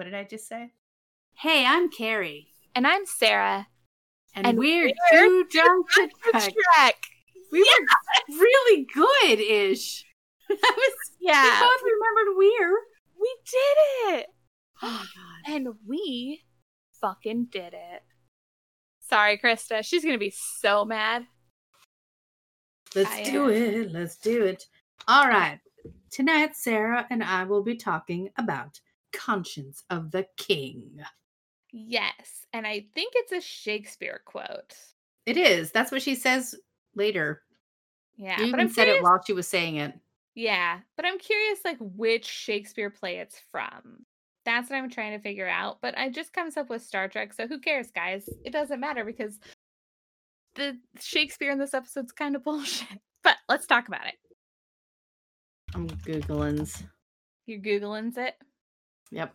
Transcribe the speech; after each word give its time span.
what 0.00 0.04
did 0.04 0.14
I 0.14 0.24
just 0.24 0.48
say? 0.48 0.72
Hey, 1.34 1.66
I'm 1.66 1.90
Carrie. 1.90 2.46
And 2.74 2.86
I'm 2.86 3.04
Sarah. 3.04 3.66
And, 4.34 4.46
And 4.46 4.58
we're, 4.58 4.90
we're 5.12 5.44
too 5.44 5.46
drunk 5.50 5.90
to 5.92 6.08
trek. 6.30 6.42
Shrek. 6.42 6.94
We 7.52 7.58
were 7.60 8.36
really 8.38 8.86
good 8.94 9.40
ish. 9.40 10.06
That 10.48 10.74
was 10.74 10.92
Yeah. 11.20 11.42
we 11.42 11.66
both 11.66 11.82
remembered 11.82 12.38
we're. 12.38 12.78
We 13.20 13.36
did 13.44 14.20
it. 14.20 14.26
Oh 14.82 14.88
my 14.88 14.98
god. 14.98 15.54
And 15.54 15.68
we 15.86 16.44
fucking 17.02 17.48
did 17.52 17.74
it. 17.74 18.02
Sorry, 19.06 19.36
Krista. 19.36 19.84
She's 19.84 20.02
gonna 20.02 20.16
be 20.16 20.32
so 20.34 20.86
mad. 20.86 21.26
Let's 22.94 23.10
I, 23.10 23.24
do 23.24 23.44
uh, 23.44 23.48
it. 23.48 23.92
Let's 23.92 24.16
do 24.16 24.44
it. 24.46 24.64
All 25.06 25.28
right. 25.28 25.60
Tonight, 26.10 26.56
Sarah 26.56 27.06
and 27.10 27.22
I 27.22 27.44
will 27.44 27.62
be 27.62 27.76
talking 27.76 28.30
about 28.38 28.80
Conscience 29.12 29.82
of 29.90 30.10
the 30.10 30.26
King. 30.36 31.00
Yes. 31.72 32.46
And 32.52 32.66
I 32.66 32.86
think 32.94 33.12
it's 33.16 33.32
a 33.32 33.40
Shakespeare 33.40 34.22
quote. 34.24 34.74
It 35.26 35.36
is. 35.36 35.70
That's 35.70 35.92
what 35.92 36.02
she 36.02 36.14
says 36.14 36.54
later. 36.94 37.42
Yeah. 38.16 38.32
you 38.32 38.36
but 38.38 38.46
even 38.48 38.60
I'm 38.60 38.68
said 38.68 38.84
curious, 38.84 39.00
it 39.00 39.02
while 39.02 39.22
she 39.24 39.32
was 39.32 39.48
saying 39.48 39.76
it. 39.76 39.94
Yeah. 40.34 40.80
But 40.96 41.06
I'm 41.06 41.18
curious 41.18 41.60
like 41.64 41.78
which 41.80 42.26
Shakespeare 42.26 42.90
play 42.90 43.18
it's 43.18 43.40
from. 43.50 44.04
That's 44.44 44.70
what 44.70 44.76
I'm 44.76 44.90
trying 44.90 45.12
to 45.12 45.22
figure 45.22 45.48
out. 45.48 45.78
But 45.80 45.96
I 45.96 46.08
just 46.08 46.32
comes 46.32 46.56
up 46.56 46.70
with 46.70 46.82
Star 46.82 47.08
Trek, 47.08 47.32
so 47.34 47.46
who 47.46 47.58
cares, 47.58 47.90
guys? 47.90 48.28
It 48.44 48.50
doesn't 48.50 48.80
matter 48.80 49.04
because 49.04 49.38
the 50.54 50.78
Shakespeare 50.98 51.50
in 51.50 51.58
this 51.58 51.74
episode's 51.74 52.12
kind 52.12 52.34
of 52.34 52.44
bullshit. 52.44 52.98
But 53.22 53.36
let's 53.48 53.66
talk 53.66 53.86
about 53.86 54.06
it. 54.06 54.14
I'm 55.74 55.88
Googling. 55.88 56.82
You're 57.46 57.60
Googling 57.60 58.16
it. 58.16 58.34
Yep. 59.10 59.34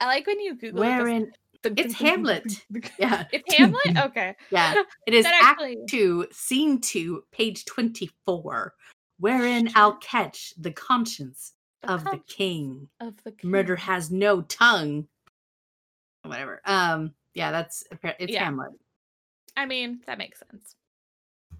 I 0.00 0.06
like 0.06 0.26
when 0.26 0.40
you 0.40 0.54
Google 0.56 0.82
it, 0.82 0.86
the- 0.86 0.92
Wherein 0.96 1.32
it's 1.76 1.94
Hamlet. 1.94 2.64
Yeah. 2.98 3.24
It's 3.32 3.54
Hamlet? 3.54 3.96
Okay. 3.96 4.34
Yeah. 4.50 4.74
It 5.06 5.14
is 5.14 5.24
That 5.24 5.56
Act 5.60 5.88
Two, 5.88 6.26
Scene 6.32 6.80
Two, 6.80 7.24
page 7.32 7.64
twenty-four, 7.66 8.74
wherein 9.18 9.70
I'll 9.74 9.96
catch 9.96 10.54
the 10.58 10.70
conscience 10.72 11.52
of 11.82 12.04
the 12.04 12.20
king. 12.26 12.88
of 13.00 13.14
the 13.24 13.34
Murder 13.42 13.76
has 13.76 14.10
no 14.10 14.40
tongue. 14.42 15.06
Whatever. 16.22 16.60
Um. 16.64 17.14
Yeah, 17.34 17.50
that's 17.52 17.84
it's 18.18 18.32
Yeah. 18.32 18.44
Hamlet. 18.44 18.72
I 19.56 19.66
mean, 19.66 20.00
that 20.06 20.18
makes 20.18 20.38
sense. 20.50 20.74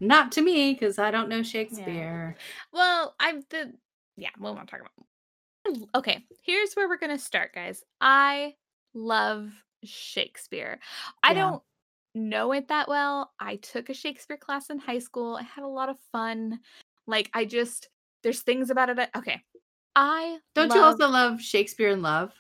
Not 0.01 0.33
to 0.33 0.43
me 0.43 0.73
because 0.73 0.99
I 0.99 1.11
don't 1.11 1.29
know 1.29 1.43
Shakespeare. 1.43 2.37
Well, 2.73 3.15
I'm 3.21 3.43
the 3.51 3.73
yeah, 4.17 4.31
we 4.39 4.45
won't 4.45 4.69
talk 4.69 4.81
about. 4.81 4.93
Okay, 5.95 6.25
here's 6.43 6.75
where 6.75 6.89
we're 6.89 6.99
gonna 6.99 7.19
start, 7.19 7.55
guys. 7.55 7.83
I 8.01 8.57
love 8.95 9.51
Shakespeare. 9.85 10.79
I 11.23 11.29
Yeah. 11.33 11.35
don't 11.35 11.63
know 12.15 12.53
it 12.53 12.69
that 12.69 12.89
well. 12.89 13.33
I 13.39 13.57
took 13.57 13.89
a 13.89 13.95
Shakespeare 13.95 14.37
class 14.37 14.71
in 14.71 14.79
high 14.79 14.99
school. 14.99 15.37
I 15.37 15.43
had 15.43 15.65
a 15.65 15.69
lot 15.69 15.89
of 15.89 15.99
fun. 16.13 16.61
Like, 17.07 17.31
I 17.35 17.45
just 17.45 17.89
there's 18.23 18.43
things 18.43 18.69
about 18.71 18.91
it. 18.91 18.99
I- 18.99 19.19
Okay, 19.19 19.43
I 19.97 20.39
Don't 20.55 20.75
you 20.75 20.83
also 20.83 21.09
love 21.09 21.41
Shakespeare 21.41 21.89
in 21.89 22.03
Love? 22.03 22.33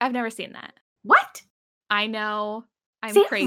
I've 0.00 0.12
never 0.12 0.30
seen 0.30 0.52
that. 0.52 0.74
What? 1.02 1.42
I 1.88 2.06
know. 2.06 2.64
I'm 3.02 3.14
crazy. 3.28 3.46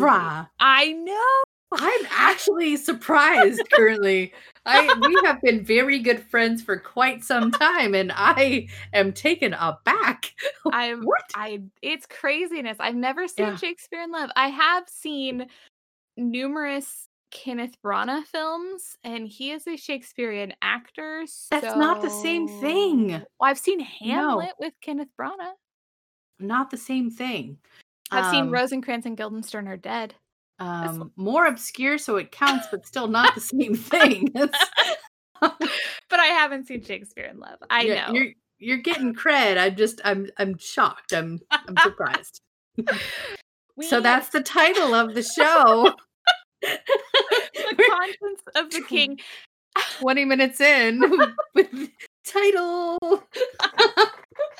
I 0.59 0.91
know. 0.93 1.43
I'm 1.77 2.07
actually 2.11 2.77
surprised 2.77 3.61
currently. 3.71 4.33
I 4.65 4.93
we 5.01 5.15
have 5.25 5.41
been 5.41 5.63
very 5.63 5.99
good 5.99 6.21
friends 6.23 6.61
for 6.61 6.77
quite 6.77 7.23
some 7.23 7.51
time, 7.51 7.93
and 7.95 8.11
I 8.15 8.67
am 8.93 9.11
taken 9.11 9.53
aback. 9.53 10.33
I'm 10.71 11.03
What? 11.03 11.23
I 11.35 11.61
it's 11.81 12.05
craziness. 12.05 12.77
I've 12.79 12.95
never 12.95 13.27
seen 13.27 13.47
Yeah. 13.47 13.55
Shakespeare 13.55 14.01
in 14.01 14.11
Love. 14.11 14.29
I 14.35 14.47
have 14.49 14.87
seen 14.87 15.47
numerous 16.15 17.07
Kenneth 17.31 17.75
Branagh 17.83 18.25
films, 18.25 18.95
and 19.03 19.27
he 19.27 19.51
is 19.51 19.67
a 19.67 19.75
Shakespearean 19.75 20.53
actor. 20.61 21.25
That's 21.49 21.75
not 21.75 22.01
the 22.01 22.09
same 22.09 22.47
thing. 22.47 23.09
Well, 23.09 23.25
I've 23.41 23.57
seen 23.59 23.79
Hamlet 23.79 24.53
with 24.59 24.73
Kenneth 24.81 25.09
Branagh. 25.19 25.55
Not 26.39 26.69
the 26.69 26.77
same 26.77 27.09
thing. 27.09 27.57
I've 28.11 28.29
seen 28.29 28.45
Um, 28.45 28.51
Rosencrantz 28.51 29.05
and 29.07 29.17
Guildenstern 29.17 29.67
are 29.67 29.77
dead. 29.77 30.13
Um, 30.59 31.11
more 31.15 31.45
obscure, 31.47 31.97
so 31.97 32.17
it 32.17 32.31
counts, 32.31 32.67
but 32.71 32.85
still 32.85 33.07
not 33.07 33.35
the 33.35 33.41
same 33.41 33.75
thing. 33.75 34.33
But 36.09 36.19
I 36.21 36.27
haven't 36.27 36.67
seen 36.67 36.81
Shakespeare 36.81 37.25
in 37.25 37.37
Love. 37.37 37.57
I 37.69 37.83
know. 37.83 38.13
you're 38.13 38.27
you're 38.59 38.77
getting 38.77 39.13
cred. 39.13 39.57
I'm 39.57 39.75
just 39.75 39.99
I'm 40.05 40.29
I'm 40.37 40.57
shocked. 40.57 41.11
I'm 41.11 41.39
I'm 41.51 41.75
surprised. 41.81 42.39
so 43.81 43.99
that's 43.99 44.29
the 44.29 44.41
title 44.41 44.93
of 44.93 45.15
the 45.15 45.23
show. 45.23 45.93
the 46.61 47.89
conscience 47.89 48.41
of 48.55 48.69
the 48.69 48.83
king. 48.87 49.19
20 49.99 50.23
minutes 50.23 50.61
in 50.61 51.01
with 51.55 51.89
title. 52.25 52.99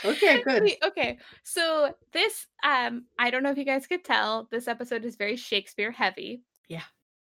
Okay, 0.05 0.41
good. 0.43 0.63
Wait, 0.63 0.77
okay. 0.83 1.17
So 1.43 1.93
this 2.11 2.47
um 2.63 3.05
I 3.19 3.29
don't 3.31 3.43
know 3.43 3.51
if 3.51 3.57
you 3.57 3.65
guys 3.65 3.87
could 3.87 4.03
tell, 4.03 4.47
this 4.51 4.67
episode 4.67 5.05
is 5.05 5.15
very 5.15 5.35
Shakespeare 5.35 5.91
heavy. 5.91 6.41
Yeah. 6.69 6.83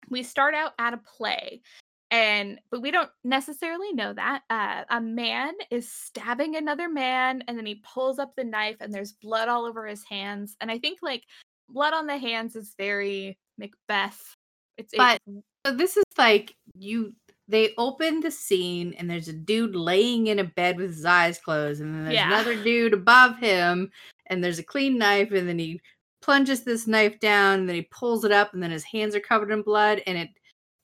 We 0.08 0.22
start 0.22 0.54
out 0.54 0.72
at 0.78 0.94
a 0.94 0.98
play 0.98 1.62
and 2.10 2.60
but 2.70 2.80
we 2.82 2.90
don't 2.90 3.10
necessarily 3.24 3.92
know 3.92 4.12
that. 4.12 4.42
Uh 4.50 4.84
a 4.90 5.00
man 5.00 5.52
is 5.70 5.90
stabbing 5.90 6.56
another 6.56 6.88
man 6.88 7.42
and 7.48 7.58
then 7.58 7.66
he 7.66 7.82
pulls 7.94 8.18
up 8.18 8.34
the 8.36 8.44
knife 8.44 8.76
and 8.80 8.92
there's 8.92 9.12
blood 9.12 9.48
all 9.48 9.64
over 9.64 9.86
his 9.86 10.04
hands 10.04 10.56
and 10.60 10.70
I 10.70 10.78
think 10.78 11.00
like 11.02 11.24
blood 11.68 11.94
on 11.94 12.06
the 12.06 12.18
hands 12.18 12.56
is 12.56 12.74
very 12.78 13.38
Macbeth. 13.58 14.36
It's 14.76 14.94
But- 14.96 15.20
So 15.66 15.72
this 15.74 15.96
is 15.96 16.04
like 16.16 16.54
you 16.78 17.12
they 17.48 17.72
open 17.78 18.20
the 18.20 18.30
scene 18.30 18.94
and 18.98 19.08
there's 19.08 19.28
a 19.28 19.32
dude 19.32 19.76
laying 19.76 20.26
in 20.26 20.38
a 20.40 20.44
bed 20.44 20.76
with 20.78 20.90
his 20.90 21.04
eyes 21.04 21.38
closed 21.38 21.80
and 21.80 21.94
then 21.94 22.04
there's 22.04 22.14
Yeah. 22.16 22.26
another 22.28 22.62
dude 22.62 22.92
above 22.92 23.38
him 23.38 23.90
and 24.26 24.42
there's 24.42 24.58
a 24.58 24.64
clean 24.64 24.98
knife 24.98 25.30
and 25.32 25.48
then 25.48 25.58
he 25.58 25.80
plunges 26.22 26.64
this 26.64 26.86
knife 26.86 27.18
down 27.20 27.60
and 27.60 27.68
then 27.68 27.76
he 27.76 27.88
pulls 27.90 28.24
it 28.24 28.32
up 28.32 28.52
and 28.52 28.62
then 28.62 28.70
his 28.72 28.82
hands 28.84 29.14
are 29.14 29.20
covered 29.20 29.50
in 29.52 29.62
blood 29.62 30.02
and 30.06 30.18
it 30.18 30.30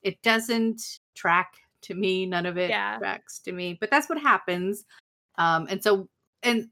it 0.02 0.20
doesn't 0.22 0.80
track 1.14 1.52
to 1.80 1.94
me 1.94 2.26
none 2.26 2.46
of 2.46 2.56
it 2.58 2.70
Yeah. 2.70 2.98
tracks 2.98 3.40
to 3.40 3.52
me 3.52 3.76
but 3.80 3.90
that's 3.90 4.08
what 4.08 4.20
happens 4.20 4.84
um 5.38 5.66
and 5.68 5.82
so 5.82 6.08
and 6.42 6.68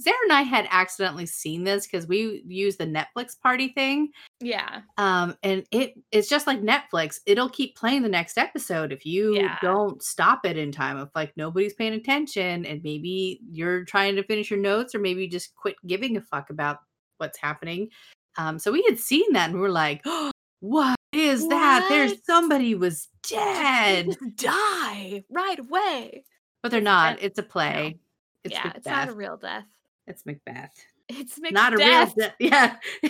Sarah 0.00 0.16
and 0.24 0.32
I 0.32 0.42
had 0.42 0.68
accidentally 0.70 1.26
seen 1.26 1.64
this 1.64 1.86
because 1.86 2.06
we 2.06 2.42
use 2.46 2.76
the 2.76 2.86
Netflix 2.86 3.38
party 3.40 3.68
thing. 3.74 4.10
Yeah. 4.40 4.82
um 4.96 5.36
and 5.42 5.64
it 5.72 5.94
it's 6.12 6.28
just 6.28 6.46
like 6.46 6.60
netflix. 6.62 7.16
It'll 7.26 7.48
keep 7.48 7.74
playing 7.76 8.02
the 8.02 8.08
next 8.08 8.38
episode 8.38 8.92
if 8.92 9.04
you 9.04 9.34
Yeah. 9.34 9.56
don't 9.60 10.00
stop 10.02 10.46
it 10.46 10.56
in 10.56 10.70
time 10.70 10.98
if 10.98 11.08
like 11.16 11.32
nobody's 11.36 11.74
paying 11.74 11.94
attention 11.94 12.64
and 12.64 12.80
maybe 12.84 13.40
you're 13.50 13.84
trying 13.84 14.14
to 14.16 14.22
finish 14.22 14.50
your 14.50 14.60
notes 14.60 14.94
or 14.94 15.00
maybe 15.00 15.22
you 15.24 15.30
just 15.30 15.54
quit 15.56 15.74
giving 15.86 16.16
a 16.16 16.20
fuck 16.20 16.50
about 16.50 16.78
what's 17.16 17.38
happening. 17.38 17.88
Um 18.36 18.58
so 18.60 18.70
we 18.70 18.84
had 18.88 19.00
seen 19.00 19.32
that 19.32 19.50
and 19.50 19.60
we're 19.60 19.68
like 19.68 20.02
oh, 20.06 20.30
what 20.60 20.96
is 21.12 21.48
that? 21.48 21.86
There's 21.88 22.24
somebody 22.24 22.76
was 22.76 23.08
dead. 23.28 24.16
die 24.36 25.24
right 25.28 25.58
away. 25.58 26.22
but 26.62 26.70
they're 26.70 26.80
not. 26.80 27.18
it's 27.20 27.38
a 27.38 27.42
play 27.42 27.98
it's 28.48 28.54
yeah, 28.56 28.64
macbeth 28.64 28.76
it's 28.78 28.86
not 28.86 29.08
a 29.08 29.12
real 29.12 29.36
death. 29.36 29.64
it's 30.06 30.24
macbeth 30.26 30.70
It's 31.08 31.38
Macbeth. 31.38 31.52
not 31.52 31.72
a 31.74 31.76
real 31.76 32.06
death 32.16 32.34
yeah 32.38 32.76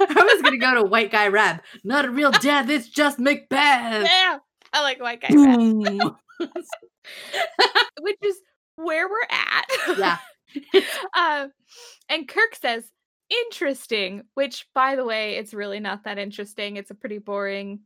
i 0.00 0.06
was 0.32 0.42
gonna 0.42 0.58
go 0.58 0.74
to 0.76 0.84
white 0.84 1.10
guy 1.10 1.28
rap 1.28 1.64
not 1.84 2.04
a 2.04 2.10
real 2.10 2.30
death 2.30 2.68
it's 2.68 2.88
just 2.88 3.18
macbeth 3.18 4.04
Yeah, 4.04 4.38
I 4.72 4.82
like 4.82 5.00
white 5.00 5.20
guy 5.20 5.28
rap, 5.34 6.16
which 8.00 8.18
is 8.22 8.36
where 8.76 9.08
we're 9.08 9.26
at. 9.30 9.98
yeah. 9.98 10.18
um, 11.16 11.50
and 12.08 12.28
Kirk 12.28 12.54
says, 12.54 12.84
"Interesting," 13.30 14.22
which, 14.34 14.66
by 14.74 14.94
the 14.94 15.04
way, 15.04 15.34
it's 15.36 15.52
really 15.54 15.80
not 15.80 16.04
that 16.04 16.18
interesting. 16.18 16.76
It's 16.76 16.90
a 16.90 16.94
pretty 16.94 17.18
boring 17.18 17.80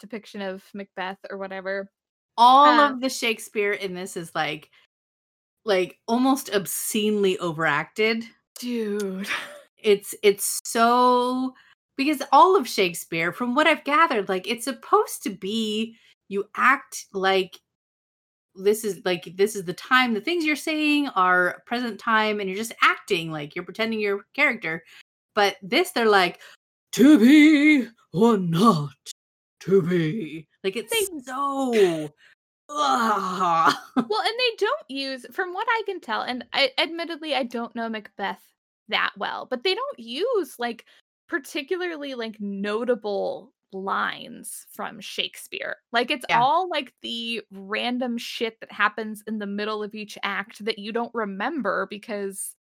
depiction 0.00 0.40
of 0.42 0.64
Macbeth 0.74 1.18
or 1.30 1.38
whatever. 1.38 1.90
All 2.36 2.66
Uh, 2.66 2.90
of 2.92 3.00
the 3.00 3.08
Shakespeare 3.10 3.72
in 3.72 3.94
this 3.94 4.16
is 4.16 4.34
like 4.34 4.70
like 5.68 6.00
almost 6.08 6.52
obscenely 6.52 7.38
overacted. 7.38 8.24
Dude, 8.58 9.28
It's 9.82 10.14
it's 10.22 10.60
so 10.64 11.54
because 11.96 12.22
all 12.32 12.56
of 12.56 12.68
Shakespeare, 12.68 13.32
from 13.32 13.54
what 13.54 13.66
I've 13.66 13.84
gathered, 13.84 14.28
like 14.28 14.48
it's 14.48 14.64
supposed 14.64 15.22
to 15.24 15.30
be 15.30 15.96
you 16.28 16.44
act 16.56 17.06
like 17.12 17.58
this 18.54 18.84
is 18.84 19.00
like 19.04 19.32
this 19.36 19.54
is 19.54 19.64
the 19.64 19.72
time 19.72 20.14
the 20.14 20.20
things 20.20 20.44
you're 20.44 20.56
saying 20.56 21.08
are 21.10 21.62
present 21.66 21.98
time 22.00 22.40
and 22.40 22.48
you're 22.48 22.58
just 22.58 22.74
acting 22.82 23.30
like 23.30 23.54
you're 23.54 23.64
pretending 23.64 24.00
you're 24.00 24.20
a 24.20 24.24
character. 24.34 24.82
But 25.34 25.56
this 25.62 25.92
they're 25.92 26.08
like 26.08 26.40
to 26.92 27.18
be 27.18 27.88
or 28.12 28.36
not 28.36 28.90
to 29.60 29.82
be. 29.82 30.48
Like 30.64 30.74
it's 30.76 30.92
so 31.24 32.10
Ugh. 32.70 33.74
well, 33.96 34.20
and 34.20 34.34
they 34.38 34.56
don't 34.58 34.84
use, 34.90 35.26
from 35.32 35.54
what 35.54 35.66
I 35.70 35.82
can 35.86 36.00
tell, 36.00 36.22
and 36.22 36.44
I, 36.52 36.70
admittedly, 36.78 37.34
I 37.34 37.42
don't 37.44 37.74
know 37.74 37.88
Macbeth 37.88 38.42
that 38.88 39.12
well, 39.16 39.46
but 39.50 39.64
they 39.64 39.74
don't 39.74 39.98
use 39.98 40.58
like 40.58 40.84
particularly 41.28 42.14
like 42.14 42.40
notable 42.40 43.52
lines 43.72 44.66
from 44.72 44.98
Shakespeare. 45.00 45.76
Like 45.92 46.10
it's 46.10 46.24
Yeah. 46.28 46.40
all 46.40 46.68
like 46.70 46.94
the 47.02 47.42
random 47.50 48.16
shit 48.16 48.58
that 48.60 48.72
happens 48.72 49.22
in 49.26 49.38
the 49.38 49.46
middle 49.46 49.82
of 49.82 49.94
each 49.94 50.16
act 50.22 50.64
that 50.64 50.78
you 50.78 50.90
don't 50.90 51.14
remember 51.14 51.86
because 51.90 52.54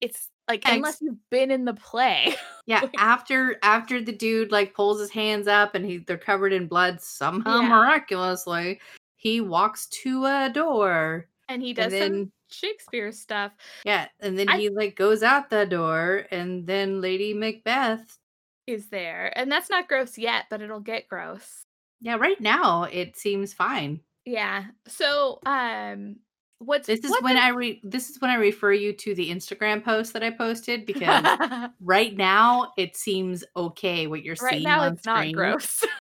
it's 0.00 0.28
like 0.48 0.66
Ex- 0.66 0.74
unless 0.76 1.00
you've 1.00 1.30
been 1.30 1.52
in 1.52 1.64
the 1.64 1.74
play. 1.74 2.34
Yeah, 2.66 2.80
Like- 2.80 2.94
after 2.98 3.56
after 3.62 4.00
the 4.00 4.12
dude 4.12 4.50
like 4.50 4.74
pulls 4.74 4.98
his 5.00 5.10
hands 5.10 5.46
up 5.46 5.74
and 5.76 5.84
he 5.86 5.98
they're 5.98 6.18
covered 6.18 6.52
in 6.52 6.66
blood 6.66 7.00
somehow 7.00 7.60
Yeah. 7.60 7.68
miraculously, 7.68 8.80
he 9.22 9.40
walks 9.40 9.86
to 10.02 10.24
a 10.26 10.50
door. 10.52 11.28
and 11.48 11.62
he 11.62 11.68
And 11.70 11.76
does 11.76 11.92
some 11.98 12.32
Shakespeare 12.50 13.12
stuff. 13.12 13.52
yeah, 13.84 14.08
and 14.20 14.36
then 14.38 14.48
I- 14.48 14.58
he 14.58 14.68
like 14.68 14.96
goes 14.96 15.22
out 15.22 15.48
the 15.48 15.64
door 15.64 16.26
and 16.32 16.66
then 16.66 17.00
Lady 17.00 17.32
Macbeth. 17.34 18.18
Is 18.66 18.88
there. 18.90 19.32
And 19.36 19.50
that's 19.50 19.70
not 19.70 19.88
gross 19.88 20.18
yet, 20.18 20.46
but 20.50 20.60
it'll 20.60 20.80
get 20.80 21.08
gross. 21.08 21.62
Yeah, 22.00 22.16
right 22.16 22.40
now 22.40 22.84
it 22.84 23.16
seems 23.16 23.52
fine. 23.54 24.00
Yeah. 24.24 24.64
So 24.88 25.38
um 25.46 26.16
what's 26.58 26.86
This 26.86 27.00
is 27.04 27.10
what's 27.10 27.22
when 27.22 27.36
I 27.36 27.48
re 27.50 27.80
this 27.84 28.08
is 28.10 28.20
when 28.20 28.30
I 28.30 28.36
refer 28.36 28.72
you 28.72 28.92
to 28.92 29.14
the 29.14 29.30
Instagram 29.30 29.82
post 29.84 30.12
that 30.12 30.22
I 30.22 30.30
posted 30.30 30.84
because 30.86 31.24
right 31.80 32.16
now 32.16 32.72
it 32.76 32.96
seems 32.96 33.42
okay 33.56 34.06
what 34.06 34.22
you're 34.22 34.36
right 34.42 34.52
seeing 34.54 34.62
now 34.64 34.80
on 34.82 34.92
it's 34.94 35.04
not 35.06 35.32
gross. 35.32 35.84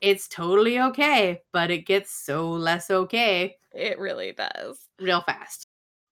It's 0.00 0.28
totally 0.28 0.80
okay, 0.80 1.42
but 1.52 1.70
it 1.70 1.86
gets 1.86 2.10
so 2.12 2.50
less 2.50 2.90
okay 2.90 3.56
it 3.72 3.98
really 3.98 4.32
does. 4.32 4.88
real 5.00 5.22
fast. 5.22 5.66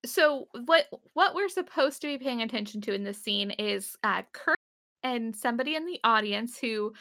so 0.07 0.47
what 0.67 0.87
what 1.15 1.35
we're 1.35 1.49
supposed 1.49 2.01
to 2.03 2.07
be 2.07 2.23
paying 2.23 2.43
attention 2.43 2.81
to 2.83 2.95
in 2.95 3.05
this 3.05 3.21
scene 3.21 3.51
is 3.53 3.97
uh 4.05 4.23
Kirk 4.33 4.59
and 5.03 5.35
somebody 5.35 5.75
in 5.75 5.87
the 5.87 6.01
audience 6.05 6.59
who 6.59 6.93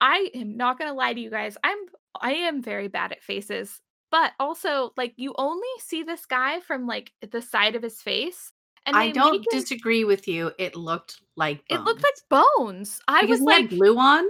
I 0.00 0.30
am 0.34 0.56
not 0.56 0.78
going 0.78 0.90
to 0.90 0.94
lie 0.94 1.12
to 1.12 1.20
you 1.20 1.30
guys. 1.30 1.56
I'm 1.64 1.78
I 2.20 2.32
am 2.32 2.62
very 2.62 2.88
bad 2.88 3.12
at 3.12 3.22
faces, 3.22 3.80
but 4.10 4.32
also 4.38 4.92
like 4.96 5.14
you 5.16 5.34
only 5.38 5.66
see 5.80 6.02
this 6.02 6.26
guy 6.26 6.60
from 6.60 6.86
like 6.86 7.12
the 7.28 7.42
side 7.42 7.74
of 7.74 7.82
his 7.82 8.00
face 8.00 8.52
and 8.86 8.96
I 8.96 9.10
don't 9.10 9.36
him- 9.36 9.44
disagree 9.50 10.04
with 10.04 10.28
you. 10.28 10.52
It 10.58 10.76
looked 10.76 11.20
like 11.36 11.62
it 11.68 11.80
looked 11.80 12.04
like 12.04 12.42
bones. 12.56 13.00
I 13.08 13.22
because 13.22 13.40
was 13.40 13.46
like 13.46 13.70
blue 13.70 13.98
on. 13.98 14.24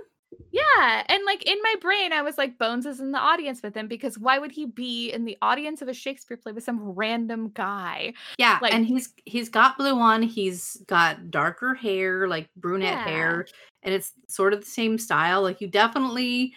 Yeah, 0.50 1.04
and 1.08 1.24
like 1.24 1.44
in 1.46 1.58
my 1.62 1.74
brain, 1.80 2.12
I 2.12 2.22
was 2.22 2.36
like, 2.38 2.58
Bones 2.58 2.86
is 2.86 3.00
in 3.00 3.12
the 3.12 3.18
audience 3.18 3.62
with 3.62 3.74
him 3.74 3.88
because 3.88 4.18
why 4.18 4.38
would 4.38 4.50
he 4.50 4.66
be 4.66 5.10
in 5.10 5.24
the 5.24 5.36
audience 5.42 5.82
of 5.82 5.88
a 5.88 5.94
Shakespeare 5.94 6.36
play 6.36 6.52
with 6.52 6.64
some 6.64 6.80
random 6.80 7.50
guy? 7.54 8.12
Yeah, 8.38 8.58
like- 8.60 8.74
and 8.74 8.86
he's 8.86 9.12
he's 9.24 9.48
got 9.48 9.78
blue 9.78 9.98
on. 9.98 10.22
He's 10.22 10.76
got 10.86 11.30
darker 11.30 11.74
hair, 11.74 12.28
like 12.28 12.48
brunette 12.56 12.92
Yeah. 12.92 13.04
hair, 13.08 13.46
and 13.82 13.94
it's 13.94 14.12
sort 14.28 14.52
of 14.52 14.60
the 14.60 14.66
same 14.66 14.98
style. 14.98 15.42
Like 15.42 15.60
you 15.60 15.68
definitely 15.68 16.54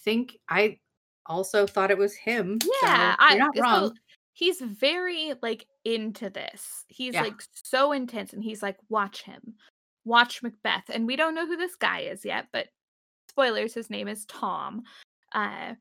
think 0.00 0.36
I 0.48 0.78
also 1.26 1.66
thought 1.66 1.90
it 1.92 1.98
was 1.98 2.14
him. 2.14 2.58
so 2.60 2.70
Yeah, 2.82 3.06
you're 3.08 3.16
I 3.30 3.34
not 3.36 3.56
so 3.56 3.62
wrong. 3.62 3.98
he's 4.32 4.60
very 4.60 5.34
like 5.42 5.66
into 5.84 6.28
this. 6.30 6.84
He's 6.88 7.14
Yeah. 7.14 7.22
like 7.22 7.40
so 7.52 7.92
intense, 7.92 8.32
and 8.32 8.42
he's 8.42 8.62
like, 8.62 8.76
watch 8.88 9.22
him, 9.22 9.54
watch 10.04 10.42
Macbeth, 10.42 10.90
and 10.90 11.06
we 11.06 11.16
don't 11.16 11.34
know 11.34 11.46
who 11.46 11.56
this 11.56 11.76
guy 11.76 12.00
is 12.00 12.24
yet, 12.24 12.48
but 12.52 12.66
spoilers, 13.32 13.74
his 13.74 13.90
name 13.90 14.08
is 14.08 14.24
Tom. 14.26 14.82
Uh, 15.34 15.74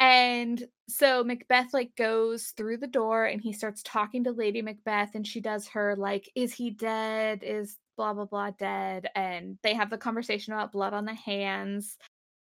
and 0.00 0.66
so 0.88 1.22
Macbeth 1.22 1.74
like 1.74 1.94
goes 1.94 2.54
through 2.56 2.78
the 2.78 2.86
door 2.86 3.26
and 3.26 3.40
he 3.40 3.52
starts 3.52 3.82
talking 3.84 4.24
to 4.24 4.32
Lady 4.32 4.62
Macbeth 4.62 5.14
and 5.14 5.26
she 5.26 5.40
does 5.40 5.68
her 5.68 5.94
like 5.94 6.28
is 6.34 6.54
he 6.54 6.70
dead 6.70 7.42
is 7.42 7.76
blah 7.98 8.14
blah 8.14 8.24
blah 8.24 8.50
dead 8.58 9.08
and 9.14 9.58
they 9.62 9.74
have 9.74 9.90
the 9.90 9.98
conversation 9.98 10.54
about 10.54 10.72
blood 10.72 10.94
on 10.94 11.04
the 11.04 11.14
hands 11.14 11.98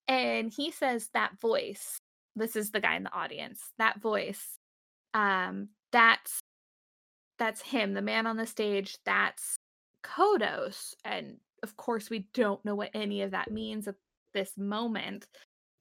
and 0.07 0.53
he 0.55 0.69
says 0.69 1.09
that 1.15 1.31
voice 1.41 1.97
this 2.35 2.55
is 2.55 2.69
the 2.69 2.79
guy 2.79 2.95
in 2.95 3.03
the 3.03 3.13
audience 3.13 3.59
that 3.79 3.99
voice 3.99 4.59
um 5.15 5.67
that's 5.91 6.41
that's 7.39 7.61
him 7.61 7.95
the 7.95 8.03
man 8.03 8.27
on 8.27 8.37
the 8.37 8.45
stage 8.45 8.97
that's 9.03 9.55
Kodos 10.03 10.93
and 11.03 11.37
of 11.63 11.75
course 11.75 12.11
we 12.11 12.27
don't 12.35 12.63
know 12.63 12.75
what 12.75 12.91
any 12.93 13.23
of 13.23 13.31
that 13.31 13.49
means 13.49 13.87
this 14.33 14.57
moment 14.57 15.27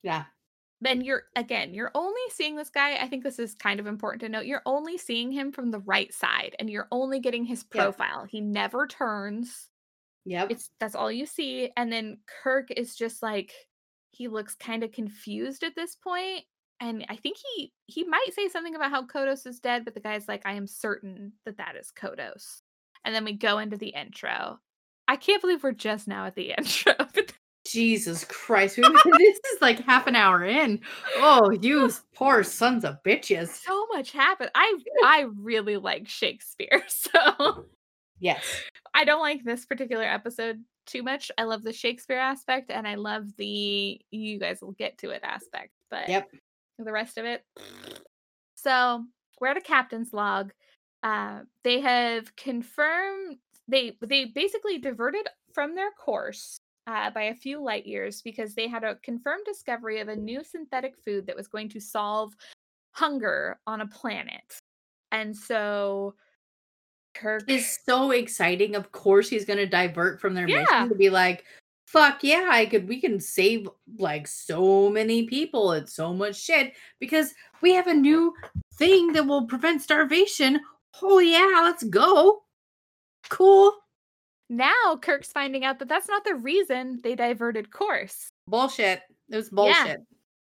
Yeah, 0.03 0.25
then 0.81 1.03
you're 1.03 1.25
again 1.37 1.75
you're 1.75 1.91
only 1.95 2.21
seeing 2.31 2.57
this 2.57 2.71
guy 2.71 2.97
i 2.97 3.09
think 3.09 3.23
this 3.23 3.39
is 3.39 3.55
kind 3.55 3.81
of 3.81 3.87
important 3.87 4.21
to 4.23 4.29
note 4.29 4.47
you're 4.47 4.63
only 4.65 4.97
seeing 4.97 5.31
him 5.31 5.53
from 5.53 5.71
the 5.71 5.81
right 5.81 6.13
side 6.13 6.57
and 6.59 6.71
you're 6.71 6.89
only 6.91 7.21
getting 7.21 7.45
his 7.45 7.63
profile. 7.65 8.25
He 8.25 8.41
never 8.41 8.87
turns. 8.87 9.69
Yep. 10.27 10.51
it's 10.51 10.71
that's 10.79 10.95
all 10.95 11.11
you 11.11 11.25
see 11.25 11.71
and 11.79 11.91
then 11.91 12.19
kirk 12.43 12.71
is 12.77 12.95
just 12.95 13.23
like 13.23 13.53
he 14.11 14.29
looks 14.29 14.55
kind 14.55 14.85
of 14.85 14.93
confused 14.93 15.63
at 15.63 15.75
this 15.75 15.97
point 15.97 16.45
and 16.79 17.07
i 17.09 17.17
think 17.17 17.39
he 17.55 17.73
he 17.87 18.05
might 18.05 18.29
say 18.35 18.49
something 18.49 18.75
about 18.75 18.91
how 18.91 19.07
kodos 19.07 19.47
is 19.47 19.61
dead 19.61 19.83
but 19.83 19.95
the 19.95 20.01
guy's 20.01 20.29
like 20.29 20.43
i 20.45 20.53
am 20.53 20.67
certain 20.67 21.33
that 21.47 21.57
that 21.57 21.75
is 21.75 21.91
kodos. 21.99 22.61
And 23.05 23.15
then 23.15 23.25
we 23.25 23.33
go 23.33 23.59
into 23.59 23.77
the 23.77 23.89
intro. 23.89 24.59
I 25.09 25.17
can't 25.17 25.41
believe 25.41 25.63
we're 25.63 25.73
just 25.73 26.07
now 26.07 26.27
at 26.27 26.35
the 26.35 26.53
intro 26.59 26.95
Jesus 27.71 28.25
Christ, 28.25 28.77
we- 28.77 28.83
this 29.19 29.37
is 29.53 29.61
like 29.61 29.81
half 29.85 30.07
an 30.07 30.17
hour 30.17 30.45
in. 30.45 30.81
Oh, 31.17 31.51
you 31.51 31.91
poor 32.15 32.43
sons 32.43 32.85
of 32.85 33.03
bitches. 33.03 33.49
so 33.49 33.87
much 33.93 34.13
happened 34.13 34.51
i 34.55 34.75
i 35.05 35.27
really 35.37 35.77
like 35.77 36.09
shakespeare 36.09 36.83
so 36.89 37.67
Yes. 38.23 38.45
I 38.93 39.05
don't 39.05 39.21
like 39.23 39.45
this 39.45 39.65
particular 39.65 40.05
episode 40.05 40.63
too 40.85 41.03
much. 41.03 41.31
I 41.39 41.45
love 41.45 41.63
the 41.63 41.73
Shakespeare 41.73 42.19
aspect 42.19 42.71
and 42.71 42.87
I 42.87 42.97
love 42.97 43.35
the 43.39 43.99
you 44.11 44.39
guys 44.39 44.61
will 44.61 44.73
get 44.73 44.99
to 44.99 45.09
it 45.09 45.23
aspect, 45.25 45.71
but 45.91 46.07
Yep. 46.07 46.29
the 46.79 46.93
rest 46.93 47.17
of 47.17 47.25
it. 47.25 47.43
So 48.57 49.05
we're 49.41 49.49
at 49.49 49.57
a 49.57 49.63
captain's 49.63 50.13
log. 50.13 50.53
Uh, 51.03 51.41
they 51.65 51.81
have 51.81 52.37
confirmed 52.37 53.39
they 53.69 53.97
they 54.03 54.27
basically 54.27 54.77
diverted 54.77 55.27
from 55.55 55.75
their 55.75 55.91
course 55.93 56.59
uh, 56.91 57.11
by 57.11 57.25
a 57.25 57.35
few 57.35 57.63
light 57.63 57.87
years 57.87 58.23
because 58.23 58.55
they 58.55 58.69
had 58.69 58.85
a 58.85 58.97
confirmed 58.97 59.45
discovery 59.45 60.01
of 60.01 60.09
a 60.09 60.17
new 60.17 60.43
synthetic 60.43 60.97
food 60.99 61.27
that 61.27 61.37
was 61.37 61.49
going 61.49 61.69
to 61.69 61.81
solve 61.81 62.35
hunger 62.93 63.59
on 63.67 63.81
a 63.81 63.87
planet. 63.87 64.61
And 65.13 65.37
so 65.37 66.15
Kirk 67.15 67.45
is 67.49 67.79
so 67.85 68.11
exciting. 68.13 68.75
Of 68.75 68.93
course, 68.93 69.29
he's 69.29 69.45
going 69.45 69.59
to 69.59 69.67
divert 69.67 70.21
from 70.21 70.35
their 70.35 70.49
Yeah. 70.49 70.61
mission 70.61 70.89
to 70.89 70.95
be 70.95 71.11
like, 71.11 71.45
"Fuck 71.87 72.23
yeah, 72.23 72.49
I 72.51 72.67
could. 72.67 72.89
We 72.89 73.01
can 73.01 73.21
save 73.21 73.69
like 73.99 74.27
so 74.27 74.91
many 74.91 75.27
people 75.27 75.73
and 75.73 75.89
so 75.89 76.13
much 76.13 76.37
shit 76.37 76.75
because 76.99 77.35
we 77.63 77.73
have 77.75 77.89
a 77.89 77.95
new 77.95 78.35
thing 78.75 79.13
that 79.13 79.27
will 79.27 79.47
prevent 79.47 79.83
starvation." 79.83 80.61
Oh 81.03 81.19
yeah, 81.19 81.63
let's 81.65 81.85
go. 81.85 82.45
Cool. 83.29 83.73
Now 84.51 84.99
Kirk's 85.01 85.33
finding 85.33 85.65
out 85.65 85.79
that 85.79 85.89
that's 85.89 86.09
not 86.09 86.25
the 86.25 86.35
reason 86.35 86.99
they 87.03 87.15
diverted 87.15 87.71
course. 87.71 88.29
Bullshit. 88.47 89.01
It 89.31 89.37
was 89.37 89.49
bullshit. 89.49 90.01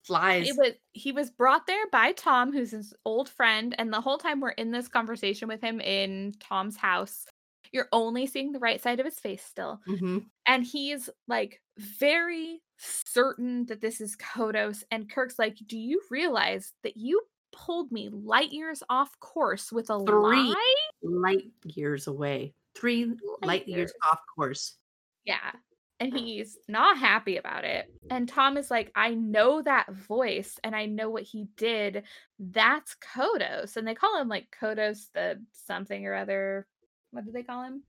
Lies. 0.08 0.48
It 0.50 0.56
was 0.58 0.72
he 0.94 1.12
was 1.12 1.30
brought 1.30 1.68
there 1.68 1.86
by 1.92 2.14
Tom, 2.14 2.52
who's 2.52 2.72
his 2.72 2.94
old 3.06 3.30
friend, 3.30 3.76
and 3.78 3.94
the 3.94 4.02
whole 4.02 4.18
time 4.18 4.40
we're 4.40 4.50
in 4.52 4.72
this 4.72 4.88
conversation 4.88 5.48
with 5.48 5.62
him 5.62 5.80
in 5.82 6.34
Tom's 6.40 6.78
house, 6.78 7.26
you're 7.74 7.90
only 7.92 8.26
seeing 8.26 8.52
the 8.54 8.60
right 8.60 8.82
side 8.82 9.00
of 9.00 9.06
his 9.06 9.20
face 9.20 9.44
still. 9.44 9.82
Mhm. 9.88 10.26
And 10.48 10.64
he's 10.64 11.10
like 11.28 11.62
very 11.78 12.62
certain 12.78 13.66
that 13.66 13.82
this 13.82 14.00
is 14.02 14.16
Kodos. 14.16 14.84
And 14.90 15.12
Kirk's 15.12 15.38
like, 15.38 15.58
Do 15.68 15.78
you 15.78 16.02
realize 16.10 16.74
that 16.84 16.96
you 16.98 17.22
pulled 17.52 17.92
me 17.92 18.08
light 18.10 18.52
years 18.52 18.82
off 18.90 19.20
course 19.20 19.72
with 19.72 19.90
a 19.90 20.00
Three. 20.06 20.54
lie? 20.54 20.76
Light 21.04 21.52
years 21.66 22.08
away. 22.08 22.54
Three 22.80 23.14
light, 23.42 23.68
years 23.68 23.78
years. 23.78 23.94
off 24.12 24.20
course. 24.36 24.78
Yeah. 25.26 25.52
And 26.00 26.18
he's 26.18 26.58
not 26.70 26.98
happy 26.98 27.36
about 27.36 27.66
it. 27.66 27.92
And 28.10 28.28
Tom 28.30 28.56
is 28.56 28.72
like, 28.72 28.90
I 28.96 29.14
know 29.16 29.62
that 29.62 29.92
voice 29.92 30.58
and 30.64 30.74
I 30.74 30.86
know 30.86 31.10
what 31.10 31.24
he 31.24 31.48
did. 31.58 32.04
That's 32.40 32.96
Kodos. 33.14 33.76
And 33.76 33.86
they 33.86 33.96
call 33.96 34.20
him 34.22 34.30
like 34.30 34.56
Kodos 34.62 35.08
the 35.14 35.44
something 35.52 36.06
or 36.06 36.16
other. 36.16 36.66
What 37.12 37.26
do 37.26 37.32
they 37.34 37.44
call 37.44 37.64
him? 37.64 37.84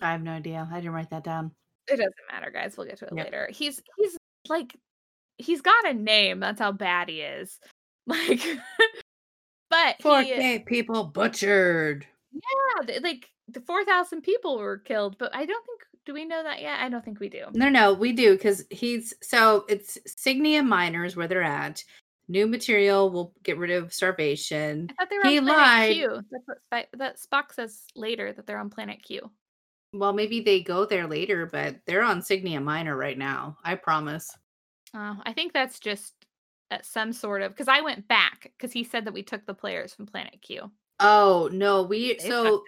I 0.00 0.12
have 0.12 0.22
no 0.22 0.30
idea. 0.32 0.66
I 0.72 0.76
didn't 0.76 0.92
write 0.94 1.10
that 1.10 1.24
down. 1.24 1.50
It 1.88 1.96
doesn't 1.96 2.14
matter, 2.30 2.50
guys. 2.50 2.76
We'll 2.76 2.86
get 2.86 2.98
to 3.00 3.04
it 3.06 3.12
Yep. 3.14 3.24
later. 3.26 3.48
He's 3.52 3.82
he's 3.98 4.16
like 4.48 4.74
he's 5.36 5.60
got 5.60 5.88
a 5.90 5.92
name. 5.94 6.40
That's 6.40 6.58
how 6.60 6.72
bad 6.72 7.08
he 7.10 7.20
is. 7.20 7.58
Like 8.06 8.40
but 9.70 9.96
Four 10.02 10.22
he, 10.22 10.30
K 10.30 10.58
people 10.58 11.04
butchered. 11.04 12.06
Yeah, 12.32 12.98
like 13.02 13.28
the 13.48 13.60
4,000 13.60 14.22
people 14.22 14.58
were 14.58 14.78
killed, 14.78 15.18
but 15.18 15.34
I 15.34 15.44
don't 15.44 15.66
think 15.66 15.80
do 16.04 16.14
we 16.14 16.24
know 16.24 16.42
that 16.42 16.60
yet? 16.60 16.80
I 16.80 16.88
don't 16.88 17.04
think 17.04 17.20
we 17.20 17.28
do. 17.28 17.44
No, 17.54 17.68
no, 17.68 17.94
we 17.94 18.12
do 18.12 18.32
because 18.32 18.64
he's 18.70 19.14
so 19.22 19.64
it's 19.68 19.98
Cygnia 20.04 20.62
Miners 20.62 21.14
where 21.14 21.28
they're 21.28 21.44
at, 21.44 21.84
New 22.28 22.46
material 22.46 23.10
will 23.10 23.34
get 23.42 23.58
rid 23.58 23.70
of 23.70 23.92
starvation. 23.92 24.88
I 24.90 24.94
thought 24.94 25.10
they 25.10 25.18
were 25.18 25.30
He 25.30 25.38
on 25.38 25.44
Planet 25.44 25.62
lied. 25.62 25.94
Q. 25.94 26.20
That's 26.30 26.46
what 26.46 26.88
that 26.98 27.16
Spock 27.20 27.52
says 27.52 27.82
later 27.94 28.32
that 28.32 28.46
they're 28.46 28.58
on 28.58 28.70
Planet 28.70 29.02
Q. 29.02 29.30
Well, 29.92 30.12
maybe 30.12 30.40
they 30.40 30.62
go 30.62 30.86
there 30.86 31.06
later, 31.06 31.46
but 31.46 31.76
they're 31.86 32.02
on 32.02 32.22
Cygnia 32.22 32.60
Minor 32.60 32.96
right 32.96 33.18
now. 33.18 33.58
I 33.64 33.74
promise. 33.74 34.30
Oh, 34.94 35.16
I 35.24 35.32
think 35.32 35.52
that's 35.52 35.78
just 35.78 36.14
uh, 36.70 36.78
some 36.82 37.12
sort 37.12 37.42
of 37.42 37.52
because 37.52 37.68
I 37.68 37.80
went 37.82 38.08
back 38.08 38.52
because 38.56 38.72
he 38.72 38.84
said 38.84 39.04
that 39.04 39.14
we 39.14 39.22
took 39.22 39.44
the 39.44 39.54
players 39.54 39.92
from 39.92 40.06
Planet 40.06 40.40
Q. 40.40 40.70
Oh 41.02 41.48
no, 41.52 41.82
we 41.82 42.16
They 42.18 42.28
so 42.28 42.64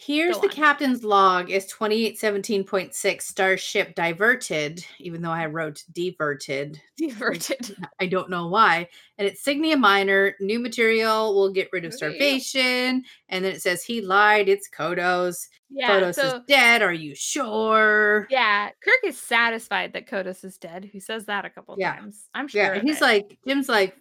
here's 0.00 0.36
Go 0.36 0.42
the 0.42 0.48
on. 0.48 0.54
captain's 0.54 1.02
log 1.02 1.50
is 1.50 1.66
2817.6 1.72 3.20
starship 3.22 3.94
diverted, 3.96 4.84
even 5.00 5.22
though 5.22 5.30
I 5.32 5.46
wrote 5.46 5.82
diverted. 5.92 6.80
Diverted. 6.98 7.76
I 8.00 8.06
don't 8.06 8.30
know 8.30 8.46
why. 8.48 8.88
And 9.18 9.26
it's 9.26 9.42
Cygnia 9.42 9.76
Minor. 9.76 10.34
New 10.40 10.58
material 10.60 11.34
will 11.34 11.52
get 11.52 11.68
rid 11.72 11.84
of 11.84 11.94
starvation. 11.94 13.04
And 13.28 13.44
then 13.44 13.52
it 13.54 13.62
says 13.62 13.82
he 13.84 14.00
lied. 14.00 14.48
It's 14.48 14.68
Kodos. 14.68 15.46
Yeah. 15.70 16.00
Kodos 16.00 16.14
so 16.16 16.26
is 16.26 16.42
dead. 16.48 16.82
Are 16.82 16.92
you 16.92 17.14
sure? 17.14 18.26
yeah, 18.30 18.70
Kirk 18.82 19.00
is 19.04 19.18
satisfied 19.18 19.92
that 19.92 20.08
Kodos 20.08 20.44
is 20.44 20.58
dead. 20.58 20.84
He 20.84 20.98
says 21.00 21.26
that 21.26 21.44
a 21.44 21.50
couple 21.50 21.76
Yeah. 21.78 21.96
times. 21.96 22.28
I'm 22.34 22.48
sure. 22.48 22.62
Yeah. 22.62 22.72
And 22.74 22.82
he's 22.88 22.98
it. 22.98 23.02
like, 23.02 23.38
Jim's 23.46 23.68
like, 23.68 23.96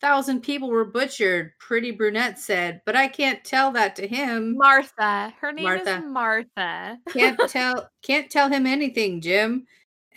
4,000 0.00 0.40
people 0.40 0.68
were 0.70 0.84
butchered. 0.84 1.52
Pretty 1.58 1.90
brunette 1.90 2.38
said, 2.38 2.80
but 2.86 2.96
I 2.96 3.06
can't 3.08 3.44
tell 3.44 3.70
that 3.72 3.96
to 3.96 4.08
him. 4.08 4.56
Martha. 4.56 5.32
Her 5.40 5.52
name 5.52 5.64
Martha. 5.64 5.98
is 5.98 6.04
Martha. 6.06 6.98
Can't 7.10 7.38
tell, 7.48 7.88
can't 8.02 8.30
tell 8.30 8.48
him 8.48 8.66
anything, 8.66 9.20
Jim. 9.20 9.66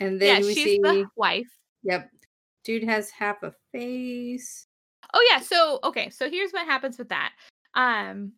And 0.00 0.20
yeah, 0.20 0.34
then 0.34 0.42
we 0.46 0.54
she's 0.54 0.64
see, 0.64 0.78
the 0.82 1.06
wife. 1.16 1.46
yep, 1.82 2.10
dude 2.64 2.84
has 2.84 3.10
half 3.10 3.42
a 3.42 3.52
face. 3.72 4.66
Oh 5.12 5.28
yeah, 5.30 5.38
so 5.40 5.78
okay, 5.84 6.10
so 6.10 6.28
here's 6.30 6.50
what 6.52 6.66
happens 6.66 6.98
with 6.98 7.10
that. 7.10 7.32
Um 7.74 8.32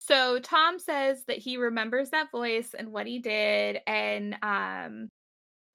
so 0.00 0.38
Tom 0.40 0.78
says 0.78 1.24
that 1.28 1.38
he 1.38 1.56
remembers 1.56 2.10
that 2.10 2.30
voice 2.30 2.74
and 2.78 2.92
what 2.92 3.06
he 3.06 3.18
did 3.20 3.80
and 3.86 4.36
um 4.42 5.08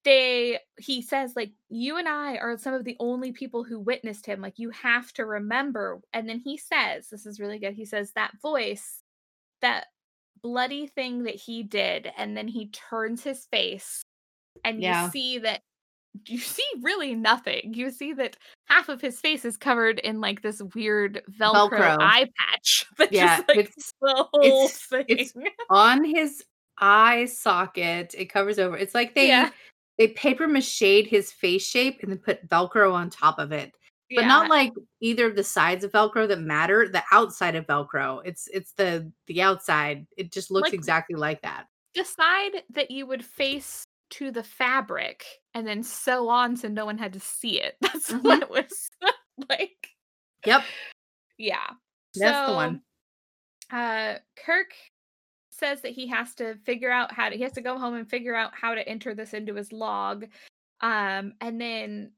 they 0.06 0.60
he 0.78 1.02
says 1.02 1.34
like 1.36 1.52
you 1.70 1.98
and 1.98 2.08
I 2.08 2.38
are 2.38 2.58
some 2.58 2.74
of 2.74 2.86
the 2.86 2.96
only 3.00 3.32
people 3.32 3.64
who 3.64 3.80
witnessed 3.80 4.26
him 4.26 4.42
like 4.42 4.58
you 4.58 4.70
have 4.70 5.12
to 5.14 5.26
remember 5.26 6.00
and 6.14 6.28
then 6.28 6.40
he 6.40 6.58
says 6.58 7.10
this 7.10 7.26
is 7.26 7.40
really 7.40 7.60
good 7.60 7.74
he 7.74 7.86
says 7.86 8.12
that 8.14 8.32
voice 8.42 9.02
that 9.62 9.88
bloody 10.42 10.88
thing 10.88 11.24
that 11.24 11.36
he 11.36 11.64
did 11.64 12.10
and 12.18 12.36
then 12.38 12.48
he 12.48 12.68
turns 12.70 13.24
his 13.24 13.46
face 13.48 14.02
and 14.64 14.82
Yeah. 14.82 15.06
you 15.06 15.12
see 15.12 15.38
that 15.40 15.62
you 16.26 16.40
see 16.40 16.64
really 16.82 17.14
nothing. 17.14 17.74
You 17.76 17.92
see 17.92 18.14
that 18.14 18.36
half 18.66 18.90
of 18.90 19.00
his 19.00 19.20
face 19.20 19.46
is 19.46 19.58
covered 19.58 20.00
in 20.00 20.20
like 20.20 20.42
this 20.42 20.60
weird 20.74 21.22
Velcro, 21.40 21.70
Velcro. 21.70 21.98
eye 22.00 22.28
patch. 22.36 22.86
That 22.98 23.14
Yeah, 23.14 23.38
just 23.38 23.48
like 23.50 23.58
it's- 23.60 23.94
the 24.02 24.28
whole 24.34 24.42
it's- 24.44 24.86
thing. 24.88 25.06
it's 25.08 25.34
on 25.70 26.04
his 26.04 26.44
eye 26.80 27.26
socket. 27.26 28.16
It 28.18 28.26
covers 28.26 28.58
over. 28.58 28.76
It's 28.76 28.96
like 28.96 29.14
they 29.16 29.28
Yeah. 29.28 29.52
They 30.00 30.08
paper 30.08 30.48
mache 30.48 30.80
his 31.08 31.32
face 31.32 31.64
shape 31.68 32.00
and 32.02 32.12
then 32.12 32.18
put 32.18 32.48
Velcro 32.48 32.92
on 32.94 33.12
top 33.12 33.38
of 33.38 33.52
it. 33.52 33.72
But 34.10 34.22
Yeah. 34.22 34.28
not 34.28 34.50
like 34.50 34.74
either 35.02 35.28
of 35.28 35.36
the 35.36 35.44
sides 35.44 35.84
of 35.84 35.92
Velcro 35.92 36.28
that 36.28 36.40
matter. 36.40 36.88
The 36.88 37.04
outside 37.12 37.54
of 37.56 37.68
Velcro. 37.68 38.22
It's 38.26 38.48
it's 38.48 38.72
the 38.72 39.12
the 39.28 39.44
outside. 39.44 40.08
It 40.18 40.32
just 40.32 40.50
looks 40.50 40.68
Like- 40.70 40.74
exactly 40.74 41.16
like 41.16 41.42
that. 41.44 41.68
the 41.94 42.04
side 42.06 42.64
that 42.72 42.90
you 42.90 43.06
would 43.06 43.24
face 43.26 43.84
to 44.12 44.32
the 44.32 44.42
fabric 44.44 45.24
and 45.54 45.68
then 45.68 45.84
sew 45.84 46.30
on 46.30 46.56
so 46.58 46.68
no 46.68 46.86
one 46.86 46.98
had 46.98 47.14
to 47.14 47.20
see 47.20 47.62
it. 47.62 47.76
That's 47.82 48.10
Mhm. 48.12 48.24
what 48.24 48.42
it 48.42 48.50
was 48.50 48.90
like. 49.50 49.90
Yep, 50.46 50.64
Yeah. 51.38 51.70
that's 52.16 52.48
the 52.50 52.56
one. 52.56 52.82
Uh, 53.72 54.16
Kirk 54.38 54.74
says 55.60 55.82
that 55.82 55.92
he 55.92 56.08
has 56.08 56.34
to 56.36 56.56
figure 56.66 56.92
out 56.92 57.14
how 57.14 57.30
to. 57.30 57.36
He 57.36 57.44
has 57.44 57.54
to 57.54 57.62
go 57.62 57.78
home 57.78 57.96
and 57.96 58.10
figure 58.10 58.36
out 58.36 58.52
how 58.60 58.74
to 58.76 58.88
enter 58.88 59.14
this 59.14 59.34
into 59.34 59.56
his 59.56 59.72
log. 59.72 60.26
Um, 60.82 61.34
and 61.42 61.60
then, 61.60 62.12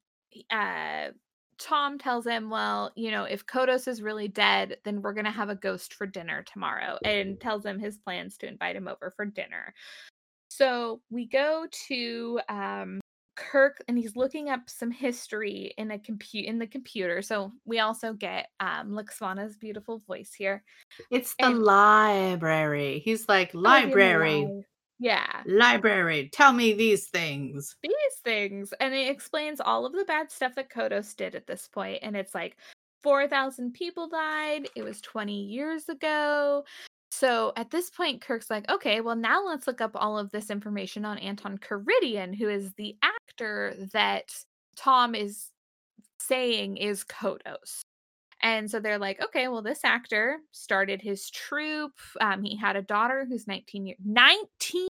uh, 0.49 1.09
Tom 1.57 1.97
tells 1.99 2.25
him, 2.25 2.49
"Well, 2.49 2.91
you 2.95 3.11
know, 3.11 3.25
if 3.25 3.45
Kodos 3.45 3.87
is 3.87 4.01
really 4.01 4.27
dead, 4.27 4.77
then 4.83 5.01
we're 5.01 5.13
gonna 5.13 5.31
have 5.31 5.49
a 5.49 5.55
ghost 5.55 5.93
for 5.93 6.07
dinner 6.07 6.43
tomorrow," 6.43 6.97
and 7.03 7.39
tells 7.39 7.65
him 7.65 7.79
his 7.79 7.97
plans 7.97 8.37
to 8.39 8.47
invite 8.47 8.75
him 8.75 8.87
over 8.87 9.11
for 9.11 9.25
dinner. 9.25 9.73
So 10.49 11.01
we 11.09 11.25
go 11.25 11.67
to 11.87 12.39
um 12.49 13.01
Kirk 13.51 13.77
and 13.87 13.97
he's 13.97 14.15
looking 14.15 14.49
up 14.49 14.69
some 14.69 14.91
history 14.91 15.73
in 15.77 15.91
a 15.91 15.99
compute 15.99 16.45
in 16.45 16.59
the 16.59 16.67
computer. 16.67 17.21
So 17.21 17.51
we 17.65 17.79
also 17.79 18.13
get 18.13 18.47
um 18.59 18.91
Lwaxana's 18.91 19.57
beautiful 19.57 19.99
voice 20.07 20.33
here. 20.33 20.63
It's 21.09 21.33
the 21.39 21.47
and- 21.47 21.63
library. 21.63 22.99
He's 23.03 23.27
like 23.27 23.53
Like 23.53 23.85
library, 23.85 24.63
Yeah. 24.99 25.41
library. 25.45 26.29
Tell 26.31 26.53
me 26.53 26.73
these 26.73 27.09
things. 27.09 27.75
These 27.81 27.93
things. 28.23 28.73
And 28.79 28.93
it 28.93 29.09
explains 29.09 29.59
all 29.59 29.85
of 29.85 29.93
the 29.93 30.05
bad 30.05 30.31
stuff 30.31 30.55
that 30.55 30.69
Kodos 30.69 31.15
did 31.15 31.35
at 31.35 31.47
this 31.47 31.67
point. 31.67 31.99
And 32.03 32.15
it's 32.15 32.35
like 32.35 32.57
4,000 33.03 33.73
people 33.73 34.07
died. 34.07 34.69
It 34.75 34.83
was 34.83 35.01
20 35.01 35.33
years 35.43 35.89
ago. 35.89 36.63
So 37.13 37.51
at 37.57 37.69
this 37.69 37.89
point, 37.89 38.21
Kirk's 38.21 38.49
like, 38.49 38.69
okay, 38.71 39.01
well, 39.01 39.17
now 39.17 39.45
let's 39.45 39.67
look 39.67 39.81
up 39.81 39.91
all 39.95 40.17
of 40.17 40.31
this 40.31 40.49
information 40.49 41.03
on 41.03 41.17
Anton 41.17 41.57
Karidian, 41.57 42.33
who 42.33 42.47
is 42.47 42.71
the 42.73 42.95
actor 43.41 43.75
that 43.93 44.33
Tom 44.75 45.15
is 45.15 45.49
saying 46.19 46.77
is 46.77 47.03
Kodos. 47.03 47.81
And 48.43 48.69
so 48.69 48.79
they're 48.79 48.97
like, 48.97 49.21
okay, 49.23 49.47
well, 49.47 49.61
this 49.61 49.81
actor 49.83 50.37
started 50.51 51.01
his 51.01 51.29
troupe. 51.29 51.99
Um, 52.19 52.43
he 52.43 52.55
had 52.57 52.75
a 52.75 52.81
daughter 52.81 53.25
who's 53.27 53.47
19 53.47 53.85
years 53.85 53.97
19 54.03 54.87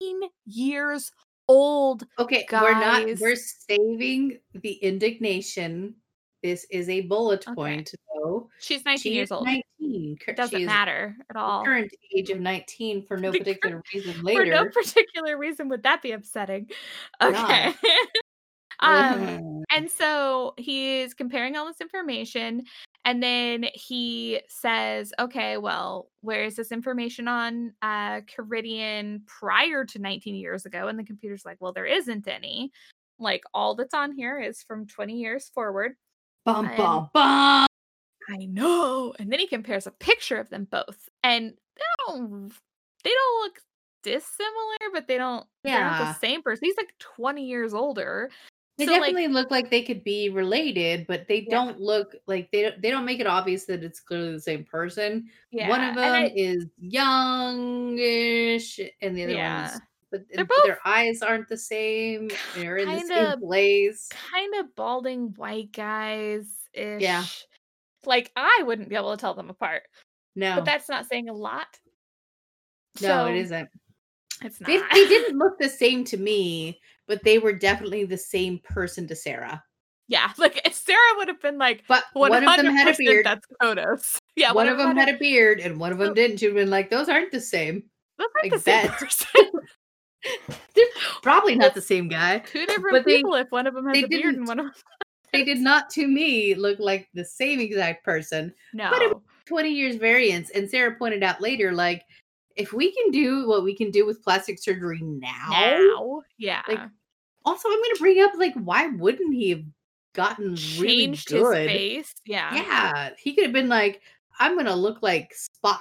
years 0.46 1.10
old. 1.48 2.04
Okay, 2.18 2.46
we're 2.52 2.72
not. 2.78 3.08
We're 3.20 3.34
saving 3.36 4.38
the 4.54 4.72
indignation. 4.74 5.96
This 6.44 6.64
is 6.70 6.88
a 6.88 7.02
bullet 7.02 7.44
Okay. 7.48 7.54
point, 7.54 7.92
though. 8.14 8.48
She's 8.60 8.84
19 8.84 8.98
She 8.98 9.14
years 9.16 9.32
old. 9.32 9.46
Nineteen. 9.46 10.16
Doesn't 10.36 10.58
she 10.60 10.64
matter 10.64 11.16
at 11.28 11.36
all. 11.36 11.64
Current 11.64 11.90
age 12.14 12.30
of 12.30 12.38
nineteen 12.38 13.04
for 13.04 13.16
no 13.16 13.32
particular 13.32 13.82
reason. 13.92 14.22
later. 14.22 14.40
For 14.44 14.46
no 14.64 14.64
particular 14.70 15.36
reason 15.36 15.68
would 15.68 15.82
that 15.82 16.00
be 16.02 16.12
upsetting. 16.12 16.70
Okay. 17.20 17.74
Um, 18.82 19.62
and 19.70 19.90
so 19.90 20.54
he's 20.56 21.14
comparing 21.14 21.56
all 21.56 21.66
this 21.66 21.80
information 21.80 22.64
and 23.04 23.22
then 23.22 23.64
he 23.74 24.40
says 24.48 25.12
okay 25.18 25.56
well 25.56 26.10
where 26.20 26.44
is 26.44 26.56
this 26.56 26.70
information 26.72 27.28
on 27.28 27.72
uh 27.82 28.20
karidian 28.22 29.24
prior 29.26 29.84
to 29.86 29.98
19 29.98 30.34
years 30.34 30.66
ago? 30.66 30.88
And 30.88 30.98
the 30.98 31.04
computer's 31.04 31.44
like 31.44 31.56
well 31.60 31.72
there 31.72 31.86
isn't 31.86 32.28
any. 32.28 32.70
Like 33.18 33.42
all 33.54 33.74
that's 33.74 33.94
on 33.94 34.12
here 34.12 34.40
is 34.40 34.62
from 34.62 34.86
20 34.86 35.14
years 35.14 35.50
forward. 35.54 35.92
Bum 36.46 36.66
and- 36.66 36.76
bum 36.76 37.10
bum. 37.12 37.66
i 38.30 38.36
know. 38.46 39.14
And 39.18 39.30
then 39.32 39.38
he 39.40 39.46
compares 39.46 39.86
a 39.86 39.90
picture 39.92 40.38
of 40.38 40.48
them 40.50 40.66
both 40.70 41.08
and 41.22 41.50
they 41.76 41.82
don't 42.06 42.52
they 43.04 43.10
don't 43.10 43.42
look 43.44 43.60
dissimilar 44.02 44.90
but 44.94 45.06
they 45.06 45.18
don't 45.18 45.46
they're 45.64 45.78
not 45.80 46.00
Yeah. 46.00 46.12
the 46.12 46.18
same 46.18 46.42
person. 46.42 46.64
He's 46.64 46.76
like 46.76 46.94
20 46.98 47.44
years 47.46 47.74
older 47.74 48.30
They 48.80 48.86
So, 48.86 48.92
like- 48.92 49.00
definitely 49.02 49.28
look 49.28 49.50
like 49.50 49.68
they 49.68 49.82
could 49.82 50.02
be 50.02 50.30
related, 50.30 51.06
but 51.06 51.28
they 51.28 51.40
Yeah. 51.40 51.50
don't 51.50 51.78
look 51.80 52.16
like 52.26 52.50
they 52.50 52.62
don't, 52.62 52.80
they 52.80 52.90
don't 52.90 53.04
make 53.04 53.20
it 53.20 53.26
obvious 53.26 53.66
that 53.66 53.84
it's 53.84 54.00
clearly 54.00 54.32
the 54.32 54.40
same 54.40 54.64
person. 54.64 55.28
yeah 55.50 55.68
One 55.68 55.84
of 55.84 55.94
them 55.96 56.14
I- 56.14 56.32
is 56.34 56.66
youngish, 56.78 58.80
and 59.02 59.16
the 59.16 59.24
other 59.24 59.32
Yeah. 59.34 59.68
one's 59.70 59.80
but 60.10 60.22
They're 60.32 60.44
but 60.44 60.56
their 60.64 60.78
eyes 60.84 61.22
aren't 61.22 61.48
the 61.48 61.56
same. 61.56 62.30
They're 62.56 62.78
in 62.78 62.88
the 62.88 63.00
same 63.00 63.40
place. 63.40 64.08
kind 64.08 64.54
of 64.56 64.74
balding 64.74 65.34
white 65.36 65.70
guys 65.72 66.48
ish. 66.72 67.00
Yeah. 67.02 67.24
Like 68.04 68.32
I 68.34 68.62
wouldn't 68.64 68.88
be 68.88 68.96
able 68.96 69.14
to 69.16 69.20
tell 69.20 69.34
them 69.34 69.50
apart. 69.50 69.84
No, 70.34 70.56
But 70.56 70.64
that's 70.64 70.88
not 70.88 71.06
saying 71.06 71.28
a 71.28 71.32
lot. 71.32 71.78
no, 73.00 73.08
So, 73.08 73.26
it 73.26 73.36
isn't. 73.36 73.68
It's 74.42 74.60
not. 74.60 74.66
They, 74.66 74.78
they 74.78 74.82
didn't 75.08 75.38
look 75.38 75.58
the 75.60 75.68
same 75.68 76.02
to 76.04 76.16
me, 76.16 76.80
but 77.10 77.24
they 77.24 77.40
were 77.40 77.52
definitely 77.52 78.04
the 78.04 78.16
same 78.16 78.60
person 78.60 79.08
to 79.08 79.16
Sarah. 79.16 79.60
yeah, 80.06 80.32
like 80.38 80.62
if 80.64 80.74
Sarah 80.74 81.16
would 81.16 81.26
have 81.26 81.42
been 81.42 81.58
like 81.58 81.82
But 81.88 82.04
one 82.12 82.30
one 82.30 82.46
of 82.46 82.56
them 82.56 82.72
had 82.72 82.94
a 82.94 82.96
beard. 82.96 83.26
That's 83.26 83.46
Kodos. 83.60 84.18
Yeah, 84.36 84.52
one 84.52 84.68
of 84.68 84.78
them 84.78 84.96
had 84.96 85.08
a 85.10 85.18
beard, 85.18 85.60
and 85.60 85.78
one 85.78 85.92
of 85.92 85.98
them 85.98 86.10
oh. 86.10 86.14
didn't. 86.14 86.38
She'd 86.38 86.54
been 86.54 86.70
like, 86.70 86.88
"Those 86.88 87.10
aren't 87.10 87.30
the 87.30 87.40
same. 87.40 87.82
Those 88.16 88.28
aren't 88.36 88.52
like 88.52 88.62
the 88.62 88.70
same 88.70 88.88
person. 88.92 89.50
They're 90.74 90.86
probably 91.20 91.56
not 91.56 91.74
the 91.74 91.82
same 91.82 92.08
guy." 92.08 92.38
Two 92.38 92.64
different 92.64 92.92
But 92.92 93.04
they- 93.04 93.16
people 93.16 93.34
if 93.34 93.50
one 93.50 93.66
of 93.66 93.74
them 93.74 93.86
has 93.86 94.02
a 94.02 94.06
beard 94.06 94.36
and 94.36 94.46
one 94.46 94.60
of 94.60 94.66
them 94.66 94.74
They 95.32 95.44
did 95.44 95.58
not, 95.58 95.90
to 95.90 96.06
me, 96.06 96.54
look 96.54 96.78
like 96.78 97.08
the 97.12 97.24
same 97.24 97.60
exact 97.60 98.02
person. 98.02 98.54
no. 98.72 98.88
But 98.88 99.02
it 99.02 99.12
20 99.44 99.68
years 99.68 99.96
variance. 99.96 100.48
And 100.50 100.70
Sarah 100.70 100.94
pointed 100.94 101.22
out 101.22 101.42
later, 101.42 101.72
like, 101.72 102.04
if 102.56 102.72
we 102.72 102.92
can 102.94 103.10
do 103.10 103.48
what 103.48 103.64
we 103.64 103.74
can 103.74 103.90
do 103.90 104.06
with 104.06 104.22
plastic 104.22 104.62
surgery 104.62 105.00
now, 105.02 105.48
now. 105.50 106.22
Yeah. 106.38 106.62
Like, 106.68 106.80
also 107.44 107.68
I'm 107.68 107.76
gonna 107.76 107.98
bring 107.98 108.22
up, 108.22 108.32
like, 108.36 108.54
why 108.54 108.88
wouldn't 108.88 109.34
he 109.34 109.50
have 109.50 109.64
gotten 110.14 110.54
really 110.78 111.06
Changed 111.06 111.30
his 111.30 111.48
face. 111.48 112.14
Yeah. 112.26 112.54
Yeah, 112.54 113.10
he 113.18 113.34
could 113.34 113.44
have 113.44 113.52
been 113.52 113.68
like, 113.68 114.00
I'm 114.38 114.56
gonna 114.56 114.76
look 114.76 115.02
like 115.02 115.34
Spock 115.34 115.80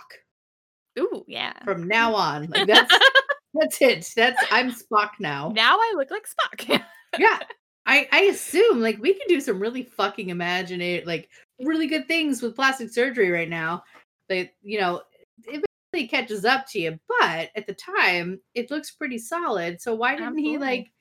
Ooh, 0.98 1.24
yeah. 1.28 1.54
from 1.64 1.88
now 1.88 2.14
on. 2.14 2.48
Like 2.48 2.68
that's 2.68 2.94
that's 3.54 3.82
it. 3.82 4.12
That's 4.16 4.42
I'm 4.52 4.72
Spock 4.72 5.12
now. 5.20 5.52
now 5.56 5.78
I 5.78 5.94
look 5.96 6.12
like 6.12 6.28
Spock. 6.28 6.82
Yeah. 7.18 7.40
I, 7.88 8.08
I 8.12 8.20
assume 8.26 8.82
like 8.82 9.00
we 9.00 9.16
can 9.16 9.28
do 9.28 9.42
some 9.42 9.60
really 9.60 9.82
fucking 9.82 10.30
imaginative 10.30 11.08
like 11.08 11.28
really 11.60 11.88
good 11.88 12.08
things 12.08 12.40
with 12.40 12.56
plastic 12.56 12.92
surgery 12.92 13.32
right 13.32 13.50
now. 13.50 13.82
That 14.28 14.52
you 14.62 14.80
know, 14.80 15.02
it 15.48 15.64
eventually 15.92 16.08
catches 16.08 16.46
up 16.46 16.68
to 16.68 16.80
you, 16.80 17.00
but 17.20 17.50
at 17.56 17.66
the 17.66 17.74
time 17.74 18.40
it 18.54 18.70
looks 18.70 18.92
pretty 18.92 19.18
solid. 19.18 19.82
So 19.82 19.96
why 19.96 20.16
didn't 20.16 20.38
he 20.38 20.60
like 20.60 20.92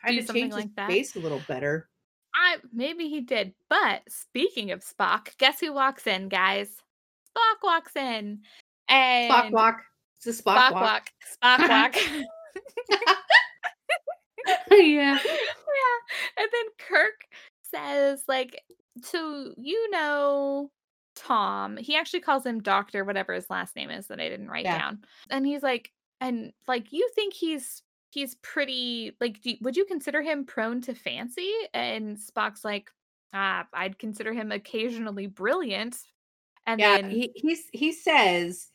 try 0.00 0.10
Do 0.12 0.20
to 0.20 0.26
something 0.26 0.42
change 0.44 0.54
his 0.54 0.64
like 0.64 0.74
that. 0.76 0.88
face 0.88 1.16
a 1.16 1.20
little 1.20 1.42
better? 1.48 1.88
I 2.34 2.56
maybe 2.72 3.08
he 3.08 3.20
did. 3.20 3.54
But 3.68 4.02
speaking 4.08 4.70
of 4.70 4.84
Spock, 4.84 5.36
guess 5.38 5.60
who 5.60 5.72
walks 5.72 6.06
in, 6.06 6.28
guys? 6.28 6.68
Spock 7.36 7.62
walks 7.62 7.96
in. 7.96 8.40
And 8.88 9.32
Spock 9.32 9.50
walk. 9.52 9.80
It's 10.16 10.26
a 10.40 10.42
Spock, 10.42 10.56
Spock 10.56 10.72
walk. 10.72 10.82
walk. 10.82 11.10
Spock 11.42 11.68
walk. 11.68 11.94
yeah. 14.70 15.18
yeah. 15.18 15.18
And 16.38 16.48
then 16.52 16.64
Kirk 16.88 17.24
says, 17.62 18.22
like, 18.28 18.62
so 19.02 19.52
you 19.56 19.90
know 19.90 20.70
Tom. 21.16 21.76
He 21.76 21.96
actually 21.96 22.20
calls 22.20 22.46
him 22.46 22.60
Doctor, 22.60 23.04
whatever 23.04 23.32
his 23.34 23.50
last 23.50 23.76
name 23.76 23.90
is 23.90 24.06
that 24.08 24.20
I 24.20 24.28
didn't 24.28 24.48
write 24.48 24.64
Yeah. 24.64 24.78
down. 24.78 25.00
And 25.30 25.46
he's 25.46 25.62
like, 25.62 25.90
and 26.20 26.52
like, 26.66 26.92
you 26.92 27.08
think 27.14 27.34
he's 27.34 27.82
he's 28.10 28.34
pretty 28.36 29.16
like 29.20 29.40
do, 29.42 29.54
would 29.60 29.76
you 29.76 29.84
consider 29.84 30.22
him 30.22 30.44
prone 30.46 30.80
to 30.82 30.94
fancy 30.94 31.52
and 31.74 32.16
spock's 32.16 32.64
like 32.64 32.90
ah 33.32 33.66
i'd 33.74 33.98
consider 33.98 34.32
him 34.32 34.52
occasionally 34.52 35.26
brilliant 35.26 35.98
and 36.66 36.84
yeah, 36.84 36.96
then 36.96 37.10
he 37.10 37.32
he's 37.34 37.68
he 37.72 37.92
says, 37.92 38.70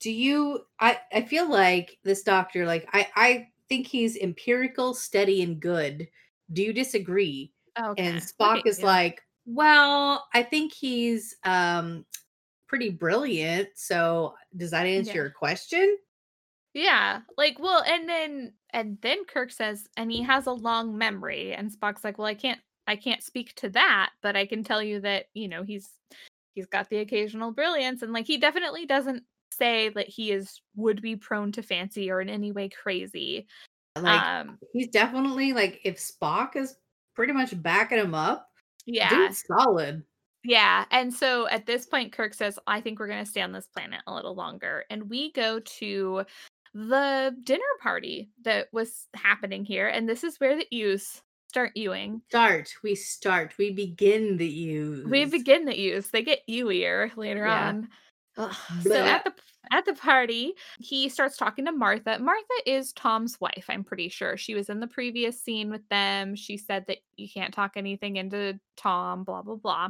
"Do 0.00 0.12
you? 0.12 0.66
I 0.80 1.00
I 1.12 1.22
feel 1.22 1.50
like 1.50 1.98
this 2.04 2.22
doctor. 2.22 2.66
Like 2.66 2.88
I 2.94 3.08
I 3.16 3.48
think 3.68 3.88
he's 3.88 4.16
empirical, 4.18 4.94
steady, 4.94 5.42
and 5.42 5.60
good. 5.60 6.08
Do 6.52 6.62
you 6.62 6.72
disagree?" 6.72 7.52
okay. 7.78 7.94
And 7.98 8.20
Spock 8.20 8.60
okay, 8.60 8.62
is 8.66 8.82
yeah. 8.82 8.84
like, 8.84 9.22
"Well, 9.46 10.26
I 10.34 10.42
think 10.44 10.74
he's 10.74 11.36
um 11.44 12.06
pretty 12.68 12.90
brilliant. 12.90 13.70
So 13.76 14.36
does 14.56 14.72
that 14.72 14.86
answer 14.86 15.18
Yeah. 15.18 15.20
your 15.20 15.30
question?" 15.32 15.98
Yeah, 16.76 17.20
like 17.38 17.58
well, 17.58 17.82
and 17.88 18.06
then 18.06 18.52
and 18.68 18.98
then 19.00 19.24
Kirk 19.24 19.50
says, 19.50 19.88
and 19.96 20.12
he 20.12 20.22
has 20.24 20.44
a 20.46 20.52
long 20.52 20.98
memory, 20.98 21.54
and 21.54 21.72
Spock's 21.72 22.04
like, 22.04 22.18
well, 22.18 22.26
I 22.26 22.34
can't, 22.34 22.60
I 22.86 22.96
can't 22.96 23.22
speak 23.22 23.54
to 23.54 23.70
that, 23.70 24.10
but 24.22 24.36
I 24.36 24.44
can 24.44 24.62
tell 24.62 24.82
you 24.82 25.00
that 25.00 25.24
you 25.32 25.48
know 25.48 25.62
he's 25.62 25.88
he's 26.54 26.66
got 26.66 26.90
the 26.90 26.98
occasional 26.98 27.50
brilliance, 27.50 28.02
and 28.02 28.12
like 28.12 28.26
he 28.26 28.36
definitely 28.36 28.84
doesn't 28.84 29.22
say 29.50 29.88
that 29.88 30.06
he 30.06 30.32
is 30.32 30.60
would 30.74 31.00
be 31.00 31.16
prone 31.16 31.50
to 31.52 31.62
fancy 31.62 32.10
or 32.10 32.20
in 32.20 32.28
any 32.28 32.52
way 32.52 32.68
crazy. 32.68 33.46
Like 33.98 34.20
um, 34.20 34.58
he's 34.74 34.88
definitely 34.88 35.54
like 35.54 35.80
if 35.82 35.96
Spock 35.96 36.56
is 36.56 36.76
pretty 37.14 37.32
much 37.32 37.60
backing 37.62 38.00
him 38.00 38.14
up, 38.14 38.50
yeah, 38.84 39.08
dude's 39.08 39.42
solid. 39.46 40.02
Yeah. 40.44 40.84
And 40.92 41.12
so 41.12 41.48
at 41.48 41.66
this 41.66 41.86
point, 41.86 42.12
Kirk 42.12 42.32
says, 42.32 42.56
I 42.68 42.80
think 42.80 43.00
we're 43.00 43.08
going 43.08 43.24
to 43.24 43.28
stay 43.28 43.40
on 43.40 43.50
this 43.50 43.66
planet 43.66 44.00
a 44.06 44.14
little 44.14 44.36
longer. 44.36 44.84
And 44.90 45.10
we 45.10 45.32
go 45.32 45.58
to 45.58 46.24
the 46.76 47.34
dinner 47.42 47.62
party 47.82 48.30
that 48.42 48.68
was 48.72 49.08
happening 49.14 49.64
here. 49.64 49.88
And 49.88 50.08
this 50.08 50.22
is 50.22 50.38
where 50.38 50.56
the 50.56 50.66
Ews 50.70 51.22
start 51.48 51.72
Ewing. 51.74 52.20
Start. 52.28 52.74
We 52.82 52.94
start. 52.94 53.54
We 53.58 53.72
begin 53.72 54.36
the 54.36 54.46
use. 54.46 55.06
We 55.06 55.24
begin 55.24 55.64
the 55.64 55.78
Ews. 55.78 56.08
They 56.10 56.22
get 56.22 56.40
Ewier 56.48 57.16
later 57.16 57.46
Yeah. 57.46 57.68
on. 57.68 57.88
Ugh. 58.36 58.54
So 58.82 58.94
at 58.94 59.24
the 59.24 59.32
at 59.72 59.84
the 59.84 59.94
party, 59.94 60.52
he 60.78 61.08
starts 61.08 61.36
talking 61.36 61.64
to 61.64 61.72
Martha. 61.72 62.18
Martha 62.20 62.54
is 62.66 62.92
Tom's 62.92 63.40
wife, 63.40 63.64
I'm 63.68 63.82
pretty 63.82 64.08
sure. 64.10 64.36
She 64.36 64.54
was 64.54 64.68
in 64.68 64.78
the 64.78 64.86
previous 64.86 65.42
scene 65.42 65.70
with 65.70 65.88
them. 65.88 66.36
She 66.36 66.56
said 66.56 66.84
that 66.86 66.98
you 67.16 67.28
can't 67.28 67.52
talk 67.52 67.72
anything 67.76 68.16
into 68.16 68.60
Tom, 68.76 69.24
blah 69.24 69.42
blah 69.42 69.56
blah. 69.56 69.88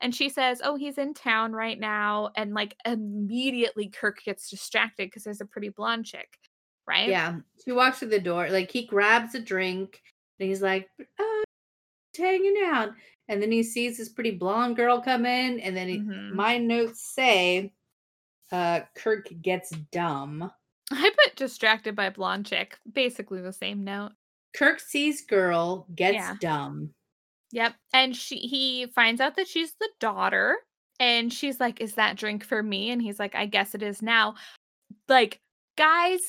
And 0.00 0.14
she 0.14 0.28
says, 0.28 0.60
"Oh, 0.62 0.76
he's 0.76 0.98
in 0.98 1.14
town 1.14 1.52
right 1.52 1.78
now." 1.78 2.30
And 2.36 2.54
like 2.54 2.76
immediately 2.84 3.88
Kirk 3.88 4.22
gets 4.24 4.48
distracted 4.50 5.06
because 5.08 5.24
there's 5.24 5.40
a 5.40 5.46
pretty 5.46 5.68
blonde 5.70 6.06
chick, 6.06 6.38
right? 6.86 7.08
Yeah, 7.08 7.38
she 7.64 7.72
walks 7.72 7.98
through 8.00 8.08
the 8.08 8.20
door. 8.20 8.48
Like 8.50 8.70
he 8.70 8.86
grabs 8.86 9.34
a 9.34 9.40
drink 9.40 10.02
and 10.38 10.48
he's 10.48 10.62
like, 10.62 10.88
uh, 11.18 11.42
hanging 12.16 12.56
out. 12.64 12.90
And 13.28 13.42
then 13.42 13.50
he 13.52 13.62
sees 13.62 13.98
this 13.98 14.08
pretty 14.08 14.32
blonde 14.32 14.76
girl 14.76 15.00
come 15.00 15.26
in. 15.26 15.60
And 15.60 15.76
then 15.76 15.88
he, 15.88 15.98
Mhm. 15.98 16.32
my 16.32 16.58
notes 16.58 17.02
say, 17.14 17.72
uh, 18.52 18.82
Kirk 18.94 19.28
gets 19.42 19.70
dumb. 19.92 20.50
I 20.90 21.10
put 21.24 21.36
distracted 21.36 21.96
by 21.96 22.10
blonde 22.10 22.46
chick, 22.46 22.78
basically 22.92 23.40
the 23.40 23.52
same 23.52 23.82
note. 23.84 24.12
Kirk 24.54 24.80
sees 24.80 25.24
girl, 25.26 25.86
gets 25.94 26.14
Yeah. 26.14 26.36
dumb. 26.40 26.94
Yep. 27.52 27.74
And 27.92 28.16
she 28.16 28.36
he 28.38 28.86
finds 28.94 29.20
out 29.20 29.36
that 29.36 29.48
she's 29.48 29.74
the 29.80 29.88
daughter 30.00 30.56
and 30.98 31.32
she's 31.32 31.60
like, 31.60 31.80
"Is 31.80 31.94
that 31.94 32.16
drink 32.16 32.44
for 32.44 32.62
me?" 32.62 32.90
And 32.90 33.00
he's 33.02 33.18
like, 33.18 33.34
"I 33.34 33.46
guess 33.46 33.74
it 33.74 33.82
is 33.82 34.02
now." 34.02 34.34
Like, 35.08 35.40
guys 35.76 36.20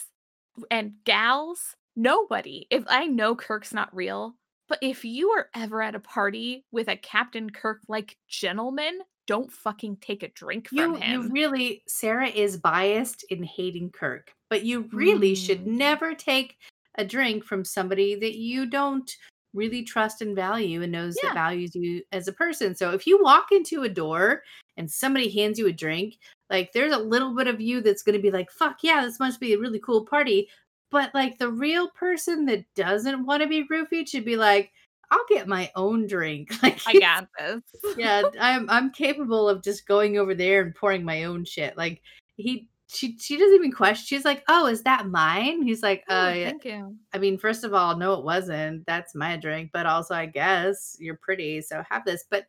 and 0.71 0.93
gals, 1.05 1.75
nobody. 1.95 2.67
If 2.69 2.83
I 2.87 3.05
know 3.07 3.35
Kirk's 3.35 3.73
not 3.73 3.95
real, 3.95 4.35
but 4.67 4.79
if 4.81 5.05
you 5.05 5.29
are 5.31 5.49
ever 5.55 5.81
at 5.81 5.95
a 5.95 5.99
party 5.99 6.65
with 6.71 6.87
a 6.89 6.97
Captain 6.97 7.49
Kirk 7.49 7.79
like 7.87 8.17
gentleman, 8.27 8.99
don't 9.27 9.51
fucking 9.51 9.97
take 9.97 10.23
a 10.23 10.29
drink 10.29 10.69
from 10.69 10.77
You, 10.77 10.95
him. 10.95 11.21
you 11.23 11.29
really, 11.29 11.83
Sarah 11.87 12.27
is 12.29 12.57
biased 12.57 13.23
in 13.29 13.43
hating 13.43 13.91
Kirk, 13.91 14.31
but 14.49 14.63
you 14.63 14.81
really 14.93 15.35
should 15.35 15.61
Mm. 15.65 15.77
never 15.77 16.13
take 16.15 16.57
a 16.95 17.05
drink 17.05 17.43
from 17.43 17.63
somebody 17.65 18.15
that 18.15 18.37
you 18.37 18.65
don't 18.65 19.09
really 19.57 19.83
trust 19.83 20.21
and 20.21 20.35
value 20.35 20.81
and 20.83 20.91
knows 20.91 21.17
Yeah. 21.21 21.29
that 21.29 21.35
values 21.35 21.75
you 21.75 22.03
as 22.11 22.27
a 22.27 22.33
person. 22.33 22.75
So 22.75 22.91
if 22.91 23.05
you 23.07 23.21
walk 23.21 23.51
into 23.51 23.83
a 23.83 23.89
door 23.89 24.43
and 24.77 24.89
somebody 24.89 25.29
hands 25.29 25.57
you 25.59 25.67
a 25.67 25.71
drink, 25.73 26.17
like 26.49 26.71
there's 26.71 26.93
a 26.93 26.99
little 26.99 27.35
bit 27.35 27.47
of 27.47 27.59
you 27.59 27.81
that's 27.81 28.03
going 28.03 28.15
to 28.15 28.21
be 28.21 28.31
like, 28.31 28.51
fuck 28.51 28.77
yeah, 28.83 29.03
this 29.03 29.19
must 29.19 29.39
be 29.39 29.53
a 29.53 29.59
really 29.59 29.79
cool 29.79 30.05
party. 30.05 30.47
But 30.91 31.13
like 31.13 31.37
the 31.39 31.49
real 31.51 31.89
person 31.89 32.45
that 32.45 32.63
doesn't 32.75 33.25
want 33.25 33.41
to 33.43 33.49
be 33.49 33.67
roofied 33.67 34.07
should 34.07 34.23
be 34.23 34.37
like, 34.37 34.71
I'll 35.11 35.25
get 35.29 35.47
my 35.47 35.71
own 35.75 36.05
drink. 36.07 36.51
Like 36.63 36.79
I 36.85 36.99
got 36.99 37.27
this. 37.39 37.61
yeah, 37.97 38.23
I'm 38.39 38.69
I'm 38.69 38.91
capable 38.91 39.49
of 39.49 39.63
just 39.63 39.87
going 39.87 40.17
over 40.17 40.35
there 40.35 40.61
and 40.61 40.75
pouring 40.75 41.03
my 41.03 41.23
own 41.25 41.43
shit. 41.45 41.75
Like 41.77 42.01
he 42.37 42.67
she 42.87 43.17
she 43.17 43.37
doesn't 43.37 43.55
even 43.55 43.71
question. 43.71 44.05
She's 44.05 44.25
like, 44.25 44.43
"Oh, 44.47 44.65
is 44.67 44.83
that 44.83 45.07
mine?" 45.07 45.61
He's 45.61 45.83
like, 45.83 46.03
Oh, 46.09 46.27
"Uh, 46.27 46.29
yeah. 46.33 46.45
thank 46.49 46.65
you. 46.65 46.95
I 47.13 47.17
mean, 47.17 47.37
first 47.37 47.63
of 47.63 47.73
all, 47.73 47.95
no, 47.97 48.13
it 48.13 48.23
wasn't. 48.23 48.85
That's 48.85 49.13
my 49.15 49.35
drink. 49.37 49.71
But 49.73 49.85
also, 49.85 50.15
I 50.15 50.25
guess 50.25 50.95
you're 50.99 51.17
pretty, 51.17 51.61
so 51.61 51.83
have 51.89 52.05
this. 52.05 52.25
But 52.29 52.47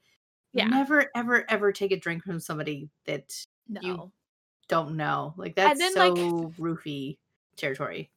Yeah. 0.53 0.66
never, 0.66 1.11
ever, 1.14 1.44
ever 1.51 1.72
take 1.72 1.92
a 1.92 1.96
drink 1.98 2.22
from 2.24 2.40
somebody 2.40 2.88
that 3.05 3.35
No. 3.68 3.81
you 3.83 4.12
don't 4.68 4.96
know. 4.96 5.35
Like 5.37 5.55
that's 5.57 5.79
then, 5.79 5.92
so 5.92 6.09
like- 6.12 6.53
roofy 6.59 7.18
territory. 7.57 8.11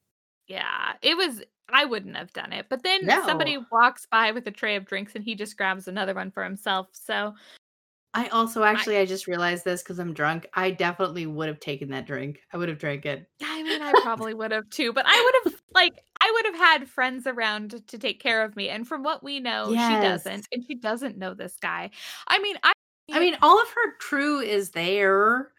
Yeah, 0.47 0.93
it 1.01 1.15
was. 1.17 1.41
I 1.73 1.85
wouldn't 1.85 2.17
have 2.17 2.33
done 2.33 2.51
it. 2.51 2.65
But 2.69 2.83
then 2.83 3.05
No. 3.05 3.25
somebody 3.25 3.57
walks 3.71 4.05
by 4.05 4.31
with 4.31 4.45
a 4.47 4.51
tray 4.51 4.75
of 4.75 4.85
drinks 4.85 5.15
and 5.15 5.23
he 5.23 5.35
just 5.35 5.55
grabs 5.55 5.87
another 5.87 6.13
one 6.13 6.29
for 6.29 6.43
himself. 6.43 6.89
So 6.91 7.33
I 8.13 8.27
also 8.27 8.63
actually 8.63 8.97
I 8.97 9.05
just 9.05 9.27
realized 9.27 9.63
this 9.63 9.81
because 9.81 9.97
I'm 9.97 10.13
drunk. 10.13 10.47
I 10.53 10.71
definitely 10.71 11.25
would 11.25 11.47
have 11.47 11.61
taken 11.61 11.89
that 11.91 12.05
drink. 12.05 12.39
I 12.51 12.57
would 12.57 12.67
have 12.67 12.77
drank 12.77 13.05
it. 13.05 13.25
I 13.41 13.63
mean, 13.63 13.81
I 13.81 13.91
probably 14.01 14.33
would 14.33 14.51
have 14.51 14.69
too, 14.69 14.91
but 14.91 15.05
I 15.07 15.21
would 15.43 15.53
have 15.53 15.61
like 15.73 15.93
I 16.19 16.31
would 16.33 16.45
have 16.47 16.55
had 16.55 16.89
friends 16.89 17.25
around 17.25 17.87
to 17.87 17.97
take 17.97 18.21
care 18.21 18.43
of 18.43 18.55
me. 18.55 18.67
And 18.69 18.85
from 18.85 19.03
what 19.03 19.23
we 19.23 19.39
know, 19.39 19.69
she 19.69 19.77
doesn't, 19.77 20.47
and 20.51 20.65
she 20.67 20.75
doesn't 20.75 21.17
know 21.17 21.33
this 21.33 21.55
guy. 21.61 21.89
I 22.27 22.39
mean, 22.39 22.57
I 22.63 22.73
I 23.13 23.19
mean, 23.19 23.37
all 23.41 23.61
of 23.61 23.67
her 23.69 23.97
crew 23.99 24.39
is 24.41 24.71
there, 24.71 25.51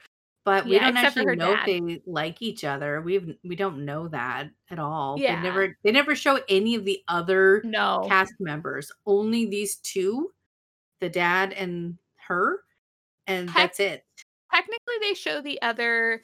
but 0.44 0.64
we 0.64 0.74
Yeah, 0.74 0.90
don't 0.90 0.96
actually 0.98 1.36
know 1.36 1.54
dad. 1.54 1.68
if 1.68 1.82
they 1.82 2.02
like 2.06 2.42
each 2.42 2.64
other. 2.64 3.00
We've 3.00 3.34
we 3.44 3.56
don't 3.56 3.84
know 3.84 4.08
that 4.08 4.50
at 4.70 4.78
all. 4.78 5.18
Yeah. 5.18 5.36
They 5.36 5.42
never 5.42 5.78
they 5.84 5.92
never 5.92 6.14
show 6.14 6.40
any 6.48 6.74
of 6.74 6.84
the 6.84 7.00
other 7.08 7.62
no. 7.64 8.04
cast 8.08 8.34
members. 8.40 8.90
Only 9.06 9.46
these 9.46 9.76
two, 9.76 10.32
the 11.00 11.08
dad 11.08 11.52
and 11.52 11.96
her, 12.32 12.60
and 13.26 13.48
Heck- 13.50 13.76
that's 13.76 13.80
it. 13.80 14.04
Technically, 14.52 14.94
they 15.00 15.14
show 15.14 15.40
the 15.40 15.60
other 15.62 16.22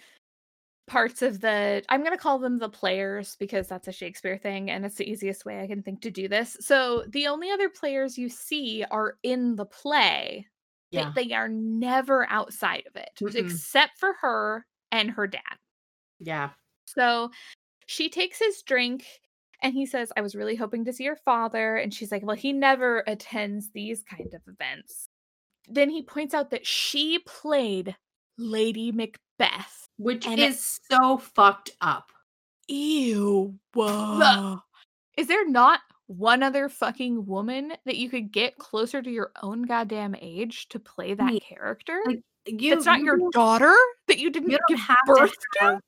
parts 0.86 1.20
of 1.22 1.40
the 1.40 1.82
I'm 1.90 2.00
going 2.00 2.12
to 2.12 2.18
call 2.22 2.38
them 2.38 2.58
the 2.58 2.68
players 2.68 3.36
because 3.38 3.68
that's 3.68 3.88
a 3.88 3.92
Shakespeare 3.92 4.38
thing 4.38 4.70
and 4.70 4.86
it's 4.86 4.94
the 4.94 5.08
easiest 5.10 5.44
way 5.44 5.60
I 5.60 5.66
can 5.66 5.82
think 5.82 6.00
to 6.02 6.10
do 6.10 6.28
this. 6.28 6.56
So, 6.60 7.04
the 7.08 7.26
only 7.26 7.50
other 7.50 7.68
players 7.68 8.16
you 8.16 8.28
see 8.30 8.84
are 8.90 9.16
in 9.22 9.56
the 9.56 9.66
play. 9.66 10.46
They- 10.92 10.98
Yeah. 10.98 11.12
They, 11.14 11.32
are 11.32 11.48
never 11.48 12.26
outside 12.30 12.84
of 12.86 12.96
it 12.96 13.10
Mm-mm. 13.20 13.34
except 13.34 13.98
for 13.98 14.14
her 14.22 14.66
and 14.90 15.10
her 15.10 15.26
dad. 15.26 15.42
Yeah. 16.20 16.50
So, 16.86 17.30
she 17.86 18.08
takes 18.08 18.38
his 18.38 18.62
drink 18.62 19.04
And 19.62 19.74
he 19.74 19.84
says, 19.86 20.12
I 20.16 20.20
was 20.22 20.34
really 20.36 20.54
hoping 20.56 20.84
to 20.86 20.92
see 20.92 21.04
your 21.04 21.16
father. 21.16 21.76
And 21.76 21.92
she's 21.92 22.12
like, 22.12 22.24
Well, 22.24 22.36
he 22.36 22.52
never 22.52 23.02
attends 23.06 23.70
these 23.72 24.02
kind 24.04 24.32
of 24.34 24.40
events. 24.46 25.07
Then 25.68 25.90
he 25.90 26.02
points 26.02 26.34
out 26.34 26.50
that 26.50 26.66
she 26.66 27.18
played 27.20 27.94
Lady 28.38 28.92
Macbeth. 28.92 29.88
Which 29.98 30.26
And- 30.26 30.38
is 30.40 30.78
so 30.90 31.18
fucked 31.18 31.70
up. 31.80 32.12
Ew. 32.68 33.58
Whoa. 33.74 34.60
Is 35.16 35.26
there 35.26 35.48
not 35.48 35.80
one 36.06 36.42
other 36.42 36.68
fucking 36.68 37.26
woman 37.26 37.72
that 37.84 37.96
you 37.96 38.08
could 38.08 38.30
get 38.32 38.56
closer 38.58 39.02
to 39.02 39.10
your 39.10 39.32
own 39.42 39.62
goddamn 39.64 40.14
age 40.20 40.68
to 40.68 40.78
play 40.78 41.14
that 41.14 41.32
Yeah, 41.32 41.40
character? 41.40 42.00
like, 42.06 42.22
You, 42.46 42.74
It's 42.74 42.86
not 42.86 43.00
you 43.00 43.06
your 43.06 43.30
daughter 43.32 43.74
that 44.06 44.18
you 44.18 44.30
didn't 44.30 44.50
you 44.50 44.58
give 44.68 44.78
have 44.78 44.96
birth 45.06 45.32
to 45.32 45.58
have, 45.60 45.80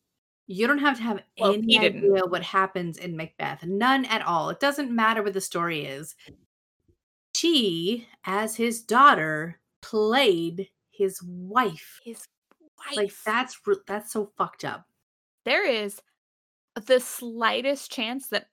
you 0.46 0.66
don't 0.66 0.78
have 0.78 0.96
to 0.98 1.02
have 1.02 1.22
Well, 1.38 1.54
any 1.54 1.62
he 1.74 1.78
didn't. 1.78 2.04
idea 2.12 2.26
what 2.26 2.42
happens 2.42 2.98
in 2.98 3.16
Macbeth. 3.16 3.64
None 3.64 4.04
at 4.06 4.22
all. 4.26 4.50
It 4.50 4.60
doesn't 4.60 4.90
matter 4.90 5.22
what 5.22 5.32
the 5.32 5.40
story 5.40 5.84
is. 5.86 6.16
She, 7.36 8.08
as 8.24 8.56
his 8.56 8.82
daughter, 8.82 9.59
played 9.82 10.68
his 10.90 11.22
wife. 11.22 12.00
His 12.04 12.26
wife. 12.60 12.96
Like 12.96 13.12
that's 13.24 13.60
that's 13.86 14.12
so 14.12 14.30
fucked 14.36 14.64
up. 14.64 14.86
there 15.44 15.66
is 15.66 16.00
the 16.86 17.00
slightest 17.00 17.90
chance 17.90 18.28
that 18.28 18.46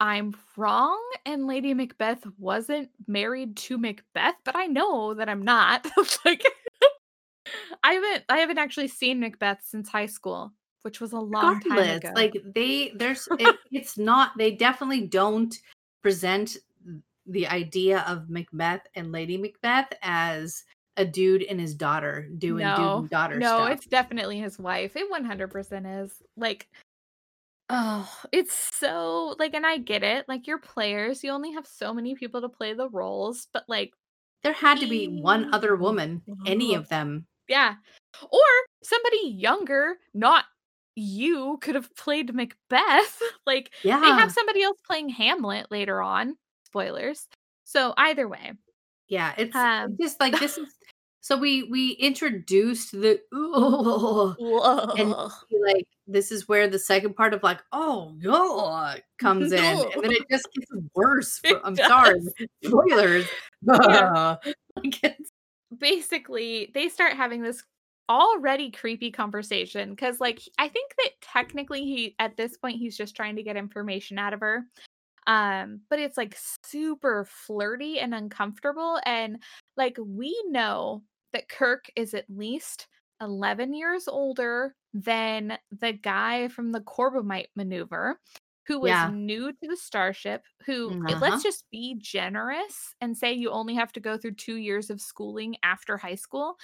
I'm 0.00 0.34
wrong 0.56 1.00
and 1.26 1.46
Lady 1.46 1.74
Macbeth 1.74 2.24
wasn't 2.38 2.90
married 3.06 3.56
to 3.56 3.78
Macbeth, 3.78 4.36
but 4.44 4.54
I 4.56 4.66
know 4.66 5.14
that 5.14 5.28
I'm 5.28 5.42
not. 5.42 5.86
like 6.24 6.44
I 7.82 7.94
haven't 7.94 8.24
I 8.28 8.38
haven't 8.38 8.58
actually 8.58 8.88
seen 8.88 9.20
Macbeth 9.20 9.60
since 9.64 9.88
high 9.88 10.06
school, 10.06 10.52
which 10.82 11.00
was 11.00 11.12
a 11.12 11.18
long 11.18 11.60
time 11.60 11.78
ago. 11.78 12.12
like 12.14 12.36
they 12.54 12.92
there's 12.94 13.28
it, 13.38 13.56
it's 13.72 13.98
not 13.98 14.32
they 14.38 14.52
definitely 14.52 15.06
don't 15.06 15.54
present 16.02 16.56
the 17.28 17.46
idea 17.46 18.04
of 18.08 18.30
Macbeth 18.30 18.86
and 18.94 19.12
Lady 19.12 19.36
Macbeth 19.36 19.92
as 20.02 20.64
a 20.96 21.04
dude 21.04 21.44
and 21.44 21.60
his 21.60 21.74
daughter 21.74 22.28
doing 22.38 22.66
dude 22.66 22.78
and 22.78 23.10
daughter 23.10 23.38
no, 23.38 23.58
stuff. 23.58 23.70
it's 23.70 23.86
definitely 23.86 24.40
his 24.40 24.58
wife. 24.58 24.96
It 24.96 25.10
100% 25.10 26.04
is. 26.04 26.12
Like 26.36 26.68
oh, 27.70 28.10
it's 28.32 28.76
so 28.76 29.36
like 29.38 29.54
and 29.54 29.66
I 29.66 29.78
get 29.78 30.02
it. 30.02 30.24
Like 30.28 30.46
you're 30.46 30.58
players, 30.58 31.22
you 31.22 31.30
only 31.30 31.52
have 31.52 31.66
so 31.66 31.94
many 31.94 32.14
people 32.14 32.40
to 32.40 32.48
play 32.48 32.74
the 32.74 32.88
roles, 32.88 33.46
but 33.52 33.64
like 33.68 33.92
there 34.42 34.52
had 34.52 34.80
to 34.80 34.88
be 34.88 35.06
one 35.06 35.52
other 35.52 35.76
woman, 35.76 36.22
any 36.46 36.74
of 36.74 36.88
them. 36.88 37.26
Yeah. 37.48 37.74
Or 38.22 38.40
somebody 38.82 39.28
younger, 39.28 39.96
not 40.14 40.44
you, 40.94 41.58
could 41.60 41.74
have 41.74 41.94
played 41.96 42.34
Macbeth. 42.34 43.20
like 43.46 43.70
Yeah. 43.82 44.00
they 44.00 44.08
have 44.08 44.32
somebody 44.32 44.62
else 44.62 44.78
playing 44.86 45.10
Hamlet 45.10 45.70
later 45.70 46.02
on. 46.02 46.36
Spoilers. 46.70 47.26
So 47.64 47.94
either 47.96 48.28
way. 48.28 48.52
Yeah, 49.08 49.34
it's, 49.38 49.54
Um, 49.54 49.96
just 50.00 50.20
like 50.20 50.38
this 50.38 50.58
is 50.58 50.68
so 51.20 51.36
we 51.36 51.64
we 51.64 51.92
introduced 51.92 52.92
the 52.92 53.20
Whoa. 53.32 54.34
And 54.98 55.10
like 55.10 55.86
this 56.06 56.30
is 56.30 56.48
where 56.48 56.68
the 56.68 56.78
second 56.78 57.16
part 57.16 57.34
of 57.34 57.42
like 57.42 57.60
oh 57.72 58.14
god 58.22 59.02
comes 59.18 59.52
in 59.52 59.58
and 59.64 60.02
then 60.02 60.12
it 60.12 60.24
just 60.30 60.48
gets 60.54 60.70
worse. 60.94 61.38
For, 61.38 61.60
I'm 61.64 61.76
sorry, 61.76 62.20
spoilers. 62.64 63.26
Yeah. 63.62 64.36
Like, 64.76 65.04
it's- 65.04 65.30
Basically, 65.76 66.70
they 66.72 66.88
start 66.88 67.12
having 67.12 67.42
this 67.42 67.62
already 68.08 68.70
creepy 68.70 69.10
conversation 69.10 69.90
because 69.90 70.18
like 70.18 70.40
I 70.58 70.68
think 70.68 70.94
that 70.96 71.10
technically 71.20 71.84
he 71.84 72.14
at 72.18 72.38
this 72.38 72.56
point 72.56 72.78
he's 72.78 72.96
just 72.96 73.14
trying 73.14 73.36
to 73.36 73.42
get 73.42 73.56
information 73.56 74.18
out 74.18 74.32
of 74.32 74.40
her. 74.40 74.64
Um, 75.28 75.82
but 75.90 76.00
it's 76.00 76.18
like 76.18 76.36
super 76.64 77.24
flirty 77.26 78.00
and 78.00 78.14
uncomfortable 78.14 79.00
and 79.06 79.42
like 79.76 79.98
we 80.04 80.36
know 80.48 81.04
that 81.34 81.48
Kirk 81.50 81.86
is 81.96 82.14
at 82.14 82.30
least 82.30 82.88
11 83.20 83.74
years 83.74 84.08
older 84.08 84.74
than 84.94 85.58
the 85.70 85.92
guy 85.92 86.48
from 86.48 86.72
the 86.72 86.80
Corbomite 86.80 87.48
maneuver 87.56 88.20
who 88.66 88.80
was 88.80 89.04
Yeah. 89.04 89.06
new 89.06 89.52
to 89.52 89.68
the 89.68 89.76
starship 89.76 90.44
who 90.66 90.96
uh, 91.08 91.14
Uh-huh. 91.14 91.20
let's 91.20 91.42
just 91.42 91.64
be 91.70 91.96
generous 92.00 92.94
and 93.00 93.16
say 93.16 93.32
you 93.32 93.50
only 93.50 93.74
have 93.74 93.92
to 93.92 94.00
go 94.00 94.18
through 94.18 94.34
2 94.34 94.56
years 94.56 94.90
of 94.90 95.00
schooling 95.00 95.56
after 95.62 95.96
high 95.98 96.14
school 96.14 96.56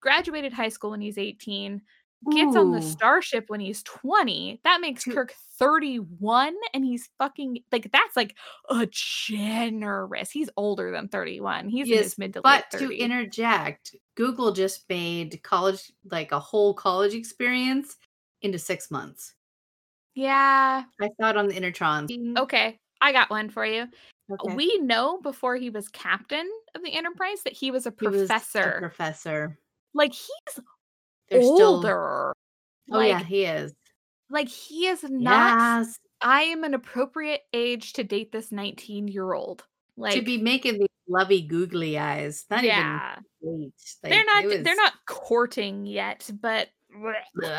graduated 0.00 0.52
high 0.52 0.68
school 0.68 0.90
when 0.90 1.00
he's 1.00 1.18
18 1.18 1.82
gets 2.30 2.56
on 2.56 2.70
the 2.70 2.80
starship 2.82 3.44
when 3.48 3.60
he's 3.60 3.82
20 3.82 4.60
that 4.64 4.80
makes 4.80 5.04
kirk 5.04 5.34
31 5.58 6.54
and 6.74 6.84
he's 6.84 7.10
fucking 7.18 7.58
like 7.72 7.90
that's 7.92 8.16
like 8.16 8.36
a 8.70 8.86
generous 8.90 10.30
he's 10.30 10.50
older 10.56 10.90
than 10.90 11.08
31 11.08 11.68
he's 11.68 11.90
in 11.90 12.00
Yes, 12.00 12.02
his 12.02 12.18
mid 12.18 12.32
to 12.34 12.42
but 12.42 12.70
to 12.70 12.90
interject, 12.90 13.94
Google 14.14 14.52
just 14.52 14.88
made 14.88 15.42
college 15.42 15.92
like 16.04 16.32
a 16.32 16.40
whole 16.40 16.74
college 16.74 17.14
experience 17.14 17.96
into 18.40 18.58
six 18.58 18.90
months. 18.90 19.34
yeah 20.14 20.84
I 20.98 21.10
saw 21.20 21.28
it 21.30 21.36
on 21.36 21.48
the 21.48 21.54
Intertron. 21.54 22.10
Mm, 22.10 22.38
okay 22.38 22.78
i 23.00 23.12
got 23.12 23.30
one 23.30 23.48
for 23.50 23.64
you 23.64 23.86
Okay. 24.30 24.56
we 24.56 24.76
know 24.78 25.18
before 25.20 25.56
he 25.56 25.70
was 25.70 25.88
captain 25.88 26.50
of 26.74 26.82
the 26.82 26.92
enterprise 26.94 27.42
that 27.44 27.52
he 27.52 27.70
was 27.70 27.86
a 27.86 27.92
He 27.96 28.06
was 28.08 28.34
a 28.62 28.70
professor 28.70 28.74
professor. 28.74 29.58
like 29.94 30.12
he's 30.14 30.60
They're 31.32 31.42
still. 31.42 31.76
older 31.76 32.32
Oh 32.90 32.98
like, 32.98 33.08
yeah, 33.08 33.22
he 33.24 33.44
is. 33.44 33.72
like 34.30 34.48
he 34.48 34.86
is 34.86 35.02
not 35.04 35.58
Yes. 35.58 35.98
i 36.20 36.42
am 36.42 36.64
an 36.64 36.74
appropriate 36.74 37.42
age 37.52 37.92
to 37.94 38.04
date 38.04 38.32
this 38.32 38.50
19 38.52 39.08
year 39.08 39.32
old 39.32 39.64
like 39.96 40.14
to 40.14 40.22
be 40.22 40.38
making 40.38 40.78
these 40.78 40.88
lovey 41.08 41.42
googly 41.42 41.98
eyes. 41.98 42.44
Not 42.50 42.64
yeah 42.64 43.16
even 43.42 43.60
late. 43.60 43.72
they're 44.02 44.24
not 44.24 44.44
it 44.44 44.64
they're 44.64 44.76
not 44.76 44.92
courting 45.06 45.86
yet 45.86 46.30
but 46.40 46.68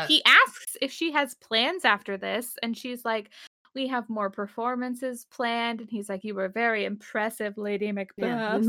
he 0.08 0.22
asks 0.24 0.76
if 0.80 0.92
she 0.92 1.10
has 1.12 1.34
plans 1.34 1.84
after 1.84 2.16
this 2.16 2.56
and 2.62 2.76
she's 2.76 3.04
like 3.04 3.30
we 3.74 3.86
have 3.88 4.08
more 4.08 4.30
performances 4.30 5.26
planned 5.30 5.80
and 5.80 5.90
he's 5.90 6.08
like 6.08 6.24
you 6.24 6.34
were 6.34 6.48
very 6.48 6.84
impressive 6.84 7.56
lady 7.56 7.86
Yeah. 7.86 7.92
macbeth 7.92 8.68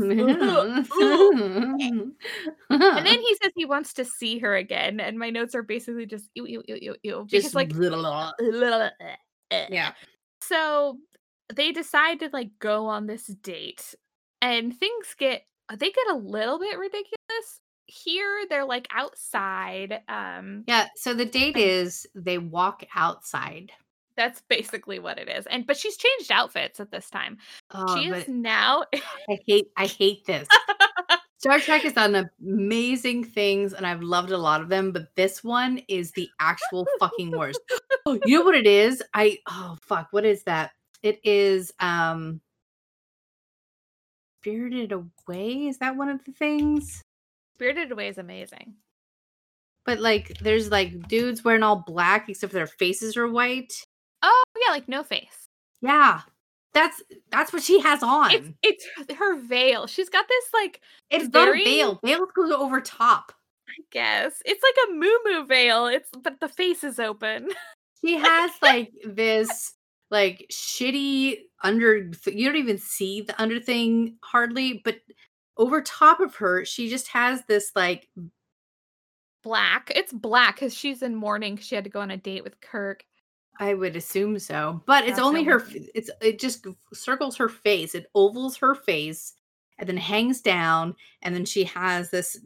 and 2.70 3.06
then 3.06 3.20
he 3.20 3.36
says 3.42 3.52
he 3.54 3.64
wants 3.64 3.92
to 3.94 4.04
see 4.04 4.38
her 4.38 4.56
again 4.56 5.00
and 5.00 5.18
my 5.18 5.30
notes 5.30 5.54
are 5.54 5.62
basically 5.62 6.06
just 6.06 6.28
ew, 6.34 6.46
ew, 6.46 6.62
ew, 6.66 6.78
ew, 6.80 6.96
ew, 7.02 7.24
because 7.24 7.44
just 7.44 7.54
like 7.54 7.70
yeah. 9.50 9.92
so 10.40 10.98
they 11.54 11.72
decide 11.72 12.20
to 12.20 12.30
like 12.32 12.50
go 12.58 12.86
on 12.86 13.06
this 13.06 13.26
date 13.26 13.94
and 14.42 14.76
things 14.76 15.14
get 15.18 15.42
they 15.70 15.90
get 15.90 16.10
a 16.10 16.16
little 16.16 16.58
bit 16.58 16.78
ridiculous 16.78 17.60
here 17.86 18.44
they're 18.48 18.64
like 18.64 18.88
outside 18.90 20.00
um 20.08 20.64
Yeah. 20.66 20.88
So 20.96 21.14
the 21.14 21.24
date 21.24 21.56
is 21.56 22.06
they 22.14 22.38
walk 22.38 22.84
outside. 22.94 23.72
That's 24.16 24.42
basically 24.48 24.98
what 24.98 25.18
it 25.18 25.28
is 25.28 25.46
and 25.46 25.66
but 25.66 25.76
she's 25.76 25.96
changed 25.96 26.32
outfits 26.32 26.80
at 26.80 26.90
this 26.90 27.10
time 27.10 27.36
Oh, 27.72 27.96
she 27.96 28.08
is 28.08 28.26
now 28.28 28.84
I 28.94 29.38
hate 29.46 29.68
I 29.76 29.86
hate 29.86 30.24
this. 30.26 30.48
Star 31.38 31.60
Trek 31.60 31.82
has 31.82 31.92
done 31.92 32.28
amazing 32.40 33.22
things 33.22 33.72
and 33.72 33.86
I've 33.86 34.02
loved 34.02 34.30
a 34.30 34.38
lot 34.38 34.62
of 34.62 34.68
them, 34.68 34.90
but 34.90 35.14
this 35.16 35.44
one 35.44 35.80
is 35.86 36.10
the 36.12 36.28
actual 36.40 36.86
fucking 36.98 37.30
worst. 37.30 37.60
Oh, 38.06 38.18
you 38.24 38.38
know 38.38 38.44
what 38.44 38.54
it 38.54 38.66
is? 38.66 39.02
I 39.14 39.38
oh 39.48 39.76
fuck, 39.82 40.08
what 40.12 40.24
is 40.24 40.42
that? 40.44 40.70
It 41.02 41.20
is 41.24 41.72
um 41.78 42.40
Spirited 44.40 44.92
Away. 44.92 45.66
Is 45.66 45.78
that 45.78 45.96
one 45.96 46.08
of 46.08 46.24
the 46.24 46.32
things? 46.32 47.02
spirited 47.56 47.90
away 47.90 48.08
is 48.08 48.18
amazing 48.18 48.74
But 49.86 49.98
like 49.98 50.38
there's 50.40 50.70
like 50.70 51.08
dudes 51.08 51.42
wearing 51.42 51.62
all 51.62 51.84
black 51.86 52.28
except 52.28 52.52
for 52.52 52.58
their 52.58 52.66
faces 52.66 53.16
are 53.16 53.28
white. 53.28 53.72
Oh 54.22 54.42
yeah 54.66 54.72
like 54.72 54.88
no 54.88 55.02
face 55.02 55.48
Yeah. 55.82 56.20
That's 56.74 57.02
that's 57.30 57.52
what 57.54 57.62
she 57.62 57.80
has 57.80 58.02
on. 58.02 58.30
it's 58.62 58.84
it's 58.98 59.14
her- 59.18 59.38
veil 59.40 59.86
she's 59.86 60.10
got 60.10 60.26
this 60.28 60.44
like 60.52 60.80
It's 61.10 61.32
not 61.32 61.48
a 61.48 61.52
veil. 61.52 61.98
Veil 62.04 62.26
goes 62.34 62.52
over 62.52 62.80
top. 62.82 63.32
i 63.68 63.80
guess 63.90 64.42
it's 64.44 64.62
like 64.62 64.88
a 64.88 64.92
moo 64.92 65.18
moo 65.24 65.46
veil 65.46 65.86
it's 65.86 66.10
but 66.22 66.38
the 66.40 66.48
face 66.48 66.84
is 66.84 66.98
open 66.98 67.48
She 68.04 68.14
has 68.18 68.50
like 68.60 68.92
this 69.06 69.72
like 70.10 70.46
shitty 70.52 71.38
under 71.62 72.10
you 72.26 72.46
don't 72.46 72.56
even 72.56 72.78
see 72.78 73.22
the 73.22 73.40
under 73.42 73.58
thing 73.58 74.18
hardly, 74.22 74.80
but 74.84 74.98
over 75.56 75.80
top 75.80 76.20
of 76.20 76.36
her, 76.36 76.64
she 76.66 76.88
just 76.90 77.08
has 77.08 77.42
this 77.48 77.72
like 77.74 78.08
black 79.42 79.90
it's 79.94 80.12
black 80.12 80.56
because 80.56 80.74
she's 80.74 81.02
in 81.02 81.14
mourning 81.14 81.56
she 81.56 81.74
had 81.74 81.84
to 81.84 81.90
go 81.90 82.00
on 82.00 82.10
a 82.10 82.16
date 82.16 82.42
with 82.44 82.60
kirk 82.60 83.04
I 83.58 83.74
would 83.74 83.96
assume 83.96 84.38
so, 84.38 84.82
but 84.86 85.04
it's 85.04 85.16
That's 85.16 85.26
only 85.26 85.44
her. 85.44 85.60
f- 85.60 85.74
It's 85.94 86.10
it 86.20 86.38
just 86.38 86.66
circles 86.92 87.36
her 87.36 87.48
face. 87.48 87.94
It 87.94 88.06
ovals 88.14 88.56
her 88.58 88.74
face, 88.74 89.34
and 89.78 89.88
then 89.88 89.96
hangs 89.96 90.40
down, 90.40 90.94
and 91.22 91.34
then 91.34 91.44
she 91.44 91.64
has 91.64 92.10
this 92.10 92.38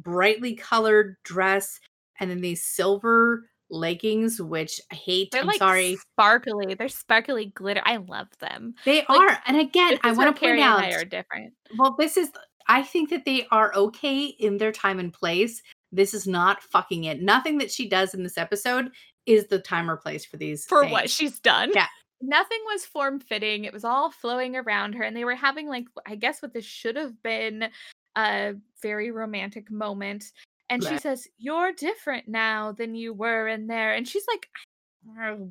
brightly 0.00 0.54
colored 0.54 1.16
dress, 1.24 1.80
and 2.20 2.30
then 2.30 2.40
these 2.40 2.62
silver 2.64 3.48
leggings, 3.70 4.40
which 4.40 4.80
I 4.92 4.94
hate. 4.94 5.30
They're 5.32 5.40
I'm 5.42 5.46
like 5.46 5.58
sorry. 5.58 5.96
sparkly. 6.12 6.74
They're 6.74 6.88
sparkly 6.88 7.46
glitter. 7.46 7.82
I 7.84 7.96
love 7.96 8.28
them. 8.40 8.74
They 8.84 9.04
like, 9.08 9.10
are. 9.10 9.38
And 9.46 9.58
again, 9.58 9.98
I 10.02 10.12
want 10.12 10.34
to 10.34 10.40
point 10.40 10.60
out 10.60 10.80
they 10.80 10.94
are 10.94 11.04
different. 11.04 11.52
well, 11.78 11.94
this 11.98 12.16
is 12.16 12.30
I 12.68 12.82
think 12.82 13.10
that 13.10 13.24
they 13.24 13.46
are 13.50 13.74
okay 13.74 14.26
in 14.26 14.56
their 14.58 14.72
time 14.72 14.98
and 14.98 15.12
place. 15.12 15.62
This 15.92 16.12
is 16.14 16.26
not 16.26 16.62
fucking 16.62 17.04
it. 17.04 17.22
Nothing 17.22 17.58
that 17.58 17.70
she 17.70 17.88
does 17.88 18.14
in 18.14 18.22
this 18.22 18.38
episode 18.38 18.90
is 19.26 19.46
the 19.46 19.58
time 19.58 19.90
or 19.90 19.96
place 19.96 20.24
for 20.24 20.36
these. 20.36 20.64
For 20.66 20.82
things. 20.82 20.92
what 20.92 21.10
she's 21.10 21.40
done. 21.40 21.70
Yeah. 21.74 21.86
Nothing 22.20 22.60
was 22.66 22.84
form 22.84 23.20
fitting. 23.20 23.64
It 23.64 23.72
was 23.72 23.84
all 23.84 24.10
flowing 24.10 24.56
around 24.56 24.94
her, 24.94 25.02
and 25.02 25.16
they 25.16 25.24
were 25.24 25.34
having 25.34 25.68
like 25.68 25.84
I 26.06 26.16
guess 26.16 26.40
what 26.40 26.54
this 26.54 26.64
should 26.64 26.96
have 26.96 27.22
been 27.22 27.68
a 28.16 28.54
very 28.82 29.10
romantic 29.10 29.70
moment. 29.70 30.32
And 30.70 30.82
she 30.82 30.98
says, 30.98 31.28
"You're 31.36 31.72
different 31.72 32.26
now 32.26 32.72
than 32.72 32.94
you 32.94 33.12
were 33.12 33.48
in 33.48 33.66
there," 33.66 33.92
and 33.94 34.08
she's 34.08 34.24
like 34.26 34.48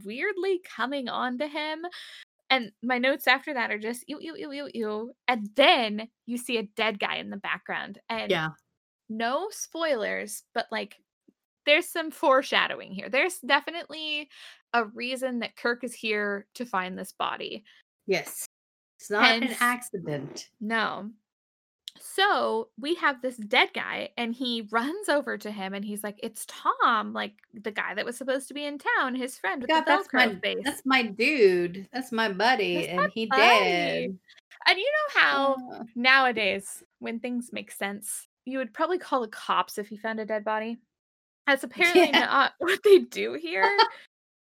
weirdly 0.03 0.61
coming 0.75 1.07
on 1.09 1.37
to 1.37 1.47
him. 1.47 1.85
And 2.49 2.71
my 2.81 2.97
notes 2.97 3.27
after 3.27 3.53
that 3.53 3.71
are 3.71 3.79
just 3.79 4.03
ew, 4.07 4.19
ew, 4.19 4.35
ew, 4.35 4.51
ew, 4.51 4.69
ew. 4.73 5.13
And 5.27 5.49
then 5.55 6.07
you 6.25 6.37
see 6.37 6.57
a 6.57 6.63
dead 6.63 6.99
guy 6.99 7.15
in 7.17 7.29
the 7.29 7.37
background. 7.37 7.99
And 8.09 8.29
Yeah. 8.31 8.49
no 9.09 9.47
spoilers, 9.51 10.43
but 10.53 10.67
like 10.71 10.95
there's 11.65 11.87
some 11.87 12.11
foreshadowing 12.11 12.91
here. 12.91 13.09
There's 13.09 13.39
definitely 13.39 14.29
a 14.73 14.85
reason 14.85 15.39
that 15.39 15.55
Kirk 15.55 15.83
is 15.83 15.93
here 15.93 16.47
to 16.55 16.65
find 16.65 16.97
this 16.97 17.11
body. 17.11 17.63
Yes. 18.07 18.47
It's 18.99 19.09
not 19.09 19.31
an 19.43 19.55
accident. 19.59 20.49
No. 20.61 21.09
So 21.99 22.69
we 22.79 22.95
have 22.95 23.21
this 23.21 23.37
dead 23.37 23.69
guy, 23.73 24.09
and 24.17 24.33
he 24.33 24.67
runs 24.71 25.09
over 25.09 25.37
to 25.37 25.51
him, 25.51 25.73
and 25.73 25.85
he's 25.85 26.03
like, 26.03 26.19
"It's 26.23 26.45
Tom, 26.47 27.13
like 27.13 27.33
the 27.53 27.71
guy 27.71 27.93
that 27.93 28.05
was 28.05 28.17
supposed 28.17 28.47
to 28.47 28.53
be 28.53 28.65
in 28.65 28.79
town, 28.97 29.15
his 29.15 29.37
friend 29.37 29.61
with 29.61 29.69
God, 29.69 29.81
the 29.81 29.85
that's 29.85 30.13
my 30.13 30.35
face." 30.35 30.61
that's 30.63 30.81
my 30.85 31.03
dude. 31.03 31.87
That's 31.93 32.11
my 32.11 32.31
buddy. 32.31 32.75
That's 32.75 32.87
and 32.87 32.97
my 32.97 33.09
he 33.13 33.25
buddy. 33.27 33.41
dead. 33.41 34.17
And 34.65 34.77
you 34.77 34.91
know 34.91 35.21
how 35.21 35.55
Uh, 35.71 35.83
nowadays, 35.95 36.83
when 36.99 37.19
things 37.19 37.51
make 37.53 37.71
sense, 37.71 38.27
you 38.45 38.57
would 38.57 38.73
probably 38.73 38.97
call 38.97 39.21
the 39.21 39.27
cops 39.27 39.77
if 39.77 39.91
you 39.91 39.97
found 39.97 40.19
a 40.19 40.25
dead 40.25 40.43
body. 40.43 40.77
That's 41.47 41.63
apparently 41.63 42.09
Yeah. 42.09 42.25
not 42.25 42.53
what 42.59 42.79
they 42.83 42.99
do 42.99 43.33
here. 43.33 43.69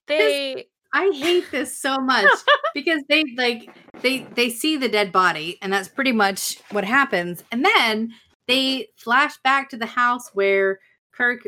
They 0.08 0.66
I 0.92 1.12
hate 1.14 1.52
this 1.52 1.78
so 1.80 1.98
much 1.98 2.28
because 2.74 3.04
they 3.10 3.24
like 3.38 3.70
they 4.02 4.26
they 4.34 4.50
see 4.50 4.76
the 4.76 4.90
dead 4.90 5.12
body 5.12 5.60
and 5.62 5.72
that's 5.72 5.88
pretty 5.88 6.12
much 6.14 6.58
what 6.72 6.84
happens. 6.84 7.44
And 7.52 7.64
then 7.64 8.12
they 8.48 8.88
flash 8.98 9.34
back 9.44 9.70
to 9.70 9.78
the 9.78 9.86
house 9.86 10.32
where 10.34 10.80
Kirk 11.14 11.48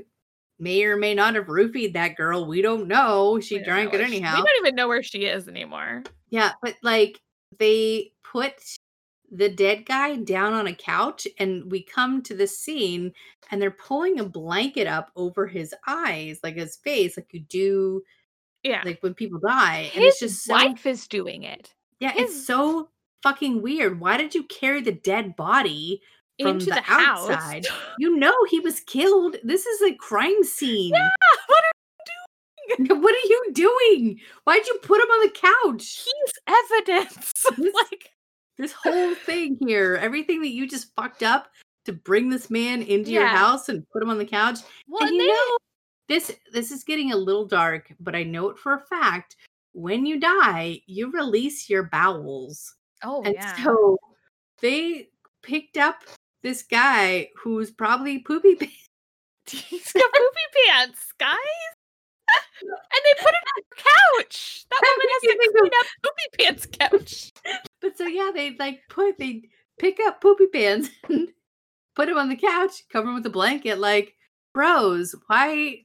may 0.59 0.83
or 0.83 0.95
may 0.95 1.15
not 1.15 1.33
have 1.33 1.47
roofied 1.47 1.93
that 1.93 2.15
girl. 2.17 2.45
We 2.45 2.61
don't 2.61 2.87
know. 2.87 3.39
She 3.39 3.55
don't 3.55 3.63
drank 3.65 3.91
know 3.93 3.97
it 3.97 4.01
where 4.01 4.07
she- 4.09 4.17
anyhow. 4.17 4.35
We 4.35 4.43
don't 4.43 4.65
even 4.67 4.75
know 4.75 4.87
where 4.87 5.01
she 5.01 5.25
is 5.25 5.47
anymore. 5.47 6.03
Yeah, 6.29 6.51
but 6.61 6.75
like 6.83 7.19
they 7.57 8.11
put 8.23 8.53
the 9.31 9.49
dead 9.49 9.85
guy 9.85 10.15
down 10.17 10.53
on 10.53 10.67
a 10.67 10.75
couch 10.75 11.25
and 11.39 11.71
we 11.71 11.81
come 11.81 12.21
to 12.23 12.35
the 12.35 12.45
scene 12.47 13.13
and 13.49 13.61
they're 13.61 13.71
pulling 13.71 14.19
a 14.19 14.25
blanket 14.25 14.87
up 14.87 15.09
over 15.15 15.47
his 15.47 15.73
eyes, 15.87 16.39
like 16.43 16.55
his 16.57 16.75
face, 16.77 17.15
like 17.17 17.29
you 17.31 17.39
do 17.41 18.03
Yeah. 18.63 18.81
like 18.85 19.01
when 19.01 19.13
people 19.13 19.39
die. 19.39 19.89
and 19.95 20.03
His 20.03 20.13
it's 20.13 20.19
just 20.19 20.43
so 20.45 20.53
wife 20.53 20.85
is 20.85 21.07
doing 21.07 21.43
it 21.43 21.73
yeah, 21.99 22.11
his- 22.11 22.29
it's 22.35 22.45
so 22.47 22.89
fucking 23.23 23.61
weird. 23.61 23.99
Why 23.99 24.17
did 24.17 24.33
you 24.35 24.43
carry 24.43 24.81
the 24.81 24.91
dead 24.91 25.35
body 25.35 26.01
from 26.39 26.51
into 26.57 26.65
the, 26.65 26.71
the, 26.71 26.83
outside? 26.87 27.67
You 27.99 28.17
know 28.17 28.33
he 28.49 28.59
was 28.59 28.79
killed. 28.81 29.35
This 29.43 29.65
is 29.67 29.81
a 29.83 29.93
crime 29.95 30.43
scene. 30.57 30.91
Yeah, 30.93 31.09
what 31.47 31.63
are 31.63 31.71
you 32.67 32.85
doing 32.87 33.01
what 33.01 33.13
are 33.13 33.27
you 33.27 33.51
doing? 33.53 34.19
Why'd 34.45 34.65
you 34.67 34.79
put 34.81 34.99
him 35.01 35.07
on 35.09 35.27
the 35.27 35.31
couch? 35.31 36.05
he's 36.05 36.33
evidence? 36.81 37.45
Like 37.57 38.09
this 38.61 38.71
whole 38.73 39.15
thing 39.15 39.57
here, 39.59 39.95
everything 39.99 40.41
that 40.41 40.51
you 40.51 40.67
just 40.67 40.93
fucked 40.95 41.23
up 41.23 41.49
to 41.85 41.93
bring 41.93 42.29
this 42.29 42.49
man 42.49 42.81
into 42.83 43.09
your 43.11 43.25
house 43.25 43.67
and 43.69 43.89
put 43.89 44.03
him 44.03 44.09
on 44.09 44.19
the 44.19 44.25
couch. 44.25 44.59
well, 44.87 45.03
and 45.07 45.15
you 45.15 45.21
they- 45.23 45.27
know, 45.27 45.57
this 46.07 46.35
this 46.53 46.71
is 46.71 46.83
getting 46.83 47.11
a 47.11 47.17
little 47.17 47.45
dark, 47.45 47.91
but 47.99 48.15
I 48.15 48.23
know 48.23 48.49
it 48.49 48.57
for 48.57 48.73
a 48.75 48.79
fact. 48.81 49.35
When 49.73 50.05
you 50.05 50.19
die, 50.19 50.81
you 50.85 51.11
release 51.11 51.69
your 51.69 51.83
bowels. 51.83 52.75
oh 53.03 53.23
and 53.23 53.33
yeah. 53.33 53.63
so 53.63 53.97
they 54.61 55.07
picked 55.41 55.77
up 55.77 56.03
this 56.43 56.63
guy 56.63 57.29
who's 57.41 57.71
probably 57.71 58.19
poopy 58.19 58.55
pants. 58.59 58.75
He's 59.47 59.91
got 59.91 60.03
poopy 60.13 60.67
pants, 60.67 60.99
guys. 61.17 61.37
And 62.61 63.01
they 63.05 63.21
put 63.21 63.29
it 63.29 63.47
on 63.47 63.63
the 63.69 63.75
couch. 64.23 64.65
That 64.69 64.81
woman 64.81 65.07
has 65.11 65.21
to 65.21 65.59
clean 65.59 65.71
up 65.79 65.87
poopy 66.03 66.43
pants 66.43 66.65
couch. 66.79 67.31
But 67.81 67.97
so 67.97 68.05
yeah, 68.05 68.31
they 68.33 68.55
like 68.57 68.81
put 68.89 69.17
they 69.17 69.43
pick 69.79 69.99
up 69.99 70.21
poopy 70.21 70.47
pants 70.47 70.89
and 71.09 71.29
put 71.95 72.09
him 72.09 72.17
on 72.17 72.29
the 72.29 72.35
couch, 72.35 72.83
cover 72.91 73.09
him 73.09 73.15
with 73.15 73.25
a 73.25 73.29
blanket. 73.31 73.79
Like, 73.79 74.15
bros, 74.53 75.15
why? 75.27 75.83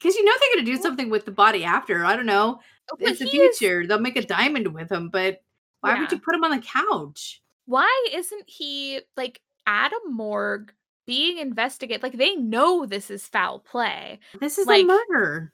Because 0.00 0.14
you 0.16 0.24
know 0.24 0.32
they're 0.40 0.54
gonna 0.56 0.66
do 0.76 0.82
something 0.82 1.10
with 1.10 1.24
the 1.24 1.30
body 1.32 1.64
after. 1.64 2.04
I 2.04 2.16
don't 2.16 2.26
know. 2.26 2.60
Oh, 2.90 2.96
but 2.98 3.08
It's 3.10 3.18
the 3.18 3.26
he 3.26 3.38
is- 3.38 3.58
future. 3.58 3.86
They'll 3.86 4.00
make 4.00 4.16
a 4.16 4.22
diamond 4.22 4.72
with 4.74 4.90
him, 4.90 5.10
but 5.10 5.42
why 5.80 5.98
would 6.00 6.10
you 6.10 6.18
put 6.18 6.34
him 6.34 6.44
on 6.44 6.50
the 6.52 6.58
couch? 6.64 7.42
why 7.66 8.06
isn't 8.14 8.44
he 8.48 8.98
like 9.14 9.42
at 9.66 9.92
a 9.92 10.00
morgue 10.08 10.72
being 11.06 11.36
investigated? 11.36 12.02
Like 12.02 12.16
they 12.16 12.34
know 12.34 12.86
this 12.86 13.10
is 13.10 13.26
foul 13.26 13.58
play. 13.58 14.18
This 14.40 14.56
is 14.56 14.66
Like- 14.66 14.84
a 14.84 14.86
murder. 14.86 15.52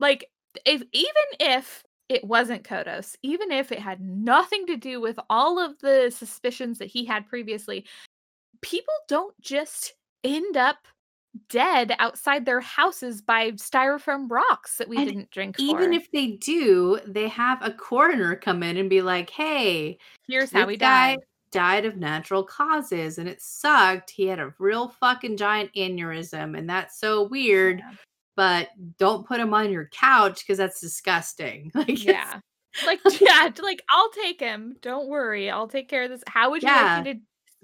Like 0.00 0.30
if 0.64 0.82
even 0.92 1.24
if 1.40 1.82
it 2.08 2.24
wasn't 2.24 2.64
Kodos, 2.64 3.16
even 3.22 3.50
if 3.52 3.70
it 3.72 3.78
had 3.80 4.00
nothing 4.00 4.66
to 4.66 4.76
do 4.76 5.00
with 5.00 5.18
all 5.28 5.58
of 5.58 5.78
the 5.80 6.10
suspicions 6.10 6.78
that 6.78 6.86
he 6.88 7.04
had 7.04 7.26
previously, 7.26 7.86
people 8.62 8.94
don't 9.08 9.38
just 9.40 9.94
end 10.24 10.56
up 10.56 10.76
dead 11.50 11.94
outside 11.98 12.44
their 12.46 12.60
houses 12.60 13.20
by 13.22 13.52
styrofoam 13.52 14.30
rocks 14.30 14.78
that 14.78 14.88
we 14.88 14.96
And 14.96 15.06
didn't 15.06 15.30
drink 15.30 15.56
Even 15.60 15.90
for. 15.90 15.92
if 15.92 16.10
they 16.10 16.28
do, 16.32 16.98
they 17.06 17.28
have 17.28 17.58
a 17.62 17.72
coroner 17.72 18.34
come 18.36 18.62
in 18.62 18.76
and 18.78 18.90
be 18.90 19.02
like, 19.02 19.30
"Hey, 19.30 19.98
here's 20.26 20.50
how 20.50 20.60
this 20.60 20.68
we 20.68 20.76
died. 20.76 21.18
died 21.50 21.84
of 21.86 21.96
natural 21.96 22.42
causes 22.44 23.18
and 23.18 23.28
it 23.28 23.40
sucked. 23.40 24.10
He 24.10 24.26
had 24.26 24.38
a 24.40 24.54
real 24.58 24.88
fucking 24.88 25.36
giant 25.36 25.72
aneurysm 25.74 26.56
and 26.58 26.68
that's 26.68 26.98
so 27.00 27.22
weird, 27.24 27.78
Yeah. 27.80 27.92
But 28.38 28.68
don't 28.98 29.26
put 29.26 29.40
him 29.40 29.52
on 29.52 29.72
your 29.72 29.86
couch 29.86 30.44
because 30.46 30.58
that's 30.58 30.80
disgusting. 30.80 31.72
Like 31.74 32.04
Yeah. 32.04 32.38
Like 32.86 33.00
yeah, 33.20 33.50
like 33.60 33.82
I'll 33.90 34.10
take 34.10 34.38
him. 34.38 34.76
Don't 34.80 35.08
worry. 35.08 35.50
I'll 35.50 35.66
take 35.66 35.88
care 35.88 36.04
of 36.04 36.10
this. 36.10 36.22
How 36.28 36.50
would 36.50 36.62
you 36.62 36.68
like 36.68 37.04
me 37.04 37.14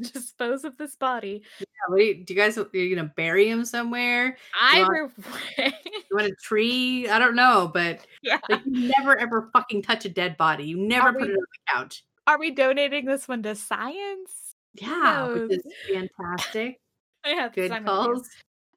to 0.00 0.12
dispose 0.12 0.64
of 0.64 0.76
this 0.76 0.96
body? 0.96 1.44
what 1.86 1.98
do, 1.98 2.02
you, 2.04 2.24
do 2.24 2.34
you 2.34 2.40
guys 2.40 2.58
are 2.58 2.68
you 2.72 2.96
gonna 2.96 3.12
bury 3.16 3.48
him 3.48 3.64
somewhere? 3.64 4.36
Either 4.60 5.12
way. 5.56 5.72
You 5.84 6.16
want 6.16 6.26
a 6.26 6.34
tree? 6.42 7.08
I 7.08 7.20
don't 7.20 7.36
know, 7.36 7.70
but 7.72 8.00
yeah. 8.24 8.40
like 8.50 8.62
you 8.66 8.88
never 8.98 9.16
ever 9.16 9.50
fucking 9.52 9.82
touch 9.82 10.04
a 10.06 10.08
dead 10.08 10.36
body. 10.36 10.64
You 10.64 10.76
never 10.76 11.10
Are 11.10 11.12
put 11.12 11.22
we- 11.22 11.28
it 11.28 11.36
on 11.36 11.36
the 11.36 11.72
couch. 11.72 12.04
Are 12.26 12.38
we 12.40 12.50
donating 12.50 13.04
this 13.04 13.28
one 13.28 13.44
to 13.44 13.54
science? 13.54 14.56
Yeah, 14.74 15.28
which 15.28 15.52
is 15.52 15.72
fantastic. 15.92 16.80
Yeah, 17.24 17.48
Good 17.54 17.70
you. 17.70 17.80
calls. 17.82 18.28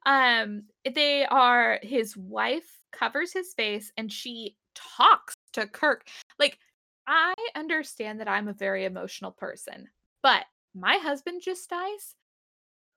Um, 0.06 0.62
they 0.88 1.26
are 1.26 1.78
his 1.82 2.16
wife 2.16 2.78
covers 2.92 3.32
his 3.32 3.54
face 3.54 3.92
and 3.96 4.12
she 4.12 4.56
talks 4.74 5.34
to 5.54 5.66
Kirk. 5.66 6.08
Like, 6.38 6.58
I 7.06 7.34
understand 7.54 8.20
that 8.20 8.28
I'm 8.28 8.48
a 8.48 8.52
very 8.52 8.84
emotional 8.84 9.30
person, 9.30 9.88
but 10.22 10.44
my 10.74 10.96
husband 10.96 11.42
just 11.42 11.70
dies. 11.70 12.14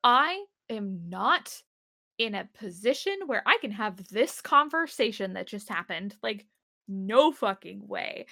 I 0.03 0.45
am 0.69 1.09
not 1.09 1.61
in 2.17 2.35
a 2.35 2.49
position 2.53 3.17
where 3.25 3.43
I 3.45 3.57
can 3.61 3.71
have 3.71 4.07
this 4.09 4.41
conversation 4.41 5.33
that 5.33 5.47
just 5.47 5.69
happened. 5.69 6.15
Like, 6.21 6.45
no 6.87 7.31
fucking 7.31 7.87
way. 7.87 8.25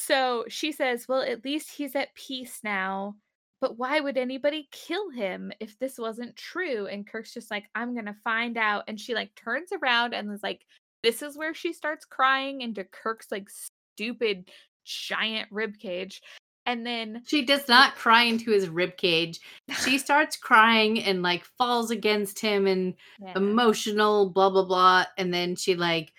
So 0.00 0.44
she 0.48 0.72
says, 0.72 1.06
Well, 1.08 1.22
at 1.22 1.44
least 1.44 1.70
he's 1.70 1.94
at 1.94 2.14
peace 2.14 2.60
now. 2.62 3.16
But 3.64 3.78
why 3.78 3.98
would 3.98 4.18
anybody 4.18 4.68
kill 4.72 5.08
him 5.08 5.50
if 5.58 5.78
this 5.78 5.96
wasn't 5.96 6.36
true? 6.36 6.86
And 6.86 7.06
Kirk's 7.06 7.32
just 7.32 7.50
like, 7.50 7.64
I'm 7.74 7.94
gonna 7.94 8.14
find 8.22 8.58
out. 8.58 8.84
And 8.88 9.00
she 9.00 9.14
like 9.14 9.34
turns 9.36 9.70
around 9.72 10.12
and 10.12 10.30
is 10.30 10.42
like, 10.42 10.66
this 11.02 11.22
is 11.22 11.34
where 11.34 11.54
she 11.54 11.72
starts 11.72 12.04
crying 12.04 12.60
into 12.60 12.84
Kirk's 12.84 13.32
like 13.32 13.48
stupid 13.48 14.50
giant 14.84 15.48
rib 15.50 15.78
cage. 15.78 16.20
And 16.66 16.84
then 16.84 17.22
She 17.26 17.42
does 17.42 17.66
not 17.66 17.94
cry 17.94 18.24
into 18.24 18.50
his 18.50 18.68
rib 18.68 18.98
cage. 18.98 19.40
She 19.82 19.96
starts 20.06 20.36
crying 20.36 21.02
and 21.02 21.22
like 21.22 21.46
falls 21.56 21.90
against 21.90 22.40
him 22.40 22.66
and 22.66 22.92
Yeah. 23.18 23.32
emotional, 23.36 24.28
blah 24.28 24.50
blah 24.50 24.66
blah. 24.66 25.06
And 25.16 25.32
then 25.32 25.56
she 25.56 25.74
like 25.74 26.12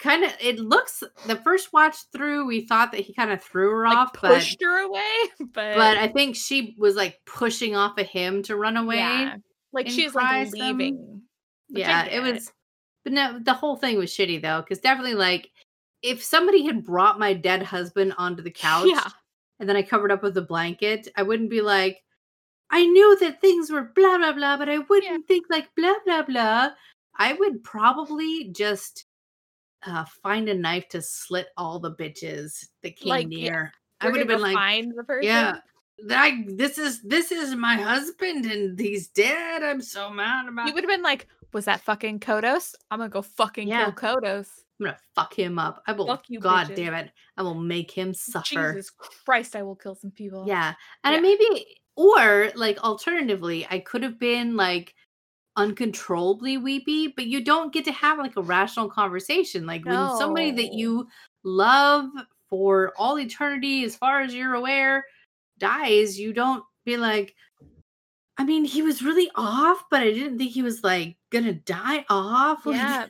kind 0.00 0.24
of 0.24 0.32
it 0.40 0.58
looks 0.58 1.02
the 1.26 1.36
first 1.36 1.72
watch 1.72 1.96
through, 2.12 2.46
we 2.46 2.66
thought 2.66 2.90
that 2.92 3.02
he 3.02 3.12
kind 3.14 3.30
of 3.30 3.42
threw 3.42 3.70
her 3.70 3.84
like 3.86 3.96
off, 3.96 4.12
pushed 4.14 4.60
her 4.62 4.82
away, 4.84 5.02
but 5.38 5.48
but 5.54 5.76
but 5.76 5.96
I 5.98 6.08
think 6.08 6.36
she 6.36 6.74
was 6.78 6.96
like 6.96 7.20
pushing 7.26 7.76
off 7.76 7.98
of 7.98 8.06
him 8.06 8.42
to 8.44 8.56
run 8.56 8.76
away. 8.76 8.96
yeah, 8.96 9.36
like 9.72 9.88
she's 9.88 10.14
like 10.14 10.50
leaving. 10.52 11.22
Yeah, 11.68 12.06
it 12.06 12.20
was 12.20 12.50
But 13.04 13.12
no, 13.12 13.38
the 13.38 13.54
whole 13.54 13.76
thing 13.76 13.96
was 13.98 14.10
shitty 14.10 14.42
though, 14.42 14.60
because 14.60 14.80
definitely 14.80 15.14
like 15.14 15.48
if 16.02 16.22
somebody 16.22 16.64
had 16.64 16.84
brought 16.84 17.18
my 17.20 17.34
dead 17.34 17.62
husband 17.62 18.14
onto 18.16 18.42
the 18.42 18.50
couch 18.50 18.88
Yeah. 18.88 19.06
and 19.58 19.68
then 19.68 19.76
I 19.76 19.82
covered 19.82 20.10
up 20.10 20.22
with 20.22 20.36
a 20.38 20.42
blanket, 20.42 21.08
I 21.16 21.22
wouldn't 21.22 21.50
be 21.50 21.60
like, 21.60 21.98
I 22.70 22.86
knew 22.86 23.18
that 23.20 23.40
things 23.40 23.70
were 23.70 23.92
blah 23.94 24.16
blah 24.18 24.32
blah, 24.32 24.56
but 24.56 24.68
I 24.70 24.78
wouldn't 24.78 25.28
think 25.28 25.46
like 25.50 25.68
blah 25.76 25.94
blah 26.06 26.22
blah. 26.22 26.70
I 27.18 27.34
would 27.34 27.62
probably 27.62 28.50
just 28.52 29.04
uh, 29.86 30.04
find 30.22 30.48
a 30.48 30.54
knife 30.54 30.88
to 30.90 31.00
slit 31.02 31.48
all 31.56 31.78
the 31.78 31.94
bitches 31.94 32.66
that 32.82 32.96
came 32.96 33.08
Like, 33.10 33.26
yeah, 33.30 33.38
near. 33.50 33.72
I 34.00 34.08
would 34.08 34.18
have 34.18 34.28
been 34.28 34.40
like, 34.40 34.54
find 34.54 34.92
the 34.96 35.04
person. 35.04 35.24
yeah, 35.28 35.58
I 36.10 36.44
this 36.48 36.78
is 36.78 37.02
this 37.02 37.30
is 37.32 37.54
my 37.54 37.74
husband 37.76 38.46
and 38.46 38.78
he's 38.78 39.08
dead. 39.08 39.62
I'm 39.62 39.82
so 39.82 40.10
mad 40.10 40.48
about. 40.48 40.66
You 40.68 40.74
would 40.74 40.84
have 40.84 40.90
been 40.90 41.02
like, 41.02 41.26
was 41.52 41.66
that 41.66 41.80
fucking 41.82 42.20
Kodos? 42.20 42.74
I'm 42.90 42.98
gonna 43.00 43.10
go 43.10 43.22
fucking 43.22 43.68
Yeah. 43.68 43.84
kill 43.90 43.92
Kodos. 43.92 44.48
I'm 44.80 44.86
gonna 44.86 44.98
fuck 45.14 45.38
him 45.38 45.58
up. 45.58 45.82
I 45.86 45.92
will. 45.92 46.06
Fuck 46.06 46.24
you, 46.28 46.40
God 46.40 46.68
bitches. 46.68 46.76
damn 46.76 46.94
it! 46.94 47.10
I 47.36 47.42
will 47.42 47.54
make 47.54 47.90
him 47.90 48.14
suffer. 48.14 48.72
Jesus 48.72 48.90
Christ, 48.90 49.54
I 49.54 49.62
will 49.62 49.76
kill 49.76 49.94
some 49.94 50.10
people. 50.10 50.44
Yeah. 50.48 50.72
And 51.04 51.14
Yeah. 51.16 51.20
maybe, 51.20 51.66
or 51.96 52.50
like 52.54 52.78
alternatively, 52.82 53.66
I 53.70 53.80
could 53.80 54.02
have 54.02 54.18
been 54.18 54.56
like 54.56 54.94
uncontrollably 55.56 56.58
weepy, 56.58 57.08
but 57.08 57.26
you 57.26 57.44
don't 57.44 57.72
get 57.72 57.84
to 57.84 57.92
have 57.92 58.18
like 58.18 58.36
a 58.36 58.42
rational 58.42 58.88
conversation. 58.88 59.66
Like 59.66 59.84
when 59.84 60.16
somebody 60.16 60.50
that 60.52 60.72
you 60.72 61.08
love 61.42 62.08
for 62.48 62.92
all 62.96 63.18
eternity, 63.18 63.84
as 63.84 63.96
far 63.96 64.20
as 64.20 64.34
you're 64.34 64.54
aware, 64.54 65.04
dies, 65.58 66.18
you 66.18 66.32
don't 66.32 66.64
be 66.84 66.96
like, 66.96 67.34
I 68.38 68.44
mean, 68.44 68.64
he 68.64 68.82
was 68.82 69.02
really 69.02 69.30
off, 69.34 69.84
but 69.90 70.00
I 70.00 70.12
didn't 70.12 70.38
think 70.38 70.52
he 70.52 70.62
was 70.62 70.82
like 70.82 71.16
gonna 71.30 71.52
die 71.52 72.04
off. 72.08 72.64
Like, 72.66 72.76
Yeah. 72.76 73.06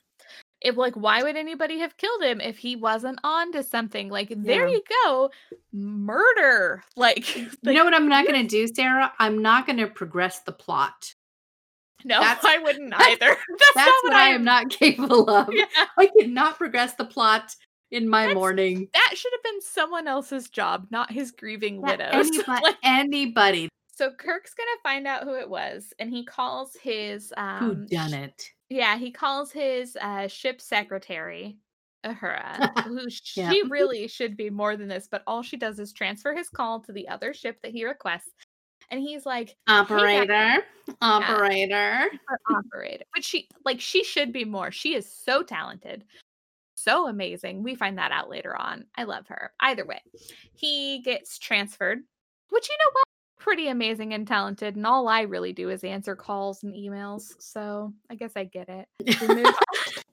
If 0.63 0.77
like, 0.77 0.95
why 0.95 1.23
would 1.23 1.37
anybody 1.37 1.79
have 1.79 1.97
killed 1.97 2.23
him 2.23 2.41
if 2.41 2.59
he 2.59 2.77
wasn't 2.77 3.19
on 3.25 3.51
to 3.53 3.63
something? 3.63 4.11
Like, 4.11 4.31
there 4.37 4.69
you 4.69 4.83
go, 5.05 5.31
murder. 5.73 6.83
Like, 6.97 7.35
You 7.35 7.49
know 7.63 7.85
what 7.85 7.95
I'm 7.95 8.09
not 8.09 8.27
to 8.27 8.43
do, 8.43 8.67
Sarah? 8.67 9.11
I'm 9.19 9.41
not 9.41 9.67
to 9.69 9.87
progress 9.87 10.41
the 10.41 10.53
plot. 10.53 11.15
No, 12.05 12.21
that's- 12.21 12.45
I 12.49 12.59
wouldn't 12.59 12.93
either. 12.95 13.19
That's, 13.59 13.75
That's 13.75 13.87
not 13.89 14.05
what 14.05 14.13
I 14.15 14.29
am 14.29 14.45
not 14.45 14.71
capable 14.71 15.29
of. 15.31 15.49
Yeah, 15.53 15.65
I 15.99 16.09
cannot 16.19 16.57
progress 16.59 16.95
the 16.95 17.05
plot 17.05 17.55
in 17.91 18.09
my 18.09 18.23
That's- 18.23 18.35
morning. 18.37 18.89
that 18.95 19.13
should 19.15 19.33
have 19.33 19.43
been 19.43 19.61
someone 19.63 20.07
else's 20.09 20.49
job, 20.49 20.87
not 20.91 21.11
his 21.13 21.31
grieving 21.33 21.77
Yeah, 21.77 21.91
widows. 21.91 22.29
anybody, 22.29 22.63
Like, 22.65 22.77
anybody 22.83 23.69
so 23.93 24.11
Kirk's 24.11 24.55
gonna 24.55 24.71
find 24.83 25.07
out 25.07 25.25
who 25.25 25.35
it 25.35 25.51
was, 25.51 25.93
and 25.99 26.09
he 26.11 26.25
calls 26.25 26.75
his 26.83 27.35
um, 27.37 27.59
who 27.59 27.75
done 27.87 28.15
it. 28.15 28.49
Yeah, 28.71 28.97
he 28.97 29.11
calls 29.11 29.53
his 29.53 29.95
uh, 30.01 30.27
ship 30.27 30.59
secretary, 30.63 31.59
Uhura, 32.07 32.83
who 32.85 33.07
Yeah. 33.37 33.51
she 33.51 33.63
really 33.69 34.09
should 34.09 34.39
be 34.39 34.49
more 34.49 34.75
than 34.77 34.89
this, 34.89 35.07
but 35.11 35.23
all 35.27 35.43
she 35.43 35.59
does 35.59 35.79
is 35.79 35.93
transfer 35.93 36.33
his 36.35 36.49
call 36.49 36.81
to 36.85 36.93
the 36.93 37.09
other 37.09 37.35
ship 37.35 37.59
that 37.63 37.73
he 37.73 37.85
requests. 37.85 38.31
And 38.91 39.01
he's 39.01 39.25
like, 39.25 39.57
Operator, 39.69 40.65
operator. 41.01 42.07
"Our 42.29 42.39
operator. 42.59 43.05
But 43.15 43.25
she, 43.25 43.49
like, 43.65 43.81
she 43.81 44.03
should 44.05 44.33
be 44.33 44.45
more. 44.45 44.71
She 44.73 44.95
is 44.95 45.11
so 45.13 45.43
talented, 45.43 46.05
so 46.75 47.07
amazing. 47.07 47.63
We 47.63 47.75
find 47.77 47.99
that 47.99 48.11
out 48.13 48.29
later 48.29 48.57
on. 48.57 48.87
I 48.97 49.05
love 49.05 49.27
her. 49.29 49.53
Either 49.61 49.85
way, 49.87 50.01
he 50.55 51.01
gets 51.03 51.39
transferred, 51.39 52.01
which, 52.49 52.69
you 52.69 52.77
know 52.79 52.91
what? 52.93 53.05
Pretty 53.39 53.69
amazing 53.69 54.13
and 54.13 54.27
talented. 54.27 54.77
And 54.77 54.87
all 54.87 55.09
I 55.09 55.23
really 55.23 55.53
do 55.53 55.71
is 55.71 55.83
answer 55.85 56.15
calls 56.17 56.63
and 56.63 56.75
emails. 56.75 57.33
So 57.39 57.93
I 58.11 58.15
guess 58.17 58.33
I 58.37 58.45
get 58.45 58.69
it. 58.69 58.87
We 59.21 59.35
move 59.37 59.55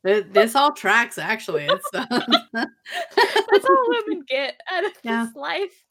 Th- 0.05 0.25
this 0.31 0.55
all 0.55 0.71
tracks 0.71 1.17
actually. 1.17 1.65
It's 1.65 1.89
uh, 1.93 2.05
That's 2.53 3.65
all 3.67 3.85
women 3.89 4.23
get 4.27 4.61
out 4.71 4.85
of 4.85 4.91
Yeah. 5.03 5.25
this 5.25 5.35
life. 5.35 5.83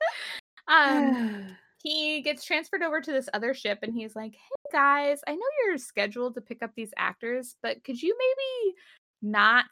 Um, 0.68 1.46
he 1.87 2.20
gets 2.20 2.44
transferred 2.44 2.83
over 2.83 3.01
to 3.01 3.12
this 3.12 3.29
other 3.33 3.55
ship 3.55 3.79
and 3.83 3.94
he's 3.94 4.16
like, 4.16 4.33
Hey 4.33 4.70
guys, 4.72 5.20
I 5.27 5.35
know 5.37 5.46
you're 5.64 5.79
scheduled 5.79 6.35
to 6.35 6.40
pick 6.40 6.61
up 6.61 6.72
these 6.75 6.92
actors, 6.96 7.55
but 7.62 7.85
could 7.85 8.03
you 8.03 8.16
maybe 8.18 8.75
not 9.22 9.66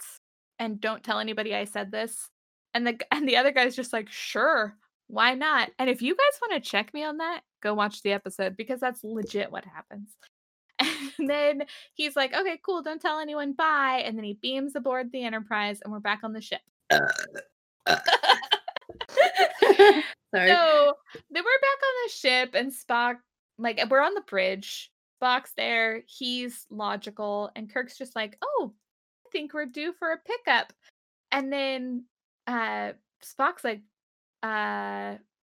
and 0.60 0.80
don't 0.80 1.02
tell 1.02 1.18
anybody 1.18 1.56
I 1.56 1.64
said 1.64 1.90
this? 1.90 2.30
And 2.72 2.86
the 2.86 3.00
and 3.10 3.28
the 3.28 3.36
other 3.36 3.50
guy's 3.50 3.74
just 3.74 3.92
like, 3.92 4.08
Sure, 4.10 4.76
why 5.08 5.34
not? 5.34 5.70
And 5.80 5.90
if 5.90 6.02
you 6.02 6.14
guys 6.14 6.40
want 6.40 6.62
to 6.62 6.70
check 6.70 6.94
me 6.94 7.02
on 7.02 7.16
that, 7.16 7.40
go 7.60 7.74
watch 7.74 8.02
the 8.02 8.12
episode 8.12 8.56
because 8.56 8.78
that's 8.78 9.02
legit 9.02 9.50
what 9.50 9.64
happens. 9.64 10.10
And 11.16 11.30
then 11.30 11.62
he's 11.94 12.16
like, 12.16 12.32
Okay, 12.34 12.60
cool, 12.64 12.82
don't 12.82 13.00
tell 13.00 13.18
anyone 13.18 13.54
bye. 13.54 14.02
And 14.04 14.16
then 14.16 14.24
he 14.24 14.38
beams 14.40 14.76
aboard 14.76 15.10
the 15.10 15.24
Enterprise 15.24 15.80
and 15.82 15.92
we're 15.92 16.00
back 16.00 16.20
on 16.22 16.32
the 16.32 16.40
ship. 16.40 16.60
Uh, 16.90 17.00
uh, 17.86 17.96
Sorry. 20.34 20.48
So 20.48 20.94
then 21.30 21.44
we're 21.44 21.60
back 21.60 21.80
on 21.82 21.94
the 22.04 22.10
ship, 22.12 22.54
and 22.54 22.72
Spock, 22.72 23.16
like, 23.58 23.80
we're 23.90 24.02
on 24.02 24.14
the 24.14 24.22
bridge. 24.22 24.90
Spock's 25.22 25.52
there. 25.56 26.02
He's 26.06 26.66
logical, 26.70 27.50
and 27.56 27.72
Kirk's 27.72 27.96
just 27.96 28.16
like, 28.16 28.36
"Oh, 28.42 28.72
I 29.26 29.30
think 29.30 29.54
we're 29.54 29.66
due 29.66 29.92
for 29.98 30.12
a 30.12 30.18
pickup." 30.18 30.72
And 31.32 31.52
then 31.52 32.04
uh 32.46 32.92
Spock's 33.22 33.64
like, 33.64 33.82
"Uh, 34.42 35.16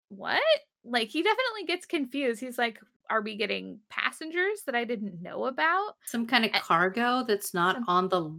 what?" 0.09 0.41
Like, 0.85 1.09
he 1.09 1.21
definitely 1.21 1.65
gets 1.65 1.85
confused. 1.85 2.39
He's 2.39 2.57
like, 2.57 2.79
"Are 3.09 3.21
we 3.21 3.35
getting 3.35 3.79
passengers 3.89 4.61
that 4.65 4.75
I 4.75 4.85
didn't 4.85 5.21
know 5.21 5.45
about 5.45 5.95
Some 6.05 6.27
kind 6.27 6.45
of 6.45 6.51
cargo 6.53 7.23
that's 7.27 7.53
not 7.53 7.77
on 7.87 8.09
the 8.09 8.31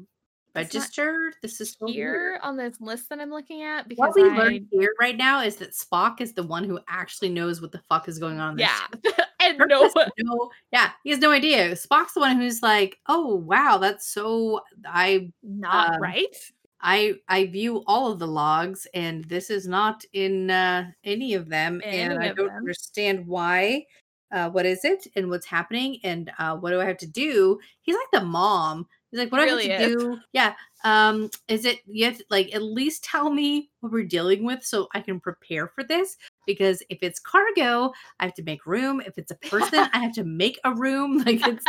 It's 0.58 0.74
not 0.74 0.80
register. 0.80 1.32
This 1.42 1.60
is 1.60 1.72
so 1.78 1.86
weird. 1.86 1.94
here 1.96 2.40
on 2.42 2.56
this 2.56 2.80
list 2.80 3.08
that 3.10 3.20
I'm 3.20 3.30
looking 3.30 3.62
at?" 3.62 3.88
Because 3.88 4.14
What 4.14 4.14
we 4.16 4.28
I, 4.30 4.36
learned 4.36 4.66
here 4.70 4.92
right 5.00 5.16
now 5.16 5.40
is 5.42 5.56
that 5.56 5.72
Spock 5.72 6.20
is 6.20 6.32
the 6.32 6.42
one 6.42 6.64
who 6.64 6.78
actually 6.88 7.30
knows 7.30 7.60
what 7.60 7.72
the 7.72 7.80
fuck 7.88 8.08
is 8.08 8.18
going 8.18 8.40
on. 8.40 8.58
yeah, 8.58 8.86
and 9.40 9.58
Kirk 9.58 9.68
no 9.68 9.88
one. 9.92 10.08
no, 10.18 10.50
yeah, 10.72 10.90
he 11.04 11.10
has 11.10 11.18
no 11.20 11.30
idea. 11.30 11.72
Spock's 11.72 12.14
the 12.14 12.20
one 12.20 12.36
who's 12.36 12.62
like, 12.62 12.98
"Oh 13.06 13.34
wow, 13.36 13.78
that's 13.78 14.08
so." 14.12 14.60
I 14.86 15.32
Not 15.42 15.94
um, 15.94 16.00
right. 16.02 16.36
I 16.80 17.14
I 17.28 17.46
view 17.46 17.82
all 17.86 18.12
of 18.12 18.18
the 18.18 18.26
logs, 18.28 18.86
and 18.94 19.24
this 19.24 19.50
is 19.50 19.66
not 19.66 20.04
in 20.12 20.50
uh, 20.50 20.90
any 21.04 21.34
of 21.34 21.48
them, 21.48 21.80
and 21.84 22.12
Any 22.12 22.28
I 22.28 22.32
don't 22.32 22.46
them. 22.48 22.56
understand 22.56 23.26
why. 23.26 23.84
Uh, 24.30 24.50
what 24.50 24.66
is 24.66 24.84
it, 24.84 25.06
and 25.16 25.30
what's 25.30 25.46
happening, 25.46 25.98
and 26.04 26.30
uh, 26.38 26.54
what 26.54 26.70
do 26.70 26.80
I 26.82 26.84
have 26.84 26.98
to 26.98 27.06
do? 27.06 27.58
He's 27.80 27.94
like 27.96 28.10
the 28.12 28.20
mom. 28.26 28.86
He's 29.10 29.20
like, 29.20 29.32
what 29.32 29.38
do 29.38 29.44
Really 29.44 29.72
I 29.72 29.80
have 29.80 29.90
is. 29.90 29.94
to 29.94 29.98
do? 29.98 30.18
Yeah. 30.32 30.54
Um, 30.84 31.30
is 31.48 31.64
it 31.64 31.80
you 31.86 32.04
have 32.04 32.18
to, 32.18 32.24
like 32.30 32.54
at 32.54 32.62
least 32.62 33.02
tell 33.04 33.30
me 33.30 33.70
what 33.80 33.90
we're 33.92 34.04
dealing 34.04 34.44
with 34.44 34.62
so 34.62 34.88
I 34.94 35.00
can 35.00 35.18
prepare 35.18 35.68
for 35.68 35.82
this? 35.82 36.16
Because 36.46 36.82
if 36.90 36.98
it's 37.02 37.18
cargo, 37.18 37.92
I 38.20 38.24
have 38.24 38.34
to 38.34 38.42
make 38.42 38.66
room. 38.66 39.00
If 39.00 39.18
it's 39.18 39.30
a 39.30 39.36
person, 39.36 39.88
I 39.92 39.98
have 39.98 40.12
to 40.14 40.24
make 40.24 40.58
a 40.64 40.74
room. 40.74 41.22
Like 41.26 41.46
it's 41.46 41.64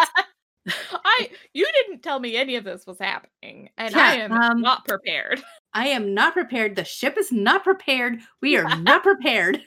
I 1.05 1.29
you 1.53 1.65
didn't 1.65 2.03
tell 2.03 2.19
me 2.19 2.35
any 2.35 2.55
of 2.55 2.63
this 2.63 2.85
was 2.85 2.99
happening, 2.99 3.69
and 3.77 3.95
Yeah, 3.95 4.03
I 4.03 4.13
am 4.15 4.31
um, 4.33 4.61
not 4.61 4.85
prepared. 4.85 5.41
I 5.73 5.87
am 5.87 6.13
not 6.13 6.33
prepared. 6.33 6.75
The 6.75 6.83
ship 6.83 7.17
is 7.17 7.31
not 7.31 7.63
prepared. 7.63 8.19
We 8.41 8.57
are 8.57 8.77
not 8.77 9.01
prepared. 9.03 9.61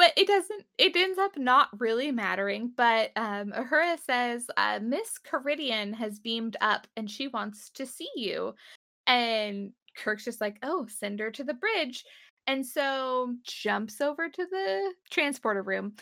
But 0.00 0.14
it 0.16 0.26
doesn't. 0.26 0.64
It 0.78 0.96
ends 0.96 1.18
up 1.18 1.36
not 1.36 1.68
really 1.78 2.10
mattering. 2.10 2.72
But 2.74 3.10
um, 3.16 3.52
Uhura 3.52 3.98
says 4.02 4.46
uh, 4.56 4.78
Miss 4.82 5.18
Karidian 5.18 5.92
has 5.92 6.18
beamed 6.18 6.56
up, 6.62 6.86
and 6.96 7.10
she 7.10 7.28
wants 7.28 7.68
to 7.74 7.84
see 7.84 8.08
you. 8.16 8.54
And 9.06 9.72
Kirk's 9.94 10.24
just 10.24 10.40
like, 10.40 10.56
"Oh, 10.62 10.86
send 10.88 11.20
her 11.20 11.30
to 11.32 11.44
the 11.44 11.52
bridge." 11.52 12.02
And 12.46 12.64
so 12.64 13.34
jumps 13.42 14.00
over 14.00 14.30
to 14.30 14.46
the 14.50 14.94
transporter 15.10 15.62
room, 15.62 15.92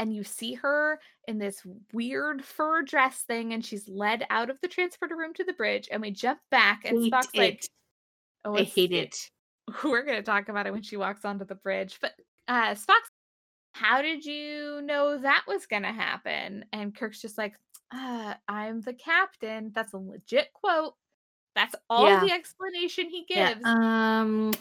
and 0.00 0.12
you 0.12 0.24
see 0.24 0.54
her 0.54 0.98
in 1.28 1.38
this 1.38 1.62
weird 1.92 2.44
fur 2.44 2.82
dress 2.82 3.20
thing, 3.20 3.52
and 3.52 3.64
she's 3.64 3.88
led 3.88 4.26
out 4.30 4.50
of 4.50 4.60
the 4.62 4.68
transporter 4.68 5.14
room 5.16 5.32
to 5.34 5.44
the 5.44 5.52
bridge. 5.52 5.88
And 5.92 6.02
we 6.02 6.10
jump 6.10 6.40
back, 6.50 6.84
and 6.84 7.04
Hate 7.04 7.12
Spock's 7.12 7.36
like, 7.36 7.64
"Oh, 8.44 8.56
I 8.56 8.64
hate 8.64 8.90
it. 8.90 9.30
we're 9.84 10.02
going 10.02 10.18
to 10.18 10.24
talk 10.24 10.48
about 10.48 10.66
it 10.66 10.72
when 10.72 10.82
she 10.82 10.96
walks 10.96 11.24
onto 11.24 11.44
the 11.44 11.54
bridge. 11.54 11.98
But 12.00 12.14
uh, 12.48 12.74
Spock's, 12.74 13.10
how 13.74 14.00
did 14.02 14.24
you 14.24 14.80
know 14.82 15.18
that 15.18 15.44
was 15.48 15.66
going 15.66 15.82
to 15.82 15.92
happen? 15.92 16.64
And 16.72 16.94
Kirk's 16.94 17.20
just 17.20 17.36
like, 17.36 17.54
uh, 17.92 18.34
I'm 18.48 18.80
the 18.80 18.94
captain. 18.94 19.72
That's 19.74 19.92
a 19.92 19.98
legit 19.98 20.52
quote. 20.52 20.94
That's 21.56 21.74
all 21.90 22.06
Yeah. 22.08 22.20
the 22.20 22.32
explanation 22.32 23.08
he 23.10 23.24
gives. 23.28 23.60
Yeah. 23.64 24.20
Um, 24.20 24.52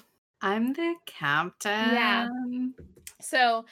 I'm 0.42 0.74
the 0.74 0.96
captain. 1.06 1.94
Yeah. 1.94 2.28
So 3.22 3.66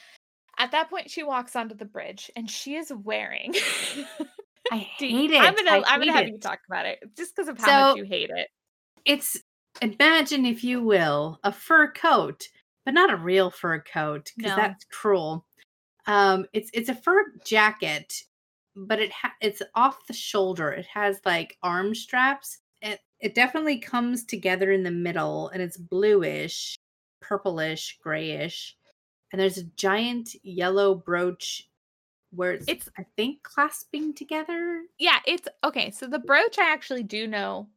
at 0.58 0.70
that 0.72 0.90
point, 0.90 1.10
she 1.10 1.22
walks 1.22 1.56
onto 1.56 1.74
the 1.74 1.84
bridge 1.84 2.30
and 2.36 2.50
she 2.50 2.76
is 2.76 2.92
wearing. 2.92 3.54
I 4.72 4.78
hate 4.78 5.30
it. 5.32 5.40
I'm 5.40 5.54
gonna 5.54 5.70
I 5.70 5.82
I'm 5.86 6.00
gonna 6.00 6.12
have 6.12 6.26
it. 6.26 6.32
you 6.32 6.38
talk 6.38 6.60
about 6.68 6.86
it 6.86 7.00
just 7.16 7.34
because 7.36 7.48
of 7.48 7.58
how 7.58 7.88
much 7.90 7.98
you 7.98 8.04
hate 8.04 8.30
it. 8.34 8.48
It's 9.04 9.36
imagine, 9.82 10.46
if 10.46 10.64
you 10.64 10.82
will, 10.82 11.40
a 11.44 11.52
fur 11.52 11.90
coat, 11.90 12.48
but 12.84 12.94
not 12.94 13.12
a 13.12 13.16
real 13.16 13.50
fur 13.50 13.80
coat 13.80 14.30
because 14.36 14.50
No. 14.50 14.56
that's 14.56 14.84
cruel. 14.86 15.46
Um, 16.06 16.46
it's 16.52 16.70
it's 16.74 16.88
a 16.88 16.94
fur 16.94 17.32
jacket, 17.44 18.12
but 18.74 18.98
it 19.00 19.12
ha- 19.12 19.34
it's 19.40 19.62
off 19.74 20.06
the 20.06 20.12
shoulder. 20.14 20.70
It 20.72 20.86
has 20.86 21.20
like 21.24 21.56
arm 21.62 21.94
straps 21.94 22.58
it, 22.84 22.98
it 23.20 23.34
definitely 23.36 23.78
comes 23.78 24.24
together 24.24 24.72
in 24.72 24.82
the 24.82 24.90
middle 24.90 25.48
and 25.50 25.62
it's 25.62 25.76
bluish, 25.76 26.74
purplish, 27.20 27.96
grayish. 28.02 28.76
And 29.30 29.40
there's 29.40 29.58
a 29.58 29.64
giant 29.76 30.30
yellow 30.42 30.96
brooch 30.96 31.68
where 32.32 32.52
it's, 32.54 32.66
It's- 32.68 32.88
I 32.98 33.06
think 33.16 33.44
clasping 33.44 34.14
together. 34.14 34.82
Yeah, 34.98 35.20
it's 35.26 35.46
okay. 35.62 35.92
So 35.92 36.08
the 36.08 36.18
brooch 36.18 36.58
I 36.58 36.72
actually 36.72 37.04
do 37.04 37.28
know 37.28 37.68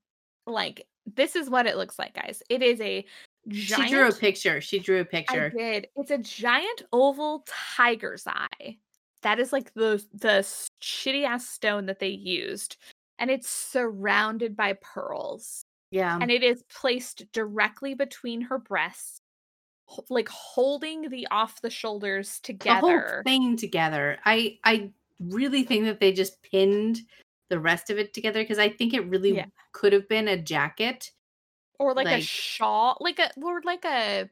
like 0.47 0.87
this 1.15 1.35
is 1.35 1.51
what 1.51 1.67
it 1.67 1.77
looks 1.77 1.99
like, 1.99 2.15
guys. 2.15 2.41
It 2.49 2.63
is 2.63 2.81
a 2.81 3.05
giant 3.47 3.89
She 3.89 3.95
drew 3.95 4.07
a 4.09 4.11
picture. 4.13 4.61
She 4.61 4.79
drew 4.79 4.99
a 5.01 5.05
picture. 5.05 5.51
I 5.55 5.57
did. 5.57 5.87
It's 5.95 6.11
a 6.11 6.17
giant 6.17 6.83
oval 6.93 7.45
tiger's 7.47 8.25
eye. 8.27 8.77
That 9.21 9.39
is 9.39 9.51
like 9.53 9.73
the 9.73 10.03
the 10.13 10.45
shitty 10.81 11.25
ass 11.25 11.47
stone 11.49 11.85
that 11.87 11.99
they 11.99 12.09
used, 12.09 12.77
and 13.19 13.31
it's 13.31 13.49
surrounded 13.49 14.55
by 14.55 14.73
pearls, 14.73 15.65
Yeah. 15.91 16.17
and 16.21 16.29
it 16.31 16.43
is 16.43 16.63
placed 16.69 17.31
directly 17.31 17.95
between 17.95 18.41
her 18.41 18.59
breasts, 18.59 19.21
like 20.09 20.29
holding 20.29 21.09
the 21.09 21.27
off 21.31 21.61
the 21.61 21.69
shoulders 21.71 22.39
together. 22.41 22.81
the 22.81 23.13
whole 23.15 23.23
thing 23.23 23.57
together. 23.57 24.19
I 24.25 24.59
I 24.63 24.91
really 25.19 25.63
think 25.63 25.85
that 25.85 25.99
they 25.99 26.11
just 26.13 26.41
pinned 26.43 27.01
the 27.49 27.59
rest 27.59 27.89
of 27.89 27.97
it 27.97 28.13
together 28.13 28.43
because 28.43 28.59
I 28.59 28.69
think 28.69 28.93
it 28.93 29.07
really 29.07 29.35
Yeah. 29.35 29.45
could 29.71 29.93
have 29.93 30.07
been 30.09 30.27
a 30.27 30.37
jacket. 30.41 31.11
Or 31.79 31.93
like, 31.93 32.07
a 32.07 32.21
shawl, 32.21 32.97
like 32.99 33.19
a 33.19 33.31
or 33.41 33.61
like 33.63 33.85
a 33.85 34.29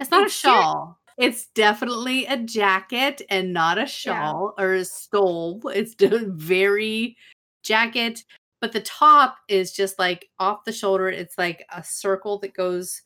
It's 0.00 0.10
not 0.10 0.26
a 0.26 0.30
shawl. 0.30 0.98
It's 1.16 1.46
definitely 1.46 2.26
a 2.26 2.36
jacket 2.36 3.22
and 3.30 3.52
not 3.52 3.78
a 3.78 3.86
shawl 3.86 4.54
or 4.58 4.74
a 4.74 4.84
stole. 4.84 5.60
It's 5.72 5.94
a 6.00 6.26
very 6.26 7.16
jacket, 7.62 8.24
but 8.60 8.72
the 8.72 8.80
top 8.80 9.36
is 9.48 9.72
just 9.72 9.98
like 9.98 10.28
off 10.38 10.64
the 10.64 10.72
shoulder. 10.72 11.08
It's 11.08 11.38
like 11.38 11.64
a 11.72 11.82
circle 11.82 12.38
that 12.40 12.54
goes 12.54 13.02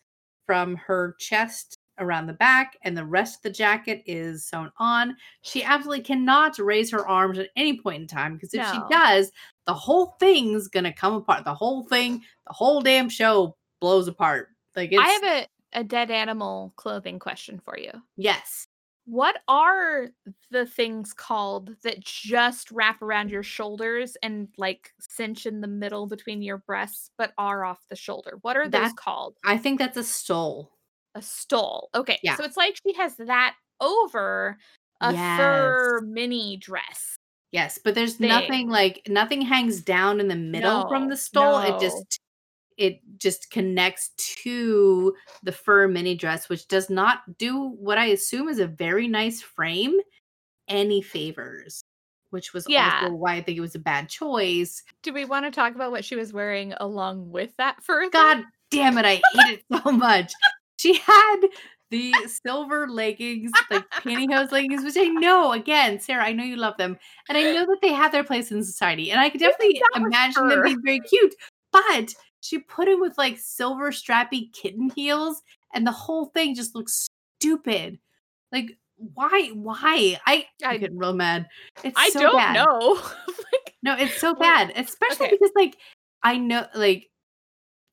from 0.47 0.77
her 0.77 1.15
chest 1.19 1.78
around 2.01 2.27
the 2.27 2.33
back, 2.33 2.77
and 2.83 2.97
the 2.97 3.05
rest 3.05 3.37
of 3.37 3.43
the 3.43 3.51
jacket 3.51 4.03
is 4.07 4.45
sewn 4.47 4.71
on. 4.79 5.17
She 5.43 5.63
absolutely 5.63 6.05
cannot 6.05 6.59
raise 6.59 6.91
her 6.91 7.07
arms 7.09 7.39
at 7.39 7.51
any 7.57 7.81
point 7.81 8.03
in 8.03 8.09
time 8.09 8.35
because 8.35 8.55
if 8.55 8.61
No. 8.63 8.73
she 8.73 8.81
does, 8.95 9.31
the 9.67 9.75
whole 9.75 10.17
thing's 10.21 10.69
gonna 10.69 10.93
come 10.93 11.15
apart. 11.15 11.45
The 11.45 11.55
whole 11.55 11.83
thing, 11.85 12.23
the 12.47 12.53
whole 12.53 12.81
damn 12.81 13.09
show 13.09 13.57
blows 13.81 14.09
apart. 14.09 14.49
Like 14.77 14.93
it's 14.93 15.01
I 15.03 15.09
have 15.09 15.25
a 15.25 15.47
a 15.75 15.85
dead 15.85 16.11
animal 16.11 16.73
clothing 16.77 17.19
question 17.19 17.61
for 17.61 17.79
you. 17.79 17.91
yes. 18.17 18.67
What 19.11 19.39
are 19.49 20.09
the 20.51 20.67
things 20.67 21.15
called 21.15 21.75
that 21.83 22.01
just 22.01 22.71
wrap 22.71 23.01
around 23.01 23.31
your 23.31 23.43
shoulders 23.43 24.19
and 24.23 24.49
like 24.59 24.93
cinch 25.01 25.47
in 25.47 25.63
the 25.63 25.67
middle 25.67 26.07
between 26.07 26.43
your 26.43 26.59
breasts 26.59 27.11
but 27.17 27.33
are 27.39 27.65
off 27.65 27.81
the 27.89 27.97
shoulder? 27.97 28.39
What 28.43 28.59
are 28.59 28.69
those 28.69 28.91
That- 28.91 28.97
called? 28.97 29.37
I 29.45 29.57
think 29.57 29.79
that's 29.79 29.97
a 29.97 30.05
stole. 30.05 30.73
A 31.15 31.23
stole. 31.23 31.89
Okay. 31.95 32.19
Yeah. 32.23 32.37
So 32.37 32.45
it's 32.45 32.57
like 32.57 32.77
she 32.87 32.95
has 32.95 33.17
that 33.17 33.55
over 33.81 34.59
a 35.01 35.13
fur 35.13 36.01
mini 36.03 36.57
dress. 36.57 37.17
Yes, 37.51 37.79
but 37.83 37.95
there's 37.95 38.17
thing. 38.17 38.29
nothing 38.29 38.69
like 38.69 39.03
nothing 39.09 39.41
hangs 39.41 39.81
down 39.81 40.21
in 40.21 40.29
the 40.29 40.37
middle 40.37 40.89
from 40.89 41.09
the 41.09 41.17
stole. 41.17 41.61
It 41.61 41.81
just 41.81 42.21
it 42.77 43.01
just 43.17 43.51
connects 43.51 44.11
to 44.43 45.15
the 45.43 45.53
fur 45.53 45.89
mini 45.89 46.15
dress, 46.15 46.49
which 46.49 46.69
does 46.69 46.91
not 46.91 47.39
do 47.39 47.71
what 47.71 47.99
I 47.99 48.07
assume 48.07 48.49
is 48.49 48.59
a 48.59 48.67
very 48.67 49.09
nice 49.09 49.41
frame 49.41 49.99
any 50.69 51.01
favors. 51.03 51.83
Which 52.31 52.53
was 52.53 52.67
Yeah. 52.69 53.09
why 53.09 53.37
I 53.37 53.43
think 53.43 53.57
it 53.57 53.63
was 53.63 53.75
a 53.75 53.79
bad 53.81 54.11
choice. 54.11 54.83
Do 55.03 55.15
we 55.15 55.25
want 55.25 55.47
to 55.47 55.51
talk 55.51 55.75
about 55.75 55.91
what 55.91 56.05
she 56.05 56.15
was 56.15 56.35
wearing 56.35 56.75
along 56.75 57.31
with 57.31 57.57
that 57.57 57.83
fur? 57.83 58.11
God 58.11 58.45
damn 58.71 58.99
it, 58.99 59.07
I 59.07 59.23
hate 59.33 59.61
it 59.61 59.83
so 59.85 59.91
much. 59.91 60.33
She 60.79 60.95
had 60.95 61.37
the 61.91 62.13
silver 62.45 62.87
leggings, 62.89 63.51
like 63.71 63.89
pantyhose 63.91 64.53
leggings, 64.53 64.85
which 64.85 64.97
I 64.99 65.09
know, 65.09 65.53
again, 65.53 65.99
Sarah, 66.01 66.25
I 66.25 66.33
know 66.33 66.45
you 66.45 66.57
love 66.57 66.77
them. 66.77 66.99
And 67.29 67.39
I 67.39 67.43
know 67.43 67.65
that 67.67 67.79
they 67.83 67.93
have 67.93 68.13
their 68.13 68.25
place 68.25 68.51
in 68.51 68.63
society. 68.63 69.11
And 69.11 69.21
I 69.21 69.31
could 69.31 69.41
definitely 69.41 69.81
imagine 69.97 70.49
them 70.49 70.63
being 70.63 70.83
very 70.85 71.01
cute. 71.01 71.35
But 71.73 72.15
she 72.41 72.59
put 72.59 72.89
it 72.89 73.01
with 73.01 73.17
like 73.19 73.39
silver 73.39 73.91
strappy 73.91 74.53
kitten 74.53 74.91
heels, 74.95 75.43
and 75.75 75.87
the 75.87 75.93
whole 75.93 76.27
thing 76.27 76.55
just 76.55 76.75
looks 76.75 77.09
stupid. 77.41 77.99
Like, 78.53 78.79
why? 79.15 79.51
Why? 79.55 80.19
I, 80.27 80.47
I- 80.65 80.77
getting 80.77 80.99
real 80.99 81.15
mad. 81.15 81.47
It's 81.85 81.99
I 81.99 82.11
so 82.11 82.21
don't 82.21 82.37
bad. 82.37 82.55
know. 82.55 83.01
Like, 83.29 83.75
No, 83.83 83.97
it's 83.97 84.21
so 84.21 84.35
bad, 84.35 84.73
especially 84.77 85.27
okay. 85.27 85.37
because 85.41 85.53
like 85.57 85.77
I 86.23 86.37
know 86.37 86.67
like 86.75 87.09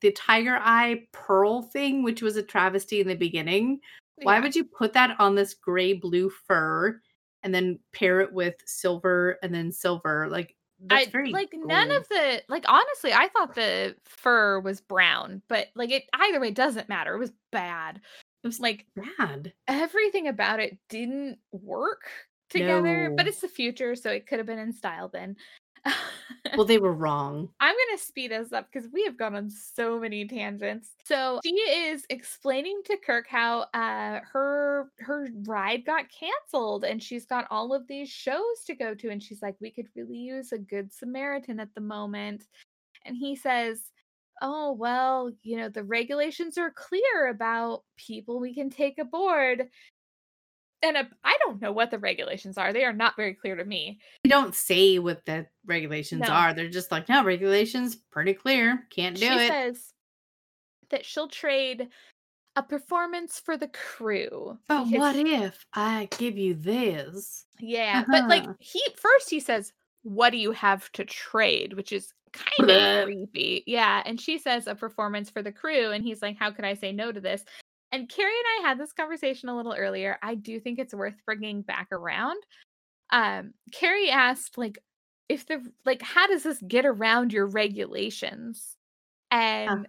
the 0.00 0.12
tiger 0.12 0.58
eye 0.60 1.06
pearl 1.12 1.62
thing, 1.62 2.02
which 2.02 2.22
was 2.22 2.36
a 2.36 2.42
travesty 2.42 3.00
in 3.00 3.08
the 3.08 3.14
beginning. 3.14 3.80
Why 4.22 4.40
would 4.40 4.56
you 4.56 4.64
put 4.64 4.94
that 4.94 5.18
on 5.20 5.34
this 5.34 5.54
gray 5.54 5.92
blue 5.92 6.30
fur 6.30 7.00
and 7.42 7.54
then 7.54 7.78
pair 7.92 8.20
it 8.20 8.32
with 8.32 8.54
silver 8.64 9.38
and 9.42 9.54
then 9.54 9.70
silver? 9.70 10.26
Like 10.30 10.56
that's 10.80 11.08
I 11.08 11.10
very 11.10 11.30
like 11.30 11.50
none 11.52 11.90
of 11.90 12.08
the 12.08 12.42
like 12.48 12.64
honestly, 12.68 13.12
I 13.12 13.28
thought 13.28 13.54
the 13.54 13.96
fur 14.04 14.60
was 14.60 14.80
brown, 14.80 15.42
but 15.48 15.68
like 15.74 15.90
it 15.90 16.04
either 16.14 16.40
way 16.40 16.50
doesn't 16.50 16.88
matter. 16.88 17.14
It 17.14 17.18
was 17.18 17.32
bad. 17.52 18.00
It 18.42 18.46
was 18.46 18.60
like 18.60 18.86
bad. 19.18 19.52
everything 19.68 20.28
about 20.28 20.60
it 20.60 20.78
didn't 20.88 21.38
work 21.52 22.04
together, 22.48 23.12
but 23.16 23.26
it's 23.26 23.40
the 23.40 23.48
future, 23.48 23.96
so 23.96 24.10
it 24.10 24.26
could 24.26 24.38
have 24.38 24.46
been 24.46 24.58
in 24.58 24.72
style 24.72 25.08
then. 25.08 25.36
Well, 26.56 26.66
they 26.66 26.78
were 26.78 26.92
wrong. 26.94 27.48
I'm 27.60 27.74
gonna 27.74 27.98
speed 27.98 28.32
us 28.32 28.52
up 28.52 28.68
because 28.72 28.88
we 28.92 29.04
have 29.04 29.16
gone 29.16 29.34
on 29.34 29.50
so 29.50 29.98
many 29.98 30.26
tangents. 30.26 30.90
So 31.04 31.40
she 31.44 31.54
is 31.54 32.04
explaining 32.10 32.82
to 32.86 32.96
Kirk 33.04 33.26
how 33.28 33.66
uh 33.74 34.20
her 34.32 34.90
her 34.98 35.28
ride 35.44 35.84
got 35.84 36.06
canceled 36.10 36.84
and 36.84 37.02
she's 37.02 37.26
got 37.26 37.46
all 37.50 37.74
of 37.74 37.86
these 37.86 38.08
shows 38.08 38.64
to 38.66 38.74
go 38.74 38.94
to, 38.94 39.10
and 39.10 39.22
she's 39.22 39.42
like, 39.42 39.56
we 39.60 39.70
could 39.70 39.88
really 39.94 40.16
use 40.16 40.52
a 40.52 40.58
good 40.58 40.92
Samaritan 40.92 41.60
at 41.60 41.74
the 41.74 41.80
moment. 41.80 42.44
And 43.04 43.16
he 43.16 43.36
says, 43.36 43.90
Oh, 44.42 44.72
well, 44.72 45.30
you 45.42 45.56
know, 45.56 45.70
the 45.70 45.84
regulations 45.84 46.58
are 46.58 46.70
clear 46.70 47.28
about 47.30 47.84
people 47.96 48.38
we 48.38 48.54
can 48.54 48.68
take 48.68 48.98
aboard. 48.98 49.68
And 50.86 51.08
I 51.24 51.36
don't 51.44 51.60
know 51.60 51.72
what 51.72 51.90
the 51.90 51.98
regulations 51.98 52.56
are. 52.56 52.72
They 52.72 52.84
are 52.84 52.92
not 52.92 53.16
very 53.16 53.34
clear 53.34 53.56
to 53.56 53.64
me. 53.64 53.98
They 54.22 54.30
don't 54.30 54.54
say 54.54 54.98
what 55.00 55.24
the 55.24 55.46
regulations 55.64 56.20
No. 56.22 56.28
are. 56.28 56.54
They're 56.54 56.68
just 56.68 56.92
like, 56.92 57.08
no, 57.08 57.24
regulations 57.24 57.96
pretty 57.96 58.34
clear. 58.34 58.86
Can't 58.90 59.16
do 59.16 59.26
she 59.26 59.32
it. 59.32 59.48
says 59.48 59.92
that 60.90 61.04
she'll 61.04 61.28
trade 61.28 61.88
a 62.54 62.62
performance 62.62 63.40
for 63.40 63.56
the 63.56 63.68
crew. 63.68 64.58
but 64.68 64.84
because- 64.84 64.98
what 64.98 65.16
if 65.16 65.66
I 65.74 66.08
give 66.18 66.38
you 66.38 66.54
this? 66.54 67.46
Yeah, 67.58 68.04
but 68.08 68.28
like 68.28 68.44
Uh-huh. 68.44 68.54
he 68.60 68.80
first 68.96 69.28
he 69.28 69.40
says, 69.40 69.72
"What 70.02 70.30
do 70.30 70.36
you 70.38 70.52
have 70.52 70.90
to 70.92 71.04
trade?" 71.04 71.72
which 71.74 71.90
is 71.92 72.14
kind 72.32 72.70
of 72.70 73.04
creepy. 73.06 73.64
Yeah, 73.66 74.02
and 74.06 74.20
she 74.20 74.38
says 74.38 74.66
a 74.68 74.74
performance 74.74 75.30
for 75.30 75.42
the 75.42 75.52
crew, 75.52 75.90
and 75.90 76.04
he's 76.04 76.22
like, 76.22 76.36
"How 76.38 76.50
could 76.50 76.64
I 76.64 76.74
say 76.74 76.92
no 76.92 77.10
to 77.12 77.20
this?" 77.20 77.44
And 77.96 78.10
Carrie 78.10 78.28
and 78.30 78.66
I 78.66 78.68
had 78.68 78.78
this 78.78 78.92
conversation 78.92 79.48
a 79.48 79.56
little 79.56 79.72
earlier. 79.72 80.18
I 80.22 80.34
do 80.34 80.60
think 80.60 80.78
it's 80.78 80.92
worth 80.92 81.14
bringing 81.24 81.62
back 81.62 81.88
around. 81.92 82.36
Um, 83.08 83.54
Carrie 83.72 84.10
asked, 84.10 84.58
like, 84.58 84.78
if 85.30 85.46
the 85.46 85.62
like, 85.86 86.02
how 86.02 86.26
does 86.26 86.42
this 86.42 86.62
get 86.68 86.84
around 86.84 87.32
your 87.32 87.46
regulations? 87.46 88.76
And 89.30 89.88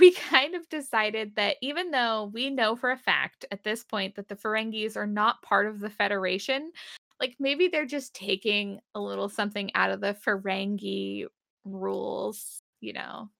we 0.00 0.10
kind 0.30 0.56
of 0.56 0.68
decided 0.68 1.36
that 1.36 1.58
even 1.62 1.92
though 1.92 2.28
we 2.34 2.50
know 2.50 2.74
for 2.74 2.90
a 2.90 2.96
fact 2.96 3.44
at 3.52 3.62
this 3.62 3.84
point 3.84 4.16
that 4.16 4.28
the 4.28 4.34
Ferengis 4.34 4.96
are 4.96 5.06
not 5.06 5.40
part 5.42 5.68
of 5.68 5.78
the 5.78 5.90
Federation, 5.90 6.72
like 7.20 7.36
maybe 7.38 7.68
they're 7.68 7.86
just 7.86 8.14
taking 8.14 8.80
a 8.96 9.00
little 9.00 9.28
something 9.28 9.70
out 9.76 9.92
of 9.92 10.00
the 10.00 10.16
Ferengi 10.26 11.26
rules, 11.64 12.58
you 12.80 12.94
know. 12.94 13.30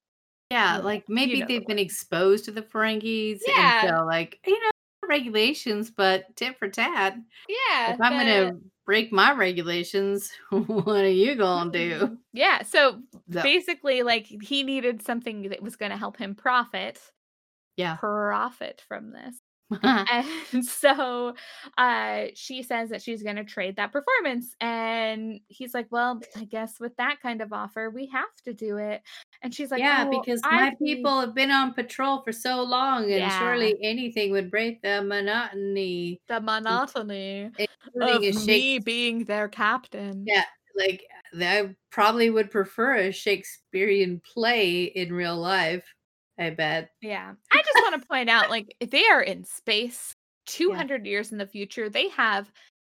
Yeah, 0.51 0.79
like 0.79 1.05
maybe 1.09 1.33
you 1.33 1.41
know 1.41 1.47
they've 1.47 1.67
been 1.67 1.79
exposed 1.79 2.45
to 2.47 2.51
the 2.53 2.63
Ferengis. 2.63 3.41
Yeah. 3.47 3.81
And 3.87 3.91
so, 3.99 4.05
like, 4.07 4.39
you 4.47 4.59
know, 4.59 4.71
regulations, 5.09 5.91
but 5.91 6.35
tit 6.37 6.59
for 6.59 6.69
tat. 6.69 7.17
Yeah. 7.49 7.93
if 7.95 8.01
I'm 8.01 8.17
the- 8.19 8.25
going 8.25 8.55
to 8.55 8.61
break 8.87 9.13
my 9.13 9.33
regulations, 9.33 10.31
what 10.51 11.05
are 11.05 11.09
you 11.09 11.35
going 11.35 11.71
to 11.73 11.79
do? 11.79 12.07
Mhm. 12.07 12.19
Yeah. 12.33 12.63
So 12.63 13.03
So, 13.31 13.43
basically, 13.43 14.03
like 14.03 14.27
he 14.27 14.63
needed 14.63 15.03
something 15.03 15.43
that 15.51 15.63
was 15.63 15.77
going 15.77 15.91
to 15.91 15.99
help 15.99 16.17
him 16.17 16.35
profit. 16.35 16.99
Yeah. 17.77 17.97
Profit 17.97 18.83
from 18.89 19.13
this. 19.13 19.37
and 20.53 20.65
so 20.65 21.35
uh 21.77 22.27
she 22.35 22.63
says 22.63 22.91
that 22.91 23.03
she's 23.03 23.23
going 23.23 23.37
to 23.37 23.45
trade 23.45 23.77
that 23.77 23.93
performance 23.93 24.55
and 24.61 25.41
he's 25.49 25.75
like 25.75 25.87
well 25.91 26.25
i 26.35 26.45
guess 26.45 26.81
with 26.81 26.97
that 26.97 27.21
kind 27.21 27.41
of 27.41 27.53
offer 27.53 27.91
we 27.91 28.07
have 28.07 28.35
to 28.45 28.53
do 28.53 28.77
it 28.77 29.03
and 29.43 29.55
she's 29.55 29.71
like 29.71 29.85
yeah, 29.85 30.05
"Oh, 30.11 30.27
because 30.27 30.47
my 30.51 30.75
see." 30.83 30.83
people 30.83 31.21
have 31.21 31.35
been 31.35 31.51
on 31.51 31.75
patrol 31.75 32.23
for 32.23 32.33
so 32.33 32.63
long, 32.63 33.11
and 33.13 33.31
Yeah. 33.31 33.33
surely 33.33 33.79
anything 33.83 34.33
would 34.33 34.51
break 34.51 34.83
the 34.83 35.03
monotony. 35.03 36.21
the 36.29 36.41
monotony 36.41 37.51
of 38.01 38.29
a 38.31 38.33
me 38.33 38.79
being 38.79 39.25
their 39.25 39.49
captain 39.49 40.31
Yeah, 40.31 40.45
like 40.77 41.05
I 41.41 41.75
probably 41.91 42.31
would 42.31 42.51
prefer 42.51 42.97
a 42.97 43.13
Shakespearean 43.13 44.21
play 44.21 44.85
in 44.85 45.13
real 45.13 45.37
life. 45.37 45.95
I 46.39 46.51
bet. 46.51 46.91
Yeah. 47.01 47.33
I 47.53 47.57
just 47.57 47.83
want 47.83 48.01
to 48.01 48.09
point 48.09 48.31
out 48.31 48.51
like 48.51 48.75
they 48.81 49.05
are 49.09 49.23
in 49.23 49.45
space 49.45 50.15
200 50.47 51.07
years 51.07 51.33
in 51.33 51.39
the 51.39 51.47
future, 51.47 51.89
they 51.89 52.09
have 52.11 52.51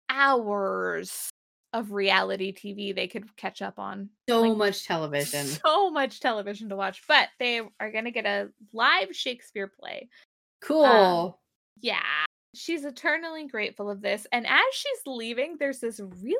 hours 0.10 1.30
of 1.74 1.92
reality 1.92 2.54
TV 2.54 2.96
they 2.96 3.08
could 3.08 3.36
catch 3.36 3.62
up 3.62 3.78
on. 3.78 4.10
So 4.30 4.42
Like, 4.42 4.58
much 4.58 4.86
television. 4.86 5.46
So 5.46 5.90
much 5.90 6.22
television 6.22 6.70
to 6.70 6.76
watch, 6.76 7.02
but 7.08 7.28
they 7.38 7.60
are 7.80 7.92
going 7.92 8.06
to 8.06 8.12
get 8.12 8.26
a 8.26 8.50
live 8.74 9.16
Shakespeare 9.16 9.68
play. 9.68 10.02
Um, 10.04 10.68
cool. 10.68 11.40
Yeah. 11.82 12.00
She's 12.54 12.86
eternally 12.86 13.48
grateful 13.48 13.90
of 13.90 14.02
this. 14.02 14.26
And 14.32 14.48
as 14.48 14.62
she's 14.72 15.02
leaving, 15.06 15.58
there's 15.60 15.80
this 15.80 16.00
really 16.00 16.36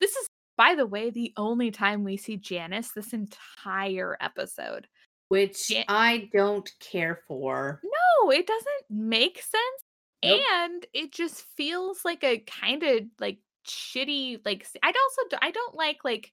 this 0.00 0.16
is 0.16 0.26
by 0.56 0.74
the 0.74 0.86
way 0.86 1.10
the 1.10 1.32
only 1.36 1.70
time 1.70 2.04
we 2.04 2.16
see 2.16 2.36
Janice 2.36 2.90
this 2.92 3.12
entire 3.12 4.16
episode. 4.20 4.86
Which 5.28 5.68
Jan- 5.68 5.84
I 5.88 6.28
don't 6.32 6.70
care 6.80 7.20
for. 7.26 7.80
No, 7.82 8.30
it 8.30 8.46
doesn't 8.46 8.90
make 8.90 9.38
sense. 9.38 9.82
Nope. 10.24 10.40
And 10.52 10.86
it 10.94 11.12
just 11.12 11.44
feels 11.56 12.04
like 12.04 12.24
a 12.24 12.38
kind 12.38 12.82
of 12.82 13.02
like 13.20 13.38
shitty 13.66 14.40
like 14.44 14.66
I'd 14.82 14.94
also 14.94 15.36
I 15.42 15.50
don't 15.50 15.74
like 15.74 15.98
like 16.04 16.32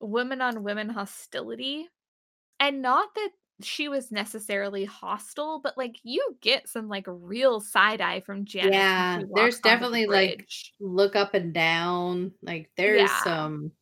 women 0.00 0.40
on 0.40 0.62
women 0.64 0.88
hostility. 0.88 1.88
And 2.60 2.82
not 2.82 3.14
that 3.14 3.30
she 3.62 3.88
was 3.88 4.10
necessarily 4.12 4.84
hostile, 4.84 5.60
but 5.62 5.76
like 5.78 5.96
you 6.02 6.36
get 6.40 6.68
some 6.68 6.88
like 6.88 7.04
real 7.06 7.60
side 7.60 8.00
eye 8.00 8.20
from 8.20 8.38
when 8.38 8.72
Yeah, 8.72 9.22
there's 9.34 9.56
onto 9.56 9.62
the 9.62 9.68
definitely, 9.68 10.06
like. 10.06 10.48
Look 10.80 11.16
up 11.16 11.34
and 11.34 11.52
down. 11.52 12.32
Like 12.42 12.70
there's 12.76 13.02
Yeah. 13.02 13.22
some 13.24 13.72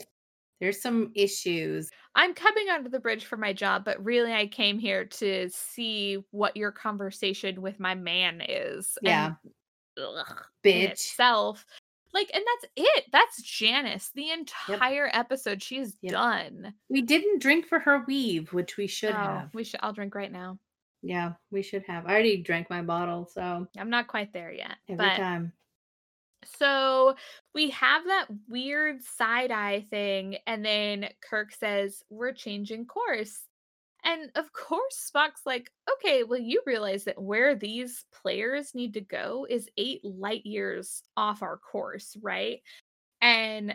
there's 0.60 0.80
some 0.80 1.12
issues. 1.14 1.90
I'm 2.14 2.34
coming 2.34 2.68
onto 2.70 2.88
the 2.88 3.00
bridge 3.00 3.24
for 3.26 3.36
my 3.36 3.52
job, 3.52 3.84
but 3.84 4.02
really 4.04 4.32
I 4.32 4.46
came 4.46 4.78
here 4.78 5.04
to 5.04 5.48
see 5.50 6.18
what 6.30 6.56
your 6.56 6.72
conversation 6.72 7.60
with 7.62 7.78
my 7.78 7.94
man 7.94 8.42
is. 8.46 8.96
Yeah. 9.02 9.34
And, 9.96 10.06
ugh, 10.16 10.44
Bitch. 10.64 10.90
itself. 10.92 11.64
Like, 12.14 12.30
and 12.32 12.42
that's 12.46 12.72
it. 12.76 13.04
That's 13.12 13.42
Janice. 13.42 14.10
The 14.14 14.30
entire 14.30 15.10
episode, 15.12 15.62
she's 15.62 15.96
Yep. 16.00 16.12
done. 16.12 16.74
We 16.88 17.02
didn't 17.02 17.42
drink 17.42 17.66
for 17.66 17.78
her 17.80 18.04
weave, 18.06 18.52
which 18.54 18.78
we 18.78 18.86
should 18.86 19.10
Oh, 19.10 19.14
have. 19.18 19.50
we 19.54 19.64
should. 19.64 19.80
I'll 19.82 19.92
drink 19.92 20.14
right 20.14 20.32
now. 20.32 20.58
Yeah, 21.02 21.34
we 21.50 21.62
should 21.62 21.84
have. 21.86 22.06
I 22.06 22.10
already 22.12 22.38
drank 22.42 22.70
my 22.70 22.80
bottle, 22.80 23.26
so 23.26 23.66
I'm 23.76 23.90
not 23.90 24.06
quite 24.08 24.32
there 24.32 24.50
yet, 24.50 24.76
every 24.88 24.96
but 25.06 25.16
time. 25.16 25.52
So 26.44 27.16
we 27.54 27.70
have 27.70 28.04
that 28.04 28.26
weird 28.48 29.02
side 29.02 29.50
eye 29.50 29.84
thing, 29.90 30.36
and 30.46 30.64
then 30.64 31.08
Kirk 31.28 31.52
says, 31.52 32.02
We're 32.10 32.32
changing 32.32 32.86
course. 32.86 33.38
And 34.04 34.30
of 34.36 34.52
course, 34.52 35.10
Spock's 35.12 35.42
like, 35.44 35.70
Okay, 35.94 36.22
well, 36.22 36.38
you 36.38 36.62
realize 36.66 37.04
that 37.04 37.20
where 37.20 37.54
these 37.54 38.04
players 38.22 38.74
need 38.74 38.94
to 38.94 39.00
go 39.00 39.46
is 39.48 39.68
eight 39.76 40.04
light 40.04 40.46
years 40.46 41.02
off 41.16 41.42
our 41.42 41.56
course, 41.56 42.16
right? 42.22 42.60
And 43.20 43.74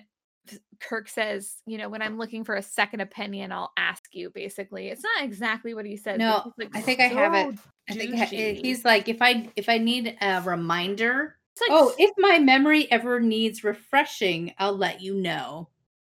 Kirk 0.79 1.09
says, 1.09 1.55
You 1.65 1.77
know, 1.77 1.89
when 1.89 2.01
I'm 2.01 2.17
looking 2.17 2.43
for 2.43 2.55
a 2.55 2.61
second 2.61 3.01
opinion, 3.01 3.51
I'll 3.51 3.73
ask 3.75 4.03
you, 4.13 4.29
basically. 4.29 4.87
It's 4.87 5.03
not 5.03 5.23
exactly 5.23 5.73
what 5.73 5.85
he 5.85 5.97
says. 5.97 6.17
but 6.17 6.19
No, 6.19 6.53
like, 6.57 6.69
I 6.73 6.81
think 6.81 6.99
I 6.99 7.07
have 7.07 7.33
it. 7.33 7.59
I 7.89 7.93
think 7.95 8.15
douchey. 8.15 8.63
he's 8.63 8.85
like 8.85 9.09
if 9.09 9.21
I 9.21 9.49
if 9.55 9.67
I 9.67 9.77
need 9.79 10.15
a 10.21 10.41
reminder, 10.41 11.35
It's 11.53 11.61
like, 11.61 11.71
oh, 11.71 11.93
if 11.97 12.11
my 12.17 12.39
memory 12.39 12.89
ever 12.91 13.19
needs 13.19 13.63
refreshing, 13.63 14.53
I'll 14.57 14.75
let 14.75 15.01
you 15.01 15.15
know. 15.15 15.69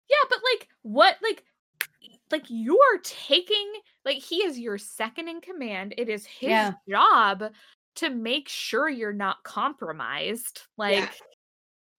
Yeah, 0.09 0.29
but 0.29 0.39
like 0.53 0.69
what 0.83 1.17
like 1.23 1.45
like 2.31 2.45
you're 2.49 2.99
taking 3.03 3.73
like 4.05 4.19
he 4.19 4.37
is 4.37 4.59
your 4.59 4.79
second 4.79 5.29
in 5.29 5.41
command. 5.41 5.95
It 5.97 6.09
is 6.09 6.27
his 6.27 6.51
Yeah. 6.51 6.73
job 6.89 7.45
to 7.97 8.11
make 8.11 8.49
sure 8.49 8.89
you're 8.89 9.13
not 9.13 9.43
compromised. 9.45 10.63
Like 10.77 11.11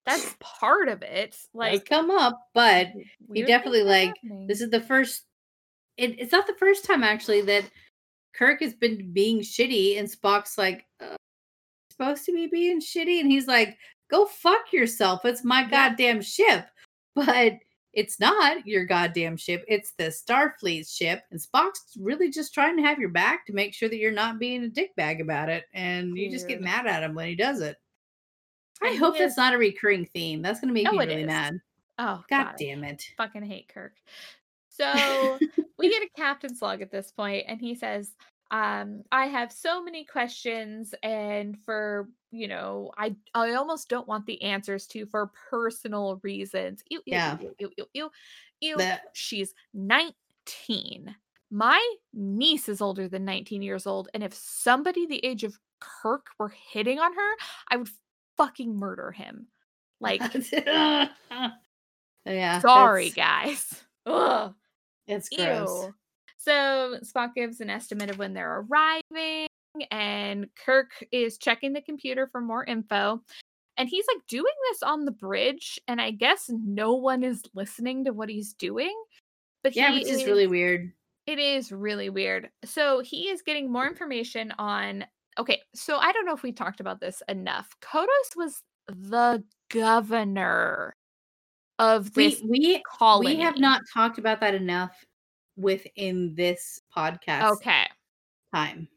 that's 0.05 0.35
part 0.39 0.87
of 0.87 1.01
it. 1.03 1.37
Like 1.53 1.85
come 1.85 2.11
up, 2.11 2.39
but 2.53 2.89
weird 3.27 3.47
definitely, 3.47 3.83
like, 3.83 4.15
happening. 4.23 4.47
this 4.47 4.61
is 4.61 4.69
the 4.69 4.81
first 4.81 5.25
it, 5.97 6.19
it's 6.19 6.31
not 6.31 6.47
the 6.47 6.53
first 6.53 6.85
time 6.85 7.03
actually 7.03 7.41
that 7.41 7.69
Kirk 8.33 8.61
has 8.61 8.73
been 8.73 9.11
being 9.11 9.41
shitty 9.41 9.99
and 9.99 10.09
Spock's 10.09 10.57
like 10.57 10.85
supposed 12.01 12.25
to 12.25 12.33
be 12.33 12.47
being 12.47 12.81
shitty 12.81 13.19
and 13.19 13.31
he's 13.31 13.47
like 13.47 13.77
go 14.09 14.25
fuck 14.25 14.73
yourself. 14.73 15.23
It's 15.23 15.43
my 15.43 15.63
goddamn 15.69 16.21
ship. 16.21 16.65
But 17.13 17.55
it's 17.91 18.21
not 18.21 18.65
your 18.65 18.85
goddamn 18.85 19.35
ship. 19.35 19.65
It's 19.67 19.91
the 19.97 20.05
Starfleet 20.05 20.89
ship 20.89 21.23
and 21.29 21.37
Spock's 21.41 21.97
really 21.99 22.29
just 22.31 22.53
trying 22.53 22.77
to 22.77 22.83
have 22.83 22.99
your 22.99 23.09
back 23.09 23.45
to 23.47 23.53
make 23.53 23.73
sure 23.73 23.89
that 23.89 23.97
you're 23.97 24.13
not 24.13 24.39
being 24.39 24.63
a 24.63 24.69
dickbag 24.69 25.19
about 25.19 25.49
it 25.49 25.65
and 25.73 26.17
you 26.17 26.31
just 26.31 26.47
get 26.47 26.61
mad 26.61 26.87
at 26.87 27.03
him 27.03 27.13
when 27.15 27.27
he 27.27 27.35
does 27.35 27.59
it. 27.59 27.75
I 28.81 28.91
And 28.91 28.97
hope 28.99 29.15
is- 29.15 29.19
that's 29.19 29.37
not 29.37 29.53
a 29.53 29.57
recurring 29.57 30.05
theme. 30.05 30.41
That's 30.41 30.61
going 30.61 30.69
to 30.69 30.73
make 30.73 30.85
No, 30.85 30.91
me 30.93 30.99
really 30.99 31.21
is. 31.23 31.27
mad. 31.27 31.59
Oh 31.99 32.23
god 32.29 32.45
God, 32.45 32.55
damn 32.57 32.85
it. 32.85 33.03
fucking 33.17 33.43
hate 33.43 33.67
Kirk. 33.67 33.93
So 34.69 35.37
we 35.77 35.89
get 35.89 36.01
a 36.01 36.09
captain's 36.15 36.61
log 36.61 36.81
at 36.81 36.91
this 36.91 37.11
point, 37.11 37.43
and 37.49 37.59
he 37.59 37.75
says, 37.75 38.15
um, 38.51 39.03
I 39.11 39.25
have 39.27 39.51
so 39.51 39.81
many 39.83 40.05
questions, 40.05 40.93
and 41.03 41.57
for 41.65 42.09
you 42.31 42.47
know, 42.47 42.91
I 42.97 43.15
I 43.33 43.53
almost 43.53 43.89
don't 43.89 44.07
want 44.07 44.25
the 44.25 44.41
answers 44.41 44.87
to 44.87 45.05
for 45.07 45.31
personal 45.49 46.19
reasons. 46.23 46.83
Ew, 46.89 46.99
ew, 46.99 47.03
Yeah. 47.13 47.37
ew, 47.39 47.55
ew, 47.59 47.71
ew, 47.77 47.85
ew, 47.93 48.11
ew. 48.61 48.77
The- 48.77 49.01
She's 49.13 49.53
19. 49.73 51.15
My 51.49 51.95
niece 52.13 52.69
is 52.69 52.81
older 52.81 53.07
than 53.09 53.25
19 53.25 53.61
years 53.61 53.85
old, 53.87 54.09
and 54.13 54.23
if 54.23 54.33
somebody 54.33 55.05
the 55.05 55.25
age 55.25 55.43
of 55.43 55.57
Kirk 55.79 56.27
were 56.39 56.53
hitting 56.71 56.99
on 56.99 57.13
her, 57.13 57.35
I 57.69 57.77
would 57.77 57.89
fucking 58.37 58.75
murder 58.75 59.11
him. 59.11 59.47
Like, 59.99 60.21
yeah 62.25 62.59
sorry, 62.59 63.09
guys. 63.11 63.83
Ugh. 64.05 64.53
it's 65.07 65.29
gross 65.29 65.85
Ew. 65.85 65.95
So 66.43 66.97
Spock 67.03 67.35
gives 67.35 67.61
an 67.61 67.69
estimate 67.69 68.09
of 68.09 68.17
when 68.17 68.33
they're 68.33 68.65
arriving, 68.69 69.47
and 69.91 70.47
Kirk 70.55 70.91
is 71.11 71.37
checking 71.37 71.73
the 71.73 71.81
computer 71.81 72.27
for 72.27 72.41
more 72.41 72.63
info. 72.63 73.21
And 73.77 73.87
he's 73.87 74.05
like 74.13 74.25
doing 74.27 74.53
this 74.69 74.83
on 74.83 75.05
the 75.05 75.11
bridge, 75.11 75.79
and 75.87 76.01
I 76.01 76.11
guess 76.11 76.49
no 76.49 76.93
one 76.93 77.23
is 77.23 77.43
listening 77.53 78.05
to 78.05 78.11
what 78.11 78.29
he's 78.29 78.53
doing. 78.53 78.95
But 79.63 79.75
yeah 79.75 79.93
which 79.93 80.07
is 80.07 80.25
really 80.25 80.47
weird 80.47 80.91
it 81.27 81.39
is 81.39 81.71
really 81.71 82.09
weird. 82.09 82.49
So 82.65 83.01
he 83.01 83.29
is 83.29 83.41
getting 83.41 83.71
more 83.71 83.87
information 83.87 84.53
on. 84.57 85.05
Okay, 85.37 85.61
so 85.73 85.97
I 85.97 86.11
don't 86.11 86.25
know 86.25 86.33
if 86.33 86.43
we 86.43 86.51
talked 86.51 86.79
about 86.79 86.99
this 86.99 87.21
enough. 87.29 87.69
Kodos 87.81 88.35
was 88.35 88.63
the 88.87 89.43
governor 89.69 90.95
of 91.79 92.11
we 92.15 92.29
this 92.29 92.41
we 92.43 92.83
colony. 92.85 93.37
we 93.37 93.41
have 93.41 93.57
not 93.57 93.81
talked 93.93 94.17
about 94.17 94.41
that 94.41 94.53
enough 94.53 94.91
within 95.57 96.33
this 96.35 96.81
podcast 96.95 97.51
Okay. 97.53 97.85
time 98.53 98.87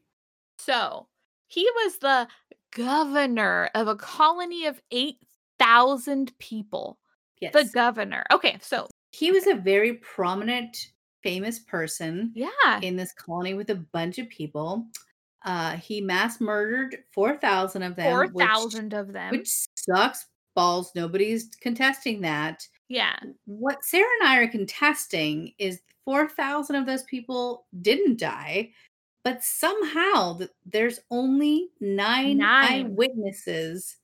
So 0.57 1.07
he 1.47 1.63
was 1.83 1.97
the 1.97 2.27
governor 2.75 3.69
of 3.75 3.87
a 3.87 3.95
colony 3.95 4.65
of 4.65 4.81
8,000 4.91 6.37
people. 6.39 6.97
yes 7.41 7.53
The 7.53 7.69
governor. 7.73 8.23
Okay, 8.31 8.57
so 8.61 8.87
he 9.11 9.31
was 9.31 9.47
a 9.47 9.55
very 9.55 9.93
prominent 9.95 10.91
famous 11.23 11.59
person 11.59 12.31
yeah. 12.35 12.79
in 12.81 12.95
this 12.95 13.13
colony 13.13 13.53
with 13.53 13.69
a 13.69 13.75
bunch 13.75 14.17
of 14.19 14.29
people 14.29 14.85
uh 15.45 15.75
he 15.77 16.01
mass 16.01 16.39
murdered 16.41 16.97
4000 17.13 17.81
of 17.83 17.95
them 17.95 18.17
which- 18.19 18.31
4,000 18.33 18.93
of 18.93 19.11
them. 19.13 19.31
which 19.31 19.49
sucks 19.75 20.25
balls 20.55 20.91
nobody's 20.95 21.49
contesting 21.61 22.21
that 22.21 22.67
yeah. 22.89 23.15
what 23.45 23.83
Sarah 23.83 24.07
and 24.21 24.29
I 24.29 24.37
are 24.39 24.47
contesting 24.47 25.51
is 25.57 25.81
4,000 26.05 26.75
of 26.75 26.85
those 26.85 27.03
people 27.03 27.65
didn't 27.81 28.19
die, 28.19 28.71
but 29.23 29.43
somehow 29.43 30.37
th- 30.37 30.49
there's 30.65 30.99
only 31.11 31.69
nine, 31.81 32.37
Nine. 32.37 32.85
eyewitnesses 32.85 33.97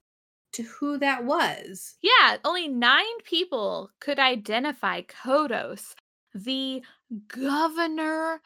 to 0.54 0.64
who 0.64 0.97
that 0.97 1.24
was. 1.24 1.95
Yeah, 2.02 2.38
only 2.43 2.68
nine 2.68 3.06
people 3.24 3.89
could 3.99 4.20
identify 4.20 5.02
Kodos, 5.04 5.93
the 6.34 6.82
governor 7.28 8.41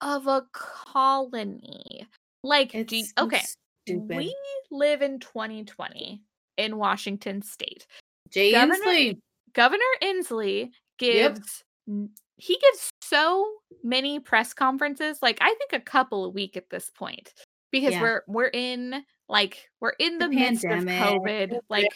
of 0.00 0.26
a 0.26 0.46
colony. 0.52 2.06
Like, 2.44 2.72
do 2.86 2.96
you- 2.96 3.04
so 3.04 3.24
okay, 3.24 3.42
stupid. 3.86 4.16
we 4.16 4.34
live 4.70 5.02
in 5.02 5.18
2020 5.18 6.22
in 6.56 6.76
Washington 6.76 7.42
State. 7.42 7.86
Jay 8.30 8.52
Governor- 8.52 8.84
Inslee, 8.84 9.20
Governor 9.54 9.82
Inslee 10.02 10.70
gives 10.98 11.64
n- 11.88 12.10
he 12.36 12.56
gives 12.58 12.90
so 13.08 13.50
many 13.82 14.20
press 14.20 14.52
conferences, 14.54 15.18
like 15.22 15.38
I 15.40 15.54
think 15.54 15.72
a 15.72 15.84
couple 15.84 16.24
a 16.24 16.28
week 16.30 16.56
at 16.56 16.70
this 16.70 16.90
point, 16.90 17.32
because 17.70 17.92
Yeah. 17.94 18.02
we're 18.02 18.22
we're 18.26 18.50
in 18.52 19.04
like 19.28 19.68
we're 19.80 19.94
in 19.98 20.18
the, 20.18 20.28
The 20.28 20.34
midst 20.34 20.64
of 20.64 20.70
pandemic, 20.86 21.20
COVID. 21.50 21.60
Like 21.68 21.86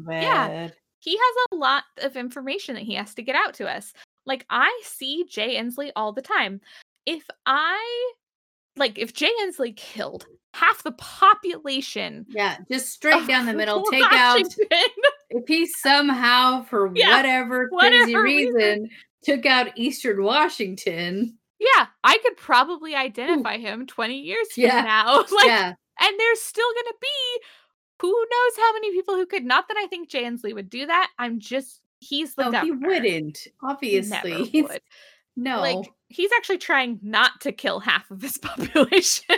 yeah, 0.00 0.68
he 1.00 1.16
has 1.16 1.36
a 1.52 1.56
lot 1.56 1.84
of 1.98 2.16
information 2.16 2.74
that 2.74 2.84
he 2.84 2.94
has 2.94 3.14
to 3.14 3.22
get 3.22 3.34
out 3.36 3.54
to 3.54 3.68
us. 3.68 3.92
Like 4.24 4.44
I 4.50 4.80
see 4.84 5.24
Jay 5.28 5.56
Inslee 5.56 5.90
all 5.96 6.12
the 6.12 6.22
time. 6.22 6.60
If 7.06 7.24
I 7.46 8.12
like 8.76 8.98
if 8.98 9.14
Jay 9.14 9.30
Inslee 9.42 9.76
killed 9.76 10.26
half 10.54 10.82
the 10.82 10.92
population 10.92 12.24
Yeah, 12.28 12.56
just 12.70 12.88
straight 12.90 13.26
down 13.26 13.46
the 13.46 13.52
middle. 13.54 13.84
Take 13.90 14.04
out 14.10 14.40
if 15.30 15.46
he 15.48 15.66
somehow, 15.66 16.62
for 16.64 16.86
Yeah, 16.94 17.16
whatever 17.16 17.68
crazy 17.68 18.14
whatever 18.14 18.22
reason, 18.22 18.54
reason. 18.54 18.90
Took 19.26 19.44
out 19.46 19.76
Eastern 19.76 20.22
Washington. 20.22 21.36
yeah, 21.58 21.86
I 22.04 22.18
could 22.18 22.36
probably 22.36 22.94
identify 22.94 23.58
him 23.58 23.86
20 23.86 24.18
years 24.18 24.52
from 24.52 24.62
Yeah, 24.64 24.82
now. 24.82 25.16
Like 25.32 25.46
yeah, 25.46 25.74
and 26.00 26.20
there's 26.20 26.40
still 26.40 26.68
gonna 26.74 26.96
be 27.00 27.42
who 28.00 28.08
knows 28.10 28.56
how 28.58 28.72
many 28.74 28.92
people 28.92 29.14
who 29.16 29.26
could 29.26 29.44
not 29.44 29.68
that 29.68 29.76
I 29.78 29.86
think 29.86 30.08
Jay 30.10 30.24
Inslee 30.24 30.54
would 30.54 30.68
do 30.70 30.86
that. 30.86 31.10
I'm 31.18 31.40
just 31.40 31.80
he's 32.00 32.34
the 32.34 32.50
no, 32.50 32.60
he 32.62 32.70
wouldn't. 32.70 33.38
He 33.38 33.50
Obviously, 33.62 34.44
He's- 34.44 34.68
would. 34.68 34.82
no. 35.36 35.60
Like 35.60 35.90
he's 36.08 36.30
actually 36.36 36.58
trying 36.58 36.98
not 37.02 37.40
to 37.40 37.52
kill 37.52 37.80
half 37.80 38.10
of 38.10 38.20
his 38.22 38.36
population. 38.42 39.36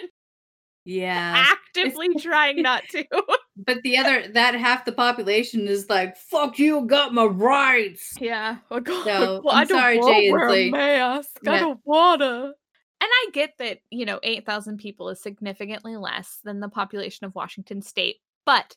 yeah, 0.84 1.44
actively 1.52 2.08
trying 2.18 2.62
not 2.62 2.82
to. 2.90 3.04
but 3.66 3.82
the 3.82 3.96
other 3.98 4.28
that 4.28 4.54
half 4.54 4.84
the 4.84 4.92
population 4.92 5.66
is 5.66 5.88
like, 5.90 6.16
"Fuck 6.16 6.58
you, 6.58 6.86
got 6.86 7.12
my 7.14 7.24
rights." 7.24 8.14
yeah. 8.20 8.58
Oh 8.70 8.80
God. 8.80 9.06
No, 9.06 9.40
well, 9.44 9.54
I 9.54 9.62
I'm 9.62 9.66
don't 9.66 9.78
sorry, 9.78 9.98
wanna 9.98 10.12
Jay 10.12 10.32
wear 10.32 10.48
a 10.48 10.52
Inslee. 10.52 10.70
mask. 10.70 11.30
I 11.42 11.50
No. 11.52 11.58
don't 11.60 11.80
wanna. 11.84 12.52
And 13.00 13.08
I 13.12 13.26
get 13.32 13.52
that, 13.58 13.78
you 13.90 14.04
know, 14.04 14.18
8,000 14.24 14.78
people 14.78 15.08
is 15.08 15.22
significantly 15.22 15.96
less 15.96 16.40
than 16.42 16.58
the 16.58 16.68
population 16.68 17.26
of 17.26 17.34
Washington 17.34 17.80
state, 17.80 18.16
but 18.44 18.76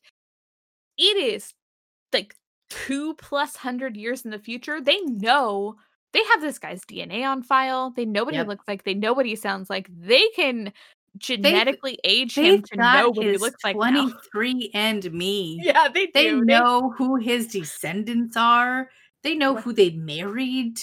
it 0.97 1.17
is 1.17 1.53
like 2.13 2.35
two 2.69 3.15
plus 3.15 3.55
hundred 3.55 3.97
years 3.97 4.23
in 4.23 4.31
the 4.31 4.37
future. 4.39 4.79
They 4.79 4.99
know 5.01 5.75
they 6.13 6.23
have 6.25 6.41
this 6.41 6.59
guy's 6.59 6.83
DNA 6.85 7.25
on 7.25 7.41
file. 7.41 7.91
They 7.95 8.05
know 8.05 8.23
what 8.23 8.33
Yep. 8.33 8.45
he 8.45 8.49
looks 8.49 8.67
like. 8.67 8.83
They 8.83 8.93
know 8.93 9.13
what 9.13 9.25
he 9.25 9.35
sounds 9.35 9.69
like. 9.69 9.89
They 9.89 10.27
can 10.35 10.71
genetically 11.17 11.99
age 12.03 12.35
him 12.35 12.61
to 12.61 12.75
know 12.77 13.09
what 13.09 13.25
he 13.25 13.37
looks 13.37 13.63
like. 13.63 13.75
now. 13.75 13.91
twenty-three 13.91 14.71
and 14.73 15.11
me. 15.13 15.59
Yeah, 15.63 15.87
they 15.93 16.05
do. 16.07 16.11
They 16.13 16.31
They- 16.31 16.39
know 16.39 16.93
who 16.97 17.15
his 17.17 17.47
descendants 17.47 18.35
are. 18.37 18.89
They 19.23 19.35
know 19.35 19.55
who 19.55 19.73
they 19.73 19.91
married. 19.91 20.79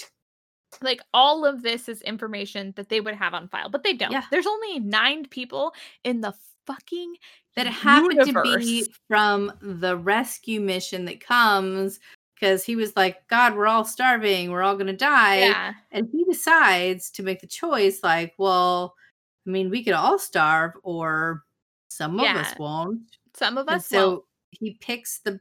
like 0.82 1.00
all 1.14 1.46
of 1.46 1.62
this 1.62 1.88
is 1.88 2.02
information 2.02 2.72
that 2.76 2.90
they 2.90 3.00
would 3.00 3.14
have 3.14 3.32
on 3.32 3.48
file, 3.48 3.70
but 3.70 3.82
they 3.82 3.94
don't. 3.94 4.12
Yeah. 4.12 4.24
There's 4.30 4.46
only 4.46 4.78
nine 4.80 5.24
people 5.24 5.72
in 6.04 6.20
the 6.20 6.34
fucking 6.66 7.14
that 7.56 7.66
happened 7.66 8.20
to 8.26 8.42
be 8.42 8.86
from 9.08 9.50
the 9.62 9.96
rescue 9.96 10.60
mission 10.60 11.06
that 11.06 11.20
comes 11.20 11.98
because 12.34 12.64
he 12.64 12.76
was 12.76 12.94
like, 12.96 13.26
God, 13.28 13.56
we're 13.56 13.66
all 13.66 13.84
starving, 13.86 14.50
we're 14.50 14.62
all 14.62 14.76
gonna 14.76 14.92
die. 14.92 15.38
Yeah. 15.38 15.72
And 15.90 16.06
he 16.12 16.24
decides 16.24 17.10
to 17.12 17.22
make 17.22 17.40
the 17.40 17.46
choice, 17.48 18.00
like, 18.04 18.34
well, 18.38 18.94
I 19.48 19.50
mean, 19.50 19.70
we 19.70 19.82
could 19.82 19.94
all 19.94 20.18
starve, 20.18 20.72
or 20.82 21.42
some 21.88 22.20
of 22.20 22.26
us 22.26 22.54
won't. 22.58 23.00
Some 23.34 23.56
of 23.58 23.66
And 23.66 23.76
us 23.78 23.86
so 23.86 24.08
won't. 24.08 24.20
So 24.20 24.24
he 24.50 24.78
picks 24.80 25.20
the 25.20 25.40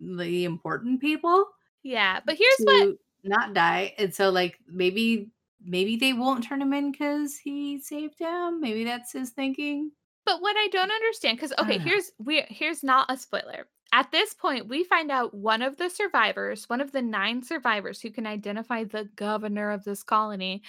the 0.00 0.44
important 0.44 1.00
people 1.00 1.46
Yeah. 1.82 2.20
But 2.24 2.36
here's 2.36 2.58
what 2.60 2.96
not 3.24 3.54
die. 3.54 3.94
And 3.98 4.14
so 4.14 4.30
like 4.30 4.58
maybe 4.68 5.30
maybe 5.64 5.96
they 5.96 6.12
won't 6.12 6.44
turn 6.44 6.62
him 6.62 6.72
in 6.72 6.92
because 6.92 7.36
he 7.36 7.80
saved 7.80 8.18
him. 8.18 8.60
Maybe 8.60 8.84
that's 8.84 9.12
his 9.12 9.30
thinking. 9.30 9.92
but 10.24 10.40
what 10.40 10.56
I 10.56 10.68
don't 10.68 10.90
understand, 10.90 11.36
because 11.36 11.52
okay, 11.58 11.78
here's 11.78 12.12
we 12.18 12.44
here's 12.48 12.82
not 12.82 13.10
a 13.10 13.16
spoiler. 13.16 13.66
At 13.94 14.10
this 14.10 14.32
point, 14.32 14.68
we 14.68 14.84
find 14.84 15.10
out 15.10 15.34
one 15.34 15.60
of 15.60 15.76
the 15.76 15.90
survivors, 15.90 16.68
one 16.68 16.80
of 16.80 16.92
the 16.92 17.02
nine 17.02 17.42
survivors 17.42 18.00
who 18.00 18.10
can 18.10 18.26
identify 18.26 18.84
the 18.84 19.04
governor 19.16 19.70
of 19.70 19.84
this 19.84 20.02
colony, 20.02 20.62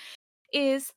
is 0.51 0.91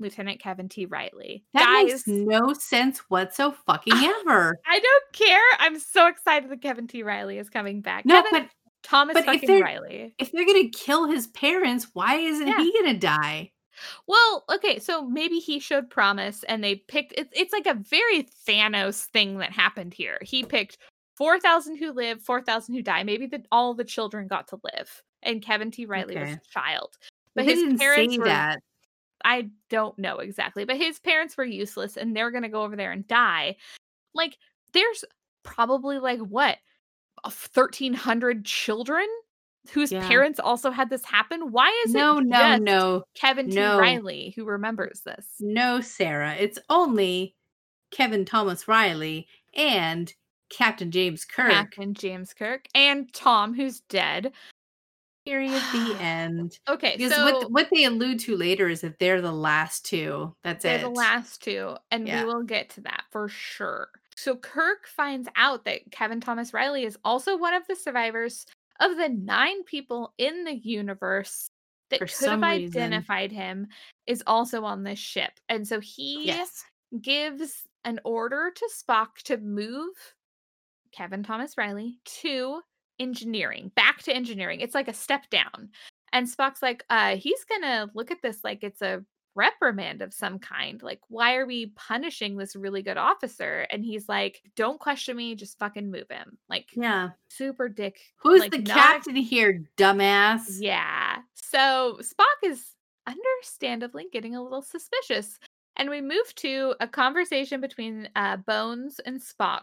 Lieutenant 0.00 0.40
Kevin 0.40 0.68
T. 0.68 0.86
Riley. 0.86 1.44
That 1.54 1.64
Guys, 1.64 2.06
makes 2.06 2.08
no 2.08 2.52
sense 2.52 2.98
whatso 3.08 3.52
fucking 3.66 3.92
ever. 3.96 4.58
I 4.66 4.78
don't 4.80 5.12
care. 5.12 5.40
I'm 5.58 5.78
so 5.78 6.06
excited 6.08 6.50
that 6.50 6.62
Kevin 6.62 6.86
T. 6.86 7.02
Riley 7.02 7.38
is 7.38 7.48
coming 7.50 7.80
back. 7.80 8.04
No, 8.04 8.22
Kevin 8.22 8.42
but 8.42 8.50
Thomas 8.82 9.14
but 9.14 9.20
if 9.20 9.26
fucking 9.26 9.48
they're- 9.48 9.64
Riley. 9.64 10.14
if 10.18 10.32
they're 10.32 10.46
gonna 10.46 10.68
kill 10.70 11.06
his 11.06 11.26
parents, 11.28 11.88
why 11.94 12.16
isn't 12.16 12.46
Yeah. 12.46 12.58
he 12.58 12.72
gonna 12.72 12.98
die? 12.98 13.52
Well, 14.06 14.44
okay, 14.52 14.78
so 14.78 15.04
maybe 15.04 15.38
he 15.40 15.58
showed 15.58 15.90
promise 15.90 16.44
and 16.44 16.62
they 16.62 16.76
picked 16.76 17.12
it's 17.16 17.30
it's 17.34 17.52
like 17.52 17.66
a 17.66 17.74
very 17.74 18.28
Thanos 18.46 19.04
thing 19.06 19.38
that 19.38 19.50
happened 19.52 19.94
here. 19.94 20.18
He 20.22 20.44
picked 20.44 20.78
4,000 21.16 21.76
who 21.76 21.92
live, 21.92 22.20
4,000 22.22 22.74
who 22.74 22.82
die. 22.82 23.02
Maybe 23.04 23.26
that 23.28 23.46
all 23.52 23.74
the 23.74 23.84
children 23.84 24.26
got 24.28 24.48
to 24.48 24.60
live 24.74 25.02
and 25.22 25.40
Kevin 25.42 25.70
T. 25.70 25.86
Riley 25.86 26.16
was 26.16 26.30
a 26.30 26.40
child. 26.52 26.96
But 27.34 27.46
they 27.46 27.52
his 27.52 27.62
didn't 27.62 27.78
parents 27.78 28.14
say 28.14 28.18
were 28.18 28.24
that. 28.26 28.60
I 29.24 29.48
don't 29.70 29.98
know 29.98 30.18
exactly, 30.18 30.64
but 30.64 30.76
his 30.76 30.98
parents 30.98 31.36
were 31.36 31.44
useless 31.44 31.96
and 31.96 32.14
they're 32.14 32.30
going 32.30 32.42
to 32.42 32.48
go 32.48 32.62
over 32.62 32.76
there 32.76 32.92
and 32.92 33.06
die. 33.08 33.56
Like 34.14 34.36
there's 34.72 35.04
probably 35.42 35.98
like 35.98 36.20
what 36.20 36.58
uh, 37.24 37.30
1300 37.30 38.44
children 38.44 39.06
whose 39.72 39.90
Yeah. 39.90 40.06
parents 40.06 40.38
also 40.38 40.70
had 40.70 40.90
this 40.90 41.04
happen. 41.04 41.50
Why 41.52 41.68
is 41.86 41.94
No, 41.94 42.18
it 42.18 42.26
no, 42.26 42.38
just 42.38 42.62
no, 42.62 43.04
Kevin 43.14 43.48
T. 43.48 43.56
no. 43.56 43.78
Riley 43.78 44.32
who 44.36 44.44
remembers 44.44 45.00
this? 45.06 45.26
no, 45.40 45.80
Sarah. 45.80 46.34
It's 46.38 46.58
only 46.68 47.34
Kevin 47.90 48.24
Thomas 48.24 48.68
Riley 48.68 49.26
and 49.56 50.12
Captain 50.50 50.90
James 50.90 51.24
Kirk. 51.24 51.50
Captain 51.50 51.94
James 51.94 52.34
Kirk 52.34 52.66
and 52.74 53.12
Tom, 53.14 53.54
who's 53.54 53.80
dead. 53.88 54.32
Period. 55.24 55.70
The 55.72 55.96
end. 55.98 56.58
Okay, 56.68 56.98
Because 56.98 57.16
so 57.16 57.18
what 57.18 57.50
what 57.50 57.68
they 57.72 57.84
allude 57.84 58.20
to 58.20 58.36
later 58.36 58.68
is 58.68 58.82
that 58.82 58.98
they're 58.98 59.20
the 59.22 59.32
last 59.32 59.84
two. 59.86 60.36
That's 60.42 60.64
it. 60.64 60.68
they're 60.68 60.78
it. 60.80 60.80
the 60.80 60.88
last 60.88 61.42
two, 61.42 61.76
and 61.90 62.08
Yeah. 62.08 62.12
we 62.12 62.24
will 62.24 62.42
get 62.42 62.70
to 62.70 62.80
that 62.82 63.04
for 63.10 63.28
sure. 63.28 63.88
So 64.16 64.36
Kirk 64.36 64.86
finds 64.86 65.28
out 65.36 65.64
that 65.64 65.90
Kevin 65.90 66.20
Thomas 66.20 66.54
Riley 66.54 66.84
is 66.84 66.96
also 67.04 67.36
one 67.36 67.52
of 67.54 67.66
the 67.66 67.76
survivors 67.76 68.46
of 68.80 68.96
the 68.96 69.08
nine 69.08 69.62
people 69.64 70.14
in 70.18 70.44
the 70.44 70.54
universe 70.56 71.50
that 71.90 72.00
For 72.00 72.06
could 72.18 72.30
have 72.30 72.42
some 72.42 72.48
reason. 72.48 73.06
identified 73.06 73.30
him 73.32 73.66
is 74.06 74.22
also 74.26 74.64
on 74.64 74.82
this 74.84 74.98
ship. 74.98 75.32
And 75.48 75.66
so 75.68 75.80
he 75.80 76.40
Yes. 76.40 76.64
gives 77.00 77.66
an 77.84 78.00
order 78.04 78.50
to 78.54 78.70
Spock 78.72 79.16
to 79.24 79.36
move 79.36 79.94
Kevin 80.92 81.22
Thomas 81.22 81.56
Riley 81.58 81.98
to 82.04 82.62
engineering, 82.98 83.70
back 83.74 84.02
to 84.02 84.14
engineering. 84.14 84.60
It's 84.60 84.74
like 84.74 84.88
a 84.88 84.94
step 84.94 85.28
down. 85.30 85.70
And 86.12 86.26
Spock's 86.28 86.62
like, 86.62 86.84
uh, 86.90 87.16
he's 87.16 87.44
gonna 87.44 87.90
look 87.94 88.10
at 88.10 88.22
this 88.22 88.38
like 88.44 88.62
it's 88.62 88.82
a 88.82 89.04
reprimand 89.36 90.00
of 90.00 90.14
some 90.14 90.38
kind. 90.38 90.80
Like, 90.80 91.00
why 91.08 91.34
are 91.34 91.44
we 91.46 91.72
punishing 91.74 92.36
this 92.36 92.54
really 92.54 92.82
good 92.82 92.96
officer? 92.96 93.66
And 93.70 93.84
he's 93.84 94.08
like, 94.08 94.40
Don't 94.54 94.78
question 94.78 95.16
me, 95.16 95.34
just 95.34 95.58
fucking 95.58 95.90
move 95.90 96.06
him. 96.08 96.38
Like 96.48 96.68
Yeah. 96.74 97.10
super 97.30 97.68
dick. 97.68 97.98
Who's 98.22 98.40
like, 98.40 98.52
the 98.52 98.58
not- 98.58 98.76
captain 98.76 99.16
here, 99.16 99.64
dumbass? 99.76 100.58
Yeah. 100.60 101.16
So 101.34 101.98
Spock 102.00 102.48
is 102.48 102.64
understandably 103.08 104.06
getting 104.12 104.36
a 104.36 104.42
little 104.42 104.62
suspicious. 104.62 105.38
And 105.76 105.90
we 105.90 106.00
move 106.00 106.32
to 106.36 106.76
a 106.78 106.86
conversation 106.86 107.60
between 107.60 108.08
uh, 108.14 108.36
Bones 108.36 109.00
and 109.00 109.20
Spock. 109.20 109.62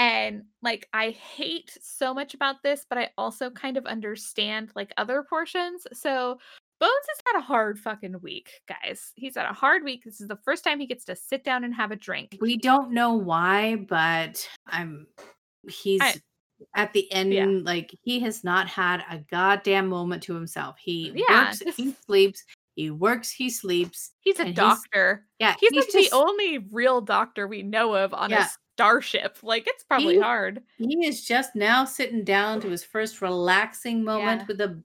And 0.00 0.44
like, 0.62 0.88
I 0.94 1.10
hate 1.10 1.76
so 1.82 2.14
much 2.14 2.32
about 2.32 2.62
this, 2.62 2.86
but 2.88 2.96
I 2.96 3.10
also 3.18 3.50
kind 3.50 3.76
of 3.76 3.84
understand 3.84 4.72
like 4.74 4.94
other 4.96 5.22
portions. 5.22 5.86
So 5.92 6.38
Bones 6.80 7.06
has 7.08 7.18
had 7.26 7.38
a 7.38 7.44
hard 7.44 7.78
fucking 7.78 8.18
week, 8.22 8.62
guys. 8.66 9.12
He's 9.14 9.36
had 9.36 9.44
a 9.44 9.52
hard 9.52 9.84
week. 9.84 10.02
This 10.02 10.22
is 10.22 10.28
the 10.28 10.38
first 10.42 10.64
time 10.64 10.80
he 10.80 10.86
gets 10.86 11.04
to 11.04 11.14
sit 11.14 11.44
down 11.44 11.64
and 11.64 11.74
have 11.74 11.90
a 11.90 11.96
drink. 11.96 12.38
We 12.40 12.56
don't 12.56 12.92
know 12.92 13.12
why, 13.12 13.76
but 13.76 14.48
I'm 14.66 15.06
he's 15.68 16.00
at 16.74 16.94
the 16.94 17.12
end 17.12 17.66
like 17.66 17.94
he 18.02 18.20
has 18.20 18.42
not 18.42 18.68
had 18.68 19.04
a 19.10 19.18
goddamn 19.30 19.88
moment 19.88 20.22
to 20.22 20.34
himself. 20.34 20.76
He 20.78 21.12
Yeah, 21.14 21.48
works, 21.48 21.62
he 21.76 21.94
sleeps, 22.06 22.42
he 22.80 22.90
works, 22.90 23.30
he 23.30 23.50
sleeps. 23.50 24.12
He's 24.20 24.38
a 24.38 24.42
and 24.42 24.48
he's- 24.48 24.56
doctor. 24.56 25.26
Yeah, 25.38 25.54
He's, 25.60 25.68
he's, 25.70 25.84
like 25.84 25.92
just 25.92 26.10
the 26.10 26.16
only 26.16 26.58
real 26.70 27.00
doctor 27.02 27.46
we 27.46 27.62
know 27.62 27.94
of 27.94 28.14
on 28.14 28.30
Yeah. 28.30 28.46
a 28.46 28.48
starship. 28.74 29.38
Like, 29.42 29.64
it's 29.66 29.84
probably 29.84 30.14
He- 30.14 30.20
hard. 30.20 30.62
he 30.78 31.06
is 31.06 31.24
just 31.24 31.54
now 31.54 31.84
sitting 31.84 32.24
down 32.24 32.60
to 32.62 32.68
his 32.70 32.82
first 32.84 33.20
relaxing 33.20 34.02
moment 34.02 34.40
Yeah. 34.42 34.46
with 34.46 34.60
a 34.62 34.82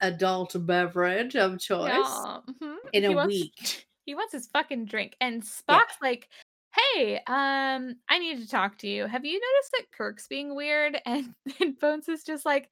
adult 0.00 0.54
beverage 0.66 1.34
of 1.36 1.58
choice 1.58 1.88
Yeah, 1.92 2.38
mhm. 2.60 2.76
in 2.92 3.02
He 3.04 3.12
a 3.12 3.16
wants- 3.16 3.32
week. 3.34 3.86
He 4.06 4.14
wants 4.14 4.34
his 4.34 4.48
fucking 4.48 4.84
drink. 4.84 5.16
And 5.22 5.42
Spock's 5.42 5.96
like, 6.02 6.28
hey, 6.74 7.16
um, 7.26 7.96
I 8.06 8.18
need 8.18 8.38
to 8.42 8.46
talk 8.46 8.76
to 8.80 8.86
you. 8.86 9.06
Have 9.06 9.24
you 9.24 9.32
noticed 9.40 9.72
that 9.78 9.92
Kirk's 9.96 10.26
being 10.28 10.54
weird? 10.54 11.00
And, 11.06 11.34
and 11.58 11.78
Bones 11.80 12.06
is 12.10 12.22
just 12.22 12.44
like, 12.44 12.68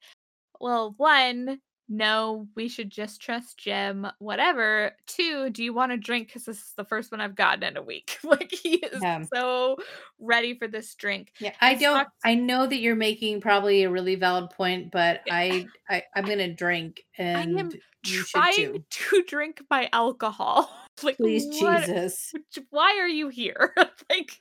well, 0.59 0.93
one, 0.97 1.59
no, 1.95 2.47
we 2.55 2.67
should 2.67 2.89
just 2.89 3.21
trust 3.21 3.59
Jim, 3.59 4.07
whatever. 4.17 4.93
Two, 5.05 5.51
do 5.51 5.63
you 5.63 5.73
want 5.73 5.91
to 5.91 5.97
drink? 5.97 6.27
Because 6.27 6.43
this 6.45 6.57
is 6.57 6.73
the 6.75 6.83
first 6.83 7.11
one 7.11 7.21
I've 7.21 7.35
gotten 7.35 7.63
in 7.63 7.77
a 7.77 7.83
week. 7.83 8.17
like 8.23 8.51
he 8.51 8.77
is 8.77 8.99
Yeah. 9.01 9.23
so 9.33 9.77
ready 10.19 10.57
for 10.57 10.67
this 10.67 10.95
drink. 10.95 11.31
Yeah, 11.39 11.53
I 11.61 11.71
And 11.73 11.79
don't. 11.79 12.07
Spock- 12.07 12.11
I 12.25 12.33
know 12.35 12.65
that 12.65 12.79
you're 12.79 12.95
making 12.95 13.41
probably 13.41 13.83
a 13.83 13.91
really 13.91 14.15
valid 14.15 14.49
point, 14.49 14.91
but 14.91 15.21
I, 15.29 15.67
I 15.87 16.01
I'm 16.15 16.25
gonna 16.25 16.51
drink, 16.53 17.03
and 17.17 17.59
am 17.59 17.69
Trying 18.05 18.83
to 18.89 19.23
drink 19.27 19.61
my 19.69 19.87
alcohol. 19.93 20.69
like 21.03 21.17
Please, 21.17 21.45
what- 21.61 21.85
Jesus. 21.85 22.33
why 22.71 22.97
are 22.99 23.07
you 23.07 23.29
here? 23.29 23.73
like, 24.09 24.31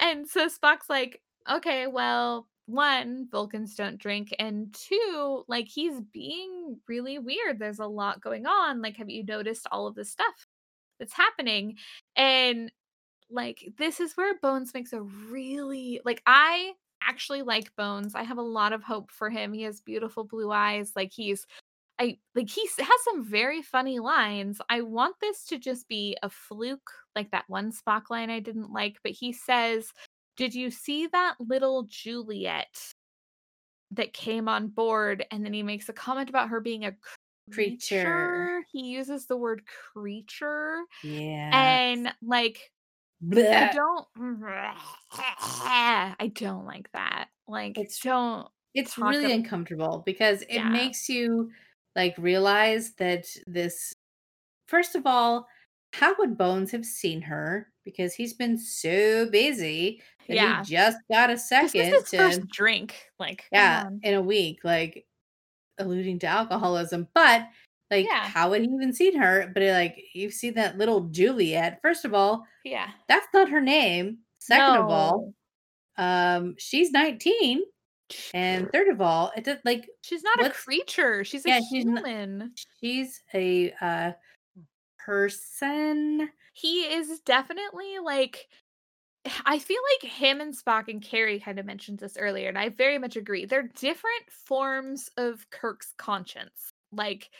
and 0.00 0.26
so 0.28 0.46
Spock's 0.48 0.88
like, 0.88 1.20
okay, 1.50 1.86
well, 1.88 2.46
one, 2.70 3.28
Vulcans 3.30 3.74
don't 3.74 3.98
drink, 3.98 4.34
and 4.38 4.74
two, 4.74 5.44
like 5.48 5.68
he's 5.68 6.00
being 6.12 6.78
really 6.88 7.18
weird. 7.18 7.58
There's 7.58 7.80
a 7.80 7.86
lot 7.86 8.20
going 8.20 8.46
on. 8.46 8.82
Like, 8.82 8.96
have 8.96 9.10
you 9.10 9.24
noticed 9.24 9.66
all 9.70 9.86
of 9.86 9.94
this 9.94 10.10
stuff 10.10 10.46
that's 10.98 11.12
happening? 11.12 11.76
And 12.16 12.72
like, 13.30 13.72
this 13.78 14.00
is 14.00 14.16
where 14.16 14.38
Bones 14.40 14.74
makes 14.74 14.92
a 14.92 15.02
really 15.02 16.00
like 16.04 16.22
I 16.26 16.72
actually 17.02 17.42
like 17.42 17.74
Bones. 17.76 18.14
I 18.14 18.22
have 18.24 18.38
a 18.38 18.42
lot 18.42 18.72
of 18.72 18.82
hope 18.82 19.10
for 19.10 19.30
him. 19.30 19.52
He 19.52 19.62
has 19.62 19.80
beautiful 19.80 20.24
blue 20.24 20.50
eyes. 20.52 20.92
Like 20.96 21.12
he's 21.12 21.46
I 22.00 22.16
like 22.34 22.48
he 22.48 22.62
has 22.78 22.88
some 23.04 23.24
very 23.24 23.62
funny 23.62 23.98
lines. 24.00 24.60
I 24.70 24.80
want 24.80 25.16
this 25.20 25.44
to 25.46 25.58
just 25.58 25.86
be 25.88 26.16
a 26.22 26.30
fluke, 26.30 26.90
like 27.14 27.30
that 27.32 27.44
one 27.48 27.72
Spock 27.72 28.04
line 28.10 28.30
I 28.30 28.40
didn't 28.40 28.72
like, 28.72 28.98
but 29.02 29.12
he 29.12 29.32
says, 29.32 29.92
"Did 30.36 30.54
you 30.54 30.70
see 30.70 31.06
that 31.08 31.34
little 31.40 31.84
Juliet 31.88 32.94
that 33.92 34.12
came 34.12 34.48
on 34.48 34.68
board?" 34.68 35.24
And 35.30 35.44
then 35.44 35.52
he 35.52 35.62
makes 35.62 35.88
a 35.88 35.92
comment 35.92 36.28
about 36.30 36.48
her 36.50 36.60
being 36.60 36.84
a 36.84 36.94
Creature. 37.52 38.04
creature. 38.04 38.64
He 38.70 38.90
uses 38.90 39.26
the 39.26 39.36
word 39.36 39.62
creature, 39.92 40.78
Yeah. 41.02 41.50
and 41.52 42.14
like 42.22 42.70
I 43.34 43.70
don't, 43.74 44.06
I 45.12 46.30
don't 46.34 46.64
like 46.64 46.90
that. 46.92 47.28
Like, 47.48 47.76
It's- 47.76 48.00
don't. 48.00 48.48
it's 48.72 48.96
really 48.96 49.24
ab- 49.26 49.40
uncomfortable 49.40 50.02
because 50.06 50.42
it 50.42 50.54
Yeah. 50.54 50.68
makes 50.70 51.08
you 51.08 51.50
like 51.96 52.14
realize 52.18 52.94
that 52.94 53.26
this 53.46 53.92
first 54.68 54.94
of 54.94 55.04
all 55.06 55.46
how 55.92 56.14
would 56.18 56.38
bones 56.38 56.70
have 56.70 56.84
seen 56.84 57.20
her 57.22 57.68
because 57.84 58.14
he's 58.14 58.34
been 58.34 58.56
so 58.58 59.28
busy 59.30 60.02
that 60.28 60.34
Yeah. 60.36 60.62
he 60.64 60.74
just 60.74 60.98
got 61.10 61.30
a 61.30 61.36
second 61.38 61.90
to 62.06 62.16
first 62.16 62.48
drink. 62.48 62.94
Like, 63.18 63.44
yeah 63.52 63.84
on. 63.86 64.00
in 64.02 64.14
a 64.14 64.22
week 64.22 64.60
like 64.64 65.06
alluding 65.78 66.18
to 66.20 66.26
alcoholism 66.26 67.08
but 67.14 67.46
like 67.90 68.06
Yeah. 68.06 68.24
how 68.26 68.50
would 68.50 68.60
he 68.62 68.68
even 68.68 68.92
seen 68.92 69.16
her 69.18 69.50
but 69.52 69.62
like 69.62 69.96
you've 70.14 70.34
seen 70.34 70.54
that 70.54 70.76
little 70.78 71.00
juliet 71.08 71.80
first 71.82 72.04
of 72.04 72.14
all 72.14 72.46
yeah. 72.64 72.90
that's 73.08 73.26
not 73.32 73.48
her 73.48 73.60
name 73.60 74.18
second 74.38 74.76
of 74.82 74.90
all 74.90 75.32
um 75.96 76.54
she's 76.58 76.90
19 76.92 77.62
and 78.34 78.68
third 78.72 78.88
of 78.88 79.00
all 79.00 79.32
it 79.36 79.44
does 79.44 79.58
like 79.64 79.88
she's 80.02 80.22
not 80.22 80.44
a 80.44 80.50
creature. 80.50 81.22
She's 81.24 81.44
Yeah, 81.46 81.58
a 81.58 81.62
she's 81.70 81.84
not- 81.84 82.04
human. 82.04 82.52
she's 82.80 83.22
a 83.34 83.72
uh 83.80 84.12
person 85.04 86.30
He 86.52 86.80
is 86.82 87.20
definitely 87.20 87.98
like. 88.02 88.48
I 89.44 89.58
feel 89.58 89.80
like 89.94 90.10
him 90.10 90.40
and 90.40 90.54
Spock 90.56 90.88
and 90.88 91.02
Carrie 91.02 91.40
kind 91.40 91.58
of 91.58 91.66
mentioned 91.66 91.98
this 91.98 92.16
earlier, 92.18 92.48
and 92.48 92.58
I 92.58 92.70
very 92.70 92.98
much 92.98 93.16
agree. 93.16 93.44
They're 93.44 93.70
different 93.76 94.30
forms 94.30 95.10
of 95.16 95.48
Kirk's 95.50 95.92
conscience. 95.98 96.70
Like, 96.92 97.30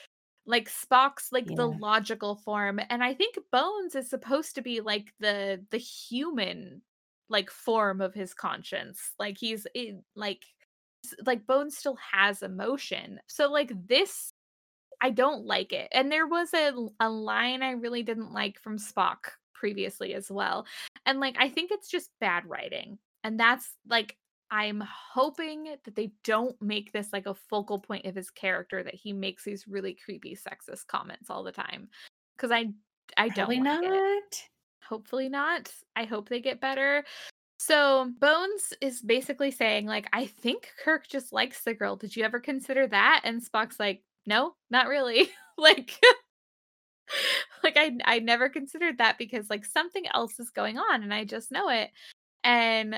like 0.47 0.69
Spock's 0.69 1.33
like 1.33 1.47
the 1.47 1.67
logical 1.69 2.37
form, 2.37 2.81
and 2.91 3.03
I 3.03 3.15
think 3.15 3.39
Bones 3.51 3.95
is 3.95 4.11
supposed 4.11 4.55
to 4.57 4.63
be 4.63 4.81
like 4.81 5.13
the 5.21 5.65
the 5.71 5.79
human 5.79 6.83
like 7.29 7.51
form 7.51 8.01
of 8.01 8.15
his 8.15 8.35
conscience. 8.35 9.13
Like 9.19 9.39
he's 9.39 9.67
in, 9.75 10.03
like 10.15 10.45
like 11.25 11.47
Bones 11.47 11.77
still 11.77 11.97
has 12.13 12.43
emotion. 12.43 13.21
So 13.27 13.51
like 13.51 13.73
this 13.89 14.33
I 15.01 15.11
don't 15.11 15.47
like 15.47 15.73
it. 15.73 15.89
And 15.93 16.11
there 16.11 16.27
was 16.27 16.53
a 16.55 16.73
a 17.01 17.09
line 17.09 17.63
I 17.63 17.73
really 17.73 18.03
didn't 18.03 18.33
like 18.33 18.61
from 18.61 18.79
Spock 18.79 19.33
previously 19.55 20.15
as 20.15 20.31
well. 20.31 20.67
And 21.07 21.21
like 21.21 21.37
I 21.39 21.49
think 21.49 21.71
it's 21.71 21.89
just 21.89 22.11
bad 22.21 22.45
writing. 22.47 22.99
And 23.25 23.39
that's 23.39 23.71
like 23.89 24.17
I'm 24.51 24.83
hoping 25.13 25.77
that 25.85 25.95
they 25.95 26.13
don't 26.25 26.61
make 26.61 26.93
this 26.93 27.13
like 27.13 27.27
a 27.27 27.35
focal 27.35 27.79
point 27.79 28.07
of 28.07 28.17
his 28.17 28.31
character 28.31 28.83
that 28.83 28.95
he 28.95 29.13
makes 29.13 29.45
these 29.45 29.69
really 29.69 29.97
creepy 30.05 30.37
sexist 30.37 30.87
comments 30.87 31.31
all 31.31 31.45
the 31.45 31.53
time. 31.53 31.89
Cuz 32.39 32.51
I 32.51 32.73
I 33.17 33.29
don't 33.29 33.37
probably 33.37 33.61
not 33.61 34.43
hopefully 34.91 35.29
not. 35.29 35.73
I 35.95 36.05
hope 36.05 36.29
they 36.29 36.41
get 36.41 36.61
better. 36.61 37.05
So 37.61 38.11
Bones 38.19 38.73
is 38.81 39.01
basically 39.03 39.51
saying, 39.51 39.87
like, 39.87 40.09
I 40.13 40.27
think 40.27 40.73
Kirk 40.83 41.07
just 41.07 41.33
likes 41.33 41.63
the 41.63 41.75
girl. 41.75 41.95
Did 41.95 42.17
you 42.17 42.25
ever 42.25 42.41
consider 42.41 42.87
that? 42.89 43.21
And 43.23 43.41
Spock's 43.41 43.79
like, 43.79 44.03
no, 44.27 44.55
not 44.71 44.89
really. 44.89 45.31
like, 45.59 45.93
like 47.65 47.77
I 47.77 47.93
I 48.05 48.19
never 48.21 48.49
considered 48.49 48.99
that 48.99 49.19
because 49.19 49.51
like 49.51 49.65
something 49.65 50.05
else 50.15 50.39
is 50.39 50.51
going 50.51 50.79
on 50.79 51.03
and 51.03 51.13
I 51.13 51.25
just 51.25 51.51
know 51.51 51.69
it. 51.69 51.91
And 52.45 52.97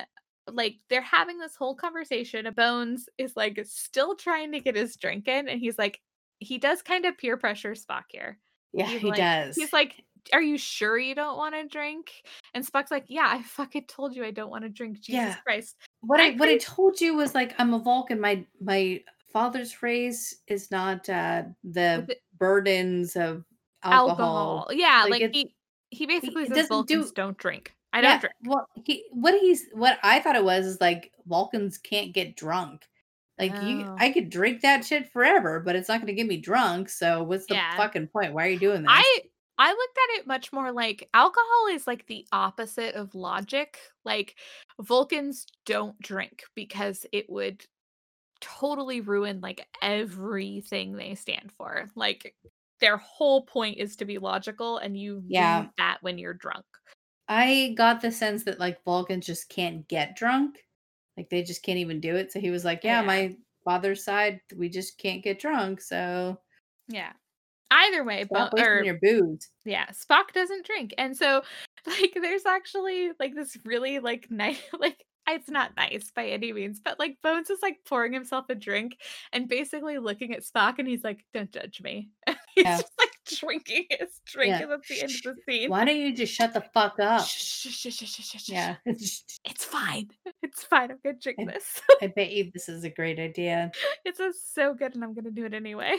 like 0.51 0.77
they're 0.91 1.01
having 1.01 1.39
this 1.39 1.57
whole 1.57 1.75
conversation. 1.75 2.47
Bones 2.55 3.09
is 3.19 3.37
like 3.37 3.59
still 3.65 4.15
trying 4.17 4.53
to 4.53 4.61
get 4.61 4.77
his 4.77 4.97
drink 4.97 5.29
in, 5.29 5.49
and 5.49 5.61
he's 5.61 5.79
like, 5.79 6.01
he 6.41 6.59
does 6.59 6.83
kind 6.83 7.05
of 7.07 7.17
peer 7.17 7.37
pressure 7.37 7.73
Spock 7.75 8.05
here. 8.11 8.39
yeah 8.73 8.87
He's 8.87 9.01
he 9.01 9.09
like- 9.09 9.17
does 9.17 9.57
He's 9.57 9.73
like, 9.73 10.05
"Are 10.33 10.43
you 10.43 10.59
sure 10.59 10.99
you 10.99 11.15
don't 11.15 11.37
want 11.37 11.55
to 11.55 11.67
drink?" 11.67 12.11
And 12.55 12.67
Spock's 12.67 12.91
like, 12.91 13.05
"Yeah, 13.09 13.29
I 13.29 13.43
fucking 13.43 13.85
told 13.87 14.15
you 14.17 14.25
I 14.25 14.31
don't 14.33 14.51
want 14.51 14.65
to 14.65 14.69
drink." 14.69 14.97
Jesus 15.01 15.15
Yeah. 15.15 15.35
Christ! 15.45 15.77
what 16.01 16.19
I 16.21 16.31
i 16.31 16.35
what 16.35 16.49
i 16.49 16.57
told 16.59 17.01
you 17.01 17.15
was 17.15 17.33
like 17.33 17.55
i'm 17.61 17.73
a 17.75 17.79
vulcan 17.79 18.21
my 18.21 18.45
my 18.61 19.01
father's 19.33 19.73
phrase 19.73 20.37
is 20.47 20.71
not 20.71 21.09
uh 21.09 21.43
the 21.65 22.07
it- 22.09 22.23
burdens 22.39 23.17
of 23.17 23.45
alcohol, 23.83 24.67
Alcohol. 24.67 24.69
Yeah, 24.73 25.07
Like, 25.09 25.23
like, 25.23 25.35
he 25.35 25.55
he 25.91 26.07
basically 26.07 26.45
it 26.45 26.49
says 26.49 26.57
doesn't 26.57 26.69
Vulcans 26.69 27.07
do- 27.09 27.15
don't 27.15 27.37
drink. 27.39 27.75
I 27.93 28.01
don't 28.01 28.21
drink. 28.21 28.35
well 28.45 28.67
he 28.87 29.05
what 29.11 29.35
he's 29.39 29.67
what 29.75 29.99
i 30.03 30.19
thought 30.19 30.35
it 30.35 30.43
was 30.45 30.65
is 30.65 30.81
like 30.81 31.13
vulcans 31.27 31.77
can't 31.77 32.15
get 32.15 32.37
drunk 32.37 32.87
like 33.39 33.53
you 33.63 33.85
Oh. 33.87 33.97
i 33.99 34.11
could 34.11 34.31
drink 34.31 34.63
that 34.63 34.83
shit 34.83 35.13
forever 35.13 35.61
but 35.61 35.77
it's 35.77 35.91
not 35.91 35.99
going 35.99 36.07
to 36.07 36.15
get 36.15 36.27
me 36.27 36.39
drunk 36.39 36.89
so 36.89 37.23
what's 37.23 37.45
the 37.47 37.55
Yeah. 37.57 37.77
fucking 37.77 38.07
point 38.07 38.33
why 38.33 38.47
are 38.47 38.51
you 38.51 38.59
doing 38.59 38.81
this 38.83 38.91
I 38.91 39.21
I 39.59 39.69
looked 39.73 39.99
at 39.99 40.21
it 40.21 40.27
much 40.27 40.51
more 40.55 40.73
like 40.73 41.07
alcohol 41.13 41.67
is 41.71 41.87
like 41.87 42.07
the 42.07 42.27
opposite 42.33 42.95
of 42.95 43.15
logic. 43.15 43.77
Like 44.05 44.37
Vulcans 44.81 45.47
don't 45.67 46.01
drink 46.01 46.45
because 46.55 47.05
it 47.13 47.29
would 47.29 47.63
totally 48.43 49.01
ruin 49.01 49.41
like 49.41 49.67
everything 49.81 50.93
they 50.93 51.15
stand 51.15 51.51
for. 51.57 51.89
Like 51.95 52.35
their 52.81 52.99
whole 52.99 53.43
point 53.47 53.79
is 53.79 53.97
to 53.97 54.05
be 54.05 54.19
logical 54.19 54.79
and 54.79 54.99
you 54.99 55.23
Yeah. 55.27 55.61
lose 55.61 55.71
that 55.79 55.99
when 56.03 56.19
you're 56.19 56.35
drunk. 56.35 56.65
I 57.29 57.75
got 57.79 58.01
the 58.03 58.11
sense 58.13 58.45
that 58.45 58.59
like 58.61 58.85
Vulcans 58.85 59.25
just 59.25 59.49
can't 59.49 59.87
get 59.89 60.17
drunk. 60.17 60.65
Like 61.17 61.31
they 61.31 61.43
just 61.43 61.63
can't 61.63 61.79
even 61.79 62.01
do 62.01 62.17
it. 62.17 62.33
So 62.33 62.41
he 62.41 62.51
was 62.51 62.65
like, 62.65 62.85
Yeah, 62.85 63.01
Yeah. 63.01 63.07
my 63.07 63.37
father's 63.65 64.05
side, 64.05 64.41
we 64.57 64.69
just 64.69 64.99
can't 64.99 65.23
get 65.23 65.39
drunk. 65.41 65.81
So 65.81 66.39
Yeah. 66.89 67.13
Either 67.71 68.05
way, 68.05 68.25
stop 68.25 68.51
but 68.51 68.55
wasting 68.59 68.85
your 68.85 68.99
booze. 69.01 69.49
yeah, 69.65 69.87
Spock 69.91 70.33
doesn't 70.35 70.67
drink. 70.67 70.93
And 70.99 71.17
so 71.17 71.43
like 71.87 72.13
there's 72.21 72.45
actually 72.45 73.13
like 73.19 73.35
this 73.35 73.57
really 73.65 73.99
like 74.01 74.31
nice 74.31 74.61
like 74.79 75.03
it's 75.29 75.49
not 75.51 75.77
nice 75.77 76.11
by 76.15 76.27
any 76.29 76.53
means, 76.53 76.81
but 76.85 76.99
like 76.99 77.17
Bones 77.23 77.49
is 77.51 77.61
like 77.63 77.79
pouring 77.87 78.13
himself 78.13 78.47
a 78.49 78.55
drink 78.55 78.97
and 79.33 79.49
basically 79.49 79.99
looking 79.99 80.35
at 80.35 80.43
Spock 80.43 80.79
and 80.79 80.89
he's 80.89 81.05
like, 81.05 81.25
Don't 81.33 81.51
judge 81.53 81.81
me. 81.83 82.11
he's 82.27 82.65
Yeah. 82.65 82.79
just 82.81 82.93
like 82.99 83.11
drinking 83.39 83.87
his 83.91 84.21
drink 84.27 84.51
Yeah. 84.51 84.63
and 84.63 84.71
that's 84.73 84.89
the 84.89 85.01
end 85.03 85.13
of 85.27 85.37
the 85.37 85.53
scene. 85.53 85.71
Why 85.71 85.85
don't 85.85 85.97
you 85.97 86.15
just 86.15 86.35
shut 86.35 86.53
the 86.55 86.65
fuck 86.75 86.99
up? 87.01 87.25
Shh, 87.25 87.69
shh, 87.69 87.93
shh. 87.93 88.49
Yeah. 88.49 88.77
It's 88.85 89.65
fine. 89.65 90.09
It's 90.43 90.65
fine. 90.65 90.91
I'm 90.91 90.99
gonna 91.05 91.17
drink 91.21 91.39
And- 91.39 91.49
this. 91.51 91.81
I 92.03 92.09
bet 92.09 92.33
you 92.33 92.51
this 92.53 92.69
is 92.69 92.85
a 92.85 92.91
great 92.91 93.19
idea. 93.19 93.71
it's 94.05 94.21
so 94.53 94.75
good 94.75 94.95
and 94.95 95.05
I'm 95.05 95.15
gonna 95.15 95.31
do 95.31 95.45
it 95.47 95.55
anyway. 95.55 95.99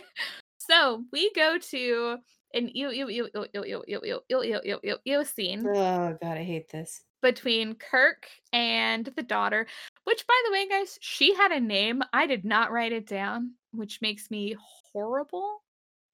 So 0.60 1.04
we 1.12 1.32
go 1.34 1.58
to 1.58 2.18
an 2.54 2.70
ew 2.74 2.90
ew 2.90 3.08
ew 3.10 3.28
ew 3.34 3.46
ew 3.54 3.64
ew 3.66 3.84
ew 3.88 4.02
ew 4.06 4.22
ew 4.30 4.42
ew 4.44 4.60
ew 4.64 4.80
ew 4.84 4.98
ew 5.04 5.26
scene 5.26 5.66
Oh 5.68 6.18
god, 6.22 6.38
I 6.38 6.44
hate 6.44 6.70
this. 6.70 7.02
Between 7.24 7.76
Kirk 7.76 8.28
and 8.52 9.06
the 9.16 9.24
daughter, 9.24 9.66
which 10.04 10.28
by 10.28 10.40
the 10.46 10.52
way, 10.52 10.68
guys, 10.68 11.00
she 11.02 11.34
had 11.34 11.52
a 11.52 11.60
name. 11.60 12.04
I 12.14 12.28
did 12.28 12.46
not 12.46 12.72
write 12.72 12.92
it 12.92 13.08
down, 13.08 13.54
which 13.72 14.02
makes 14.02 14.30
me 14.30 14.56
horrible. 14.92 15.64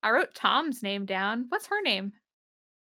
I 0.03 0.11
wrote 0.11 0.33
Tom's 0.35 0.81
name 0.83 1.05
down. 1.05 1.47
What's 1.49 1.67
her 1.67 1.81
name? 1.81 2.13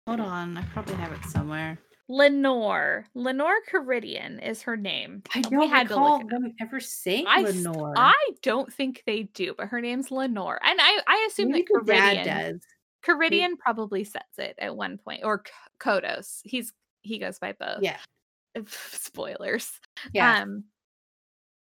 Hold 0.06 0.20
on, 0.20 0.58
I 0.58 0.62
probably 0.72 0.96
have 0.96 1.12
it 1.12 1.24
somewhere. 1.30 1.78
Lenore. 2.08 3.06
Lenore 3.14 3.58
Karidian 3.70 4.44
is 4.44 4.62
her 4.62 4.76
name. 4.76 5.22
I 5.34 5.38
We 5.38 5.56
don't 5.56 5.68
had 5.68 5.88
to 5.88 5.94
recall 5.94 6.18
look 6.18 6.22
it 6.22 6.34
up. 6.34 6.42
them 6.42 6.54
ever 6.60 6.80
saying 6.80 7.26
I, 7.28 7.42
Lenore. 7.42 7.94
I 7.96 8.14
don't 8.42 8.72
think 8.72 9.02
they 9.06 9.24
do, 9.34 9.54
but 9.56 9.68
her 9.68 9.80
name's 9.80 10.10
Lenore. 10.10 10.60
And 10.64 10.78
I, 10.80 11.00
I 11.06 11.28
assume 11.28 11.50
Maybe 11.50 11.66
that 11.84 12.16
Karidian, 12.16 12.24
does. 12.24 12.60
Karidian 13.04 13.58
probably 13.58 14.04
says 14.04 14.22
it 14.38 14.56
at 14.58 14.76
one 14.76 14.98
point, 14.98 15.22
or 15.24 15.42
Kodos. 15.80 16.40
He's 16.44 16.72
he 17.02 17.18
goes 17.18 17.38
by 17.38 17.52
both. 17.52 17.82
Yeah, 17.82 17.98
Spoilers. 18.68 19.80
yeah. 20.12 20.40
Um 20.42 20.64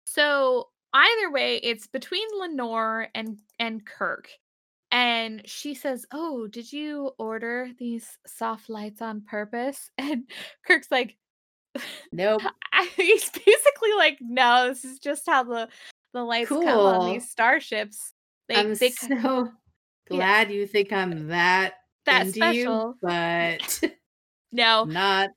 so 0.05 0.69
either 0.93 1.31
way, 1.31 1.57
it's 1.57 1.87
between 1.87 2.27
Lenore 2.39 3.09
and 3.15 3.39
and 3.59 3.85
Kirk. 3.85 4.29
And 4.91 5.43
she 5.45 5.75
says, 5.75 6.07
"Oh, 6.13 6.47
did 6.47 6.73
you 6.73 7.11
order 7.19 7.69
these 7.79 8.17
soft 8.27 8.69
lights 8.69 9.03
on 9.03 9.23
purpose?" 9.23 9.91
And 9.99 10.31
Kirk's 10.67 10.91
like, 10.91 11.17
nope. 12.13 12.43
He's 12.97 13.31
basically 13.31 13.93
like, 13.97 14.19
"No, 14.21 14.69
this 14.69 14.85
is 14.85 14.99
just 14.99 15.27
how 15.27 15.43
the 15.43 15.69
the 16.13 16.23
lights 16.23 16.49
come 16.49 16.67
on 16.69 17.13
these 17.13 17.29
starships. 17.29 18.13
They 18.49 18.57
I'm 18.57 18.75
they 18.75 18.91
so 18.91 19.51
glad 20.09 20.53
you 20.53 20.67
think 20.67 20.93
I'm 20.93 21.29
that, 21.29 21.75
that 22.07 22.29
special." 22.29 22.55
you, 22.55 22.95
but 23.03 23.81
No, 24.53 24.85
not. 24.85 25.31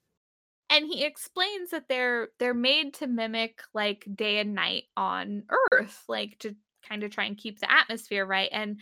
And 0.69 0.85
he 0.85 1.03
explains 1.03 1.71
that 1.71 1.87
they're 1.87 2.29
they're 2.39 2.53
made 2.53 2.93
to 2.95 3.07
mimic 3.07 3.61
like 3.73 4.05
day 4.15 4.39
and 4.39 4.53
night 4.53 4.83
on 4.95 5.43
earth 5.71 6.03
like 6.07 6.37
to 6.39 6.55
kind 6.87 7.03
of 7.03 7.11
try 7.11 7.25
and 7.25 7.37
keep 7.37 7.59
the 7.59 7.71
atmosphere 7.71 8.25
right 8.25 8.49
and 8.51 8.79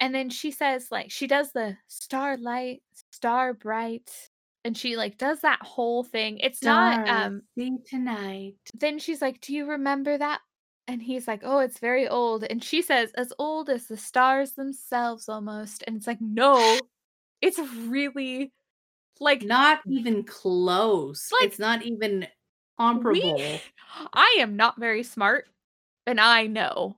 and 0.00 0.14
then 0.14 0.30
she 0.30 0.50
says 0.50 0.88
like 0.90 1.10
she 1.10 1.26
does 1.26 1.52
the 1.52 1.76
starlight 1.88 2.82
star 3.10 3.54
bright 3.54 4.10
and 4.64 4.76
she 4.76 4.96
like 4.96 5.18
does 5.18 5.40
that 5.40 5.60
whole 5.62 6.02
thing 6.02 6.38
it's 6.38 6.62
not 6.62 7.08
um 7.08 7.42
see 7.56 7.76
tonight. 7.88 8.54
then 8.74 8.98
she's 8.98 9.22
like 9.22 9.40
do 9.40 9.54
you 9.54 9.66
remember 9.66 10.16
that 10.16 10.40
and 10.88 11.02
he's 11.02 11.28
like 11.28 11.42
oh 11.44 11.58
it's 11.58 11.78
very 11.78 12.08
old 12.08 12.44
and 12.44 12.62
she 12.62 12.82
says 12.82 13.10
as 13.14 13.32
old 13.38 13.70
as 13.70 13.86
the 13.86 13.96
stars 13.96 14.52
themselves 14.52 15.28
almost 15.28 15.84
and 15.86 15.96
it's 15.96 16.06
like 16.06 16.20
no 16.20 16.78
it's 17.40 17.58
really 17.86 18.52
like 19.20 19.42
Not 19.42 19.80
even 19.86 20.24
close. 20.24 21.30
Like, 21.32 21.48
it's 21.48 21.58
not 21.58 21.82
even 21.82 22.26
comparable. 22.78 23.34
We, 23.34 23.60
I 24.12 24.36
am 24.38 24.56
not 24.56 24.78
very 24.78 25.02
smart, 25.02 25.46
and 26.06 26.20
I 26.20 26.46
know 26.46 26.96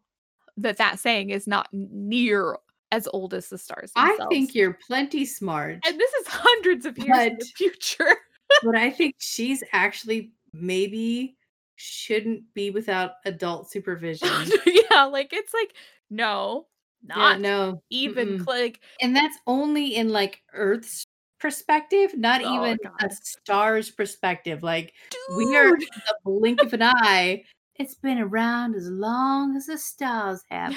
that 0.56 0.78
that 0.78 0.98
saying 0.98 1.30
is 1.30 1.46
not 1.46 1.68
near 1.72 2.56
as 2.90 3.08
old 3.12 3.32
as 3.32 3.48
the 3.48 3.56
stars 3.56 3.90
I 3.96 4.16
think 4.28 4.54
you're 4.54 4.78
plenty 4.86 5.24
smart, 5.24 5.78
and 5.84 5.98
this 5.98 6.12
is 6.12 6.26
hundreds 6.28 6.86
of 6.86 6.96
years 6.98 7.18
in 7.18 7.36
the 7.38 7.44
future. 7.56 8.16
but 8.62 8.76
I 8.76 8.90
think 8.90 9.16
she's 9.18 9.64
actually 9.72 10.32
maybe 10.52 11.36
shouldn't 11.76 12.42
be 12.54 12.70
without 12.70 13.12
adult 13.24 13.70
supervision. 13.70 14.28
yeah, 14.66 15.04
like 15.04 15.32
it's 15.32 15.54
like 15.54 15.72
no, 16.10 16.66
yeah, 17.08 17.14
not 17.16 17.40
no, 17.40 17.82
even 17.90 18.38
mm-mm. 18.38 18.44
cl- 18.44 18.60
like 18.60 18.80
and 19.00 19.16
that's 19.16 19.38
only 19.46 19.96
in 19.96 20.10
like 20.10 20.42
Earth's 20.52 21.06
perspective, 21.42 22.16
not 22.16 22.40
Oh, 22.42 22.54
even 22.64 22.78
a 23.00 23.10
star's 23.10 23.90
perspective. 23.90 24.62
Like 24.62 24.94
we 25.36 25.56
are 25.56 25.76
dude. 25.76 25.80
the 26.06 26.14
blink 26.24 26.62
of 26.62 26.72
an 26.72 26.82
eye. 26.84 27.42
It's 27.76 27.96
been 27.96 28.18
around 28.18 28.76
as 28.76 28.88
long 28.88 29.56
as 29.56 29.66
the 29.66 29.76
stars 29.76 30.40
have. 30.50 30.74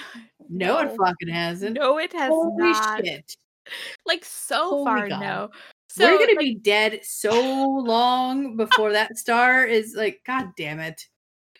No, 0.49 0.79
it 0.79 0.95
fucking 0.97 1.29
hasn't. 1.29 1.75
No, 1.75 1.99
it 1.99 2.11
has 2.13 2.29
Holy 2.29 2.63
not. 2.71 3.05
shit. 3.05 3.37
Like 4.05 4.23
so 4.23 4.69
Holy 4.69 4.85
far, 4.85 5.09
God. 5.09 5.19
no. 5.21 5.49
So 5.89 6.05
We're 6.05 6.19
gonna 6.19 6.31
like, 6.33 6.39
be 6.39 6.55
dead 6.55 6.99
so 7.03 7.31
long 7.41 8.57
before 8.57 8.91
that 8.91 9.17
star 9.17 9.65
is 9.65 9.95
like, 9.97 10.21
God 10.27 10.49
damn 10.55 10.79
it. 10.79 11.01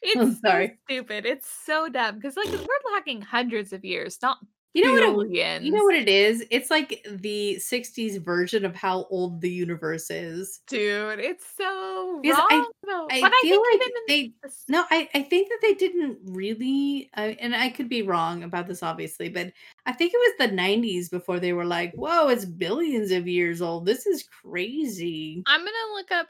it's 0.04 0.16
I'm 0.22 0.36
so 0.36 0.68
stupid. 0.86 1.26
It's 1.26 1.50
so 1.66 1.90
dumb 1.90 2.16
because 2.18 2.38
like 2.38 2.52
we're 2.52 2.94
talking 2.94 3.24
hundreds 3.24 3.74
of 3.74 3.84
years, 3.84 4.20
not 4.22 4.38
You 4.76 4.84
know 4.84 5.14
what 5.14 5.28
it, 5.32 5.62
you 5.64 5.72
know 5.72 5.86
what 5.86 5.96
it 5.96 6.10
is? 6.10 6.44
It's 6.52 6.70
like 6.70 7.08
the 7.10 7.56
60s 7.56 8.22
version 8.22 8.66
of 8.66 8.76
how 8.76 9.08
old 9.10 9.40
the 9.40 9.50
universe 9.50 10.12
is. 10.12 10.60
Dude, 10.68 11.20
it's 11.20 11.46
so 11.58 12.20
Because 12.22 12.44
I- 12.50 12.56
wrong. 12.58 12.72
though. 12.86 13.08
I 13.10 13.22
but 13.22 13.32
I 13.34 13.40
feel 13.42 13.62
like 13.72 13.92
they 14.10 14.34
the 14.44 14.52
No, 14.68 14.84
I, 14.92 15.08
I 15.14 15.22
think 15.22 15.48
that 15.48 15.60
they 15.62 15.76
didn't 15.76 16.18
really, 16.26 17.10
uh, 17.16 17.36
and 17.40 17.56
I 17.56 17.70
could 17.70 17.88
be 17.88 18.02
wrong 18.02 18.44
about 18.44 18.68
this, 18.68 18.84
obviously, 18.84 19.30
but 19.30 19.54
I 19.86 19.94
think 19.94 20.12
it 20.14 20.36
was 20.40 20.50
the 20.50 20.56
90s 20.56 21.10
before 21.10 21.40
they 21.40 21.54
were 21.54 21.66
like, 21.66 21.94
whoa, 21.94 22.28
it's 22.28 22.44
billions 22.44 23.12
of 23.12 23.30
years 23.30 23.62
old. 23.62 23.86
This 23.86 24.06
is 24.06 24.28
crazy. 24.42 25.42
I'm 25.48 25.62
gonna 25.62 25.94
look 25.94 26.12
up 26.12 26.28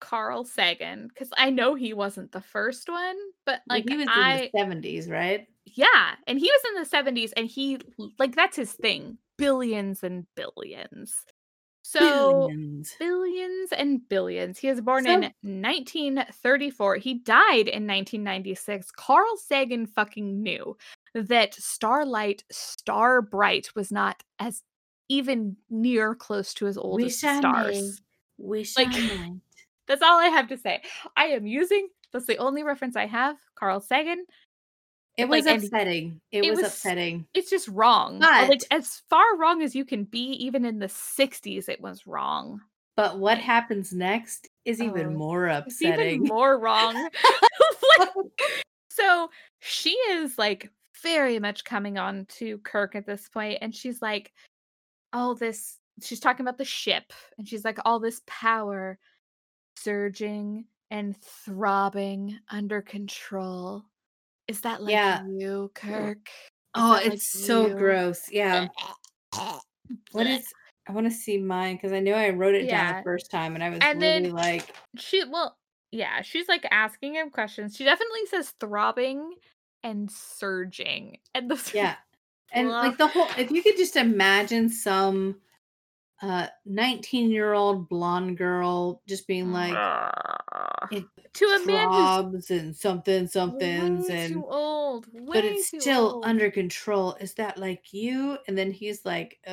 Carl 0.00 0.44
Sagan 0.44 1.08
because 1.08 1.30
I 1.36 1.50
know 1.50 1.74
he 1.74 1.92
wasn't 1.94 2.32
the 2.32 2.40
first 2.40 2.88
one, 2.88 3.16
but 3.44 3.60
Like, 3.68 3.84
like 3.84 3.90
he 3.90 3.96
was 3.98 4.08
I 4.10 4.50
in 4.54 4.70
the 4.70 4.76
70s, 4.88 5.10
right? 5.10 5.46
yeah, 5.66 6.14
and 6.26 6.38
he 6.38 6.50
was 6.50 6.62
in 6.68 6.82
the 6.82 7.12
70s 7.20 7.32
and 7.36 7.46
he 7.48 7.78
like 8.18 8.34
that's 8.34 8.56
his 8.56 8.72
thing. 8.72 9.18
Billions 9.36 10.02
and 10.02 10.26
billions. 10.34 11.24
So 11.82 12.00
Billions. 12.48 12.94
billions 12.98 13.72
and 13.72 14.06
billions. 14.08 14.58
He 14.58 14.68
was 14.68 14.80
born 14.82 15.04
So- 15.04 15.10
in 15.12 15.32
1934. 15.42 16.96
He 16.96 17.14
died 17.14 17.68
in 17.68 17.86
1996. 17.86 18.90
Carl 18.90 19.36
Sagan 19.38 19.86
fucking 19.86 20.42
knew 20.42 20.76
that 21.14 21.54
starlight, 21.54 22.44
star 22.50 23.22
bright 23.22 23.74
was 23.74 23.90
not 23.90 24.22
as 24.38 24.62
even 25.08 25.56
near 25.70 26.14
close 26.14 26.52
to 26.54 26.66
as 26.66 26.76
old 26.76 27.02
as 27.02 27.24
I 27.24 27.38
stars. 27.38 28.02
Wish 28.36 28.76
Like- 28.76 28.88
I 28.92 29.16
might. 29.16 29.40
That's 29.88 30.02
all 30.02 30.18
I 30.18 30.26
have 30.28 30.48
to 30.48 30.58
say. 30.58 30.82
I 31.16 31.26
am 31.26 31.46
using 31.46 31.88
that's 32.12 32.26
the 32.26 32.38
only 32.38 32.62
reference 32.62 32.96
I 32.96 33.06
have. 33.06 33.36
Carl 33.58 33.80
Sagan. 33.80 34.24
It 35.16 35.28
was 35.28 35.46
and 35.46 35.62
upsetting. 35.64 36.20
It, 36.30 36.44
it 36.44 36.50
was, 36.50 36.58
was- 36.60 36.68
upsetting. 36.68 37.26
It's 37.34 37.50
just 37.50 37.66
wrong. 37.68 38.22
Uh, 38.22 38.46
Like 38.48 38.60
as 38.70 39.02
far 39.10 39.36
wrong 39.36 39.62
as 39.62 39.74
you 39.74 39.84
can 39.84 40.04
be, 40.04 40.30
even 40.44 40.64
in 40.64 40.78
the 40.78 40.86
60s, 40.86 41.68
it 41.68 41.80
was 41.80 42.06
wrong. 42.06 42.60
But 42.96 43.18
what 43.18 43.38
happens 43.38 43.92
next 43.92 44.48
is 44.64 44.80
even 44.80 45.06
Oh, 45.06 45.10
more 45.10 45.46
It's 45.48 45.82
even 45.82 45.94
upsetting. 45.94 46.22
more 46.24 46.58
wrong. 46.58 47.08
Like, 47.98 48.64
so 48.90 49.28
she 49.60 49.90
is 49.90 50.38
like 50.38 50.70
very 51.02 51.38
much 51.40 51.64
coming 51.64 51.98
on 51.98 52.26
to 52.38 52.58
Kirk 52.58 52.94
at 52.94 53.06
this 53.06 53.28
point, 53.28 53.58
and 53.60 53.74
she's 53.74 54.00
like, 54.00 54.32
"Oh, 55.12 55.34
this." 55.34 55.78
She's 56.00 56.20
talking 56.20 56.44
about 56.44 56.58
the 56.58 56.64
ship, 56.64 57.12
and 57.38 57.48
she's 57.48 57.64
like, 57.64 57.78
"All 57.84 57.98
this 57.98 58.22
power, 58.28 58.98
surging 59.82 60.66
and 60.90 61.16
throbbing 61.16 62.38
under 62.50 62.82
control. 62.82 63.84
Is 64.46 64.60
that 64.62 64.82
like 64.82 64.92
Yeah. 64.92 65.24
you, 65.26 65.70
Kirk?" 65.74 66.28
Is 66.28 66.50
oh, 66.74 66.94
that 66.94 67.04
like 67.04 67.12
it's 67.14 67.26
so 67.28 67.68
you?" 67.68 67.74
gross. 67.74 68.30
Yeah. 68.30 68.68
what 70.12 70.26
is 70.26 70.52
I 70.88 70.92
want 70.92 71.06
to 71.06 71.10
see 71.10 71.38
mine 71.38 71.76
because 71.76 71.92
I 71.92 72.00
know 72.00 72.14
I 72.14 72.30
wrote 72.30 72.54
it 72.54 72.68
down 72.68 72.96
the 72.96 73.02
first 73.02 73.30
time 73.30 73.54
and 73.54 73.62
I 73.62 73.70
was 73.70 73.78
And 73.82 74.00
really 74.00 74.30
like, 74.30 74.74
she 74.96 75.24
well 75.24 75.56
yeah 75.90 76.20
she's 76.22 76.48
like 76.48 76.66
asking 76.70 77.14
him 77.14 77.30
questions 77.30 77.74
she 77.76 77.84
definitely 77.84 78.26
says 78.26 78.50
throbbing 78.60 79.32
and 79.82 80.10
surging 80.10 81.18
and 81.34 81.50
the 81.50 81.70
yeah. 81.74 81.96
And 82.52 82.70
like 82.70 82.96
the 82.96 83.06
whole 83.06 83.28
if 83.36 83.50
you 83.50 83.62
could 83.62 83.76
just 83.76 83.96
imagine 83.96 84.70
some 84.70 85.36
uh 86.22 86.46
19 86.66 87.30
year 87.30 87.52
old 87.52 87.88
blonde 87.88 88.36
girl 88.36 89.02
just 89.06 89.26
being 89.26 89.52
like 89.52 89.76
it 90.90 91.04
to 91.32 91.44
a 91.44 91.66
man 91.66 91.92
who's 91.92 92.50
and 92.50 92.74
something 92.74 93.26
somethings 93.26 94.08
way 94.08 94.16
and 94.16 94.32
too 94.32 94.46
old 94.48 95.06
way 95.12 95.28
but 95.32 95.44
it's 95.44 95.70
too 95.70 95.80
still 95.80 96.14
old. 96.14 96.24
under 96.24 96.50
control. 96.50 97.14
Is 97.20 97.34
that 97.34 97.58
like 97.58 97.92
you? 97.92 98.38
And 98.46 98.56
then 98.56 98.70
he's 98.70 99.04
like, 99.04 99.38
uh, 99.46 99.50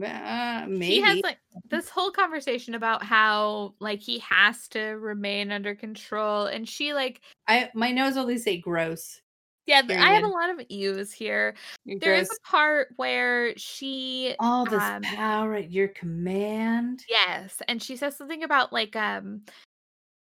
uh 0.00 0.66
maybe. 0.68 0.94
he 0.94 1.00
has 1.00 1.20
like 1.22 1.38
this 1.68 1.88
whole 1.88 2.10
conversation 2.10 2.74
about 2.74 3.02
how 3.02 3.74
like 3.80 4.00
he 4.00 4.20
has 4.20 4.68
to 4.68 4.80
remain 4.80 5.50
under 5.50 5.74
control 5.74 6.46
and 6.46 6.68
she 6.68 6.94
like 6.94 7.20
I 7.48 7.70
my 7.74 7.90
nose 7.90 8.16
only 8.16 8.38
say 8.38 8.58
gross. 8.58 9.20
Yeah 9.68 9.82
i 9.88 10.12
have 10.12 10.24
a 10.24 10.28
lot 10.28 10.50
of 10.50 10.60
ews 10.70 11.12
here 11.12 11.54
You're 11.84 12.00
there 12.00 12.14
is 12.14 12.28
gross. 12.28 12.38
a 12.38 12.48
part 12.48 12.88
where 12.96 13.56
she 13.56 14.34
All 14.40 14.64
this 14.64 14.82
um, 14.82 15.02
power 15.02 15.54
at 15.54 15.70
your 15.70 15.88
command. 15.88 17.04
Yes, 17.08 17.60
and 17.68 17.82
she 17.82 17.96
says 17.96 18.16
something 18.16 18.42
about 18.42 18.72
like 18.72 18.96
um 18.96 19.42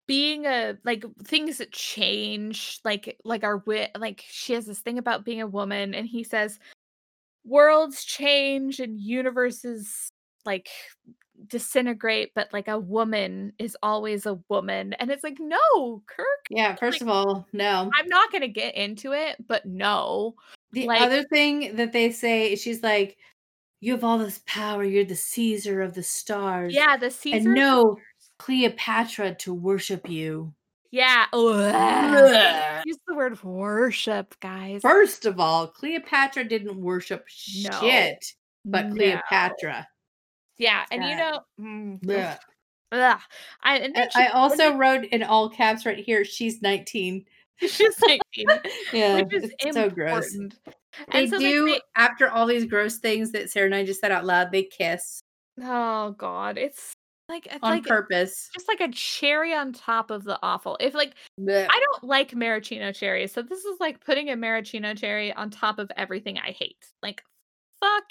being 0.08 0.46
a 0.46 0.78
like 0.84 1.04
things 1.24 1.58
that 1.58 1.72
change 1.72 2.80
like 2.84 3.18
like 3.24 3.44
our 3.44 3.58
wit 3.58 3.92
like 3.98 4.24
she 4.28 4.54
has 4.54 4.66
this 4.66 4.80
thing 4.80 4.98
about 4.98 5.26
being 5.26 5.42
a 5.42 5.48
woman 5.48 5.94
and 5.94 6.08
he 6.08 6.24
says 6.24 6.60
worlds 7.46 8.06
change 8.06 8.80
and 8.80 9.00
universes 9.00 10.10
like 10.46 10.70
disintegrate 11.50 12.32
but 12.36 12.48
like 12.54 12.68
a 12.68 12.78
woman 12.80 13.54
is 13.60 13.76
always 13.84 14.26
a 14.26 14.40
woman 14.50 14.94
and 14.94 15.10
it's 15.12 15.24
like 15.24 15.38
no 15.40 16.02
kirk 16.08 16.26
Yeah, 16.50 16.76
first 16.76 17.02
like- 17.02 17.10
of 17.10 17.10
all, 17.10 17.48
no. 17.54 17.90
i'm 17.96 18.08
not 18.08 18.32
gonna 18.32 18.48
get 18.48 18.76
into 18.76 19.14
it 19.14 19.36
but 19.48 19.66
no 19.66 20.36
The 20.72 20.88
like- 20.88 21.02
other 21.02 21.24
thing 21.24 21.76
that 21.78 21.94
they 21.94 22.12
say, 22.12 22.56
she's 22.56 22.84
like, 22.84 23.18
You 23.80 23.94
have 23.94 24.04
all 24.04 24.18
this 24.18 24.42
power, 24.46 24.84
you're 24.84 25.06
the 25.06 25.16
Caesar 25.16 25.82
of 25.82 25.94
the 25.94 26.04
stars. 26.04 26.74
yeah 26.74 26.98
the 26.98 27.10
caesar 27.12 27.38
and 27.50 27.56
no, 27.56 27.98
Cleopatra 28.40 29.36
to 29.36 29.54
worship 29.54 30.10
you. 30.10 30.54
Yeah. 30.92 31.26
Ugh. 31.34 32.84
Use 32.86 32.98
the 33.08 33.16
word 33.16 33.42
worship, 33.44 34.36
guys. 34.40 34.82
First 34.82 35.26
of 35.26 35.40
all, 35.40 35.68
Cleopatra 35.68 36.44
didn't 36.46 36.78
worship 36.80 37.26
No. 37.62 37.80
shit, 37.82 38.24
but. 38.64 38.92
Cleopatra. 38.92 39.88
Yeah, 40.58 40.86
and 40.92 41.04
you 41.04 41.16
know, 41.16 41.40
mm, 41.60 42.10
Ugh. 42.10 42.38
ugh. 42.92 43.20
I, 43.62 43.78
and 43.78 43.96
then 43.96 44.10
she- 44.10 44.20
I 44.20 44.28
also 44.28 44.76
wrote 44.76 45.06
in 45.06 45.24
all 45.24 45.50
caps 45.50 45.86
right 45.86 46.00
here, 46.00 46.26
she's 46.26 46.62
19. 46.62 47.26
she's 47.58 47.96
19, 48.08 48.20
Yeah, 48.94 49.16
which 49.22 49.34
is 49.34 49.52
it's 49.60 49.76
so 49.76 49.90
gross. 49.90 50.34
important. 50.36 50.60
They 51.12 51.28
so 51.28 51.38
do, 51.38 51.66
they- 51.66 51.82
after 51.96 52.30
all 52.30 52.46
these 52.46 52.66
gross 52.66 52.98
things 53.00 53.32
that 53.32 53.50
Sarah 53.50 53.66
and 53.66 53.76
I 53.76 53.86
just 53.86 54.02
said 54.02 54.12
out 54.12 54.26
loud, 54.26 54.52
they 54.52 54.64
kiss 54.64 55.22
oh 55.64 56.12
god, 56.12 56.58
it's 56.58 56.94
like 57.30 57.48
it's 57.48 57.60
on 57.62 57.72
like 57.72 57.86
purpose. 57.86 58.50
just 58.54 58.68
like 58.68 58.80
a 58.80 58.92
cherry 58.92 59.54
on 59.54 59.74
top 59.74 60.12
of 60.12 60.24
the 60.24 60.40
awful. 60.44 60.78
If 60.80 60.94
like 60.94 61.14
Blech. 61.40 61.68
I 61.70 61.80
don't 61.80 62.04
like 62.04 62.36
maraschino 62.36 62.92
cherries, 62.92 63.32
so 63.34 63.42
this 63.42 63.66
is 63.66 63.80
like 63.80 64.04
putting 64.04 64.30
a 64.30 64.36
maraschino 64.36 64.94
cherry 64.94 65.34
on 65.34 65.50
top 65.50 65.80
of 65.80 65.92
everything 65.98 66.38
I 66.38 66.52
hate. 66.52 66.86
Like, 67.02 67.24
fuck, 67.80 68.06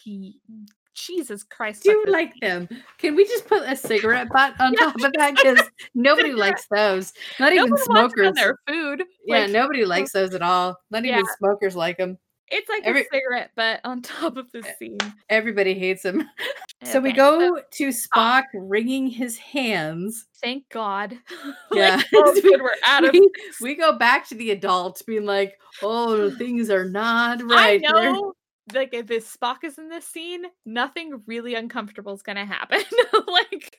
Jesus 0.97 1.45
Christ! 1.45 1.83
do 1.85 1.91
you 1.91 2.05
like 2.09 2.33
them? 2.41 2.69
Can 2.99 3.15
we 3.15 3.25
just 3.25 3.47
put 3.47 3.63
a 3.69 3.77
cigarette 3.77 4.29
butt 4.33 4.55
on 4.59 4.73
Yeah, 4.73 4.79
top 4.87 4.95
of 4.97 5.13
that? 5.13 5.35
Because 5.43 5.63
nobody 5.95 6.33
likes 6.33 6.67
those. 6.71 7.13
Not 7.39 7.53
No 7.55 7.65
even 7.65 7.77
smokers. 7.77 8.35
their 8.35 8.59
food. 8.67 9.05
Yeah, 9.27 9.41
Like, 9.43 9.51
nobody 9.51 9.85
likes 9.85 10.13
those 10.13 10.35
at 10.35 10.43
all. 10.43 10.77
Not 10.91 11.05
even 11.05 11.25
smokers 11.39 11.77
like 11.77 11.99
them. 11.99 12.19
It's 12.49 12.69
like 12.69 12.83
every- 12.85 13.03
a 13.03 13.05
cigarette 13.13 13.51
butt 13.57 13.81
on 13.85 14.03
top 14.03 14.37
of 14.37 14.51
the 14.53 14.65
scene. 14.79 14.99
Everybody 15.29 15.75
hates 15.75 16.03
them. 16.03 16.29
So 16.85 17.01
we 17.01 17.09
Okay, 17.09 17.17
go 17.17 17.61
to 17.73 17.89
Spock 17.89 18.45
wringing 18.55 19.07
his 19.09 19.39
hands. 19.39 20.27
thank 20.43 20.69
God. 20.69 21.19
Yeah. 21.73 21.97
like, 21.97 22.07
oh, 22.15 22.35
good, 22.41 22.61
we're 22.61 22.71
out 22.87 23.05
of. 23.05 23.13
we, 23.15 23.29
we 23.63 23.75
go 23.75 23.97
back 23.99 24.29
to 24.29 24.35
the 24.35 24.51
adults 24.51 25.01
being 25.03 25.25
like, 25.25 25.59
oh, 25.83 26.31
things 26.37 26.69
are 26.71 26.85
not 26.89 27.43
right. 27.43 27.83
I 27.83 27.93
know, 27.93 28.35
like 28.75 28.93
if 28.95 29.07
this 29.07 29.35
Spock 29.37 29.65
is 29.65 29.79
in 29.79 29.89
this 29.89 30.07
scene, 30.07 30.45
nothing 30.65 31.23
really 31.27 31.55
uncomfortable 31.55 32.13
is 32.15 32.23
gonna 32.23 32.45
happen. 32.47 32.81
like, 33.29 33.77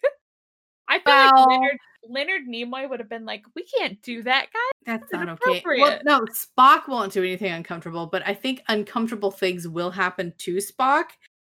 I 0.87 0.99
feel 0.99 1.03
Well- 1.13 1.47
like 1.47 1.49
Leonard, 1.49 1.77
Leonard 2.09 2.41
Nimoy 2.47 2.89
would 2.89 2.99
have 2.99 3.09
been 3.09 3.25
like, 3.25 3.43
"We 3.55 3.65
can't 3.65 4.01
do 4.01 4.23
that, 4.23 4.47
guys." 4.53 4.61
That's 4.85 5.11
That's 5.11 5.25
not 5.25 5.39
okay. 5.47 5.61
Well, 5.65 5.99
no, 6.05 6.21
Spock 6.27 6.87
won't 6.87 7.11
do 7.11 7.21
anything 7.23 7.51
uncomfortable, 7.51 8.05
but 8.07 8.25
I 8.25 8.33
think 8.33 8.61
uncomfortable 8.69 9.31
things 9.31 9.67
will 9.67 9.91
happen 9.91 10.33
to 10.39 10.55
Spock, 10.57 11.05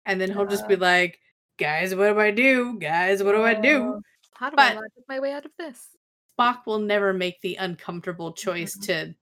and 0.06 0.20
then 0.20 0.32
he'll 0.32 0.46
just 0.46 0.66
be 0.66 0.74
like, 0.76 1.20
"Guys, 1.58 1.94
what 1.94 2.12
do 2.14 2.18
I 2.20 2.30
do? 2.32 2.78
Guys, 2.80 3.22
what 3.22 3.32
do 3.32 3.44
I 3.44 3.54
do?" 3.54 4.00
How 4.34 4.50
do 4.50 4.56
I 4.58 4.70
But- 4.70 4.76
logic 4.76 5.04
my 5.08 5.20
way 5.20 5.32
out 5.32 5.44
of 5.44 5.52
this? 5.58 5.88
Spock 6.38 6.66
will 6.66 6.78
never 6.78 7.12
make 7.12 7.40
the 7.40 7.56
uncomfortable 7.56 8.32
choice 8.32 8.76
Mhm. 8.78 8.86
to 8.86 9.14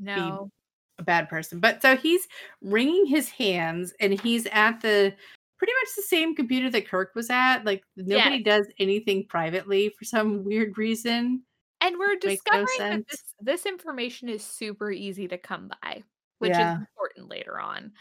No. 0.00 0.50
A 0.98 1.02
bad 1.02 1.28
person. 1.28 1.60
But 1.60 1.82
so 1.82 1.96
he's 1.96 2.26
wringing 2.62 3.06
his 3.06 3.28
hands, 3.28 3.92
and 4.00 4.18
he's 4.20 4.46
at 4.46 4.80
the 4.80 5.14
pretty 5.58 5.72
much 5.82 5.96
the 5.96 6.02
same 6.02 6.34
computer 6.34 6.70
that 6.70 6.88
Kirk 6.88 7.12
was 7.14 7.30
at. 7.30 7.64
Like 7.64 7.82
nobody 7.96 8.36
Yes. 8.36 8.44
does 8.44 8.66
anything 8.78 9.26
privately 9.28 9.90
for 9.98 10.04
some 10.04 10.44
weird 10.44 10.76
reason. 10.76 11.42
And 11.80 11.98
we're 11.98 12.14
Makes 12.14 12.24
no 12.24 12.30
discovering 12.30 12.78
that 12.78 13.08
this, 13.08 13.22
this 13.40 13.66
information 13.66 14.28
is 14.28 14.44
super 14.44 14.90
easy 14.90 15.28
to 15.28 15.38
come 15.38 15.70
by, 15.82 16.02
which 16.38 16.50
Yeah. 16.50 16.74
is 16.74 16.80
important 16.80 17.28
later 17.28 17.60
on. 17.60 17.92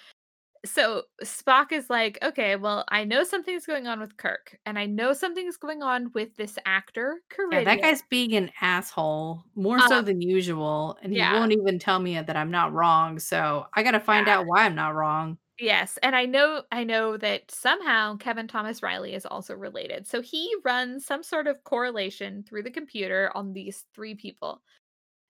So 0.66 1.04
Spock 1.24 1.72
is 1.74 1.90
like, 1.90 2.18
okay, 2.24 2.56
well, 2.56 2.86
I 2.88 3.04
know 3.04 3.24
something's 3.26 3.66
going 3.66 3.86
on 3.88 4.00
with 4.00 4.16
Kirk, 4.18 4.58
and 4.66 4.80
I 4.80 4.86
know 4.86 5.12
something's 5.14 5.58
going 5.58 5.84
on 5.84 6.12
with 6.14 6.36
this 6.38 6.58
actor, 6.66 7.22
Yeah, 7.52 7.62
that 7.62 7.82
guy's 7.82 8.02
being 8.10 8.34
an 8.36 8.52
asshole 8.62 9.44
more 9.56 9.80
so 9.82 10.02
Um, 10.02 10.02
than 10.02 10.22
usual, 10.22 10.98
and 11.04 11.14
he 11.14 11.24
yeah. 11.24 11.28
won't 11.28 11.52
even 11.52 11.78
tell 11.78 12.00
me 12.00 12.20
that 12.20 12.36
I'm 12.36 12.50
not 12.52 12.74
wrong. 12.74 13.20
So 13.20 13.68
I 13.76 13.84
got 13.84 13.92
to 13.92 14.00
find 14.00 14.28
Yeah. 14.28 14.28
out 14.28 14.48
why 14.48 14.66
I'm 14.66 14.76
not 14.76 14.96
wrong. 14.96 15.38
Yes, 15.60 15.98
and 16.02 16.16
I 16.16 16.26
know 16.26 16.64
I 16.72 16.84
know 16.84 17.16
that 17.18 17.52
somehow 17.52 18.18
Kevin 18.18 18.48
Thomas 18.48 18.82
Riley 18.82 19.14
is 19.14 19.26
also 19.26 19.56
related. 19.56 20.08
So 20.08 20.22
he 20.22 20.54
runs 20.66 21.06
some 21.06 21.22
sort 21.22 21.46
of 21.48 21.64
correlation 21.64 22.44
through 22.44 22.64
the 22.64 22.72
computer 22.72 23.32
on 23.36 23.54
these 23.54 23.86
three 23.94 24.16
people. 24.16 24.64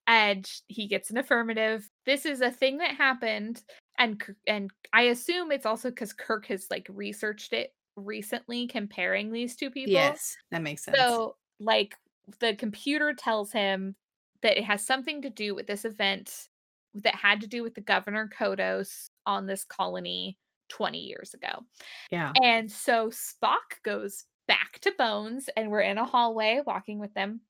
And 0.07 0.49
he 0.67 0.87
gets 0.87 1.11
an 1.11 1.17
affirmative. 1.17 1.89
This 2.05 2.25
is 2.25 2.41
a 2.41 2.51
thing 2.51 2.79
that 2.79 2.95
happened 2.97 3.63
and 3.97 4.21
and 4.47 4.71
I 4.93 5.03
assume 5.03 5.51
it's 5.51 5.65
also 5.65 5.91
cuz 5.91 6.13
Kirk 6.13 6.47
has 6.47 6.67
like 6.71 6.87
researched 6.89 7.53
it 7.53 7.75
recently 7.95 8.67
comparing 8.67 9.31
these 9.31 9.55
two 9.55 9.69
people. 9.69 9.91
Yes, 9.93 10.37
that 10.51 10.61
makes 10.61 10.83
sense. 10.83 10.97
So, 10.97 11.37
like, 11.59 11.95
the 12.39 12.55
computer 12.55 13.13
tells 13.13 13.51
him 13.51 13.95
that 14.41 14.57
it 14.57 14.63
has 14.65 14.85
something 14.85 15.21
to 15.21 15.29
do 15.29 15.55
with 15.55 15.67
this 15.67 15.85
event 15.85 16.49
that 16.95 17.15
had 17.15 17.41
to 17.41 17.47
do 17.47 17.63
with 17.63 17.75
the 17.75 17.81
governor 17.81 18.29
Kodos 18.29 19.09
on 19.25 19.45
this 19.47 19.63
colony 19.63 20.37
20 20.69 20.99
years 20.99 21.33
ago. 21.33 21.65
yeah, 22.11 22.33
And 22.41 22.71
so 22.71 23.09
Spock 23.09 23.81
goes 23.83 24.25
back 24.47 24.79
to 24.81 24.91
Bones, 24.97 25.49
and 25.55 25.71
we're 25.71 25.81
in 25.81 25.97
a 25.97 26.05
hallway 26.05 26.61
walking 26.65 26.99
with 26.99 27.13
them. 27.13 27.41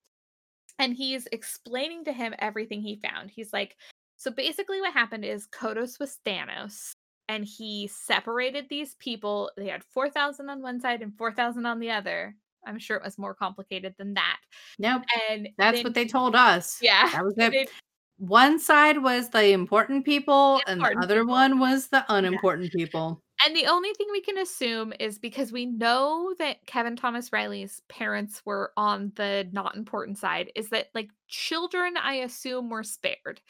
And 0.79 0.93
he's 0.93 1.27
explaining 1.31 2.05
to 2.05 2.13
him 2.13 2.33
everything 2.39 2.81
he 2.81 2.95
found. 2.95 3.29
He's 3.31 3.53
like, 3.53 3.77
So 4.23 4.31
basically, 4.31 4.79
what 4.79 4.93
happened 4.93 5.25
is 5.25 5.47
Kodos 5.47 5.99
was 5.99 6.17
Thanos, 6.25 6.93
and 7.27 7.43
he 7.43 7.89
separated 7.91 8.67
these 8.69 8.95
people. 8.95 9.51
They 9.57 9.67
had 9.67 9.83
4,000 9.83 10.49
on 10.49 10.61
one 10.61 10.79
side 10.79 11.01
and 11.01 11.13
4,000 11.17 11.65
on 11.65 11.79
the 11.79 11.91
other. 11.91 12.33
I'm 12.65 12.79
sure 12.79 12.95
it 12.95 13.03
was 13.03 13.17
more 13.17 13.35
complicated 13.35 13.95
than 13.97 14.13
that. 14.13 14.37
nope. 14.79 15.01
And 15.29 15.49
That's 15.57 15.79
then 15.79 15.83
what 15.83 15.93
they 15.93 16.07
told 16.07 16.37
us. 16.37 16.79
Yeah. 16.81 17.09
that 17.11 17.25
was 17.25 17.33
it. 17.37 17.69
One 18.17 18.59
side 18.59 19.03
was 19.03 19.29
the 19.29 19.49
important 19.49 20.05
people, 20.05 20.61
and 20.67 20.79
the 20.79 20.95
other 21.01 21.15
people. 21.15 21.33
one 21.33 21.59
was 21.59 21.89
the 21.89 22.05
unimportant 22.07 22.71
people. 22.71 23.21
And 23.45 23.53
the 23.53 23.65
only 23.65 23.91
thing 23.97 24.07
we 24.09 24.21
can 24.21 24.37
assume 24.37 24.93
is 25.01 25.19
because 25.19 25.51
we 25.51 25.65
know 25.65 26.33
that 26.39 26.65
Kevin 26.65 26.95
Thomas 26.95 27.33
Riley's 27.33 27.81
parents 27.89 28.41
were 28.45 28.71
on 28.77 29.11
the 29.17 29.49
not 29.51 29.75
important 29.75 30.17
side, 30.17 30.49
is 30.55 30.69
that 30.69 30.87
like 30.93 31.09
children, 31.27 31.97
I 31.97 32.13
assume, 32.15 32.69
were 32.69 32.83
spared. 32.83 33.41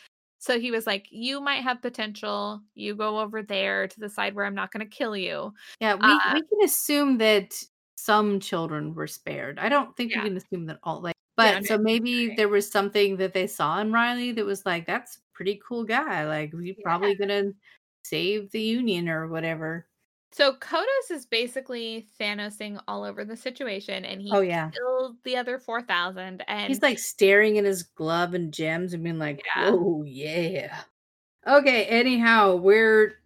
So 0.43 0.59
he 0.59 0.71
was 0.71 0.85
like, 0.85 1.07
You 1.09 1.39
might 1.39 1.63
have 1.63 1.81
potential. 1.81 2.61
You 2.75 2.95
go 2.95 3.19
over 3.19 3.41
there 3.41 3.87
to 3.87 3.99
the 3.99 4.09
side 4.09 4.35
where 4.35 4.45
I'm 4.45 4.53
not 4.53 4.73
going 4.73 4.85
to 4.85 4.97
kill 4.97 5.15
you. 5.15 5.53
Yeah, 5.79 5.95
we, 5.95 6.01
Uh, 6.01 6.33
we 6.33 6.41
can 6.41 6.65
assume 6.65 7.17
that 7.19 7.53
some 7.95 8.41
children 8.41 8.93
were 8.93 9.07
spared. 9.07 9.57
I 9.57 9.69
don't 9.69 9.95
think 9.95 10.11
Yeah. 10.11 10.23
we 10.23 10.29
can 10.29 10.37
assume 10.37 10.65
that 10.65 10.79
all 10.83 11.01
like 11.01 11.15
but 11.37 11.65
so 11.65 11.77
maybe 11.77 12.27
right. 12.27 12.37
there 12.37 12.49
was 12.49 12.69
something 12.69 13.15
that 13.17 13.33
they 13.33 13.47
saw 13.47 13.79
in 13.79 13.91
Riley 13.91 14.33
that 14.33 14.45
was 14.45 14.65
like, 14.65 14.85
that's 14.85 15.15
a 15.15 15.19
pretty 15.33 15.59
cool 15.67 15.83
guy. 15.85 16.27
Like 16.27 16.51
we 16.53 16.77
probably 16.83 17.15
gonna 17.15 17.53
save 18.03 18.51
the 18.51 18.61
Union 18.61 19.07
or 19.07 19.29
whatever. 19.29 19.87
So 20.33 20.55
Kodos 20.55 21.11
is 21.11 21.25
basically 21.27 22.07
Thanosing 22.19 22.81
all 22.87 23.03
over 23.03 23.23
the 23.23 23.37
situation 23.37 24.03
and 24.03 24.21
he 24.21 24.31
Oh 24.33 24.41
yeah. 24.41 24.71
killed 24.71 25.17
the 25.23 25.37
other 25.37 25.59
4,000. 25.59 26.43
And 26.47 26.67
He's 26.67 26.81
like 26.81 26.97
staring 26.97 27.57
at 27.59 27.65
his 27.65 27.83
glove 27.83 28.33
and 28.33 28.51
gems 28.53 28.93
and 28.93 29.03
being 29.03 29.19
like, 29.19 29.43
Yeah. 29.55 29.71
"Whoa, 29.71 30.03
yeah." 30.03 30.81
Okay. 31.45 31.85
Anyhow, 31.85 32.55
we're 32.55 33.19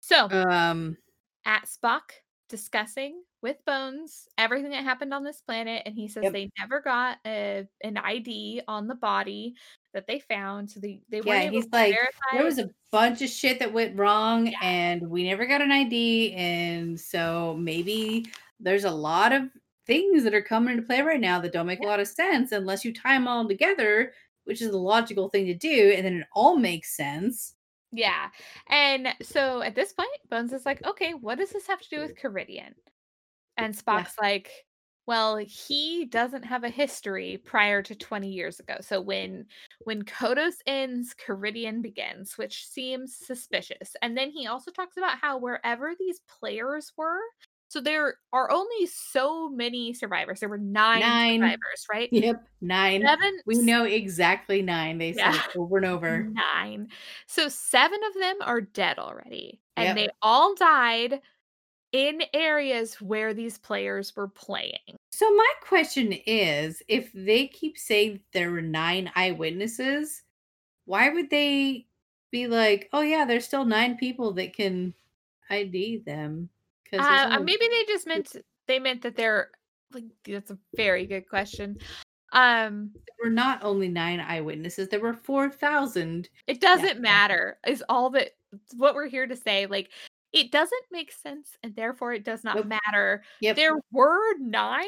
so 0.00 0.28
um 0.30 0.96
at 1.44 1.64
Spock 1.64 2.12
discussing 2.48 3.22
with 3.40 3.56
Bones 3.64 4.28
everything 4.38 4.70
that 4.70 4.84
happened 4.84 5.12
on 5.12 5.24
this 5.24 5.40
planet, 5.40 5.82
and 5.86 5.96
he 5.96 6.06
says 6.06 6.22
Yep. 6.24 6.32
they 6.32 6.50
never 6.58 6.80
got 6.80 7.18
a, 7.26 7.66
an 7.82 7.96
ID 7.96 8.62
on 8.68 8.86
the 8.86 8.94
body 8.94 9.56
that 9.94 10.06
they 10.06 10.18
found, 10.20 10.70
so 10.70 10.80
they 10.80 11.00
they 11.08 11.20
weren't 11.20 11.42
yeah. 11.42 11.46
able 11.48 11.56
He's 11.56 11.66
to 11.66 11.76
like, 11.76 11.92
verify. 11.94 12.20
there 12.32 12.44
was 12.44 12.58
a 12.58 12.70
bunch 12.90 13.22
of 13.22 13.28
shit 13.28 13.58
that 13.58 13.72
went 13.72 13.96
wrong, 13.98 14.46
Yeah. 14.46 14.58
and 14.62 15.10
we 15.10 15.24
never 15.28 15.46
got 15.46 15.60
an 15.62 15.70
ID, 15.72 16.32
and 16.34 16.98
so 17.00 17.56
maybe 17.58 18.26
there's 18.60 18.84
a 18.84 18.90
lot 18.90 19.32
of 19.32 19.42
things 19.86 20.22
that 20.24 20.34
are 20.34 20.42
coming 20.42 20.74
into 20.76 20.86
play 20.86 21.02
right 21.02 21.20
now 21.20 21.40
that 21.40 21.52
don't 21.52 21.66
make 21.66 21.80
a 21.80 21.86
lot 21.86 21.98
of 22.00 22.06
sense 22.06 22.52
unless 22.52 22.84
you 22.84 22.92
tie 22.94 23.14
them 23.14 23.26
all 23.26 23.46
together, 23.48 24.12
which 24.44 24.62
is 24.62 24.70
the 24.70 24.76
logical 24.78 25.28
thing 25.28 25.46
to 25.46 25.54
do, 25.54 25.92
and 25.96 26.06
then 26.06 26.14
it 26.20 26.26
all 26.34 26.56
makes 26.56 26.96
sense. 26.96 27.54
yeah, 27.92 28.28
and 28.68 29.08
so 29.22 29.60
at 29.62 29.74
this 29.74 29.92
point, 29.92 30.08
Bones 30.30 30.52
is 30.52 30.64
like, 30.64 30.84
okay, 30.86 31.12
what 31.14 31.36
does 31.38 31.50
this 31.50 31.66
have 31.66 31.80
to 31.82 31.88
do 31.90 32.00
with 32.00 32.16
Karidian? 32.16 32.72
And 33.58 33.76
Spock's 33.76 34.16
like. 34.20 34.50
Well, 35.06 35.36
he 35.38 36.04
doesn't 36.04 36.44
have 36.44 36.62
a 36.64 36.68
history 36.68 37.38
prior 37.44 37.82
to 37.82 37.94
20 37.94 38.28
years 38.28 38.60
ago. 38.60 38.76
So 38.80 39.00
when 39.00 39.46
when 39.84 40.02
Kodos 40.04 40.56
ends, 40.66 41.14
Karidian 41.14 41.82
begins, 41.82 42.38
which 42.38 42.66
seems 42.66 43.16
suspicious. 43.16 43.96
And 44.00 44.16
then 44.16 44.30
he 44.30 44.46
also 44.46 44.70
talks 44.70 44.96
about 44.96 45.18
how 45.18 45.38
wherever 45.38 45.92
these 45.98 46.20
players 46.28 46.92
were, 46.96 47.18
so 47.68 47.80
there 47.80 48.16
are 48.32 48.50
only 48.50 48.86
so 48.86 49.48
many 49.48 49.92
survivors. 49.94 50.40
There 50.40 50.48
were 50.48 50.58
nine, 50.58 51.00
Nine. 51.00 51.40
survivors, 51.40 51.86
right? 51.90 52.12
Yep, 52.12 52.46
nine. 52.60 53.02
Seven. 53.04 53.40
We 53.46 53.56
know 53.56 53.84
exactly 53.84 54.62
nine. 54.62 54.98
They 54.98 55.14
said 55.14 55.34
Yeah. 55.34 55.42
it 55.46 55.56
over 55.56 55.78
and 55.78 55.86
over. 55.86 56.32
Nine. 56.32 56.88
So 57.26 57.48
seven 57.48 57.98
of 58.04 58.14
them 58.14 58.36
are 58.42 58.60
dead 58.60 58.98
already. 58.98 59.60
And 59.76 59.86
Yep. 59.86 59.96
they 59.96 60.08
all 60.20 60.54
died 60.54 61.20
in 61.92 62.22
areas 62.32 62.94
where 63.00 63.34
these 63.34 63.58
players 63.58 64.16
were 64.16 64.28
playing. 64.28 64.96
So 65.10 65.32
my 65.34 65.52
question 65.60 66.12
is, 66.26 66.82
if 66.88 67.10
they 67.14 67.46
keep 67.46 67.78
saying 67.78 68.20
there 68.32 68.50
were 68.50 68.62
nine 68.62 69.10
eyewitnesses, 69.14 70.22
why 70.86 71.10
would 71.10 71.30
they 71.30 71.86
be 72.30 72.46
like, 72.46 72.88
"Oh 72.92 73.02
yeah, 73.02 73.24
there's 73.24 73.44
still 73.44 73.64
nine 73.64 73.96
people 73.96 74.32
that 74.32 74.54
can 74.54 74.94
ID 75.50 76.02
them"? 76.06 76.48
Because 76.84 77.06
uh, 77.06 77.38
maybe 77.40 77.68
they 77.68 77.84
just 77.86 78.06
meant 78.06 78.36
they 78.66 78.78
meant 78.78 79.02
that 79.02 79.16
they're 79.16 79.50
like 79.92 80.04
that's 80.26 80.50
a 80.50 80.58
very 80.74 81.06
good 81.06 81.28
question. 81.28 81.76
Um 82.32 82.90
there 82.94 83.28
were 83.28 83.34
not 83.34 83.62
only 83.62 83.88
nine 83.88 84.18
eyewitnesses, 84.18 84.88
there 84.88 85.00
were 85.00 85.12
four 85.12 85.50
thousand. 85.50 86.30
It 86.46 86.60
doesn't 86.60 86.96
yeah. 86.96 87.00
matter, 87.00 87.58
is 87.66 87.84
all 87.88 88.08
that 88.10 88.30
what 88.76 88.94
we're 88.94 89.08
here 89.08 89.26
to 89.26 89.36
say. 89.36 89.66
Like 89.66 89.90
it 90.32 90.50
doesn't 90.50 90.84
make 90.90 91.12
sense 91.12 91.56
and 91.62 91.74
therefore 91.76 92.12
it 92.12 92.24
does 92.24 92.44
not 92.44 92.56
nope. 92.56 92.66
matter. 92.66 93.22
Yep. 93.40 93.56
There 93.56 93.76
were 93.90 94.38
nine 94.38 94.86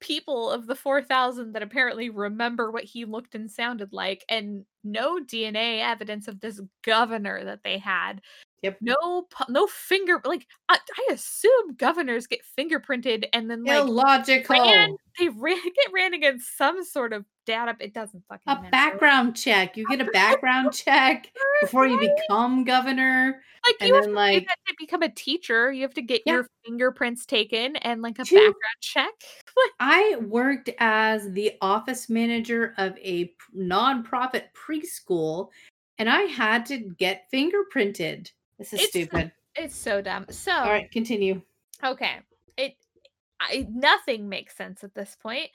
people 0.00 0.50
of 0.50 0.66
the 0.66 0.74
4000 0.74 1.52
that 1.52 1.62
apparently 1.62 2.08
remember 2.08 2.70
what 2.70 2.84
he 2.84 3.04
looked 3.04 3.34
and 3.34 3.50
sounded 3.50 3.92
like 3.92 4.24
and 4.28 4.64
no 4.82 5.18
DNA 5.18 5.80
evidence 5.80 6.26
of 6.26 6.40
this 6.40 6.60
governor 6.82 7.44
that 7.44 7.62
they 7.62 7.78
had. 7.78 8.22
Yep. 8.62 8.78
No, 8.82 9.26
no 9.48 9.66
finger. 9.66 10.20
Like 10.24 10.46
I, 10.68 10.76
I 10.76 11.12
assume 11.12 11.74
governors 11.76 12.26
get 12.26 12.40
fingerprinted 12.58 13.24
and 13.32 13.50
then 13.50 13.64
like 13.64 13.78
illogical. 13.78 14.54
Ran, 14.54 14.96
they 15.18 15.28
ran, 15.30 15.56
get 15.64 15.92
ran 15.92 16.12
against 16.12 16.58
some 16.58 16.84
sort 16.84 17.14
of 17.14 17.24
data. 17.46 17.74
It 17.80 17.94
doesn't 17.94 18.22
fucking 18.28 18.42
a 18.46 18.54
matter. 18.56 18.70
background 18.70 19.34
check. 19.34 19.78
You 19.78 19.86
get 19.88 20.02
a 20.02 20.10
background 20.10 20.72
check 20.74 21.32
before 21.62 21.86
you 21.86 21.98
become 21.98 22.64
governor. 22.64 23.42
Like 23.64 23.76
and 23.80 23.88
you 23.88 23.94
have 23.94 24.04
to, 24.04 24.10
like, 24.10 24.46
to 24.46 24.74
become 24.78 25.02
a 25.02 25.10
teacher, 25.10 25.72
you 25.72 25.82
have 25.82 25.94
to 25.94 26.02
get 26.02 26.22
yeah. 26.26 26.34
your 26.34 26.46
fingerprints 26.64 27.24
taken 27.24 27.76
and 27.76 28.02
like 28.02 28.18
a 28.18 28.24
background 28.24 28.54
check. 28.80 29.12
I 29.80 30.16
worked 30.20 30.70
as 30.78 31.30
the 31.32 31.52
office 31.62 32.10
manager 32.10 32.74
of 32.76 32.96
a 32.98 33.32
nonprofit 33.56 34.44
preschool, 34.54 35.48
and 35.98 36.10
I 36.10 36.22
had 36.22 36.66
to 36.66 36.78
get 36.78 37.24
fingerprinted. 37.32 38.30
This 38.60 38.74
is 38.74 38.80
it's, 38.80 38.90
stupid. 38.90 39.32
It's 39.56 39.74
so 39.74 40.02
dumb. 40.02 40.26
So 40.28 40.52
all 40.52 40.70
right, 40.70 40.90
continue. 40.92 41.40
Okay, 41.82 42.18
it 42.58 42.76
I, 43.40 43.66
nothing 43.70 44.28
makes 44.28 44.54
sense 44.54 44.84
at 44.84 44.94
this 44.94 45.16
point. 45.20 45.48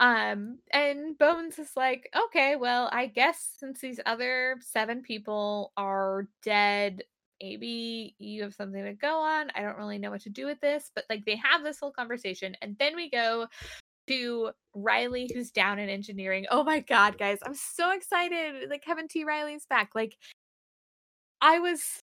Um, 0.00 0.58
and 0.72 1.16
Bones 1.16 1.60
is 1.60 1.70
like, 1.76 2.10
okay, 2.26 2.56
well, 2.56 2.90
I 2.92 3.06
guess 3.06 3.54
since 3.58 3.80
these 3.80 4.00
other 4.06 4.56
seven 4.60 5.02
people 5.02 5.72
are 5.76 6.26
dead, 6.42 7.04
maybe 7.40 8.16
you 8.18 8.42
have 8.42 8.54
something 8.54 8.84
to 8.84 8.92
go 8.92 9.20
on. 9.20 9.52
I 9.54 9.62
don't 9.62 9.78
really 9.78 9.98
know 9.98 10.10
what 10.10 10.22
to 10.22 10.30
do 10.30 10.46
with 10.46 10.60
this, 10.60 10.90
but 10.96 11.04
like 11.08 11.24
they 11.26 11.36
have 11.36 11.62
this 11.62 11.78
whole 11.78 11.92
conversation, 11.92 12.56
and 12.60 12.76
then 12.80 12.96
we 12.96 13.08
go 13.08 13.46
to 14.08 14.50
Riley, 14.74 15.30
who's 15.32 15.52
down 15.52 15.78
in 15.78 15.88
engineering. 15.88 16.46
Oh 16.50 16.64
my 16.64 16.80
god, 16.80 17.18
guys, 17.18 17.38
I'm 17.44 17.54
so 17.54 17.92
excited! 17.92 18.68
Like 18.68 18.82
Kevin 18.82 19.06
T. 19.06 19.22
Riley's 19.22 19.66
back. 19.66 19.90
Like, 19.94 20.16
I 21.40 21.60
was 21.60 22.02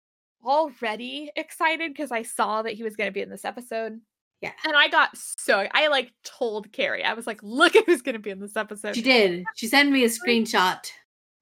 already 0.44 1.30
excited 1.36 1.92
because 1.92 2.12
I 2.12 2.22
saw 2.22 2.62
that 2.62 2.74
he 2.74 2.82
was 2.82 2.96
going 2.96 3.08
to 3.08 3.12
be 3.12 3.22
in 3.22 3.30
this 3.30 3.44
episode. 3.44 4.00
Yeah. 4.42 4.52
And 4.64 4.76
I 4.76 4.88
got 4.88 5.16
so 5.16 5.66
I 5.72 5.88
like 5.88 6.12
told 6.24 6.70
Carrie, 6.72 7.04
I 7.04 7.14
was 7.14 7.26
like, 7.26 7.42
look 7.42 7.74
at 7.74 7.86
who's 7.86 8.02
gonna 8.02 8.18
be 8.18 8.30
in 8.30 8.40
this 8.40 8.56
episode. 8.56 8.94
She 8.94 9.02
did. 9.02 9.44
She 9.56 9.66
sent 9.66 9.90
me 9.90 10.04
a 10.04 10.08
screenshot. 10.08 10.78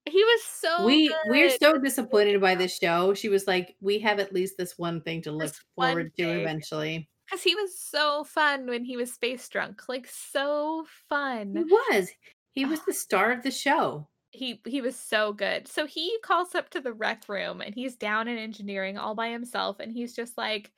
He 0.07 0.23
was 0.23 0.43
so 0.45 0.85
We 0.85 1.09
good. 1.09 1.17
we're 1.27 1.51
so 1.51 1.79
disappointed 1.79 2.41
by 2.41 2.55
this 2.55 2.77
show. 2.79 3.15
She 3.15 3.29
was 3.29 3.47
like, 3.47 3.75
we 3.81 3.99
have 4.01 4.21
at 4.21 4.33
least 4.33 4.57
this 4.59 4.79
one 4.79 5.01
thing 5.01 5.23
to 5.23 5.33
look 5.33 5.55
forward 5.75 6.13
to 6.19 6.23
eventually. 6.23 7.09
Because 7.27 7.43
he 7.43 7.55
was 7.55 7.79
so 7.79 8.23
fun 8.25 8.67
when 8.67 8.85
he 8.85 8.99
was 8.99 9.13
space 9.13 9.49
drunk. 9.49 9.83
Like 9.89 10.07
so 10.07 10.85
fun. 11.09 11.55
He 11.57 11.65
was. 11.65 12.11
He 12.53 12.65
was 12.67 12.81
ah. 12.81 12.85
the 12.87 12.93
star 12.93 13.33
of 13.33 13.43
the 13.43 13.51
show. 13.51 14.07
He 14.35 14.61
he 14.67 14.81
was 14.81 14.97
so 14.97 15.33
good. 15.33 15.69
So 15.69 15.87
he 15.87 16.19
calls 16.23 16.55
up 16.55 16.71
to 16.71 16.81
the 16.81 16.93
rec 16.93 17.29
room 17.29 17.61
and 17.61 17.75
he's 17.75 17.97
down 17.97 18.29
in 18.29 18.37
engineering 18.37 18.99
all 18.99 19.15
by 19.15 19.29
himself 19.29 19.79
and 19.81 19.93
he's 19.93 20.15
just 20.15 20.37
like 20.37 20.73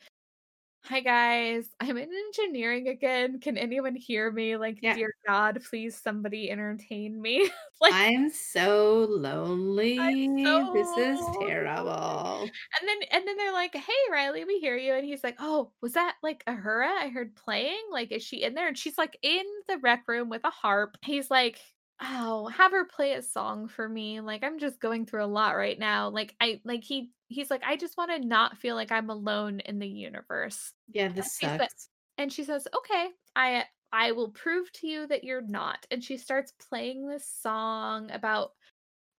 Hi 0.88 1.00
guys, 1.00 1.66
I'm 1.80 1.96
in 1.96 2.08
engineering 2.28 2.86
again. 2.86 3.40
Can 3.40 3.58
anyone 3.58 3.96
hear 3.96 4.30
me? 4.30 4.56
Like, 4.56 4.78
yeah. 4.80 4.94
dear 4.94 5.12
God, 5.26 5.60
please 5.68 6.00
somebody 6.00 6.48
entertain 6.48 7.20
me. 7.20 7.50
like 7.80 7.92
I'm 7.92 8.30
so 8.30 9.04
lonely. 9.10 9.98
I'm 9.98 10.44
so 10.44 10.70
this 10.72 10.86
is 10.96 11.18
terrible. 11.40 12.42
And 12.42 12.88
then 12.88 12.96
and 13.10 13.26
then 13.26 13.36
they're 13.36 13.52
like, 13.52 13.74
Hey 13.74 13.92
Riley, 14.12 14.44
we 14.44 14.60
hear 14.60 14.76
you. 14.76 14.94
And 14.94 15.04
he's 15.04 15.24
like, 15.24 15.38
Oh, 15.40 15.72
was 15.82 15.94
that 15.94 16.14
like 16.22 16.44
Uhura 16.46 16.86
I 16.86 17.08
heard 17.08 17.34
playing? 17.34 17.82
Like, 17.90 18.12
is 18.12 18.22
she 18.22 18.44
in 18.44 18.54
there? 18.54 18.68
And 18.68 18.78
she's 18.78 18.96
like 18.96 19.18
in 19.22 19.44
the 19.66 19.78
rec 19.78 20.04
room 20.06 20.28
with 20.28 20.44
a 20.44 20.50
harp. 20.50 20.98
He's 21.02 21.32
like, 21.32 21.58
oh 22.02 22.46
have 22.48 22.72
her 22.72 22.84
play 22.84 23.12
a 23.12 23.22
song 23.22 23.68
for 23.68 23.88
me 23.88 24.20
like 24.20 24.44
i'm 24.44 24.58
just 24.58 24.80
going 24.80 25.06
through 25.06 25.24
a 25.24 25.26
lot 25.26 25.56
right 25.56 25.78
now 25.78 26.08
like 26.10 26.34
i 26.40 26.60
like 26.64 26.84
he 26.84 27.10
he's 27.28 27.50
like 27.50 27.62
i 27.66 27.76
just 27.76 27.96
want 27.96 28.10
to 28.10 28.26
not 28.26 28.58
feel 28.58 28.74
like 28.74 28.92
i'm 28.92 29.10
alone 29.10 29.60
in 29.60 29.78
the 29.78 29.88
universe. 29.88 30.72
Yeah 30.92 31.08
this 31.08 31.38
and 31.42 31.60
sucks. 31.60 31.88
and 32.18 32.32
she 32.32 32.44
says 32.44 32.68
okay 32.76 33.08
i 33.34 33.64
i 33.92 34.12
will 34.12 34.28
prove 34.30 34.70
to 34.72 34.86
you 34.86 35.06
that 35.06 35.24
you're 35.24 35.46
not. 35.46 35.86
And 35.90 36.04
she 36.04 36.18
starts 36.18 36.52
playing 36.68 37.08
this 37.08 37.26
song 37.40 38.10
about 38.10 38.52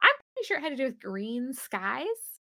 i'm 0.01 0.09
pretty 0.33 0.47
sure 0.47 0.57
it 0.57 0.61
had 0.61 0.69
to 0.69 0.75
do 0.75 0.85
with 0.85 0.99
green 0.99 1.53
skies 1.53 2.05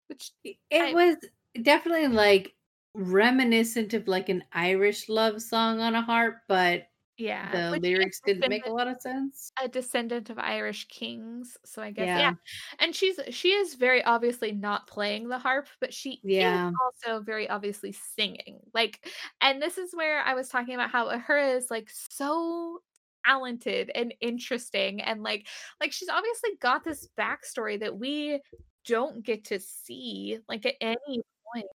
which 0.08 0.32
it 0.44 0.58
I, 0.74 0.94
was 0.94 1.18
definitely 1.62 2.08
like 2.08 2.54
reminiscent 2.96 3.94
of 3.94 4.08
like 4.08 4.30
an 4.30 4.44
irish 4.54 5.10
love 5.10 5.42
song 5.42 5.82
on 5.82 5.96
a 5.96 6.02
harp 6.02 6.38
but 6.48 6.84
yeah. 7.18 7.52
The 7.52 7.80
lyrics 7.80 8.20
didn't 8.26 8.50
make 8.50 8.66
a 8.66 8.72
lot 8.72 8.88
of 8.88 9.00
sense. 9.00 9.52
A 9.62 9.68
descendant 9.68 10.30
of 10.30 10.40
Irish 10.40 10.88
kings. 10.88 11.58
So 11.66 11.82
I 11.82 11.92
guess 11.92 12.08
yeah. 12.08 12.20
yeah. 12.20 12.34
And 12.80 12.96
she's 12.96 13.20
she 13.30 13.50
is 13.50 13.76
very 13.76 14.04
obviously 14.04 14.52
not 14.52 14.88
playing 14.88 15.30
the 15.30 15.38
harp, 15.38 15.68
but 15.80 15.94
she 15.94 16.20
yeah. 16.24 16.70
is 16.70 16.76
also 16.84 17.22
very 17.22 17.50
obviously 17.50 17.96
singing. 18.16 18.60
Like 18.74 19.08
and 19.42 19.62
this 19.62 19.78
is 19.78 19.94
where 19.94 20.22
I 20.22 20.34
was 20.34 20.50
talking 20.50 20.74
about 20.74 20.90
how 20.90 21.10
Uhura 21.10 21.56
is 21.56 21.70
like 21.70 21.90
so 21.92 22.80
talented 23.26 23.90
and 23.96 24.14
interesting 24.20 25.02
and 25.02 25.24
like 25.24 25.48
like 25.80 25.94
she's 25.94 26.10
obviously 26.10 26.50
got 26.62 26.84
this 26.84 27.08
backstory 27.18 27.80
that 27.80 27.98
we 27.98 28.38
don't 28.86 29.24
get 29.24 29.46
to 29.46 29.60
see 29.60 30.38
like 30.50 30.66
at 30.66 30.76
any 30.82 31.22
point 31.54 31.66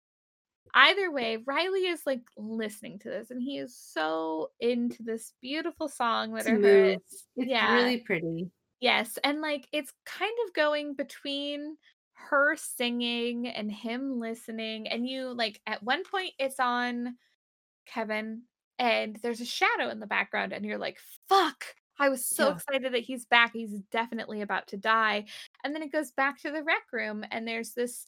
either 0.78 1.10
way, 1.10 1.38
Riley 1.46 1.86
is 1.86 2.02
like 2.06 2.22
listening 2.36 2.98
to 3.00 3.08
this 3.08 3.30
and 3.30 3.42
he 3.42 3.58
is 3.58 3.76
so 3.76 4.50
into 4.60 5.02
this 5.02 5.32
beautiful 5.40 5.88
song 5.88 6.34
that 6.34 6.46
her 6.46 6.56
it's 6.56 7.26
yeah. 7.36 7.74
really 7.74 7.98
pretty. 7.98 8.50
Yes. 8.80 9.18
And 9.24 9.40
like 9.40 9.66
it's 9.72 9.92
kind 10.06 10.34
of 10.46 10.54
going 10.54 10.94
between 10.94 11.76
her 12.30 12.56
singing 12.56 13.48
and 13.48 13.70
him 13.70 14.20
listening. 14.20 14.88
And 14.88 15.08
you 15.08 15.34
like 15.34 15.60
at 15.66 15.82
one 15.82 16.02
point 16.04 16.32
it's 16.38 16.60
on 16.60 17.16
Kevin 17.86 18.42
and 18.78 19.18
there's 19.22 19.40
a 19.40 19.44
shadow 19.44 19.88
in 19.90 19.98
the 19.98 20.06
background, 20.06 20.52
and 20.52 20.64
you're 20.64 20.78
like, 20.78 20.98
fuck. 21.28 21.64
I 22.00 22.10
was 22.10 22.24
so 22.24 22.48
yeah. 22.48 22.54
excited 22.54 22.92
that 22.94 23.02
he's 23.02 23.26
back. 23.26 23.52
He's 23.52 23.72
definitely 23.90 24.42
about 24.42 24.68
to 24.68 24.76
die. 24.76 25.24
And 25.64 25.74
then 25.74 25.82
it 25.82 25.90
goes 25.90 26.12
back 26.12 26.40
to 26.42 26.52
the 26.52 26.62
rec 26.62 26.84
room, 26.92 27.24
and 27.30 27.46
there's 27.46 27.72
this 27.72 28.06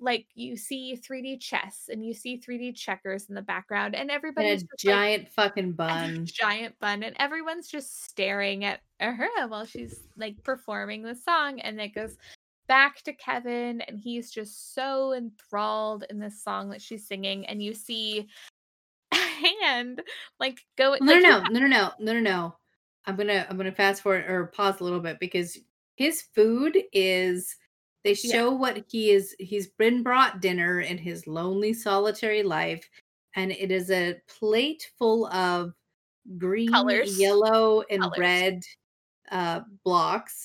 like 0.00 0.26
you 0.34 0.56
see 0.56 0.96
3D 0.96 1.40
chess 1.40 1.88
and 1.90 2.04
you 2.04 2.12
see 2.12 2.38
3D 2.38 2.74
checkers 2.76 3.28
in 3.28 3.34
the 3.34 3.42
background, 3.42 3.94
and 3.94 4.10
everybody's 4.10 4.62
a 4.62 4.66
giant 4.78 5.24
like, 5.24 5.32
fucking 5.32 5.72
bun, 5.76 6.26
giant 6.26 6.78
bun, 6.80 7.02
and 7.02 7.16
everyone's 7.18 7.68
just 7.68 8.04
staring 8.04 8.64
at 8.64 8.80
her 9.00 9.28
while 9.48 9.64
she's 9.64 10.00
like 10.16 10.42
performing 10.42 11.02
the 11.02 11.14
song, 11.14 11.60
and 11.60 11.80
it 11.80 11.94
goes 11.94 12.16
back 12.66 13.02
to 13.02 13.12
Kevin, 13.12 13.80
and 13.82 13.98
he's 13.98 14.30
just 14.30 14.74
so 14.74 15.12
enthralled 15.14 16.04
in 16.10 16.18
this 16.18 16.42
song 16.42 16.70
that 16.70 16.82
she's 16.82 17.06
singing, 17.06 17.46
and 17.46 17.62
you 17.62 17.74
see 17.74 18.28
a 19.12 19.16
hand 19.16 20.02
like 20.40 20.60
go. 20.76 20.96
No, 21.00 21.14
like, 21.14 21.22
no, 21.22 21.42
no, 21.42 21.60
no, 21.60 21.66
no, 21.66 21.90
no, 22.00 22.12
no, 22.12 22.20
no. 22.20 22.56
I'm 23.06 23.16
gonna 23.16 23.46
I'm 23.48 23.56
gonna 23.56 23.72
fast 23.72 24.02
forward 24.02 24.28
or 24.28 24.46
pause 24.46 24.80
a 24.80 24.84
little 24.84 25.00
bit 25.00 25.18
because 25.20 25.58
his 25.94 26.22
food 26.34 26.76
is 26.92 27.56
they 28.06 28.14
show 28.14 28.50
yeah. 28.50 28.56
what 28.56 28.84
he 28.88 29.10
is 29.10 29.34
he's 29.38 29.66
been 29.66 30.02
brought 30.02 30.40
dinner 30.40 30.80
in 30.80 30.96
his 30.96 31.26
lonely 31.26 31.72
solitary 31.72 32.42
life 32.42 32.88
and 33.34 33.50
it 33.52 33.70
is 33.70 33.90
a 33.90 34.16
plate 34.28 34.90
full 34.98 35.26
of 35.26 35.72
green, 36.38 36.70
Colors. 36.70 37.18
yellow 37.18 37.82
and 37.90 38.02
Colors. 38.02 38.18
red 38.18 38.62
uh 39.30 39.60
blocks. 39.84 40.44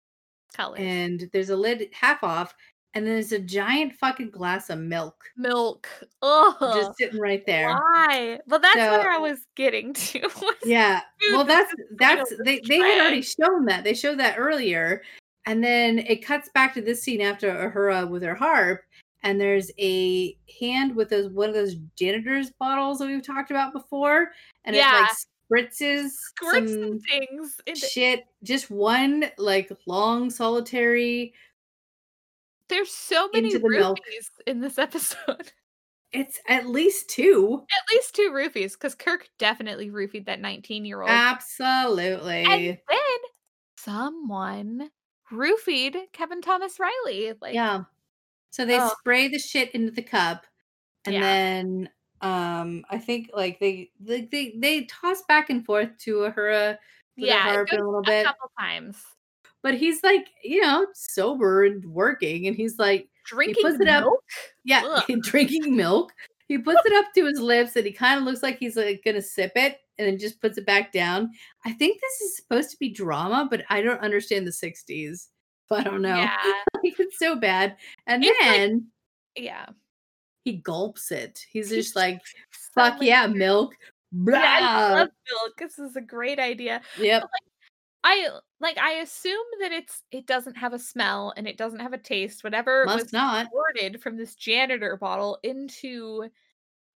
Colors. 0.56 0.80
And 0.82 1.30
there's 1.32 1.50
a 1.50 1.56
lid 1.56 1.88
half 1.94 2.24
off 2.24 2.54
and 2.94 3.06
then 3.06 3.14
there's 3.14 3.32
a 3.32 3.40
giant 3.40 3.94
fucking 3.94 4.32
glass 4.32 4.70
of 4.70 4.80
milk. 4.80 5.24
Milk. 5.38 5.88
Oh, 6.22 6.56
just 6.76 6.98
sitting 6.98 7.22
right 7.22 7.46
there. 7.46 7.70
Why? 7.70 8.40
Well, 8.48 8.60
that's 8.60 8.76
so, 8.76 8.98
where 8.98 9.10
I 9.10 9.18
was 9.18 9.48
getting 9.56 9.94
to. 9.94 10.30
yeah. 10.66 11.02
Well, 11.32 11.46
that's 11.46 11.74
that's 11.98 12.34
they 12.44 12.60
they 12.68 12.80
had 12.80 13.02
already 13.02 13.22
shown 13.22 13.66
that. 13.66 13.86
They 13.86 13.94
showed 13.94 14.20
that 14.20 14.36
earlier, 14.38 15.04
and 15.46 15.64
then 15.64 16.00
it 16.00 16.26
cuts 16.26 16.50
back 16.54 16.74
to 16.76 16.82
this 16.82 17.02
scene 17.04 17.22
after 17.22 17.50
Uhura 17.52 18.10
with 18.10 18.24
her 18.24 18.36
harp, 18.36 18.84
and 19.24 19.40
there's 19.40 19.72
a 19.80 20.38
hand 20.60 20.96
with 20.96 21.10
those 21.10 21.30
one 21.32 21.50
of 21.50 21.56
those 21.56 21.76
janitor's 21.96 22.52
bottles 22.52 23.00
that 23.00 23.08
we've 23.08 23.26
talked 23.26 23.52
about 23.52 23.74
before, 23.74 24.32
and 24.66 24.76
Yeah. 24.76 24.98
it 24.98 25.02
like 25.02 25.10
spritzes 25.72 26.10
Squirts 26.12 26.72
some 26.72 27.00
things 27.00 27.60
into 27.66 27.86
shit. 27.88 28.24
Just 28.44 28.72
one 28.72 29.26
like 29.38 29.72
long 29.86 30.30
solitary. 30.30 31.34
There's 32.70 32.90
so 32.92 33.30
many 33.34 33.52
the 33.54 33.60
milk. 33.60 33.98
roofies 34.00 34.30
in 34.48 34.62
this 34.62 34.78
episode. 34.78 35.52
It's 36.14 36.40
at 36.48 36.68
least 36.68 37.10
two. 37.10 37.62
At 37.64 37.94
least 37.96 38.16
two 38.16 38.32
roofies, 38.34 38.74
because 38.74 38.96
Kirk 38.96 39.30
definitely 39.40 39.90
roofied 39.90 40.26
that 40.26 40.40
19 40.42 40.86
year 40.86 41.02
old. 41.02 41.10
Absolutely. 41.10 42.44
And 42.46 42.78
then 42.90 43.18
someone 43.78 44.90
roofied 45.32 45.96
Kevin 46.14 46.42
Thomas 46.42 46.80
Riley. 46.80 47.34
Like, 47.42 47.54
yeah. 47.54 47.84
So 48.52 48.66
they 48.66 48.80
Oh. 48.80 48.92
spray 49.00 49.28
the 49.30 49.40
shit 49.40 49.72
into 49.72 49.92
the 49.92 50.02
cup, 50.02 50.46
and 51.06 51.16
Yeah. 51.16 51.22
then 51.22 51.90
um 52.22 52.86
I 52.90 53.00
think 53.00 53.32
like 53.34 53.60
they 53.60 53.90
they 54.00 54.22
they, 54.32 54.54
they 54.58 54.84
toss 54.86 55.24
back 55.28 55.50
and 55.50 55.66
forth 55.66 55.90
to 56.02 56.18
Uhura 56.18 56.78
yeah, 57.16 57.48
a 57.48 57.50
it 57.50 57.54
harp 57.56 57.70
goes 57.70 57.80
a 57.80 57.84
little 57.84 58.00
a 58.00 58.04
bit. 58.04 58.26
couple 58.26 58.52
times. 58.60 58.98
But 59.64 59.76
he's 59.76 60.04
like, 60.04 60.28
you 60.44 60.62
know, 60.62 60.88
sober 60.94 61.66
and 61.66 61.86
working, 61.86 62.48
and 62.48 62.56
he's 62.56 62.80
like, 62.80 63.08
Drinking 63.26 63.62
puts 63.64 63.80
it 63.80 63.88
up- 63.88 64.04
milk? 64.06 64.24
yeah, 64.64 65.02
drinking 65.22 65.76
milk. 65.76 66.14
He 66.48 66.58
puts 66.58 66.82
it 66.86 66.94
up 66.94 67.14
to 67.16 67.26
his 67.26 67.40
lips, 67.40 67.76
and 67.76 67.86
he 67.86 67.92
kind 67.92 68.18
of 68.20 68.26
looks 68.26 68.42
like 68.44 68.58
he's 68.58 68.76
like 68.76 69.02
gonna 69.06 69.22
sip 69.22 69.52
it, 69.56 69.80
and 70.02 70.10
then 70.12 70.18
just 70.20 70.42
puts 70.42 70.58
it 70.58 70.66
back 70.66 70.92
down. 70.92 71.30
I 71.64 71.72
think 71.74 72.02
this 72.02 72.22
is 72.30 72.36
supposed 72.38 72.72
to 72.72 72.78
be 72.78 72.90
drama, 72.90 73.48
but 73.50 73.64
I 73.70 73.82
don't 73.82 74.02
understand 74.02 74.48
the 74.48 74.52
'60s. 74.52 75.28
So 75.70 75.76
I 75.76 75.84
don't 75.84 76.02
know. 76.02 76.16
Yeah, 76.16 76.36
it's 76.84 77.20
so 77.20 77.36
bad. 77.36 77.78
And 78.08 78.24
It's 78.26 78.40
like- 78.42 78.50
then 78.58 78.88
yeah. 79.38 79.68
he 80.44 80.54
gulps 80.54 81.12
it. 81.12 81.46
He's 81.52 81.70
just 81.70 81.96
like, 81.96 82.20
So 82.52 82.72
fuck 82.74 82.94
like, 83.00 83.04
yeah, 83.08 83.28
milk. 83.28 83.76
Yeah, 84.12 84.42
I 84.44 84.94
love 84.96 85.10
milk. 85.30 85.58
This 85.58 85.80
is 85.80 85.96
a 85.96 86.02
great 86.02 86.40
idea. 86.40 86.82
Yep. 87.00 87.24
I 88.04 88.28
like 88.60 88.80
I 88.80 88.94
assume 88.94 89.46
that 89.62 89.72
it's 89.72 90.02
it 90.12 90.26
doesn't 90.26 90.58
have 90.58 90.74
a 90.74 90.80
smell 90.80 91.34
and 91.38 91.48
it 91.48 91.56
doesn't 91.56 91.80
have 91.80 91.94
a 91.94 91.98
taste. 92.00 92.44
Whatever 92.44 92.84
Must 92.86 93.04
was 93.06 93.14
not. 93.14 93.48
from 94.02 94.18
this 94.18 94.34
janitor 94.36 94.98
bottle 94.98 95.38
into 95.44 96.28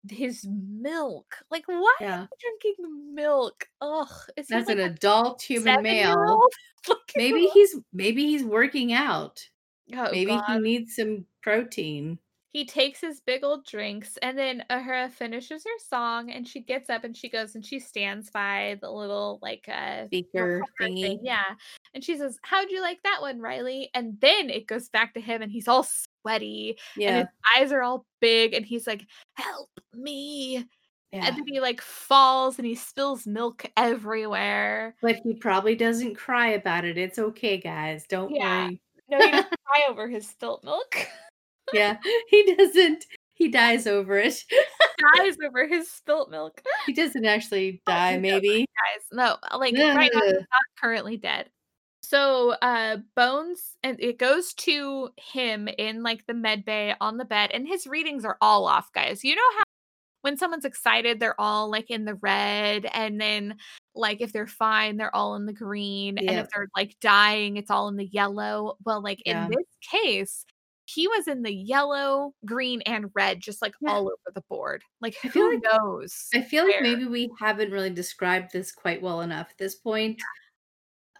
his 0.09 0.45
milk. 0.47 1.35
Like 1.51 1.65
what? 1.67 1.95
Yeah. 2.01 2.25
Drinking 2.39 3.13
milk. 3.13 3.67
Ugh. 3.81 4.07
Is 4.37 4.47
That's 4.47 4.67
like 4.67 4.77
an 4.77 4.83
adult 4.83 5.41
human 5.41 5.81
male. 5.83 6.47
Maybe 7.17 7.47
he's 7.47 7.75
maybe 7.93 8.25
he's 8.27 8.43
working 8.43 8.93
out. 8.93 9.41
oh, 9.93 10.09
maybe 10.11 10.31
God. 10.35 10.43
he 10.47 10.59
needs 10.59 10.95
some 10.95 11.25
protein. 11.41 12.19
He 12.51 12.63
takes 12.65 13.01
his 13.01 13.19
big 13.19 13.43
old 13.43 13.65
drinks, 13.65 14.17
and 14.21 14.37
then 14.37 14.63
Uhura 14.69 15.11
finishes 15.11 15.63
her 15.65 15.77
song, 15.89 16.31
and 16.31 16.47
she 16.47 16.61
gets 16.61 16.89
up 16.89 17.03
and 17.03 17.15
she 17.17 17.27
goes 17.27 17.55
and 17.55 17.65
she 17.65 17.79
stands 17.79 18.29
by 18.29 18.77
the 18.81 18.89
little 18.89 19.39
like 19.41 19.67
uh 19.67 20.05
Speaker 20.05 20.61
thingy. 20.79 21.01
thing, 21.01 21.19
Yeah, 21.23 21.43
and 21.93 22.03
she 22.03 22.17
says, 22.17 22.37
"How'd 22.43 22.69
you 22.69 22.81
like 22.81 23.01
that 23.03 23.19
one, 23.21 23.39
Riley?" 23.41 23.89
And 23.93 24.17
then 24.21 24.49
it 24.49 24.67
goes 24.67 24.87
back 24.89 25.13
to 25.15 25.19
him, 25.21 25.41
and 25.41 25.51
he's 25.51 25.67
all 25.67 25.85
sweaty, 26.25 26.77
and 26.99 27.17
his 27.17 27.27
eyes 27.55 27.71
are 27.71 27.81
all 27.83 28.05
big, 28.19 28.53
and 28.53 28.65
he's 28.65 28.87
like, 28.87 29.05
"Help 29.35 29.69
me!" 29.93 30.65
yeah. 31.11 31.27
And 31.27 31.37
then 31.37 31.45
he 31.47 31.59
like 31.59 31.81
falls, 31.81 32.57
and 32.57 32.65
he 32.65 32.75
spills 32.75 33.27
milk 33.27 33.65
everywhere. 33.77 34.95
But 35.01 35.17
he 35.23 35.35
probably 35.35 35.75
doesn't 35.75 36.15
cry 36.15 36.49
about 36.49 36.83
it. 36.85 36.97
It's 36.97 37.19
okay, 37.19 37.57
guys. 37.57 38.05
Don't 38.07 38.31
Yeah. 38.35 38.65
worry. 38.65 38.81
No, 39.09 39.17
he 39.19 39.31
doesn't 39.31 39.47
cry 39.65 39.83
over 39.89 40.07
his 40.09 40.27
spilt 40.27 40.63
milk. 40.63 40.97
Yeah. 41.73 41.97
He 42.29 42.55
doesn't. 42.55 43.05
He 43.33 43.49
dies 43.49 43.85
over 43.85 44.17
it. 44.17 44.43
Dies 45.17 45.35
over 45.45 45.67
his 45.67 45.91
spilt 45.91 46.31
milk. 46.31 46.61
He 46.85 46.93
doesn't 46.93 47.25
actually 47.25 47.81
Oh, 47.85 47.91
die, 47.91 48.15
no. 48.15 48.21
maybe. 48.21 48.59
guys. 48.59 49.03
No, 49.11 49.37
like 49.57 49.75
right 49.75 50.09
now 50.13 50.21
he's 50.21 50.33
not 50.33 50.45
currently 50.81 51.17
dead. 51.17 51.49
So 52.07 52.51
uh 52.61 52.97
Bones 53.15 53.77
and 53.83 53.99
it 53.99 54.19
goes 54.19 54.53
to 54.55 55.09
him 55.17 55.67
in 55.77 56.03
like 56.03 56.25
the 56.27 56.33
med 56.33 56.63
bay 56.65 56.93
on 57.01 57.17
the 57.17 57.25
bed, 57.25 57.51
and 57.53 57.67
his 57.67 57.87
readings 57.87 58.25
are 58.25 58.37
all 58.41 58.65
off, 58.67 58.91
guys. 58.93 59.23
You 59.23 59.35
know 59.35 59.41
how 59.57 59.63
when 60.21 60.37
someone's 60.37 60.65
excited, 60.65 61.19
they're 61.19 61.39
all 61.39 61.69
like 61.69 61.89
in 61.91 62.05
the 62.05 62.15
red, 62.15 62.85
and 62.93 63.19
then 63.21 63.55
like 63.95 64.21
if 64.21 64.33
they're 64.33 64.47
fine, 64.47 64.97
they're 64.97 65.15
all 65.15 65.35
in 65.35 65.45
the 65.45 65.53
green, 65.53 66.17
and 66.17 66.29
if 66.31 66.47
they're 66.53 66.67
like 66.75 66.95
dying, 67.01 67.57
it's 67.57 67.71
all 67.71 67.87
in 67.87 67.95
the 67.95 68.05
yellow. 68.07 68.75
Well, 68.85 69.01
like 69.01 69.21
Yeah. 69.25 69.45
in 69.45 69.51
this 69.51 69.65
case, 69.91 70.45
he 70.85 71.07
was 71.07 71.27
in 71.27 71.41
the 71.43 71.53
yellow, 71.53 72.33
green, 72.45 72.81
and 72.83 73.09
red, 73.15 73.39
just 73.39 73.61
like 73.61 73.73
Yeah. 73.81 73.91
all 73.91 74.01
over 74.07 74.31
the 74.33 74.43
board. 74.49 74.83
Like 75.01 75.15
I 75.23 75.29
feel 75.29 75.43
who 75.45 75.53
like- 75.55 75.63
knows? 75.63 76.27
I 76.33 76.41
feel 76.41 76.65
like 76.67 76.81
maybe 76.81 77.05
we 77.05 77.31
haven't 77.39 77.71
really 77.71 77.89
described 77.91 78.51
this 78.51 78.71
quite 78.71 79.01
well 79.01 79.21
enough 79.21 79.47
at 79.51 79.57
this 79.57 79.75
point. 79.75 80.21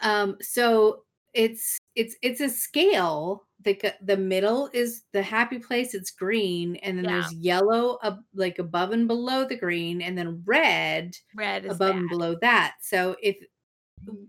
Um, 0.02 0.38
so 0.42 1.04
it's 1.34 1.78
it's 1.96 2.16
it's 2.22 2.42
a 2.42 2.50
scale. 2.50 3.44
The 3.64 3.78
the 4.04 4.18
middle 4.18 4.70
is 4.74 5.04
the 5.14 5.22
happy 5.24 5.60
place. 5.60 5.94
It's 5.94 6.12
green, 6.12 6.76
and 6.78 6.98
then 6.98 7.06
Yeah. 7.06 7.12
there's 7.22 7.34
yellow 7.34 7.98
up 8.04 8.20
like 8.34 8.60
above 8.60 8.92
and 8.92 9.08
below 9.08 9.46
the 9.46 9.58
green, 9.58 10.02
and 10.02 10.18
then 10.18 10.42
red 10.46 11.16
Red 11.36 11.66
is 11.66 11.72
above 11.76 11.92
bad. 11.94 11.96
and 12.00 12.10
below 12.10 12.36
that. 12.42 12.76
So 12.82 13.16
if 13.24 13.36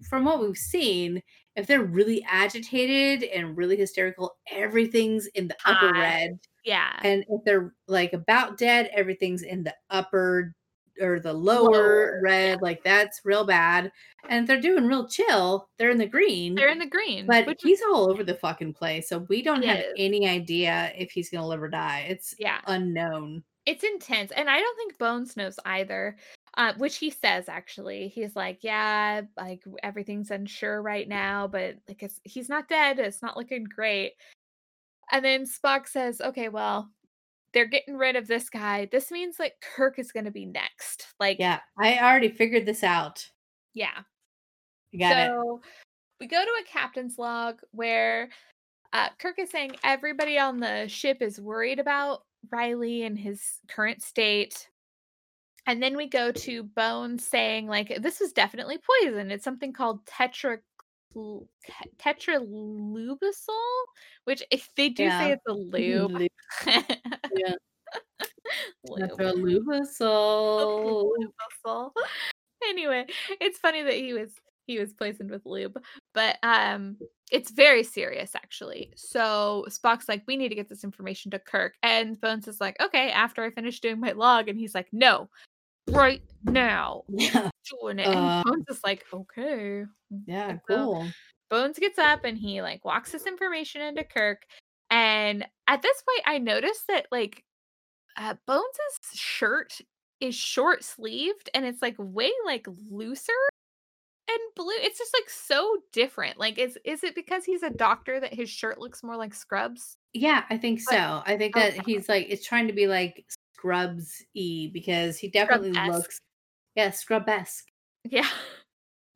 from 0.08 0.24
what 0.24 0.40
we've 0.40 0.56
seen, 0.56 1.22
if 1.56 1.66
they're 1.66 1.82
really 1.84 2.24
agitated 2.28 3.28
and 3.28 3.56
really 3.56 3.76
hysterical, 3.76 4.36
everything's 4.50 5.26
in 5.28 5.48
the 5.48 5.56
upper 5.66 5.92
High. 5.94 6.00
red. 6.00 6.38
Yeah. 6.64 6.98
And 7.02 7.24
if 7.28 7.44
they're 7.44 7.74
like 7.88 8.12
about 8.12 8.58
dead, 8.58 8.90
everything's 8.94 9.42
in 9.42 9.64
the 9.64 9.74
upper 9.90 10.54
or 11.00 11.20
the 11.20 11.32
lower, 11.32 11.62
Lower, 11.70 12.20
red. 12.22 12.62
Like 12.62 12.82
that's 12.84 13.20
real 13.24 13.44
bad. 13.44 13.90
And 14.28 14.46
they're 14.46 14.60
doing 14.60 14.86
real 14.86 15.06
chill, 15.08 15.68
they're 15.78 15.90
in 15.90 15.98
the 15.98 16.06
green. 16.06 16.54
They're 16.54 16.68
in 16.68 16.78
the 16.78 16.86
green. 16.86 17.26
but 17.26 17.46
which 17.46 17.64
is- 17.64 17.68
he's 17.68 17.82
all 17.82 18.10
over 18.10 18.24
the 18.24 18.34
fucking 18.34 18.74
place. 18.74 19.08
So 19.08 19.18
we 19.28 19.42
don't 19.42 19.64
have 19.64 19.78
is. 19.78 19.92
any 19.98 20.28
idea 20.28 20.92
if 20.96 21.10
he's 21.12 21.30
gonna 21.30 21.46
live 21.46 21.62
or 21.62 21.68
die. 21.68 22.06
It's 22.08 22.34
yeah, 22.38 22.60
unknown. 22.66 23.42
it's 23.66 23.84
intense. 23.84 24.32
And 24.32 24.48
I 24.50 24.58
don't 24.60 24.76
think 24.76 24.98
Bones 24.98 25.36
knows 25.36 25.58
either. 25.64 26.16
Uh, 26.58 26.72
which 26.78 26.96
he 26.96 27.10
says 27.10 27.50
actually. 27.50 28.08
He's 28.08 28.34
like, 28.34 28.60
Yeah, 28.62 29.20
like 29.36 29.62
everything's 29.82 30.30
unsure 30.30 30.80
right 30.80 31.06
now, 31.06 31.46
but 31.46 31.76
like 31.86 32.02
it's 32.02 32.18
he's 32.24 32.48
not 32.48 32.66
dead. 32.68 32.98
It's 32.98 33.20
not 33.22 33.36
looking 33.36 33.64
great. 33.64 34.12
And 35.12 35.22
then 35.24 35.44
Spock 35.44 35.86
says, 35.86 36.20
Okay, 36.22 36.48
well, 36.48 36.90
they're 37.56 37.64
getting 37.64 37.96
rid 37.96 38.16
of 38.16 38.26
this 38.26 38.50
guy. 38.50 38.86
This 38.92 39.10
means 39.10 39.38
like 39.38 39.54
Kirk 39.62 39.98
is 39.98 40.12
gonna 40.12 40.30
be 40.30 40.44
next. 40.44 41.06
Like, 41.18 41.38
Yeah, 41.40 41.60
I 41.78 41.96
already 41.98 42.28
figured 42.28 42.66
this 42.66 42.84
out. 42.84 43.26
yeah. 43.72 44.02
I 44.92 44.96
got 44.98 45.16
it. 45.16 45.28
so 45.30 45.60
we 46.20 46.26
go 46.26 46.44
to 46.44 46.50
a 46.60 46.70
captain's 46.70 47.18
log 47.18 47.60
where 47.70 48.28
uh, 48.92 49.08
Kirk 49.18 49.38
is 49.38 49.50
saying 49.50 49.76
everybody 49.82 50.38
on 50.38 50.60
the 50.60 50.86
ship 50.86 51.22
is 51.22 51.40
worried 51.40 51.78
about 51.78 52.24
Riley 52.50 53.04
and 53.04 53.18
his 53.18 53.42
current 53.68 54.02
state. 54.02 54.68
And 55.66 55.82
then 55.82 55.96
we 55.96 56.08
go 56.08 56.30
to 56.32 56.62
Bones 56.62 57.26
saying, 57.26 57.68
like, 57.68 57.98
this 58.02 58.20
is 58.20 58.32
definitely 58.32 58.78
poison. 59.02 59.30
It's 59.30 59.44
something 59.44 59.72
called 59.72 60.04
tetra 60.04 60.58
tetralubisol, 61.98 63.48
which 64.24 64.42
if 64.50 64.68
they 64.76 64.88
do 64.88 65.04
Yeah. 65.04 65.18
say 65.18 65.32
it's 65.32 65.46
a 65.46 65.52
lube. 65.52 66.12
Lu- 66.12 66.28
Yeah. 67.36 67.54
Tetralubisol. 68.86 70.00
Lubisol. 71.66 71.90
Anyway, 72.64 73.06
it's 73.40 73.58
funny 73.58 73.82
that 73.82 73.94
he 73.94 74.12
was 74.12 74.32
he 74.66 74.78
was 74.80 74.92
poisoned 74.92 75.30
with 75.30 75.46
lube, 75.46 75.80
but 76.12 76.38
um, 76.42 76.96
it's 77.30 77.52
very 77.52 77.84
serious 77.84 78.34
actually. 78.34 78.92
So 78.96 79.64
Spock's 79.68 80.08
like, 80.08 80.24
we 80.26 80.36
need 80.36 80.48
to 80.48 80.56
get 80.56 80.68
this 80.68 80.82
information 80.82 81.30
to 81.32 81.38
Kirk, 81.38 81.74
and 81.82 82.20
Bones 82.20 82.48
is 82.48 82.60
like, 82.60 82.76
okay, 82.80 83.10
after 83.10 83.44
I 83.44 83.50
finish 83.50 83.80
doing 83.80 84.00
my 84.00 84.12
log, 84.12 84.48
and 84.48 84.58
he's 84.58 84.74
like, 84.74 84.88
no, 84.92 85.28
right 85.90 86.22
now, 86.44 87.04
Yeah, 87.08 87.50
doing 87.80 87.98
it. 87.98 88.06
Uh, 88.06 88.10
and 88.10 88.44
Bones 88.44 88.64
is 88.68 88.80
like, 88.84 89.04
okay. 89.12 89.84
yeah, 90.26 90.50
And 90.50 90.60
so 90.68 90.76
cool. 90.76 91.06
Bones 91.48 91.78
gets 91.78 91.98
up 91.98 92.24
and 92.24 92.36
he 92.36 92.62
like 92.62 92.84
walks 92.84 93.12
this 93.12 93.26
information 93.26 93.82
into 93.82 94.04
Kirk. 94.04 94.42
And 94.90 95.46
at 95.66 95.82
this 95.82 96.02
point, 96.02 96.22
I 96.26 96.38
noticed 96.38 96.86
that 96.88 97.06
like 97.10 97.44
uh, 98.16 98.34
Bones's 98.46 98.98
shirt 99.14 99.78
is 100.20 100.34
short 100.34 100.82
sleeved 100.82 101.50
and 101.54 101.64
it's 101.66 101.82
like 101.82 101.96
way 101.98 102.32
like 102.46 102.66
looser 102.90 103.32
and 104.28 104.38
blue. 104.54 104.74
It's 104.78 104.98
just 104.98 105.14
like 105.14 105.28
so 105.28 105.76
different. 105.92 106.38
Like, 106.38 106.58
is 106.58 106.78
is 106.84 107.04
it 107.04 107.14
because 107.14 107.44
he's 107.44 107.62
a 107.62 107.70
doctor 107.70 108.20
that 108.20 108.34
his 108.34 108.50
shirt 108.50 108.78
looks 108.78 109.02
more 109.02 109.16
like 109.16 109.34
scrubs? 109.34 109.96
Yeah, 110.12 110.44
I 110.50 110.56
think 110.56 110.80
so. 110.80 111.22
I 111.24 111.36
think 111.36 111.54
that 111.54 111.74
okay. 111.74 111.82
he's 111.86 112.08
like 112.08 112.26
it's 112.28 112.46
trying 112.46 112.66
to 112.66 112.72
be 112.72 112.86
like 112.86 113.24
Scrubs 113.66 114.24
e 114.34 114.68
because 114.72 115.18
he 115.18 115.28
definitely 115.28 115.72
Scrub-esque. 115.72 115.92
looks 115.98 116.20
yeah 116.74 116.90
Scrub-esque 116.90 117.66
Yeah. 118.04 118.28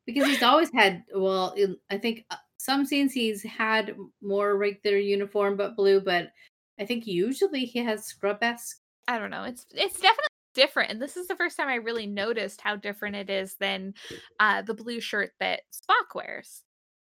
because 0.05 0.25
he's 0.27 0.43
always 0.43 0.69
had 0.73 1.03
well 1.15 1.55
I 1.89 1.97
think 1.97 2.25
uh, 2.29 2.35
some 2.59 2.85
scenes 2.85 3.13
he's 3.13 3.43
had 3.43 3.95
more 4.21 4.57
regular 4.57 4.97
uniform 4.97 5.57
but 5.57 5.75
blue 5.75 6.01
but 6.01 6.31
I 6.79 6.85
think 6.85 7.05
usually 7.07 7.65
he 7.65 7.79
has 7.79 8.05
scrub 8.05 8.39
esque. 8.41 8.79
I 9.07 9.19
don't 9.19 9.29
know. 9.29 9.43
It's 9.43 9.65
it's 9.71 9.99
definitely 9.99 10.27
different, 10.55 10.89
and 10.89 10.99
this 11.01 11.15
is 11.15 11.27
the 11.27 11.35
first 11.35 11.55
time 11.55 11.67
I 11.67 11.75
really 11.75 12.07
noticed 12.07 12.59
how 12.61 12.75
different 12.75 13.15
it 13.17 13.29
is 13.29 13.55
than 13.59 13.93
uh, 14.39 14.63
the 14.63 14.73
blue 14.73 14.99
shirt 14.99 15.31
that 15.39 15.61
Spock 15.71 16.15
wears. 16.15 16.63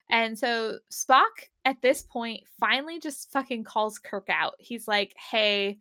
And 0.09 0.39
so 0.39 0.79
Spock 0.93 1.49
at 1.65 1.83
this 1.83 2.03
point 2.03 2.43
finally 2.61 3.01
just 3.01 3.33
fucking 3.33 3.65
calls 3.65 3.99
Kirk 3.99 4.29
out. 4.29 4.55
He's 4.61 4.87
like, 4.87 5.15
"Hey, 5.33 5.79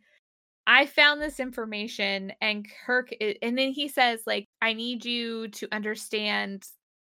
I 0.66 0.86
found 0.86 1.22
this 1.22 1.38
information 1.40 2.32
and 2.40 2.66
Kirk 2.86 3.10
i- 3.20 3.36
and 3.42 3.56
then 3.56 3.70
he 3.72 3.88
says 3.88 4.20
like 4.26 4.46
I 4.60 4.72
need 4.72 5.04
you 5.04 5.48
to 5.48 5.68
understand 5.72 6.64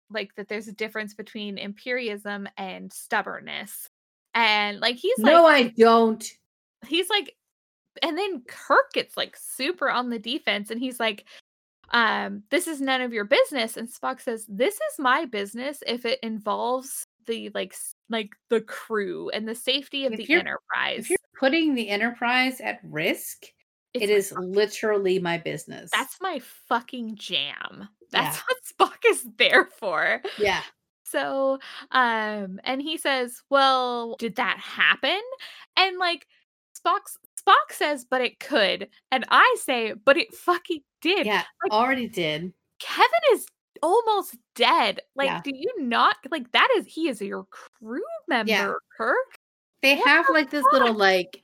like 0.10 0.34
that 0.36 0.48
there's 0.48 0.68
a 0.68 0.73
difference 0.73 1.14
between 1.14 1.57
imperialism 1.57 2.48
and 2.57 2.91
stubbornness." 2.91 3.90
And 4.34 4.80
like 4.80 4.95
he's 4.95 5.18
like 5.19 5.34
no, 5.34 5.45
I 5.45 5.68
don't. 5.69 6.26
he's 6.88 7.10
like 7.10 7.36
and 8.03 8.18
then 8.18 8.44
Kirk 8.48 8.91
gets 8.94 9.18
like 9.18 9.36
super 9.38 9.90
on 9.90 10.10
the 10.10 10.19
defense 10.19 10.72
and 10.72 10.80
he's 10.80 10.99
like 10.99 11.26
um 11.91 12.44
this 12.52 12.68
is 12.68 12.80
none 12.80 13.02
of 13.02 13.14
your 13.14 13.26
business 13.26 13.76
and 13.77 13.90
Spock 13.90 14.22
says 14.22 14.45
this 14.48 14.76
is 14.76 14.99
my 14.99 15.26
business 15.26 15.84
if 15.88 16.06
it 16.06 16.19
involves 16.22 17.03
the 17.26 17.49
like 17.56 17.76
like 18.10 18.30
the 18.49 18.61
crew 18.61 19.30
and 19.30 19.48
the 19.48 19.56
safety 19.56 20.06
of 20.06 20.14
If 20.14 20.26
the 20.27 20.34
enterprise 20.34 20.99
If 21.06 21.10
you're 21.11 21.18
putting 21.40 21.76
the 21.76 21.90
Enterprise 21.90 22.60
at 22.61 22.80
risk, 22.84 23.45
It's 23.94 24.31
it 24.31 24.36
my 24.36 24.41
literally 24.44 25.19
my 25.19 25.38
business. 25.38 25.91
that's 25.91 26.18
my 26.22 26.40
fucking 26.68 27.15
jam 27.15 27.88
that's 28.11 28.38
Yeah. 28.38 28.44
what 28.48 28.57
Spock 29.03 29.10
is 29.10 29.26
there 29.38 29.65
for 29.65 30.22
yeah. 30.38 30.61
So, 31.03 31.57
um, 31.91 32.60
and 32.64 32.84
he 32.84 32.95
says, 32.98 33.41
"Well, 33.49 34.15
did 34.19 34.36
that 34.36 34.60
happen?" 34.60 35.19
And 35.76 35.98
like 35.98 36.27
Spock's 36.80 37.18
Spock 37.41 37.72
says, 37.72 38.06
"But 38.07 38.22
it 38.22 38.40
could," 38.40 38.90
and 39.11 39.26
I 39.30 39.56
say, 39.60 39.94
"But 39.94 40.18
it 40.18 40.36
fucking 40.36 40.81
did." 41.02 41.26
Yeah. 41.26 41.44
like- 41.64 41.72
already 41.72 42.07
did. 42.07 42.53
Kevin 42.80 43.23
is 43.34 43.48
almost 43.81 44.38
dead. 44.53 45.02
Like, 45.15 45.30
Yeah. 45.30 45.41
do 45.44 45.52
you 45.56 45.73
not 45.80 46.15
like 46.30 46.52
that? 46.52 46.68
Is 46.77 46.86
he 46.86 47.10
is 47.10 47.22
your 47.22 47.48
crew 47.81 48.01
member, 48.27 48.80
Kirk? 48.95 49.18
They 49.81 49.95
What 49.95 50.07
have 50.07 50.26
like 50.31 50.49
this 50.49 50.65
little 50.72 50.93
like 50.93 51.41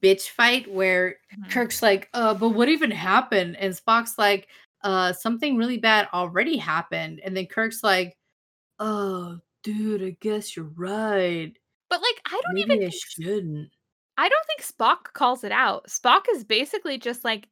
bitch 0.00 0.28
fight 0.30 0.70
where 0.70 1.16
Mhm. 1.36 1.50
Kirk's 1.50 1.82
like, 1.82 2.08
uh, 2.14 2.34
but 2.34 2.50
what 2.50 2.68
even 2.68 2.90
happened? 2.90 3.56
And 3.56 3.74
Spock's 3.74 4.18
like, 4.18 4.48
uh, 4.82 5.12
something 5.12 5.56
really 5.56 5.78
bad 5.78 6.08
already 6.12 6.56
happened. 6.56 7.20
And 7.24 7.36
then 7.36 7.46
Kirk's 7.46 7.82
like, 7.82 8.16
oh, 8.78 9.38
dude, 9.62 10.02
I 10.02 10.16
guess 10.20 10.56
you're 10.56 10.72
right. 10.76 11.52
But 11.88 12.00
like, 12.00 12.20
I 12.26 12.40
don't 12.42 12.54
Maybe 12.54 12.74
even 12.74 12.86
I 12.86 12.90
think 12.90 12.94
shouldn't. 12.94 13.70
I 14.18 14.28
don't 14.28 14.46
think 14.46 14.62
Spock 14.62 15.12
calls 15.14 15.42
it 15.44 15.52
out. 15.52 15.86
Spock 15.88 16.22
is 16.32 16.44
basically 16.44 16.98
just 16.98 17.24
like, 17.24 17.48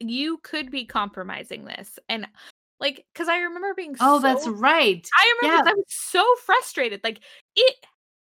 you 0.00 0.38
could 0.42 0.70
be 0.70 0.84
compromising 0.84 1.64
this, 1.64 1.98
and 2.08 2.26
like, 2.82 3.06
because 3.14 3.28
I 3.28 3.38
remember 3.38 3.72
being 3.74 3.96
Oh, 4.00 4.18
that's 4.18 4.44
so 4.44 4.50
right. 4.50 5.08
I 5.18 5.32
remember 5.40 5.64
Yeah. 5.64 5.72
I 5.72 5.74
was 5.74 5.84
so 5.88 6.22
frustrated. 6.44 7.00
Like 7.02 7.20
it 7.56 7.76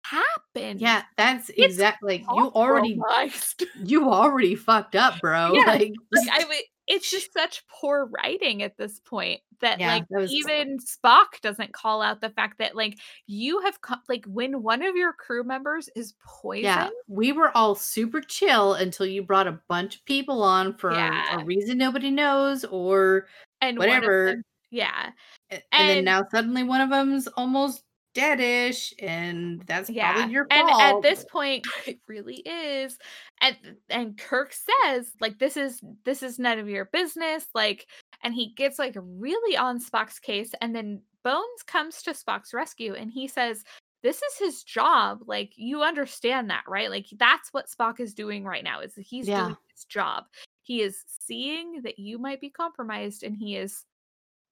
happened. 0.05 0.81
Yeah, 0.81 1.03
that's 1.17 1.49
exactly 1.51 2.25
you 2.35 2.47
already 2.55 3.01
you 3.85 4.11
already 4.11 4.55
fucked 4.55 4.95
up, 4.97 5.21
bro. 5.21 5.53
Yeah, 5.55 5.65
Like, 5.67 5.93
like 6.13 6.29
I 6.33 6.45
would 6.45 6.57
it's 6.89 7.09
just 7.09 7.33
such 7.33 7.63
poor 7.69 8.07
writing 8.07 8.65
at 8.65 8.77
this 8.77 8.99
point 8.99 9.41
that 9.61 9.79
Yeah, 9.79 9.93
like 9.95 10.09
that 10.11 10.21
was- 10.23 10.33
even 10.33 10.79
Spock 10.79 11.41
doesn't 11.41 11.73
call 11.73 12.03
out 12.03 12.21
the 12.21 12.31
fact 12.31 12.59
that 12.59 12.75
like 12.75 12.99
you 13.29 13.61
have 13.61 13.81
co- 13.81 13.95
like 14.09 14.25
when 14.27 14.63
one 14.65 14.83
of 14.83 14.97
your 14.97 15.13
crew 15.13 15.45
members 15.45 15.89
is 15.95 16.15
poisoned. 16.27 16.65
yeah, 16.65 16.89
we 17.07 17.31
were 17.31 17.57
all 17.57 17.77
super 17.77 18.21
chill 18.21 18.75
until 18.75 19.07
you 19.07 19.23
brought 19.23 19.47
a 19.47 19.61
bunch 19.69 19.97
of 19.97 20.05
people 20.05 20.43
on 20.43 20.75
for 20.75 20.93
Yeah. 20.93 21.39
a 21.41 21.45
reason 21.45 21.79
nobody 21.79 22.11
knows 22.11 22.65
or 22.65 23.29
and 23.63 23.79
whatever. 23.79 24.27
them- 24.33 24.43
yeah. 24.71 25.11
a- 25.51 25.63
and, 25.75 25.89
then 25.89 26.05
now 26.05 26.25
suddenly 26.31 26.63
one 26.63 26.81
of 26.81 26.91
them's 26.91 27.27
almost 27.29 27.83
deadish 28.15 28.93
and 28.99 29.63
that's 29.67 29.89
Yeah. 29.89 30.13
probably 30.13 30.33
your 30.35 30.47
and 30.51 30.69
at 30.71 31.01
this 31.01 31.25
point 31.31 31.67
it 31.87 31.99
really 32.09 32.43
is 32.45 32.99
and 33.41 33.57
and 33.89 34.19
kirk 34.19 34.53
says 34.85 35.13
like 35.21 35.39
this 35.39 35.57
is 35.57 35.81
this 36.05 36.23
is 36.23 36.39
none 36.39 36.59
of 36.59 36.69
your 36.69 36.87
business 36.93 37.47
like 37.55 37.87
and 38.23 38.35
he 38.35 38.53
gets 38.55 38.79
like 38.79 38.95
really 38.99 39.57
on 39.57 39.79
spock's 39.81 40.19
case 40.19 40.53
and 40.61 40.77
then 40.77 41.01
bones 41.25 41.63
comes 41.67 42.03
to 42.03 42.11
spock's 42.11 42.53
rescue 42.53 42.93
and 42.95 43.11
he 43.11 43.27
says 43.27 43.65
this 44.03 44.17
is 44.21 44.39
his 44.39 44.63
job 44.63 45.21
like 45.27 45.53
you 45.57 45.83
understand 45.83 46.51
that 46.51 46.65
right 46.69 46.91
like 46.91 47.07
that's 47.19 47.49
what 47.55 47.71
spock 47.71 47.99
is 47.99 48.13
doing 48.13 48.45
right 48.45 48.65
now 48.65 48.81
is 48.81 48.93
he's 48.97 49.27
Yeah. 49.27 49.45
doing 49.45 49.57
his 49.75 49.85
job 49.87 50.25
he 50.63 50.81
is 50.81 51.05
seeing 51.07 51.83
that 51.83 51.99
you 51.99 52.19
might 52.19 52.41
be 52.41 52.51
compromised 52.51 53.23
and 53.23 53.37
he 53.37 53.57
is 53.57 53.85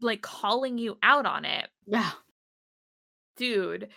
like 0.01 0.23
calling 0.23 0.79
you 0.79 0.99
out 1.03 1.27
on 1.27 1.45
it 1.45 1.69
yeah, 1.87 2.11
dude 3.37 3.89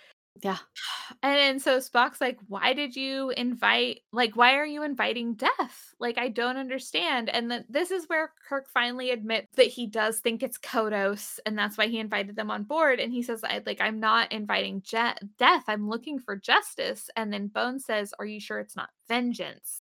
yeah. 0.42 0.58
and 1.24 1.36
then 1.38 1.60
so 1.60 1.78
Spock's 1.78 2.20
like, 2.20 2.40
why 2.48 2.74
did 2.74 2.96
you 2.96 3.30
invite, 3.32 4.02
like, 4.12 4.36
why 4.36 4.56
are 4.56 4.66
you 4.66 4.84
inviting 4.84 5.36
death? 5.36 5.94
Like, 6.00 6.18
I 6.18 6.30
don't 6.30 6.58
understand. 6.58 7.30
And 7.30 7.52
then 7.52 7.66
this 7.70 7.92
is 7.92 8.06
where 8.08 8.32
Kirk 8.48 8.68
finally 8.74 9.12
admits 9.12 9.56
that 9.56 9.68
he 9.68 9.86
does 9.88 10.20
think 10.20 10.42
it's 10.42 10.58
Kodos, 10.58 11.40
and 11.46 11.58
that's 11.58 11.78
why 11.78 11.88
he 11.88 12.00
invited 12.00 12.36
them 12.36 12.50
on 12.52 12.64
board. 12.64 13.00
And 13.00 13.14
he 13.14 13.22
says, 13.22 13.44
I, 13.44 13.62
like, 13.66 13.82
I'm 13.82 14.00
not 14.00 14.32
inviting 14.32 14.82
je- 14.82 15.14
death, 15.38 15.64
I'm 15.68 15.88
looking 15.90 16.20
for 16.20 16.36
justice. 16.36 17.10
And 17.16 17.32
then 17.32 17.48
Bone 17.48 17.80
says, 17.80 18.14
Are 18.20 18.26
you 18.26 18.40
sure 18.40 18.60
it's 18.60 18.76
not 18.76 18.90
vengeance? 19.08 19.83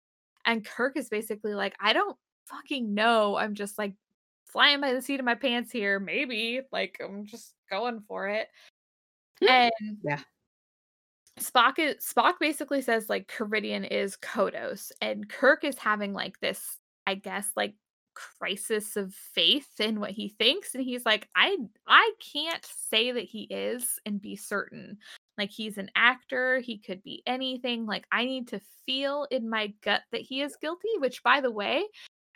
And 0.46 0.66
Kirk 0.66 0.98
is 0.98 1.10
basically 1.10 1.54
like, 1.54 1.76
I 1.80 1.94
don't 1.94 2.18
fucking 2.48 2.94
know. 2.94 3.36
I'm 3.36 3.56
just 3.56 3.78
like 3.78 3.94
flying 4.46 4.82
by 4.82 4.94
the 4.94 5.02
seat 5.02 5.20
of 5.20 5.26
my 5.26 5.36
pants 5.36 5.72
here. 5.72 6.00
Maybe. 6.00 6.62
Like, 6.72 7.00
I'm 7.04 7.26
just 7.26 7.54
going 7.70 8.02
for 8.08 8.28
it. 8.28 8.48
Hmm. 9.42 9.50
And 9.50 9.98
Yeah. 10.04 10.20
Spock 11.40 11.80
is 11.80 11.96
Spock 12.06 12.34
basically 12.40 12.82
says 12.82 13.10
like 13.10 13.28
Karidian 13.28 13.88
is 13.90 14.18
Kodos, 14.18 14.92
and 15.02 15.28
Kirk 15.28 15.64
is 15.64 15.78
having 15.78 16.14
like 16.14 16.40
this, 16.40 16.78
I 17.08 17.16
guess, 17.16 17.50
like 17.56 17.74
crisis 18.14 18.96
of 18.96 19.14
faith 19.16 19.80
in 19.80 20.00
what 20.00 20.12
he 20.12 20.30
thinks, 20.30 20.76
and 20.76 20.84
he's 20.84 21.06
like, 21.06 21.28
I 21.36 21.58
I 21.88 22.12
can't 22.34 22.64
say 22.66 23.12
that 23.12 23.24
he 23.24 23.44
is 23.50 24.00
and 24.06 24.22
be 24.22 24.36
certain. 24.36 25.00
Like 25.38 25.50
he's 25.50 25.78
an 25.78 25.90
actor, 25.96 26.60
he 26.60 26.78
could 26.78 27.04
be 27.04 27.24
anything. 27.26 27.86
Like 27.86 28.06
I 28.12 28.26
need 28.26 28.50
to 28.50 28.62
feel 28.86 29.28
in 29.32 29.50
my 29.50 29.74
gut 29.84 30.02
that 30.12 30.22
he 30.22 30.42
is 30.42 30.56
guilty, 30.58 30.90
which 31.00 31.24
by 31.24 31.42
the 31.42 31.52
way, 31.52 31.86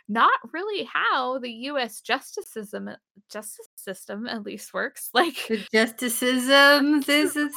not 0.08 0.32
really 0.52 0.88
how 0.92 1.38
the 1.38 1.50
US 1.50 2.00
justice 2.00 2.50
system 2.50 2.90
justice 3.30 3.68
system 3.76 4.26
at 4.26 4.42
least 4.42 4.72
works. 4.72 5.10
Like 5.14 5.36
The 5.48 5.64
justicisms 5.72 7.08
is 7.08 7.36
a. 7.36 7.50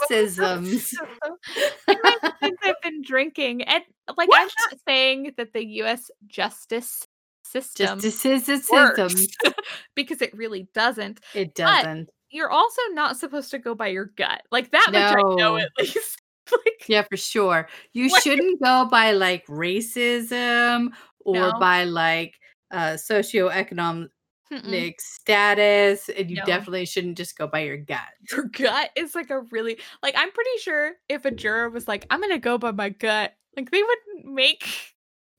I 1.88 1.96
might 2.04 2.34
think 2.40 2.60
I've 2.64 2.82
been 2.84 3.02
drinking, 3.02 3.64
and 3.64 3.84
like 4.18 4.30
I'm 4.34 4.48
not 4.48 4.80
saying 4.88 5.34
that 5.38 5.54
the 5.54 5.66
U.S. 5.66 6.12
justice 6.28 7.08
system 7.44 8.00
Justicisms. 8.00 8.70
works 8.72 9.28
because 9.96 10.22
it 10.22 10.36
really 10.36 10.68
doesn't. 10.74 11.20
It 11.34 11.56
doesn't. 11.56 12.10
You're 12.32 12.50
also 12.52 12.82
not 12.92 13.18
supposed 13.18 13.52
to 13.52 13.60
go 13.60 13.76
by 13.76 13.88
your 13.88 14.06
gut, 14.18 14.42
like 14.52 14.72
that 14.72 14.90
much 14.92 15.16
I 15.18 15.22
know 15.22 15.36
No. 15.36 15.58
at 15.58 15.70
least. 15.80 16.22
like, 16.52 16.86
Yeah, 16.88 17.04
for 17.04 17.18
sure. 17.18 17.68
You 17.94 18.10
Like- 18.10 18.24
shouldn't 18.24 18.62
go 18.62 18.88
by 18.90 19.12
like 19.12 19.46
racism 19.48 20.90
or 21.20 21.36
No. 21.36 21.54
by 21.60 21.84
like 21.86 22.36
uh 22.72 22.94
socioeconomic 22.98 24.10
mm-mm. 24.52 24.94
status, 25.00 26.10
and 26.10 26.30
you 26.30 26.38
No. 26.38 26.46
definitely 26.46 26.86
shouldn't 26.86 27.18
just 27.18 27.38
go 27.38 27.48
by 27.48 27.60
your 27.60 27.78
gut. 27.78 28.00
your 28.32 28.46
gut 28.46 28.90
is 28.96 29.16
like 29.16 29.30
a 29.30 29.42
really 29.52 29.78
like 30.04 30.16
I'm 30.18 30.32
pretty 30.32 30.58
sure 30.62 30.94
if 31.10 31.26
a 31.26 31.32
juror 31.32 31.70
was 31.70 31.88
like, 31.88 32.06
I'm 32.10 32.22
gonna 32.22 32.40
go 32.40 32.58
by 32.58 32.72
my 32.72 32.90
gut, 32.90 33.34
like 33.58 33.72
they 33.72 33.82
wouldn't 33.84 34.34
make 34.34 34.66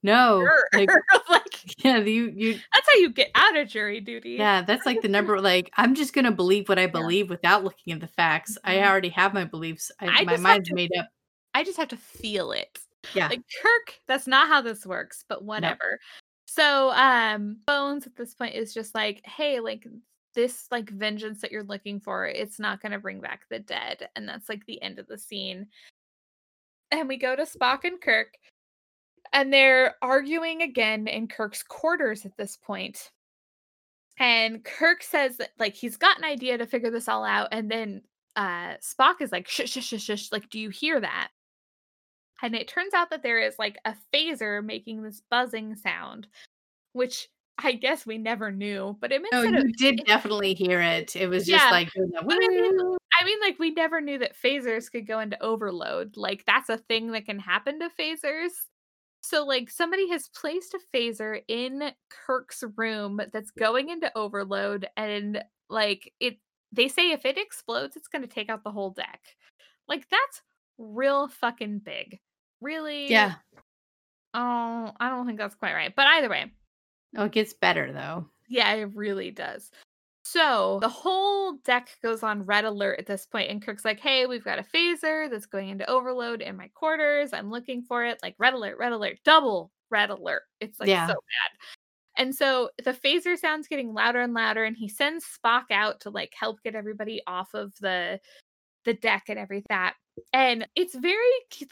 No, 0.03 0.41
juror. 0.41 0.65
like 0.73 0.91
like 1.31 1.85
yeah, 1.85 1.99
you 1.99 2.33
you 2.35 2.53
that's 2.73 2.87
how 2.93 2.99
you 2.99 3.11
get 3.11 3.31
out 3.35 3.57
of 3.57 3.69
jury 3.69 4.01
duty. 4.01 4.31
yeah, 4.31 4.63
that's 4.63 4.85
like 4.87 5.01
the 5.01 5.09
number. 5.09 5.41
Like 5.41 5.71
I'm 5.77 5.95
just 5.95 6.13
gonna 6.13 6.33
believe 6.33 6.69
what 6.69 6.79
I 6.79 6.87
believe 6.87 7.31
without 7.31 7.63
looking 7.65 7.93
at 7.93 8.01
the 8.01 8.09
facts. 8.09 8.59
I 8.65 8.77
Mhm. 8.77 8.89
already 8.91 9.09
have 9.11 9.33
my 9.33 9.45
beliefs. 9.45 9.93
I, 10.01 10.07
I 10.09 10.25
my 10.25 10.37
mind's 10.39 10.69
to- 10.71 10.75
made 10.75 10.91
up. 10.99 11.09
I 11.55 11.63
just 11.65 11.77
have 11.79 11.89
to 11.89 11.97
feel 11.97 12.53
it. 12.53 12.79
Yeah, 13.15 13.29
Like 13.29 13.43
Kirk, 13.63 13.95
that's 14.07 14.27
not 14.27 14.49
how 14.49 14.61
this 14.63 14.87
works, 14.87 15.25
but 15.29 15.45
whatever. 15.45 15.99
So 16.47 16.91
um 16.93 17.59
Bones 17.67 18.07
at 18.07 18.17
this 18.17 18.35
point 18.35 18.55
is 18.55 18.73
just 18.75 18.95
like, 18.95 19.21
hey, 19.27 19.61
like 19.61 19.87
this 20.35 20.67
like 20.71 20.89
vengeance 20.91 21.41
that 21.43 21.53
you're 21.53 21.63
looking 21.65 22.01
for, 22.01 22.27
it's 22.27 22.59
not 22.59 22.81
gonna 22.81 22.99
bring 22.99 23.21
back 23.21 23.43
the 23.51 23.59
dead. 23.59 24.09
And 24.17 24.29
that's 24.29 24.49
like 24.49 24.65
the 24.67 24.81
end 24.83 24.99
of 24.99 25.07
the 25.09 25.19
scene. 25.19 25.67
And 26.91 27.09
we 27.09 27.17
go 27.17 27.35
to 27.37 27.43
Spock 27.43 27.85
and 27.85 28.01
Kirk, 28.01 28.35
and 29.33 29.53
they're 29.53 29.97
arguing 30.03 30.63
again 30.63 31.07
in 31.07 31.29
Kirk's 31.29 31.63
quarters 31.63 32.25
at 32.27 32.37
this 32.37 32.57
point. 32.57 33.11
And 34.19 34.63
Kirk 34.65 35.03
says 35.03 35.39
that 35.39 35.51
like 35.59 35.75
he's 35.75 35.97
got 35.97 36.19
an 36.19 36.25
idea 36.25 36.59
to 36.59 36.67
figure 36.67 36.91
this 36.91 37.09
all 37.09 37.25
out, 37.25 37.49
and 37.53 37.71
then 37.71 38.03
uh 38.37 38.75
Spock 38.83 39.21
is 39.21 39.33
like, 39.33 39.49
shush, 39.49 39.71
shush, 39.71 39.87
shush, 39.87 40.03
shush, 40.05 40.33
like, 40.33 40.49
do 40.51 40.59
you 40.61 40.71
hear 40.71 41.01
that? 41.01 41.31
And 42.43 42.55
it 42.55 42.69
turns 42.69 42.93
out 42.95 43.11
that 43.11 43.23
there 43.23 43.39
is 43.39 43.59
like 43.59 43.79
a 43.85 43.95
phaser 44.13 44.65
making 44.65 45.03
this 45.03 45.23
buzzing 45.31 45.77
sound, 45.77 46.27
which 46.93 47.29
I 47.59 47.73
guess 47.73 48.05
we 48.05 48.19
never 48.19 48.51
knew, 48.51 48.97
but 49.01 49.13
it 49.13 49.23
makes 49.23 49.37
it. 49.37 49.51
you 49.51 49.59
a- 49.61 49.73
did 49.73 50.01
it- 50.01 50.07
definitely 50.07 50.55
hear 50.55 50.81
it. 50.81 51.15
It 51.15 51.29
was 51.29 51.47
just 51.47 51.71
like 51.71 51.93
doing 51.93 52.11
that, 52.15 52.27
but 52.27 52.35
I 52.35 52.49
mean, 52.49 52.97
I 53.21 53.25
mean, 53.25 53.39
like 53.41 53.59
we 53.59 53.71
never 53.71 54.01
knew 54.01 54.19
that 54.19 54.37
phasers 54.37 54.91
could 54.91 55.07
go 55.07 55.21
into 55.21 55.41
overload. 55.43 56.17
Like 56.17 56.45
that's 56.47 56.69
a 56.69 56.79
thing 56.79 57.13
that 57.13 57.27
can 57.27 57.39
happen 57.39 57.79
to 57.81 57.89
phasers. 57.99 58.51
So 59.23 59.45
like 59.45 59.71
somebody 59.71 60.09
has 60.11 60.29
placed 60.29 60.75
a 60.75 60.81
phaser 60.97 61.43
in 61.49 61.93
Kirk's 62.11 62.65
room 62.77 63.21
that's 63.33 63.51
going 63.53 63.89
into 63.91 64.11
overload 64.17 64.89
and 64.97 65.43
like 65.71 66.13
it 66.21 66.39
they 66.73 66.89
say 66.89 67.13
if 67.13 67.25
it 67.25 67.39
explodes 67.39 67.97
it's 67.97 68.09
going 68.09 68.23
to 68.23 68.29
take 68.29 68.49
out 68.51 68.65
the 68.65 68.73
whole 68.73 68.91
deck. 68.91 69.21
Like 69.89 70.09
that's 70.11 70.43
real 70.79 71.29
fucking 71.29 71.81
big. 71.81 72.19
Really? 72.61 73.11
yeah. 73.11 73.35
Oh, 74.35 74.93
I 74.99 75.09
don't 75.11 75.27
think 75.27 75.39
that's 75.39 75.55
quite 75.55 75.75
right. 75.75 75.95
But 75.95 76.07
either 76.07 76.29
way, 76.31 76.51
Oh, 77.17 77.25
it 77.27 77.33
gets 77.33 77.53
better 77.53 77.93
though. 77.93 78.27
yeah, 78.49 78.73
it 78.73 78.95
really 78.95 79.31
does. 79.31 79.71
So 80.33 80.79
the 80.81 80.89
whole 80.89 81.55
deck 81.65 81.99
goes 82.03 82.23
on 82.23 82.45
red 82.47 82.65
alert 82.65 82.99
at 82.99 83.07
this 83.07 83.27
point, 83.27 83.51
and 83.51 83.63
Kirk's 83.63 83.85
like, 83.85 84.01
"Hey, 84.01 84.25
we've 84.27 84.45
got 84.45 84.59
a 84.59 84.63
phaser 84.63 85.29
that's 85.31 85.45
going 85.47 85.69
into 85.69 85.89
overload 85.91 86.41
in 86.41 86.57
my 86.57 86.69
quarters. 86.69 87.33
I'm 87.35 87.51
looking 87.51 87.83
for 87.83 88.03
it. 88.05 88.19
Like 88.23 88.35
red 88.39 88.55
alert, 88.55 88.79
red 88.79 88.93
alert, 88.93 89.19
double 89.25 89.73
red 89.91 90.09
alert. 90.11 90.45
It's 90.61 90.81
like 90.81 90.89
Yeah. 90.89 91.07
so 91.07 91.13
bad." 91.15 91.59
And 92.17 92.35
so 92.35 92.71
the 92.85 92.93
phaser 92.95 93.39
sounds 93.39 93.69
getting 93.69 93.95
louder 93.95 94.21
and 94.23 94.35
louder, 94.35 94.65
and 94.65 94.77
he 94.77 94.89
sends 94.89 95.27
Spock 95.27 95.71
out 95.71 96.01
to 96.03 96.11
like 96.11 96.33
help 96.39 96.63
get 96.63 96.75
everybody 96.75 97.23
off 97.27 97.55
of 97.55 97.75
the 97.81 98.21
the 98.85 98.95
deck 98.95 99.25
and 99.29 99.39
everything 99.39 99.67
that. 99.71 99.97
And 100.33 100.69
it's 100.77 100.95
very 100.95 101.19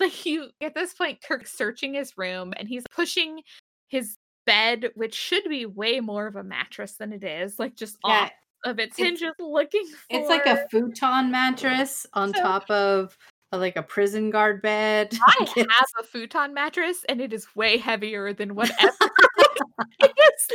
like 0.01 0.27
you 0.27 0.51
at 0.61 0.75
this 0.75 0.95
point, 0.95 1.23
Kirk's 1.23 1.53
searching 1.53 1.95
his 1.95 2.19
room 2.19 2.55
and 2.57 2.69
he's 2.69 2.85
pushing 2.95 3.43
his 3.89 4.17
bed, 4.47 4.91
which 4.97 5.15
should 5.15 5.45
be 5.49 5.67
way 5.67 6.01
more 6.01 6.27
of 6.27 6.37
a 6.37 6.45
mattress 6.45 6.97
than 6.97 7.13
it 7.13 7.25
is, 7.25 7.59
like 7.59 7.77
just 7.77 7.99
Yeah, 8.05 8.25
off 8.25 8.31
of 8.65 8.79
its 8.79 8.99
it's- 8.99 9.21
hinges 9.21 9.35
looking 9.39 9.87
for 9.87 9.97
It's 10.11 10.29
like 10.29 10.47
a 10.47 10.67
futon 10.71 11.31
mattress 11.31 12.07
on 12.15 12.33
So- 12.35 12.41
top 12.43 12.71
of 12.71 13.17
uh, 13.53 13.59
like 13.59 13.77
a 13.77 13.83
prison 13.83 14.31
guard 14.31 14.63
bed. 14.63 15.17
I 15.27 15.47
have 15.57 15.87
a 15.99 16.05
futon 16.05 16.55
mattress 16.55 17.05
and 17.09 17.21
it 17.21 17.33
is 17.33 17.55
way 17.57 17.79
heavier 17.79 18.33
than 18.33 18.55
whatever 18.55 18.93
it 20.01 20.13
is. 20.35 20.49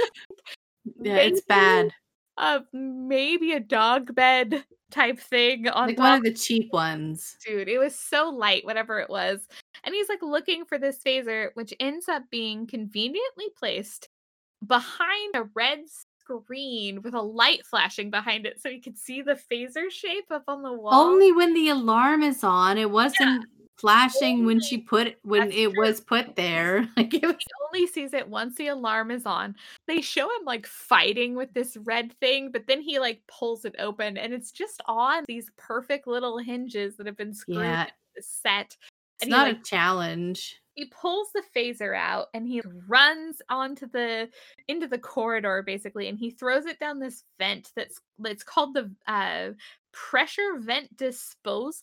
yeah, 1.01 1.15
it's 1.17 1.41
bad. 1.41 1.91
Uh, 2.37 2.59
maybe 2.73 3.53
a 3.53 3.59
dog 3.61 4.13
bed 4.13 4.63
type 4.91 5.19
thing 5.19 5.67
on 5.69 5.87
Like 5.87 5.99
one 5.99 6.13
of 6.17 6.23
the 6.23 6.33
cheap 6.33 6.71
ones. 6.71 7.37
dude 7.45 7.67
it 7.67 7.77
was 7.79 7.95
so 7.97 8.29
light 8.29 8.63
whatever 8.65 8.99
it 8.99 9.09
was 9.09 9.47
and 9.83 9.95
he's 9.95 10.07
like 10.09 10.21
looking 10.21 10.63
for 10.65 10.77
this 10.77 10.99
phaser 11.05 11.49
which 11.55 11.73
ends 11.79 12.07
up 12.07 12.23
being 12.29 12.67
conveniently 12.67 13.45
placed 13.57 14.09
behind 14.65 15.35
a 15.35 15.43
red 15.55 15.79
screen 16.25 17.01
with 17.01 17.13
a 17.13 17.21
light 17.21 17.65
flashing 17.65 18.09
behind 18.09 18.45
it 18.45 18.61
so 18.61 18.69
he 18.69 18.79
could 18.79 18.97
see 18.97 19.21
the 19.21 19.39
phaser 19.51 19.89
shape 19.89 20.25
up 20.31 20.43
on 20.47 20.61
the 20.61 20.71
wall 20.73 20.93
Only 20.93 21.31
when 21.31 21.53
the 21.53 21.69
alarm 21.69 22.23
is 22.23 22.43
on. 22.43 22.77
It 22.77 22.89
wasn't 22.89 23.45
flashing 23.77 24.45
when 24.45 24.61
she 24.61 24.77
put 24.77 25.17
when 25.23 25.51
it 25.51 25.71
true. 25.71 25.81
was 25.85 25.99
put 25.99 26.35
there. 26.35 26.89
Like 26.97 27.13
it 27.13 27.23
was 27.25 27.35
he 27.37 27.45
only 27.77 27.87
sees 27.87 28.13
it 28.13 28.27
once 28.27 28.55
the 28.55 28.67
alarm 28.67 29.11
is 29.11 29.25
on 29.25 29.55
they 29.85 29.99
show 30.01 30.23
him 30.23 30.45
like 30.45 30.65
fighting 30.65 31.35
with 31.35 31.53
this 31.53 31.75
red 31.83 32.13
thing 32.19 32.51
but 32.51 32.65
then 32.67 32.81
he 32.81 32.99
like 32.99 33.21
pulls 33.27 33.65
it 33.65 33.75
open 33.79 34.17
and 34.17 34.33
it's 34.33 34.51
just 34.51 34.81
on 34.87 35.25
these 35.27 35.51
perfect 35.57 36.07
little 36.07 36.37
hinges 36.37 36.95
that 36.95 37.05
have 37.05 37.17
been 37.17 37.33
screwed 37.33 37.57
Yeah. 37.59 37.87
set 38.21 38.77
it's 39.15 39.23
and 39.23 39.31
he, 39.31 39.37
not 39.37 39.47
like, 39.47 39.57
a 39.59 39.63
challenge. 39.63 40.59
he 40.73 40.85
pulls 40.85 41.27
the 41.33 41.43
phaser 41.55 41.95
out 41.95 42.27
and 42.33 42.47
he 42.47 42.61
runs 42.87 43.41
onto 43.49 43.87
the 43.89 44.29
into 44.67 44.87
the 44.87 44.97
corridor 44.99 45.63
basically 45.65 46.07
and 46.07 46.17
he 46.19 46.29
throws 46.31 46.65
it 46.65 46.79
down 46.79 46.99
this 46.99 47.23
vent 47.39 47.71
that's 47.75 47.99
it's 48.25 48.43
called 48.43 48.73
the 48.73 48.91
uh 49.07 49.49
pressure 49.93 50.57
vent 50.59 50.95
disposal 50.97 51.81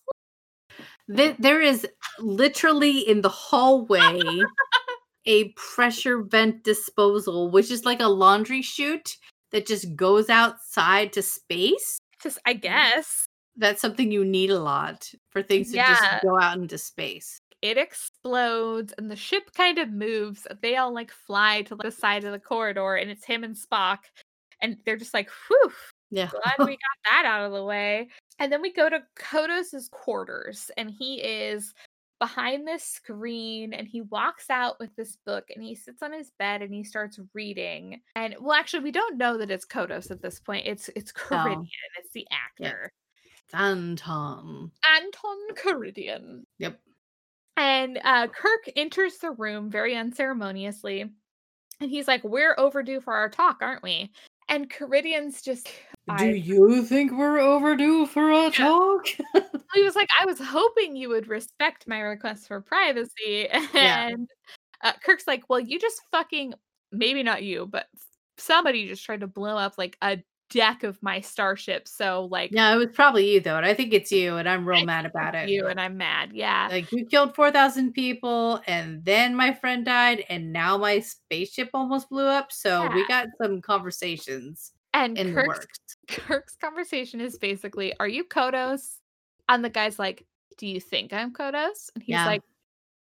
Th- 1.15 1.37
there 1.39 1.61
is 1.61 1.87
literally 2.19 2.99
in 3.01 3.21
the 3.23 3.29
hallway 3.29 4.21
a 5.27 5.49
pressure 5.51 6.23
vent 6.23 6.65
disposal, 6.65 7.51
which 7.51 7.71
is 7.71 7.85
like 7.85 8.01
a 8.01 8.09
laundry 8.09 8.63
chute 8.63 9.17
that 9.53 9.67
just 9.67 9.95
goes 9.95 10.29
outside 10.31 11.13
to 11.13 11.23
space. 11.23 11.99
just 12.23 12.39
i 12.47 12.53
guess 12.53 13.27
That's 13.57 13.81
something 13.81 14.11
you 14.11 14.25
need 14.25 14.51
a 14.51 14.59
lot 14.59 15.11
for 15.31 15.43
things 15.43 15.71
to 15.71 15.77
Yeah. 15.77 15.95
just 15.95 16.23
go 16.23 16.39
out 16.41 16.57
into 16.59 16.79
space. 16.79 17.41
it 17.63 17.79
explodes 17.79 18.93
and 18.99 19.09
the 19.09 19.15
ship 19.15 19.53
kind 19.55 19.79
of 19.79 19.89
moves 19.89 20.49
they 20.63 20.75
all 20.77 20.93
like 20.93 21.13
fly 21.13 21.63
to 21.63 21.77
the 21.77 21.93
side 21.93 22.25
of 22.25 22.33
the 22.33 22.39
corridor 22.41 22.97
and 22.97 23.09
it's 23.09 23.25
him 23.25 23.45
and 23.45 23.55
spock 23.55 23.99
and 24.61 24.77
they're 24.85 24.97
just 24.97 25.15
like 25.15 25.31
whew 25.47 25.73
Yeah. 26.11 26.29
glad 26.29 26.67
we 26.67 26.73
got 26.87 26.99
that 27.05 27.25
out 27.25 27.45
of 27.47 27.53
the 27.53 27.65
way. 27.65 28.09
And 28.41 28.51
then 28.53 28.63
we 28.63 28.73
go 28.73 28.89
to 28.91 29.03
Kodos's 29.17 29.89
quarters, 29.93 30.71
and 30.77 30.91
he 30.91 31.23
is 31.23 31.73
behind 32.19 32.67
this 32.67 32.83
screen, 32.85 33.73
and 33.73 33.87
he 33.87 34.01
walks 34.03 34.51
out 34.51 34.81
with 34.81 34.91
this 34.97 35.17
book, 35.25 35.45
and 35.55 35.63
he 35.63 35.75
sits 35.77 36.03
on 36.03 36.13
his 36.13 36.33
bed 36.39 36.63
and 36.63 36.75
he 36.75 36.83
starts 36.83 37.21
reading. 37.35 38.01
And 38.17 38.35
well, 38.41 38.59
actually, 38.59 38.83
we 38.83 38.91
don't 38.91 39.17
know 39.19 39.39
that 39.39 39.51
it's 39.53 39.65
Kodos 39.67 40.11
at 40.11 40.21
this 40.23 40.41
point. 40.41 40.67
It's 40.67 40.91
it's 40.97 41.13
oh. 41.17 41.35
Karidian. 41.37 41.69
It's 41.99 42.13
the 42.13 42.27
actor 42.33 42.91
Anton. 43.53 44.71
Anton 44.97 45.39
Karidian. 45.55 46.43
Yep. 46.59 46.79
And 47.57 48.01
uh, 48.03 48.29
Kirk 48.29 48.71
enters 48.77 49.19
the 49.19 49.31
room 49.33 49.71
very 49.71 49.95
unceremoniously, 49.95 51.03
and 51.81 51.91
he's 51.91 52.09
like, 52.09 52.25
"We're 52.25 52.55
overdue 52.57 53.01
for 53.01 53.13
our 53.13 53.29
talk, 53.29 53.59
aren't 53.61 53.83
we?" 53.83 54.11
And 54.49 54.71
Karidian's 54.71 55.43
just 55.43 55.67
Do 55.67 55.71
I- 56.09 56.25
you 56.31 56.83
think 56.85 57.13
we're 57.13 57.39
overdue 57.39 58.07
for 58.07 58.31
a 58.33 58.51
talk? 58.51 59.07
he 59.75 59.83
was 59.83 59.95
like, 59.95 60.09
I 60.21 60.27
was 60.27 60.39
hoping 60.41 60.97
you 60.97 61.09
would 61.11 61.29
respect 61.29 61.87
my 61.87 62.01
request 62.01 62.49
for 62.49 62.61
privacy. 62.61 63.49
Yeah. 63.73 64.09
And 64.09 64.29
uh, 64.83 64.93
Kirk's 65.05 65.27
like, 65.27 65.45
Well, 65.49 65.61
you 65.61 65.79
just 65.79 66.03
fucking, 66.11 66.55
maybe 66.91 67.23
not 67.23 67.43
you, 67.45 67.67
but 67.67 67.87
somebody 68.37 68.89
just 68.89 69.05
tried 69.05 69.21
to 69.21 69.27
blow 69.29 69.57
up 69.57 69.75
like 69.79 69.97
a 70.03 70.19
deck 70.53 70.83
of 70.83 71.03
my 71.03 71.21
starship. 71.21 71.89
So, 71.89 72.27
like, 72.31 72.51
yeah, 72.53 72.73
it 72.75 72.77
was 72.77 72.89
probably 72.95 73.33
you 73.33 73.41
though, 73.41 73.57
and 73.57 73.67
I 73.67 73.75
think 73.75 73.93
it's 73.93 74.13
you, 74.13 74.37
and 74.37 74.49
I'm 74.49 74.69
real 74.69 74.81
I 74.81 74.85
mad 74.85 75.07
about 75.07 75.35
it. 75.35 75.49
You 75.49 75.67
and 75.67 75.81
I'm 75.81 75.97
mad. 75.97 76.33
Yeah. 76.33 76.69
Like 76.71 76.91
you 76.93 77.07
killed 77.07 77.35
four 77.35 77.51
thousand 77.51 77.93
people, 77.93 78.61
and 78.67 79.05
then 79.05 79.35
my 79.35 79.53
friend 79.55 79.85
died, 79.85 80.25
and 80.29 80.53
now 80.53 80.77
my 80.79 81.01
spaceship 81.01 81.71
almost 81.75 82.09
blew 82.11 82.27
up. 82.27 82.53
So 82.53 82.91
we 82.95 83.07
got 83.07 83.29
some 83.41 83.61
conversations 83.61 84.73
and 84.95 85.17
in 85.19 85.29
the 85.29 85.33
Kirk's, 85.35 85.49
works. 85.49 85.79
Kirk's 86.09 86.57
conversation 86.57 87.21
is 87.21 87.39
basically, 87.39 87.95
Are 87.99 88.09
you 88.09 88.25
Kodos? 88.25 88.97
And 89.49 89.65
the 89.65 89.71
guy's 89.71 89.99
like, 89.99 90.27
Do 90.59 90.67
you 90.67 90.81
think 90.81 91.13
I'm 91.13 91.33
Kodos? 91.33 91.91
And 91.95 92.03
he's 92.03 92.15
Yeah. 92.15 92.27
like, 92.27 92.43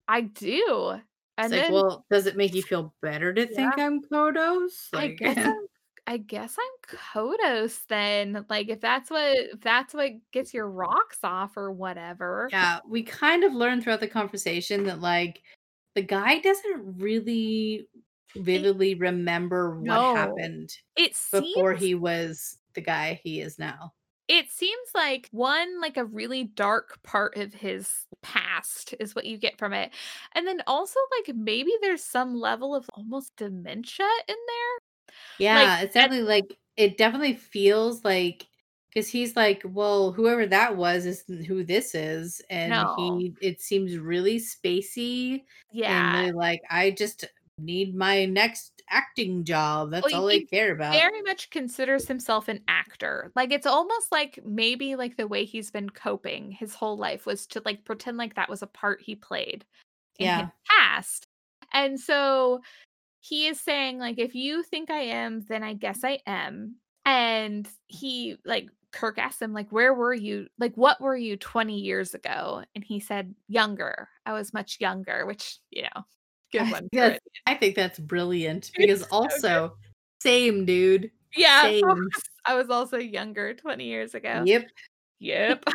I 0.07 0.21
do. 0.21 0.91
It's 0.91 1.01
And 1.37 1.51
like, 1.53 1.69
well, 1.69 2.05
does 2.11 2.25
it 2.25 2.35
make 2.35 2.53
you 2.53 2.61
feel 2.61 2.93
better 3.01 3.33
to 3.33 3.47
think 3.47 3.77
I'm 3.77 4.01
Kodos? 4.01 4.89
I 4.93 4.97
Like, 4.97 5.17
guess 5.19 5.37
I'm 5.45 5.67
I 6.09 6.17
guess 6.17 6.55
I'm 6.59 6.97
Kodos 6.97 7.85
then. 7.87 8.43
Like 8.49 8.69
if 8.69 8.81
that's 8.81 9.11
what 9.11 9.37
if 9.37 9.61
that's 9.61 9.93
what 9.93 10.09
gets 10.31 10.53
your 10.55 10.67
rocks 10.69 11.19
off 11.23 11.55
or 11.55 11.71
whatever. 11.71 12.49
yeah, 12.51 12.79
we 12.87 13.03
kind 13.03 13.43
of 13.43 13.53
learned 13.53 13.83
throughout 13.83 13.99
the 13.99 14.07
conversation 14.07 14.85
that 14.85 15.01
like 15.01 15.43
the 15.93 16.01
guy 16.01 16.39
doesn't 16.39 16.97
really 16.99 17.87
vividly 18.35 18.95
remember 18.95 19.75
what 19.75 19.85
No. 19.85 20.15
happened 20.15 20.69
It 20.95 21.15
before 21.31 21.73
seems 21.73 21.79
he 21.79 21.93
was 21.95 22.57
the 22.73 22.81
guy 22.81 23.19
he 23.23 23.41
is 23.41 23.59
now. 23.59 23.93
it 24.27 24.49
seems 24.51 24.89
like 24.95 25.27
one 25.31 25.79
like 25.79 25.97
a 25.97 26.05
really 26.05 26.43
dark 26.45 27.01
part 27.03 27.37
of 27.37 27.53
his 27.53 28.05
past 28.23 28.95
is 28.99 29.15
what 29.15 29.25
you 29.25 29.37
get 29.37 29.57
from 29.59 29.73
it. 29.73 29.91
And 30.33 30.47
then 30.47 30.61
also 30.67 30.99
like 31.19 31.35
maybe 31.35 31.71
there's 31.81 32.03
some 32.03 32.33
level 32.35 32.73
of 32.75 32.89
almost 32.95 33.35
dementia 33.35 34.07
in 34.27 34.35
there. 34.47 34.79
Yeah, 35.39 35.81
it's 35.81 35.93
that- 35.93 36.01
definitely 36.09 36.27
like 36.27 36.57
it 36.77 36.97
definitely 36.97 37.35
feels 37.35 38.03
like 38.05 38.45
because 38.89 39.07
he's 39.07 39.35
like, 39.35 39.61
well, 39.65 40.11
whoever 40.11 40.47
that 40.47 40.75
was 40.75 41.05
is 41.05 41.23
who 41.47 41.63
this 41.63 41.93
is, 41.93 42.41
and 42.49 42.71
No. 42.71 42.95
he 42.97 43.33
it 43.41 43.61
seems 43.61 43.97
really 43.97 44.37
spacey 44.39 45.31
and 45.33 45.41
Yeah. 45.71 46.19
really 46.21 46.31
like 46.31 46.61
I 46.69 46.91
just 46.91 47.25
need 47.59 47.93
my 47.93 48.25
next 48.25 48.81
acting 48.89 49.43
job. 49.43 49.91
That's 49.91 50.11
Well, 50.11 50.23
all 50.23 50.29
I 50.29 50.43
care 50.45 50.71
about. 50.71 50.93
very 50.93 51.21
much 51.21 51.49
considers 51.51 52.07
himself 52.07 52.47
an 52.47 52.63
actor. 52.69 53.31
Like 53.35 53.51
it's 53.51 53.67
almost 53.67 54.11
like 54.11 54.39
maybe 54.45 54.95
like 54.95 55.17
the 55.17 55.27
way 55.27 55.43
he's 55.45 55.69
been 55.69 55.89
coping 55.89 56.51
his 56.51 56.73
whole 56.73 56.97
life 56.97 57.25
was 57.27 57.45
to 57.47 57.61
like 57.65 57.83
pretend 57.85 58.17
like 58.17 58.33
that 58.35 58.49
was 58.49 58.61
a 58.63 58.67
part 58.67 59.01
he 59.01 59.13
played 59.15 59.65
in 60.17 60.25
Yeah. 60.25 60.39
his 60.45 60.49
past. 60.69 61.27
And 61.73 61.99
so 61.99 62.61
he 63.19 63.47
is 63.47 63.59
saying 63.59 63.99
like 63.99 64.19
if 64.19 64.35
you 64.35 64.63
think 64.63 64.89
I 64.89 65.01
am, 65.01 65.45
then 65.47 65.63
I 65.63 65.73
guess 65.73 66.03
I 66.03 66.19
am. 66.25 66.75
And 67.05 67.67
he 67.87 68.37
like 68.45 68.69
Kirk 68.91 69.17
asked 69.17 69.41
him, 69.41 69.53
like, 69.53 69.71
where 69.71 69.93
were 69.93 70.13
you? 70.13 70.47
Like, 70.57 70.75
what 70.75 70.99
were 70.99 71.15
you 71.15 71.37
20 71.37 71.77
years 71.77 72.13
ago? 72.13 72.63
And 72.75 72.83
he 72.83 72.99
said, 72.99 73.35
younger. 73.47 74.09
I 74.25 74.33
was 74.33 74.53
much 74.53 74.77
younger, 74.79 75.25
which, 75.25 75.59
you 75.69 75.83
know, 75.83 76.03
good 76.51 76.71
one. 76.71 76.87
Yes, 76.91 77.19
I 77.45 77.55
think 77.55 77.75
that's 77.75 77.99
brilliant 77.99 78.71
because 78.75 79.01
It's 79.01 79.09
so 79.09 79.15
also, 79.15 79.77
same 80.21 80.65
dude. 80.65 81.11
Yeah. 81.35 81.61
Same. 81.63 82.07
I 82.45 82.55
was 82.55 82.69
also 82.69 82.97
younger 82.97 83.53
20 83.53 83.85
years 83.85 84.15
ago. 84.15 84.41
Yep. 84.45 84.67
Yep. 85.19 85.65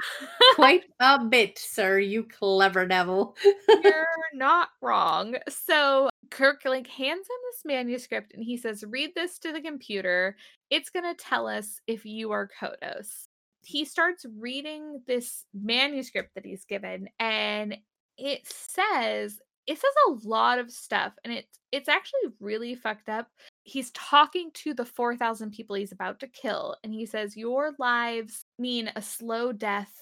Quite 0.55 0.85
a 1.01 1.25
bit, 1.25 1.59
sir, 1.59 1.99
you 1.99 2.25
clever 2.25 2.87
devil. 2.87 3.37
You're 3.69 4.07
not 4.33 4.71
wrong. 4.81 5.37
So 5.49 6.09
Kirk 6.31 6.63
like 6.65 6.87
hands 6.87 7.27
him 7.29 7.37
this 7.53 7.63
manuscript 7.65 8.33
and 8.35 8.43
he 8.43 8.57
says, 8.57 8.85
read 8.89 9.11
this 9.15 9.39
to 9.41 9.53
the 9.53 9.61
computer. 9.61 10.37
It's 10.71 10.91
gonna 10.91 11.15
tell 11.15 11.47
us 11.47 11.81
if 11.87 12.05
you 12.07 12.33
are 12.33 12.49
Kodos. 12.61 13.25
He 13.63 13.85
starts 13.85 14.27
reading 14.39 15.03
this 15.07 15.45
manuscript 15.55 16.35
that 16.35 16.45
he's 16.45 16.67
given, 16.67 17.09
and 17.19 17.79
it 18.19 18.47
says 18.47 19.39
it 19.67 19.79
says 19.79 19.93
a 20.09 20.29
lot 20.29 20.59
of 20.59 20.71
stuff, 20.71 21.15
and 21.25 21.33
it's 21.33 21.59
it's 21.73 21.89
actually 21.89 22.33
really 22.41 22.75
fucked 22.75 23.09
up. 23.09 23.29
He's 23.63 23.91
talking 23.93 24.51
to 24.55 24.75
the 24.75 24.85
4,000 24.85 25.51
people 25.53 25.77
he's 25.77 25.93
about 25.93 26.21
to 26.21 26.29
kill, 26.29 26.77
and 26.85 26.93
he 26.93 27.07
says, 27.07 27.37
Your 27.37 27.73
lives 27.79 28.44
mean 28.59 28.91
a 28.97 29.03
slow 29.03 29.53
death 29.53 29.93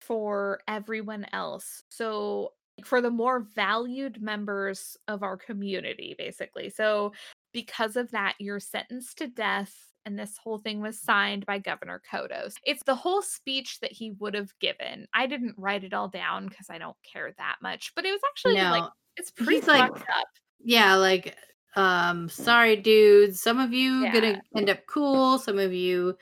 for 0.00 0.60
everyone 0.68 1.26
else. 1.32 1.82
So, 1.88 2.52
for 2.84 3.00
the 3.00 3.10
more 3.10 3.40
valued 3.54 4.20
members 4.22 4.96
of 5.06 5.22
our 5.22 5.36
community, 5.36 6.14
basically. 6.18 6.70
So, 6.70 7.12
because 7.52 7.96
of 7.96 8.10
that, 8.12 8.34
you're 8.38 8.60
sentenced 8.60 9.18
to 9.18 9.26
death. 9.28 9.74
And 10.04 10.18
this 10.18 10.36
whole 10.36 10.58
thing 10.58 10.80
was 10.80 10.98
signed 11.00 11.46
by 11.46 11.58
Governor 11.58 12.02
Kodos. 12.10 12.54
It's 12.64 12.82
the 12.82 12.94
whole 12.94 13.22
speech 13.22 13.78
that 13.80 13.92
he 13.92 14.10
would 14.18 14.34
have 14.34 14.50
given. 14.60 15.06
I 15.14 15.26
didn't 15.28 15.54
write 15.56 15.84
it 15.84 15.94
all 15.94 16.08
down 16.08 16.48
because 16.48 16.66
I 16.70 16.78
don't 16.78 16.96
care 17.04 17.32
that 17.38 17.56
much, 17.62 17.92
but 17.94 18.04
it 18.04 18.10
was 18.10 18.20
actually 18.28 18.54
like 18.54 18.90
it's 19.16 19.30
pretty 19.30 19.56
he's 19.56 19.68
like- 19.68 19.92
fucked 19.92 20.08
up. 20.10 20.26
yeah, 20.64 20.96
like, 20.96 21.36
um, 21.76 22.28
sorry, 22.28 22.74
dudes. 22.76 23.40
Some 23.40 23.60
of 23.60 23.72
you 23.72 24.00
Yeah. 24.02 24.12
gonna 24.12 24.42
end 24.56 24.70
up 24.70 24.80
cool. 24.88 25.38
Some 25.38 25.60
of 25.60 25.72
you 25.72 26.16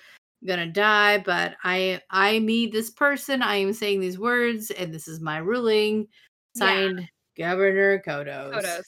gonna 0.46 0.66
die. 0.66 1.18
But 1.18 1.56
I, 1.64 2.00
I, 2.10 2.38
me, 2.40 2.66
this 2.66 2.90
person. 2.90 3.42
I 3.42 3.56
am 3.56 3.72
saying 3.72 4.00
these 4.00 4.18
words, 4.18 4.70
and 4.70 4.92
this 4.92 5.08
is 5.08 5.20
my 5.20 5.38
ruling. 5.38 6.08
Yeah. 6.54 6.66
Signed, 6.66 7.08
Governor 7.36 8.02
Kodos. 8.06 8.52
Kodos. 8.52 8.82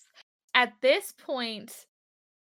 At 0.54 0.72
this 0.80 1.12
point, 1.12 1.86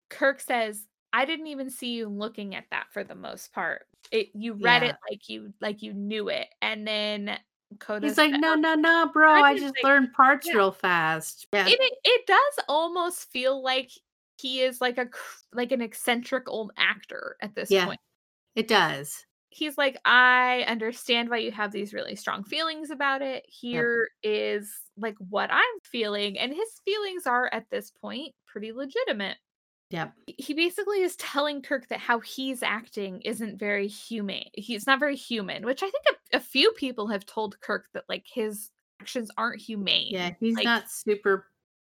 Kirk 0.09 0.39
says, 0.41 0.85
"I 1.13 1.25
didn't 1.25 1.47
even 1.47 1.69
see 1.69 1.93
you 1.93 2.07
looking 2.07 2.55
at 2.55 2.65
that 2.71 2.87
for 2.91 3.03
the 3.03 3.15
most 3.15 3.53
part. 3.53 3.87
It 4.11 4.29
you 4.33 4.53
read 4.53 4.83
Yeah. 4.83 4.89
it 4.89 4.95
like 5.09 5.29
you 5.29 5.53
like 5.61 5.81
you 5.81 5.93
knew 5.93 6.29
it." 6.29 6.47
And 6.61 6.87
then 6.87 7.37
Kodos 7.77 8.03
He's 8.03 8.17
like, 8.17 8.31
no, 8.31 8.55
no, 8.55 8.73
no, 8.73 9.09
bro. 9.13 9.31
I 9.43 9.53
just 9.53 9.75
like, 9.75 9.83
learned 9.83 10.13
parts 10.13 10.47
yeah. 10.47 10.53
real 10.55 10.71
fast. 10.71 11.45
Yeah, 11.53 11.67
it, 11.67 11.77
it 11.79 11.93
it 12.03 12.27
does 12.27 12.65
almost 12.67 13.29
feel 13.31 13.61
like 13.61 13.91
he 14.37 14.61
is 14.61 14.81
like 14.81 14.97
a 14.97 15.07
like 15.53 15.71
an 15.71 15.81
eccentric 15.81 16.49
old 16.49 16.71
actor 16.77 17.35
at 17.41 17.53
this 17.55 17.69
Yeah. 17.69 17.85
point. 17.85 17.99
It 18.59 18.67
does. 18.67 19.25
He's 19.51 19.77
like, 19.77 19.97
I 20.05 20.63
understand 20.67 21.29
why 21.29 21.37
you 21.37 21.51
have 21.51 21.71
these 21.71 21.93
really 21.93 22.15
strong 22.15 22.43
feelings 22.43 22.91
about 22.91 23.21
it. 23.21 23.45
Here 23.47 24.09
is 24.21 24.69
like 24.97 25.15
what 25.29 25.49
I'm 25.51 25.79
feeling, 25.83 26.37
and 26.37 26.53
his 26.53 26.69
feelings 26.85 27.25
are 27.25 27.49
at 27.51 27.69
this 27.71 27.89
point 27.89 28.35
pretty 28.45 28.71
legitimate. 28.73 29.37
Yep. 29.91 30.13
He 30.27 30.53
basically 30.53 31.01
is 31.01 31.15
telling 31.15 31.63
Kirk 31.63 31.87
that 31.87 31.99
how 31.99 32.19
he's 32.19 32.61
acting 32.61 33.21
isn't 33.21 33.57
very 33.57 33.87
humane. 33.87 34.51
He's 34.53 34.85
not 34.85 34.99
very 34.99 35.15
human, 35.15 35.65
which 35.65 35.81
I 35.81 35.89
think 35.89 36.03
a, 36.11 36.37
a 36.37 36.39
few 36.41 36.71
people 36.73 37.07
have 37.07 37.25
told 37.25 37.59
Kirk 37.61 37.87
that 37.93 38.03
like 38.07 38.25
his 38.31 38.69
actions 39.01 39.31
aren't 39.35 39.61
humane. 39.61 40.09
Yeah, 40.11 40.31
he's 40.39 40.55
Like, 40.55 40.65
not 40.65 40.91
super 40.91 41.47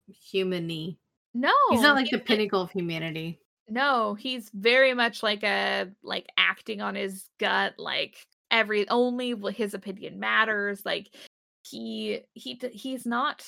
human-y. 0.06 0.96
No, 1.34 1.52
He's 1.70 1.82
not 1.82 1.96
like 1.96 2.10
the 2.10 2.18
pinnacle 2.18 2.62
of 2.62 2.70
humanity. 2.70 3.40
No, 3.68 4.14
he's 4.14 4.50
very 4.54 4.94
much 4.94 5.22
like 5.22 5.42
a 5.44 5.88
like 6.02 6.26
acting 6.38 6.80
on 6.80 6.94
his 6.94 7.28
gut, 7.38 7.74
like 7.78 8.16
every 8.50 8.88
only 8.88 9.34
his 9.52 9.74
opinion 9.74 10.18
matters. 10.20 10.82
Like 10.84 11.14
he 11.62 12.20
he 12.34 12.60
he's 12.72 13.04
not 13.06 13.46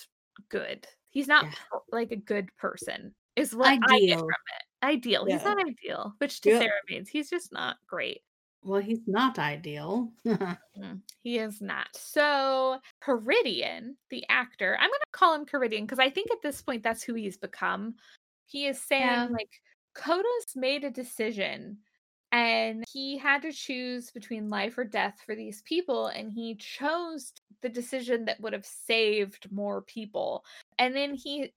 good. 0.51 0.87
He's 1.11 1.27
not 1.29 1.45
Yeah. 1.45 1.79
like 1.91 2.13
a 2.13 2.17
good 2.17 2.55
person. 2.57 3.15
Is 3.37 3.55
what 3.55 3.69
I 3.69 3.77
get 3.77 3.91
Ideal. 3.91 4.19
from 4.19 4.29
it. 4.29 4.87
Ideal. 4.87 5.25
He's 5.25 5.45
not 5.45 5.59
ideal, 5.65 6.15
which 6.19 6.41
to 6.43 6.51
Yep. 6.51 6.61
Sarah 6.63 6.81
means 6.89 7.09
he's 7.09 7.31
just 7.31 7.53
not 7.53 7.77
great. 7.87 8.23
Well, 8.63 8.81
he's 8.83 9.01
not 9.07 9.39
ideal. 9.39 10.13
Mm, 10.79 11.01
He 11.23 11.39
is 11.39 11.61
not. 11.61 11.89
So 11.95 12.79
Karidian, 13.03 13.95
the 14.11 14.25
actor, 14.29 14.77
I'm 14.81 14.89
gonna 14.89 14.99
call 15.13 15.35
him 15.35 15.45
Karidian 15.47 15.83
because 15.83 15.99
I 15.99 16.11
think 16.11 16.31
at 16.31 16.43
this 16.43 16.61
point 16.63 16.83
that's 16.83 17.03
who 17.03 17.15
he's 17.15 17.37
become. 17.39 17.95
He 18.47 18.67
is 18.67 18.83
saying 18.83 19.03
Yeah. 19.07 19.27
like 19.31 19.51
Kodos 20.01 20.57
made 20.57 20.85
a 20.85 20.91
decision 20.91 21.79
and 22.33 22.85
he 22.91 23.19
had 23.19 23.43
to 23.43 23.53
choose 23.53 24.11
between 24.11 24.51
life 24.51 24.79
or 24.79 24.85
death 24.85 25.19
for 25.27 25.35
these 25.35 25.63
people 25.63 26.07
and 26.07 26.33
he 26.33 26.55
chose 26.55 27.33
the 27.61 27.69
decision 27.69 28.25
that 28.25 28.41
would 28.41 28.53
have 28.53 28.65
saved 28.65 29.51
more 29.51 29.83
people. 29.83 30.45
And 30.79 30.95
then 30.95 31.15
he 31.15 31.53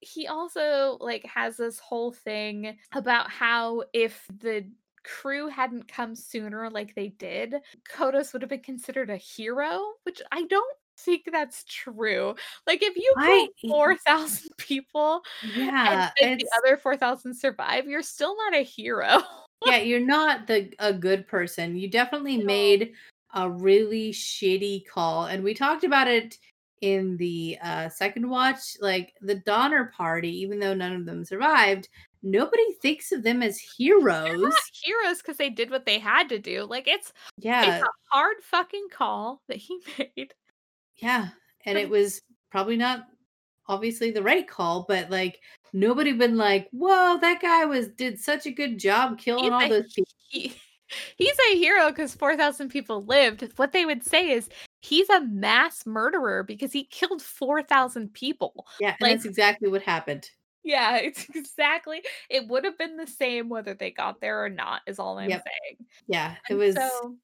he 0.00 0.26
also 0.26 0.98
like 1.00 1.24
has 1.24 1.56
this 1.56 1.78
whole 1.78 2.12
thing 2.12 2.76
about 2.92 3.30
how 3.30 3.84
if 3.92 4.26
the 4.40 4.66
crew 5.04 5.48
hadn't 5.48 5.88
come 5.88 6.14
sooner 6.14 6.68
like 6.70 6.94
they 6.94 7.08
did, 7.08 7.54
Kodos 7.88 8.32
would 8.32 8.42
have 8.42 8.50
been 8.50 8.60
considered 8.60 9.10
a 9.10 9.16
hero, 9.16 9.80
which 10.02 10.20
I 10.32 10.44
don't 10.44 10.76
think 11.04 11.28
that's 11.30 11.64
true. 11.64 12.34
Like 12.66 12.82
if 12.82 12.96
you 12.96 13.12
I- 13.16 13.48
kill 13.60 13.70
4,000 13.70 14.50
people 14.58 15.22
yeah, 15.54 16.10
and, 16.22 16.40
the 16.40 16.48
other 16.58 16.76
4,000 16.76 17.34
survive, 17.34 17.86
you're 17.86 18.02
still 18.02 18.36
not 18.36 18.54
a 18.54 18.62
hero. 18.62 19.18
yeah, 19.66 19.76
you're 19.78 20.00
not 20.00 20.46
the 20.46 20.72
a 20.78 20.92
good 20.92 21.26
person. 21.26 21.76
You 21.76 21.88
definitely 21.88 22.38
No. 22.38 22.44
made 22.44 22.92
a 23.34 23.50
really 23.50 24.12
shitty 24.12 24.86
call, 24.86 25.26
and 25.26 25.42
we 25.42 25.54
talked 25.54 25.84
about 25.84 26.08
it 26.08 26.36
in 26.82 27.16
the 27.16 27.56
uh, 27.62 27.88
second 27.88 28.28
watch. 28.28 28.58
Like 28.80 29.14
the 29.20 29.36
Donner 29.36 29.92
Party, 29.96 30.40
even 30.40 30.58
though 30.58 30.74
none 30.74 30.92
of 30.92 31.06
them 31.06 31.24
survived, 31.24 31.88
nobody 32.24 32.72
thinks 32.82 33.10
of 33.12 33.22
them 33.22 33.42
as 33.42 33.58
heroes. 33.58 34.40
not 34.40 34.52
heroes 34.82 35.18
because 35.18 35.36
they 35.36 35.48
did 35.48 35.70
what 35.70 35.86
they 35.86 35.98
had 35.98 36.28
to 36.28 36.38
do. 36.38 36.64
Like 36.64 36.88
it's 36.88 37.12
Yeah, 37.38 37.76
it's 37.76 37.84
a 37.84 37.88
hard 38.10 38.36
fucking 38.42 38.88
call 38.92 39.40
that 39.48 39.56
he 39.58 39.78
made. 40.16 40.34
Yeah, 41.02 41.28
and 41.66 41.76
it 41.76 41.88
was 41.90 42.22
probably 42.50 42.76
not 42.76 43.06
obviously 43.68 44.10
the 44.10 44.22
right 44.22 44.46
call, 44.48 44.84
but 44.88 45.10
like 45.10 45.40
nobody 45.72 46.12
been 46.12 46.36
like, 46.36 46.68
"Whoa, 46.72 47.18
that 47.20 47.40
guy 47.42 47.64
was 47.64 47.88
did 47.88 48.18
such 48.18 48.46
a 48.46 48.50
good 48.50 48.78
job 48.78 49.18
killing 49.18 49.44
He's 49.44 49.52
all 49.52 49.68
those 49.68 49.92
people." 49.92 50.12
he, 50.28 50.54
he's 51.16 51.36
a 51.52 51.56
hero 51.56 51.88
because 51.90 52.14
4,000 52.14 52.68
people 52.68 53.02
lived. 53.04 53.50
What 53.56 53.72
they 53.72 53.84
would 53.84 54.04
say 54.04 54.30
is 54.30 54.48
he's 54.82 55.08
a 55.10 55.20
mass 55.22 55.86
murderer 55.86 56.42
because 56.42 56.72
he 56.72 56.84
killed 56.84 57.22
4,000 57.22 58.12
people. 58.12 58.66
Yeah, 58.80 58.88
and 58.90 58.96
Like- 59.00 59.12
that's 59.16 59.24
exactly 59.24 59.68
what 59.68 59.82
happened. 59.82 60.28
Yeah, 60.64 60.96
it's 60.98 61.26
exactly. 61.34 62.02
It 62.30 62.46
would 62.48 62.64
have 62.64 62.78
been 62.78 62.96
the 62.96 63.06
same 63.06 63.48
whether 63.48 63.74
they 63.74 63.90
got 63.90 64.20
there 64.20 64.44
or 64.44 64.48
not, 64.48 64.82
is 64.86 64.98
all 64.98 65.18
I'm 65.18 65.30
Yep. 65.30 65.44
saying. 65.44 65.86
Yeah, 66.06 66.32
it 66.48 66.50
And 66.50 66.58
was. 66.58 66.76
so, 66.76 67.16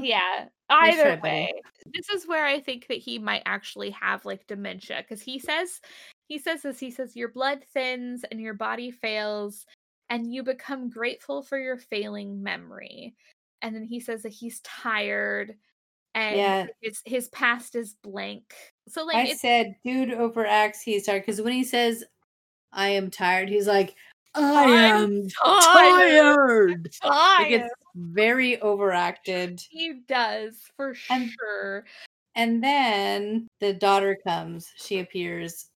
yeah, 0.00 0.46
either 0.70 1.18
way, 1.22 1.52
this 1.94 2.08
is 2.10 2.26
where 2.26 2.44
I 2.46 2.60
think 2.60 2.88
that 2.88 2.98
he 2.98 3.18
might 3.18 3.42
actually 3.46 3.90
have 3.90 4.24
like 4.24 4.46
dementia 4.46 5.02
because 5.02 5.22
he 5.22 5.38
says, 5.38 5.80
he 6.28 6.38
says 6.38 6.62
this, 6.62 6.78
he 6.78 6.90
says, 6.90 7.16
your 7.16 7.28
blood 7.28 7.64
thins 7.72 8.24
and 8.30 8.40
your 8.40 8.54
body 8.54 8.90
fails, 8.90 9.66
and 10.10 10.32
you 10.32 10.42
become 10.42 10.90
grateful 10.90 11.42
for 11.42 11.58
your 11.58 11.76
failing 11.76 12.42
memory. 12.42 13.14
And 13.62 13.74
then 13.74 13.84
he 13.84 14.00
says 14.00 14.22
that 14.22 14.32
he's 14.32 14.60
tired 14.60 15.56
and 16.14 16.36
Yeah. 16.36 16.66
his, 16.80 17.02
his 17.04 17.28
past 17.28 17.74
is 17.76 17.94
blank. 18.02 18.54
So, 18.88 19.04
like, 19.04 19.16
I 19.16 19.34
said, 19.34 19.76
dude 19.84 20.10
overacts. 20.10 20.82
He's 20.84 21.06
tired 21.06 21.22
because 21.22 21.42
when 21.42 21.52
he 21.52 21.64
says, 21.64 22.04
"I 22.72 22.88
am 22.90 23.10
tired," 23.10 23.48
he's 23.48 23.66
like, 23.66 23.94
"I 24.34 24.64
I'm 24.64 25.12
am 25.12 25.28
tired. 25.60 26.88
tired." 26.92 26.92
Tired. 27.02 27.68
Very 27.96 28.60
overacted. 28.60 29.60
He 29.70 30.02
does 30.06 30.60
for 30.76 30.94
And- 31.10 31.30
sure. 31.30 31.84
And 32.34 32.62
then 32.62 33.48
the 33.60 33.72
daughter 33.72 34.18
comes. 34.26 34.70
She 34.76 34.98
appears. 34.98 35.70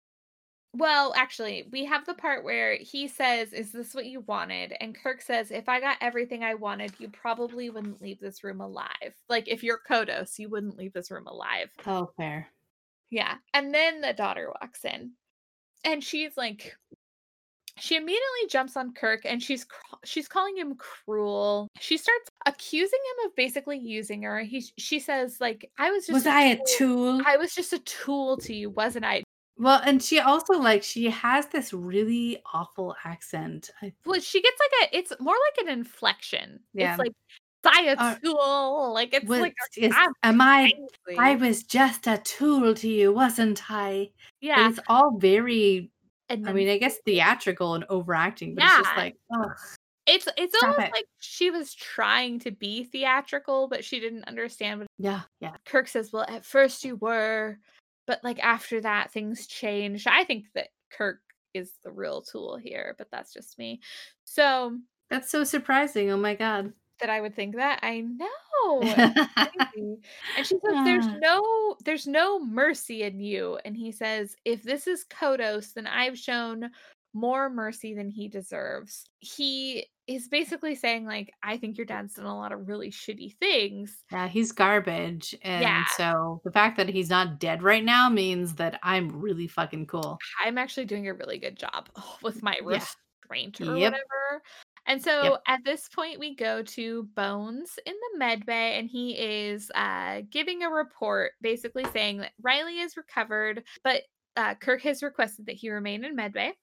Well, 0.76 1.12
actually, 1.16 1.68
we 1.72 1.84
have 1.86 2.06
the 2.06 2.14
part 2.14 2.44
where 2.44 2.76
he 2.76 3.08
says, 3.08 3.52
Is 3.52 3.72
this 3.72 3.94
what 3.94 4.06
you 4.06 4.20
wanted? 4.20 4.74
And 4.78 4.94
Kirk 4.94 5.20
says, 5.22 5.50
If 5.50 5.68
I 5.68 5.80
got 5.80 5.96
everything 6.00 6.44
I 6.44 6.54
wanted, 6.54 6.92
you 6.98 7.08
probably 7.08 7.70
wouldn't 7.70 8.00
leave 8.02 8.20
this 8.20 8.44
room 8.44 8.60
alive. 8.60 9.14
Like, 9.28 9.48
if 9.48 9.64
you're 9.64 9.80
Kodos, 9.88 10.38
you 10.38 10.48
wouldn't 10.48 10.76
leave 10.76 10.92
this 10.92 11.10
room 11.10 11.26
alive. 11.26 11.70
Oh, 11.86 12.10
fair. 12.16 12.46
Yeah. 13.10 13.34
And 13.52 13.74
then 13.74 14.00
the 14.00 14.12
daughter 14.12 14.52
walks 14.60 14.84
in 14.84 15.12
and 15.84 16.04
she's 16.04 16.36
like, 16.36 16.76
she 17.80 17.96
immediately 17.96 18.46
jumps 18.48 18.76
on 18.76 18.92
Kirk 18.92 19.22
and 19.24 19.42
she's 19.42 19.64
cr- 19.64 19.96
she's 20.04 20.28
calling 20.28 20.56
him 20.56 20.76
cruel. 20.76 21.68
She 21.80 21.96
starts 21.96 22.28
accusing 22.46 22.98
him 22.98 23.26
of 23.26 23.36
basically 23.36 23.78
using 23.78 24.22
her. 24.22 24.40
He 24.40 24.64
she 24.78 25.00
says 25.00 25.40
like 25.40 25.70
I 25.78 25.90
was 25.90 26.06
just 26.06 26.14
Was 26.14 26.26
a 26.26 26.30
I 26.30 26.42
a 26.42 26.56
tool- 26.56 27.18
tool? 27.18 27.22
I 27.26 27.36
was 27.36 27.54
just 27.54 27.72
a 27.72 27.78
tool 27.80 28.36
to 28.38 28.54
you, 28.54 28.70
wasn't 28.70 29.04
I? 29.04 29.22
Well, 29.58 29.80
and 29.84 30.02
she 30.02 30.20
also 30.20 30.54
like 30.54 30.82
she 30.82 31.10
has 31.10 31.46
this 31.48 31.72
really 31.72 32.40
awful 32.54 32.94
accent. 33.04 33.70
Well, 34.06 34.20
she 34.20 34.40
gets 34.40 34.58
like 34.60 34.90
a 34.92 34.96
it's 34.96 35.12
more 35.20 35.34
like 35.34 35.66
an 35.66 35.72
inflection. 35.72 36.60
Yeah. 36.72 36.92
It's 36.92 36.98
like 36.98 37.12
I 37.64 37.82
a 37.82 37.96
Uh, 37.98 38.14
tool. 38.24 38.92
Like 38.94 39.12
it's 39.12 39.26
was, 39.26 39.40
like 39.40 39.54
is, 39.76 39.94
I'm 40.22 40.40
I? 40.40 40.72
I 41.18 41.34
was 41.36 41.62
just 41.62 42.06
a 42.06 42.16
tool 42.18 42.72
to 42.74 42.88
you, 42.88 43.12
wasn't 43.12 43.70
I? 43.70 44.10
Yeah. 44.40 44.70
it's 44.70 44.80
all 44.88 45.18
very. 45.18 45.90
And 46.30 46.48
I 46.48 46.52
mean, 46.52 46.68
I 46.68 46.78
guess 46.78 46.96
theatrical 47.04 47.74
and 47.74 47.84
overacting, 47.88 48.54
but 48.54 48.64
it's 48.64 48.76
just 48.76 48.96
like, 48.96 49.16
ugh. 49.34 49.50
it's 50.06 50.28
it's 50.36 50.56
Stop 50.56 50.70
almost 50.70 50.88
it. 50.88 50.92
like 50.92 51.06
she 51.18 51.50
was 51.50 51.74
trying 51.74 52.38
to 52.40 52.52
be 52.52 52.84
theatrical, 52.84 53.66
but 53.66 53.84
she 53.84 53.98
didn't 53.98 54.28
understand 54.28 54.80
what 54.80 54.86
yeah, 54.96 55.22
yeah. 55.40 55.54
Kirk 55.66 55.88
says, 55.88 56.12
Well, 56.12 56.24
at 56.28 56.46
first 56.46 56.84
you 56.84 56.94
were, 56.96 57.58
but 58.06 58.22
like 58.22 58.38
after 58.38 58.80
that 58.80 59.12
things 59.12 59.48
changed. 59.48 60.06
I 60.06 60.22
think 60.22 60.46
that 60.54 60.68
Kirk 60.92 61.18
is 61.52 61.72
the 61.82 61.90
real 61.90 62.22
tool 62.22 62.56
here, 62.56 62.94
but 62.96 63.08
that's 63.10 63.32
just 63.32 63.58
me. 63.58 63.80
So 64.24 64.78
That's 65.10 65.30
so 65.30 65.42
surprising. 65.42 66.10
Oh 66.10 66.16
my 66.16 66.36
god. 66.36 66.72
That 67.00 67.10
I 67.10 67.20
would 67.20 67.34
think 67.34 67.56
that 67.56 67.80
I 67.82 68.00
know. 68.00 68.94
And 70.36 70.46
she 70.46 70.56
says, 70.64 70.76
"There's 70.84 71.06
no, 71.20 71.76
there's 71.84 72.06
no 72.06 72.38
mercy 72.44 73.02
in 73.02 73.20
you." 73.20 73.58
And 73.64 73.76
he 73.76 73.92
says, 73.92 74.36
"If 74.44 74.62
this 74.62 74.86
is 74.86 75.04
Kodos, 75.10 75.72
then 75.74 75.86
I've 75.86 76.18
shown 76.18 76.70
more 77.12 77.50
mercy 77.50 77.94
than 77.94 78.10
he 78.10 78.28
deserves." 78.28 79.04
He 79.20 79.86
is 80.06 80.28
basically 80.28 80.74
saying, 80.74 81.06
like, 81.06 81.32
"I 81.42 81.56
think 81.56 81.78
your 81.78 81.86
dad's 81.86 82.14
done 82.14 82.26
a 82.26 82.36
lot 82.36 82.52
of 82.52 82.68
really 82.68 82.90
shitty 82.90 83.36
things." 83.38 83.96
yeah, 84.12 84.28
he's 84.28 84.52
garbage. 84.52 85.34
And 85.42 85.62
Yeah. 85.62 85.84
so 85.96 86.40
the 86.44 86.52
fact 86.52 86.76
that 86.76 86.88
he's 86.88 87.10
not 87.10 87.38
dead 87.38 87.62
right 87.62 87.84
now 87.84 88.08
means 88.08 88.54
that 88.56 88.78
I'm 88.82 89.08
really 89.20 89.46
fucking 89.46 89.86
cool. 89.86 90.18
I'm 90.44 90.58
actually 90.58 90.86
doing 90.86 91.08
a 91.08 91.14
really 91.14 91.38
good 91.38 91.56
job 91.56 91.88
oh, 91.96 92.18
with 92.22 92.42
my 92.42 92.56
Yeah. 92.66 92.84
restraint 93.24 93.60
or 93.60 93.76
Yep. 93.76 93.92
whatever. 93.92 94.42
And 94.86 95.02
so 95.02 95.38
at 95.46 95.60
this 95.64 95.88
point, 95.88 96.18
we 96.18 96.34
go 96.34 96.62
to 96.62 97.08
Bones 97.14 97.78
in 97.86 97.94
the 97.94 98.18
med 98.18 98.44
bay, 98.46 98.78
and 98.78 98.88
he 98.88 99.12
is 99.12 99.70
uh, 99.74 100.22
giving 100.30 100.62
a 100.62 100.70
report 100.70 101.32
basically 101.40 101.84
saying 101.92 102.18
that 102.18 102.32
Riley 102.42 102.80
is 102.80 102.96
recovered, 102.96 103.62
but 103.84 104.02
uh, 104.36 104.54
Kirk 104.54 104.82
has 104.82 105.02
requested 105.02 105.46
that 105.46 105.56
he 105.56 105.70
remain 105.70 106.04
in 106.04 106.16
med 106.16 106.32
bay. 106.32 106.54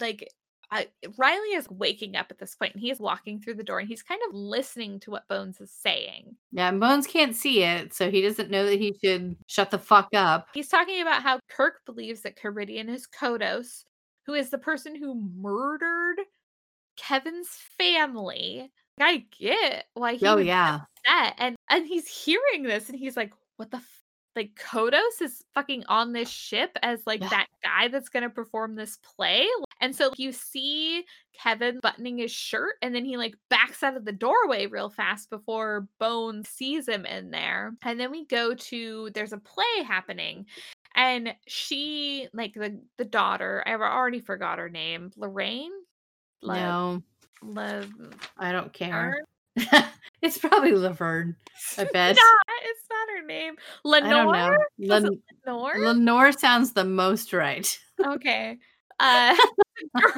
Like, 0.00 0.28
uh, 0.70 0.82
Riley 1.16 1.54
is 1.54 1.68
waking 1.70 2.16
up 2.16 2.26
at 2.30 2.38
this 2.38 2.54
point, 2.54 2.74
and 2.74 2.80
he 2.80 2.90
is 2.90 3.00
walking 3.00 3.40
through 3.40 3.54
the 3.54 3.62
door, 3.62 3.78
and 3.78 3.88
he's 3.88 4.02
kind 4.02 4.20
of 4.28 4.34
listening 4.34 5.00
to 5.00 5.10
what 5.10 5.28
Bones 5.28 5.60
is 5.60 5.72
saying. 5.72 6.36
Yeah, 6.52 6.70
Bones 6.72 7.06
can't 7.06 7.34
see 7.34 7.62
it, 7.62 7.94
so 7.94 8.10
he 8.10 8.20
doesn't 8.20 8.50
know 8.50 8.66
that 8.66 8.78
he 8.78 8.94
should 9.02 9.36
shut 9.46 9.70
the 9.70 9.78
fuck 9.78 10.08
up. 10.14 10.48
He's 10.52 10.68
talking 10.68 11.00
about 11.00 11.22
how 11.22 11.40
Kirk 11.48 11.80
believes 11.86 12.22
that 12.22 12.36
Karidian 12.36 12.88
is 12.88 13.06
Kodos, 13.06 13.84
who 14.26 14.34
is 14.34 14.50
the 14.50 14.58
person 14.58 14.94
who 14.94 15.22
murdered 15.36 16.18
Kevin's 16.98 17.48
family. 17.78 18.70
I 19.00 19.24
get 19.38 19.86
why 19.94 20.14
he 20.16 20.26
Oh 20.26 20.38
yeah. 20.38 20.80
upset. 21.06 21.34
And 21.38 21.56
and 21.70 21.86
he's 21.86 22.08
hearing 22.08 22.64
this 22.64 22.88
and 22.88 22.98
he's 22.98 23.16
like, 23.16 23.32
what 23.56 23.70
the 23.70 23.78
f-? 23.78 23.94
like 24.36 24.50
Kodos 24.54 25.20
is 25.20 25.42
fucking 25.54 25.84
on 25.88 26.12
this 26.12 26.28
ship 26.28 26.70
as 26.82 27.00
like 27.06 27.20
Yeah. 27.22 27.28
that 27.30 27.46
guy 27.62 27.88
that's 27.88 28.08
gonna 28.08 28.30
perform 28.30 28.74
this 28.76 28.98
play. 29.16 29.46
And 29.80 29.94
so 29.94 30.12
you 30.16 30.32
see 30.32 31.04
Kevin 31.40 31.78
buttoning 31.82 32.18
his 32.18 32.30
shirt 32.32 32.74
and 32.82 32.94
then 32.94 33.04
he 33.04 33.16
like 33.16 33.34
backs 33.50 33.82
out 33.82 33.96
of 33.96 34.04
the 34.04 34.12
doorway 34.12 34.66
real 34.66 34.90
fast 34.90 35.30
before 35.30 35.88
Bones 35.98 36.48
sees 36.48 36.88
him 36.88 37.04
in 37.06 37.30
there. 37.30 37.72
And 37.82 37.98
then 37.98 38.10
we 38.12 38.26
go 38.26 38.54
to 38.54 39.10
there's 39.14 39.32
a 39.32 39.38
play 39.38 39.82
happening. 39.86 40.46
And 40.94 41.34
she 41.46 42.28
like 42.32 42.54
the 42.54 42.80
the 42.96 43.04
daughter, 43.04 43.62
I 43.66 43.74
already 43.74 44.20
forgot 44.20 44.58
her 44.58 44.68
name, 44.68 45.10
Lorraine? 45.16 45.72
Le- 46.42 46.54
No, 46.56 47.02
Le- 47.42 47.86
I 48.38 48.52
don't 48.52 48.72
care. 48.72 49.18
It's 50.20 50.36
probably 50.36 50.72
Laverne. 50.72 51.36
I 51.76 51.84
bet. 51.92 52.16
Not, 52.16 52.34
it's 52.64 52.84
not 52.90 53.08
her 53.20 53.24
name. 53.24 53.54
I 53.86 54.00
don't 54.00 54.10
know. 54.10 54.26
Lenore? 54.30 54.66
Len- 54.80 55.22
Lenore? 55.46 55.78
Lenore 55.78 56.32
sounds 56.32 56.72
the 56.72 56.82
most 56.84 57.32
right. 57.32 57.78
okay. 58.04 58.58
Uh, 58.98 59.36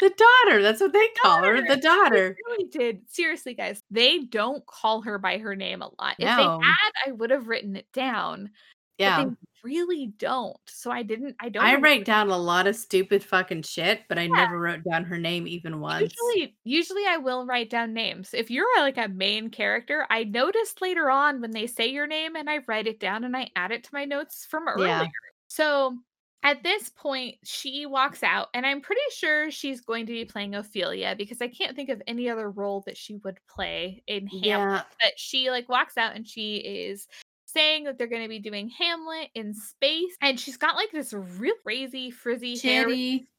The 0.00 0.10
daughter. 0.10 0.62
That's 0.62 0.80
what 0.80 0.92
they 0.92 1.08
call 1.20 1.42
her. 1.42 1.56
The 1.60 1.74
Daughter. 1.76 1.80
daughter. 1.80 2.36
really 2.46 2.68
did. 2.68 3.00
Seriously, 3.08 3.54
guys, 3.54 3.82
they 3.90 4.20
don't 4.20 4.64
call 4.64 5.02
her 5.02 5.18
by 5.18 5.38
her 5.38 5.56
name 5.56 5.82
a 5.82 5.86
lot. 6.00 6.14
No. 6.20 6.28
If 6.28 6.36
they 6.36 6.42
had, 6.44 6.92
I 7.08 7.12
would 7.12 7.30
have 7.30 7.48
written 7.48 7.74
it 7.74 7.86
down. 7.92 8.50
Yeah. 8.98 9.24
Really 9.64 10.12
don't. 10.18 10.56
So 10.66 10.90
I 10.90 11.02
didn't. 11.02 11.36
I 11.40 11.48
don't. 11.48 11.64
I 11.64 11.76
write 11.76 12.04
down 12.04 12.30
a 12.30 12.36
lot 12.36 12.66
of 12.66 12.76
stupid 12.76 13.24
fucking 13.24 13.62
shit, 13.62 14.02
but 14.08 14.18
I 14.18 14.22
Yeah. 14.22 14.28
never 14.28 14.58
wrote 14.58 14.84
down 14.84 15.04
her 15.04 15.18
name 15.18 15.46
even 15.46 15.80
once. 15.80 16.14
Usually, 16.22 16.56
usually 16.64 17.06
I 17.06 17.16
will 17.16 17.46
write 17.46 17.70
down 17.70 17.92
names. 17.92 18.34
If 18.34 18.50
you're 18.50 18.66
like 18.78 18.98
a 18.98 19.08
main 19.08 19.50
character, 19.50 20.06
I 20.10 20.24
noticed 20.24 20.80
later 20.80 21.10
on 21.10 21.40
when 21.40 21.50
they 21.50 21.66
say 21.66 21.88
your 21.88 22.06
name 22.06 22.36
and 22.36 22.48
I 22.48 22.60
write 22.66 22.86
it 22.86 23.00
down 23.00 23.24
and 23.24 23.36
I 23.36 23.50
add 23.56 23.72
it 23.72 23.84
to 23.84 23.90
my 23.92 24.04
notes 24.04 24.46
from 24.48 24.68
earlier. 24.68 24.86
Yeah. 24.86 25.06
So 25.48 25.98
at 26.44 26.62
this 26.62 26.88
point, 26.90 27.34
she 27.42 27.84
walks 27.84 28.22
out, 28.22 28.46
and 28.54 28.64
I'm 28.64 28.80
pretty 28.80 29.00
sure 29.10 29.50
she's 29.50 29.80
going 29.80 30.06
to 30.06 30.12
be 30.12 30.24
playing 30.24 30.54
Ophelia 30.54 31.16
because 31.18 31.42
I 31.42 31.48
can't 31.48 31.74
think 31.74 31.88
of 31.88 32.00
any 32.06 32.30
other 32.30 32.48
role 32.48 32.84
that 32.86 32.96
she 32.96 33.16
would 33.24 33.38
play 33.48 34.04
in 34.06 34.28
Hamlet. 34.28 34.44
Yeah. 34.46 34.82
But 35.02 35.18
she 35.18 35.50
like 35.50 35.68
walks 35.68 35.96
out 35.96 36.14
and 36.14 36.24
she 36.26 36.58
is 36.58 37.08
saying 37.48 37.84
that 37.84 37.98
they're 37.98 38.06
going 38.06 38.22
to 38.22 38.28
be 38.28 38.38
doing 38.38 38.68
Hamlet 38.68 39.28
in 39.34 39.54
space, 39.54 40.14
and 40.20 40.38
she's 40.38 40.56
got 40.56 40.76
like 40.76 40.90
this 40.92 41.12
real 41.12 41.54
crazy 41.64 42.10
frizzy 42.10 42.56
hair 42.58 42.86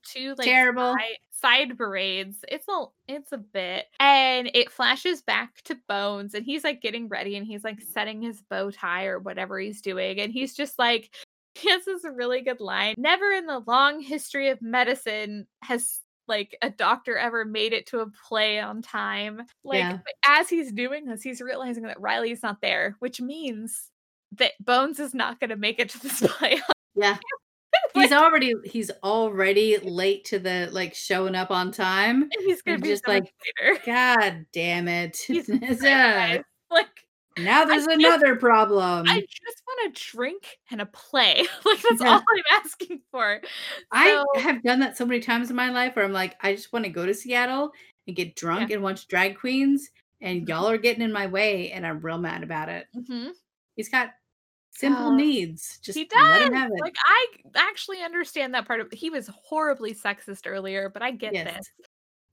two 0.04 0.36
like 0.38 0.48
Terrible. 0.48 0.94
side, 0.94 1.18
side 1.32 1.78
braids. 1.78 2.38
It's 2.48 2.68
a 2.68 2.86
it's 3.08 3.32
a 3.32 3.38
bit, 3.38 3.86
and 4.00 4.50
it 4.54 4.72
flashes 4.72 5.22
back 5.22 5.62
to 5.66 5.78
Bones, 5.88 6.34
and 6.34 6.46
he's 6.46 6.64
like 6.64 6.82
getting 6.82 7.08
ready, 7.08 7.36
and 7.36 7.46
he's 7.46 7.64
like 7.64 7.82
setting 7.82 8.22
his 8.22 8.42
bow 8.50 8.72
tie 8.72 9.06
or 9.06 9.20
whatever 9.20 9.60
he's 9.60 9.82
doing, 9.82 10.20
and 10.20 10.32
he's 10.32 10.56
just 10.56 10.78
like. 10.80 11.10
He 11.56 11.70
has 11.72 11.84
this 11.84 12.06
really 12.06 12.42
good 12.42 12.62
line. 12.62 12.94
Never 12.98 13.32
in 13.32 13.46
the 13.46 13.60
long 13.68 14.02
history 14.02 14.48
of 14.50 14.62
medicine 14.62 15.46
has 15.62 16.00
like 16.28 16.56
a 16.62 16.70
doctor 16.70 17.18
ever 17.18 17.44
made 17.44 17.74
it 17.74 17.88
to 17.88 18.00
a 18.00 18.10
play 18.30 18.60
on 18.60 18.82
time. 18.82 19.42
Like 19.66 19.80
Yeah. 19.80 19.98
as 20.26 20.48
he's 20.48 20.72
doing 20.72 21.06
this, 21.06 21.22
he's 21.22 21.42
realizing 21.42 21.84
that 21.84 22.00
Riley's 22.00 22.44
not 22.44 22.62
there, 22.62 22.96
which 23.00 23.20
means 23.20 23.90
that 24.38 24.54
Bones 24.64 25.00
is 25.00 25.14
not 25.14 25.40
going 25.40 25.50
to 25.50 25.56
make 25.56 25.80
it 25.80 25.90
to 25.90 26.00
this 26.00 26.20
play. 26.38 26.62
Yeah. 26.96 27.18
He's 27.94 28.12
already 28.12 28.54
he's 28.66 28.90
already 29.04 29.78
late 29.78 30.26
to 30.26 30.40
the 30.40 30.70
like 30.72 30.94
showing 30.96 31.36
up 31.36 31.52
on 31.52 31.72
time. 31.72 32.24
and 32.24 32.32
he's 32.40 32.62
going 32.62 32.76
And 32.76 32.84
to 32.84 32.88
be 32.88 32.94
just, 32.94 33.06
so 33.06 33.12
like, 33.12 33.32
later. 33.62 33.80
God 33.86 34.46
damn 34.54 34.88
it. 34.88 35.18
He's 35.18 35.48
It's, 35.50 35.82
Right, 35.84 36.40
uh, 36.40 36.44
Like 36.74 36.88
now 37.38 37.66
there's 37.66 37.86
just- 37.86 37.96
another 37.98 38.36
problem. 38.36 39.06
I 39.08 39.18
I, 39.18 39.20
just 39.22 39.62
want 39.68 39.96
a 39.96 40.00
drink 40.12 40.58
and 40.72 40.82
a 40.82 40.86
play. 40.88 41.46
like 41.66 41.82
that's 41.82 42.02
Yeah. 42.02 42.10
all 42.14 42.18
I'm 42.20 42.44
asking 42.64 43.02
for. 43.12 43.40
So- 43.94 44.26
have 44.40 44.64
done 44.64 44.80
that 44.80 44.98
so 44.98 45.06
many 45.06 45.20
times 45.20 45.50
in 45.50 45.56
my 45.56 45.70
life 45.70 45.96
where 45.96 46.06
I'm 46.06 46.14
like, 46.14 46.36
I 46.42 46.54
just 46.56 46.74
want 46.74 46.86
to 46.86 46.92
go 46.92 47.06
to 47.06 47.14
Seattle 47.14 47.72
and 48.08 48.16
get 48.16 48.36
drunk 48.36 48.72
and 48.72 48.82
watch 48.82 49.08
drag 49.08 49.38
queens, 49.38 49.90
and 50.22 50.42
Mhm. 50.44 50.50
y'all 50.50 50.68
are 50.70 50.78
getting 50.78 51.04
in 51.04 51.12
my 51.14 51.28
way, 51.28 51.72
and 51.72 51.86
I'm 51.86 52.00
real 52.02 52.18
mad 52.18 52.42
about 52.44 52.70
it. 52.70 52.88
Mhm. 52.96 53.32
He's 53.76 53.90
got 53.90 54.10
simple 54.80 55.08
Oh, 55.08 55.16
needs. 55.16 55.80
Just 55.82 55.98
he 55.98 56.06
does. 56.06 56.44
him 56.44 56.54
have 56.54 56.72
it. 56.72 56.80
Like 56.82 56.96
I 57.06 57.28
actually 57.56 58.02
understand 58.02 58.54
that 58.54 58.66
part 58.68 58.80
of 58.80 58.88
he 58.92 59.10
was 59.10 59.28
horribly 59.28 59.94
sexist 59.94 60.42
earlier, 60.46 60.90
but 60.90 61.02
I 61.02 61.12
get 61.12 61.34
yes. 61.34 61.56
this. 61.56 61.70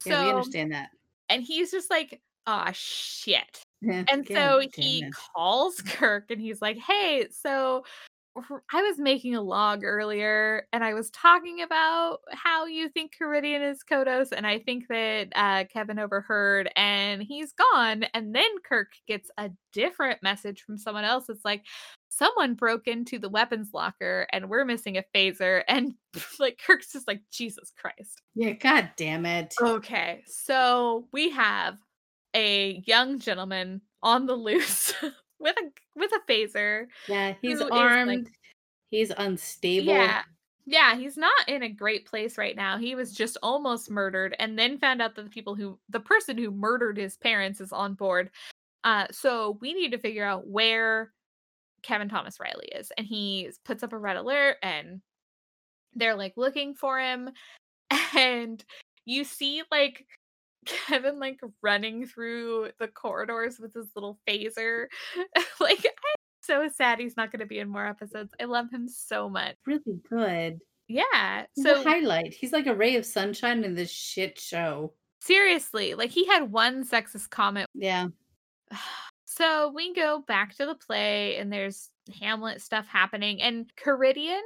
Yeah, 0.06 0.24
we 0.24 0.30
understand 0.30 0.72
that. 0.72 0.90
And 1.28 1.42
he's 1.42 1.70
just 1.70 1.90
like, 1.90 2.20
"Ah, 2.46 2.70
shit." 2.72 3.60
Yeah, 3.82 4.04
And 4.10 4.26
so 4.26 4.62
he 4.74 5.04
it. 5.04 5.14
calls 5.34 5.80
Kirk 5.82 6.30
and 6.30 6.40
he's 6.40 6.62
like, 6.62 6.78
Hey, 6.78 7.26
so 7.30 7.84
I 8.72 8.82
was 8.82 8.98
making 8.98 9.34
a 9.34 9.40
log 9.40 9.82
earlier 9.82 10.66
and 10.72 10.84
I 10.84 10.92
was 10.92 11.10
talking 11.10 11.62
about 11.62 12.18
how 12.32 12.66
you 12.66 12.88
think 12.90 13.12
Karidian 13.20 13.62
is 13.70 13.82
Kodos. 13.90 14.32
And 14.32 14.46
I 14.46 14.58
think 14.58 14.88
that 14.88 15.28
uh, 15.34 15.64
Kevin 15.72 15.98
overheard 15.98 16.70
and 16.76 17.22
he's 17.22 17.52
gone. 17.52 18.04
And 18.14 18.34
then 18.34 18.48
Kirk 18.66 18.92
gets 19.06 19.30
a 19.38 19.50
different 19.72 20.22
message 20.22 20.62
from 20.62 20.76
someone 20.76 21.04
else. 21.04 21.28
It's 21.28 21.44
like, 21.44 21.64
Someone 22.16 22.54
broke 22.54 22.88
into 22.88 23.18
the 23.18 23.28
weapons 23.28 23.74
locker 23.74 24.26
and 24.32 24.48
we're 24.48 24.64
missing 24.64 24.96
a 24.96 25.04
phaser. 25.14 25.62
And 25.68 25.92
like 26.40 26.58
Kirk's 26.66 26.90
just 26.92 27.06
like, 27.06 27.20
Jesus 27.30 27.70
Christ. 27.78 28.22
Yeah, 28.34 28.52
god 28.52 28.90
damn 28.96 29.26
it. 29.26 29.54
Okay, 29.60 30.22
so 30.26 31.08
we 31.12 31.28
have 31.30 31.76
a 32.34 32.82
young 32.86 33.18
gentleman 33.18 33.82
on 34.02 34.24
the 34.24 34.34
loose 34.34 34.94
with 35.38 35.56
a 35.58 35.70
with 35.94 36.10
a 36.12 36.32
phaser. 36.32 36.86
Yeah, 37.06 37.34
he's 37.42 37.60
is, 37.60 37.60
like- 37.60 37.72
armed. 37.72 38.30
he's 38.88 39.12
unstable. 39.14 39.92
Yeah. 39.92 40.22
Yeah, 40.68 40.96
he's 40.96 41.18
not 41.18 41.48
in 41.48 41.62
a 41.62 41.68
great 41.68 42.06
place 42.06 42.38
right 42.38 42.56
now. 42.56 42.78
He 42.78 42.94
was 42.94 43.12
just 43.12 43.36
almost 43.42 43.88
murdered 43.90 44.34
and 44.38 44.58
then 44.58 44.78
found 44.78 45.00
out 45.00 45.14
that 45.14 45.22
the 45.22 45.30
people 45.30 45.54
who 45.54 45.78
the 45.90 46.00
person 46.00 46.38
who 46.38 46.50
murdered 46.50 46.96
his 46.96 47.18
parents 47.18 47.60
is 47.60 47.72
on 47.72 47.92
board. 47.92 48.30
Uh 48.84 49.06
so 49.10 49.58
we 49.60 49.74
need 49.74 49.92
to 49.92 49.98
figure 49.98 50.24
out 50.24 50.48
where 50.48 51.12
Kevin 51.86 52.08
Thomas 52.08 52.40
Riley 52.40 52.68
is. 52.74 52.90
And 52.98 53.06
he 53.06 53.50
puts 53.64 53.82
up 53.82 53.92
a 53.92 53.98
red 53.98 54.16
alert 54.16 54.56
and 54.62 55.00
they're 55.94 56.16
like 56.16 56.34
looking 56.36 56.74
for 56.74 56.98
him 56.98 57.30
and 58.16 58.62
you 59.04 59.24
see 59.24 59.62
like 59.70 60.04
Kevin 60.66 61.20
like 61.20 61.38
running 61.62 62.06
through 62.06 62.70
the 62.80 62.88
corridors 62.88 63.58
with 63.60 63.72
his 63.72 63.86
little 63.94 64.18
phaser. 64.28 64.86
like 65.60 65.78
I'm 65.78 66.16
so 66.42 66.68
sad 66.74 66.98
he's 66.98 67.16
not 67.16 67.30
going 67.30 67.40
to 67.40 67.46
be 67.46 67.60
in 67.60 67.68
more 67.68 67.86
episodes. 67.86 68.32
I 68.40 68.44
love 68.44 68.66
him 68.72 68.88
so 68.88 69.28
much. 69.28 69.54
Really 69.64 70.00
good. 70.10 70.58
Yeah. 70.88 71.46
So 71.56 71.84
highlight. 71.84 72.34
He's 72.34 72.52
like 72.52 72.66
a 72.66 72.74
ray 72.74 72.96
of 72.96 73.06
sunshine 73.06 73.62
in 73.62 73.74
this 73.74 73.90
shit 73.90 74.40
show. 74.40 74.92
seriously, 75.20 75.94
like 75.94 76.10
he 76.10 76.26
had 76.26 76.50
one 76.50 76.84
sexist 76.84 77.30
comment. 77.30 77.68
Yeah. 77.74 78.08
So 79.36 79.70
we 79.74 79.92
go 79.92 80.24
back 80.26 80.54
to 80.56 80.64
the 80.64 80.74
play 80.74 81.36
and 81.36 81.52
there's 81.52 81.90
Hamlet 82.22 82.62
stuff 82.62 82.86
happening 82.86 83.42
and 83.42 83.70
Karidian 83.76 84.40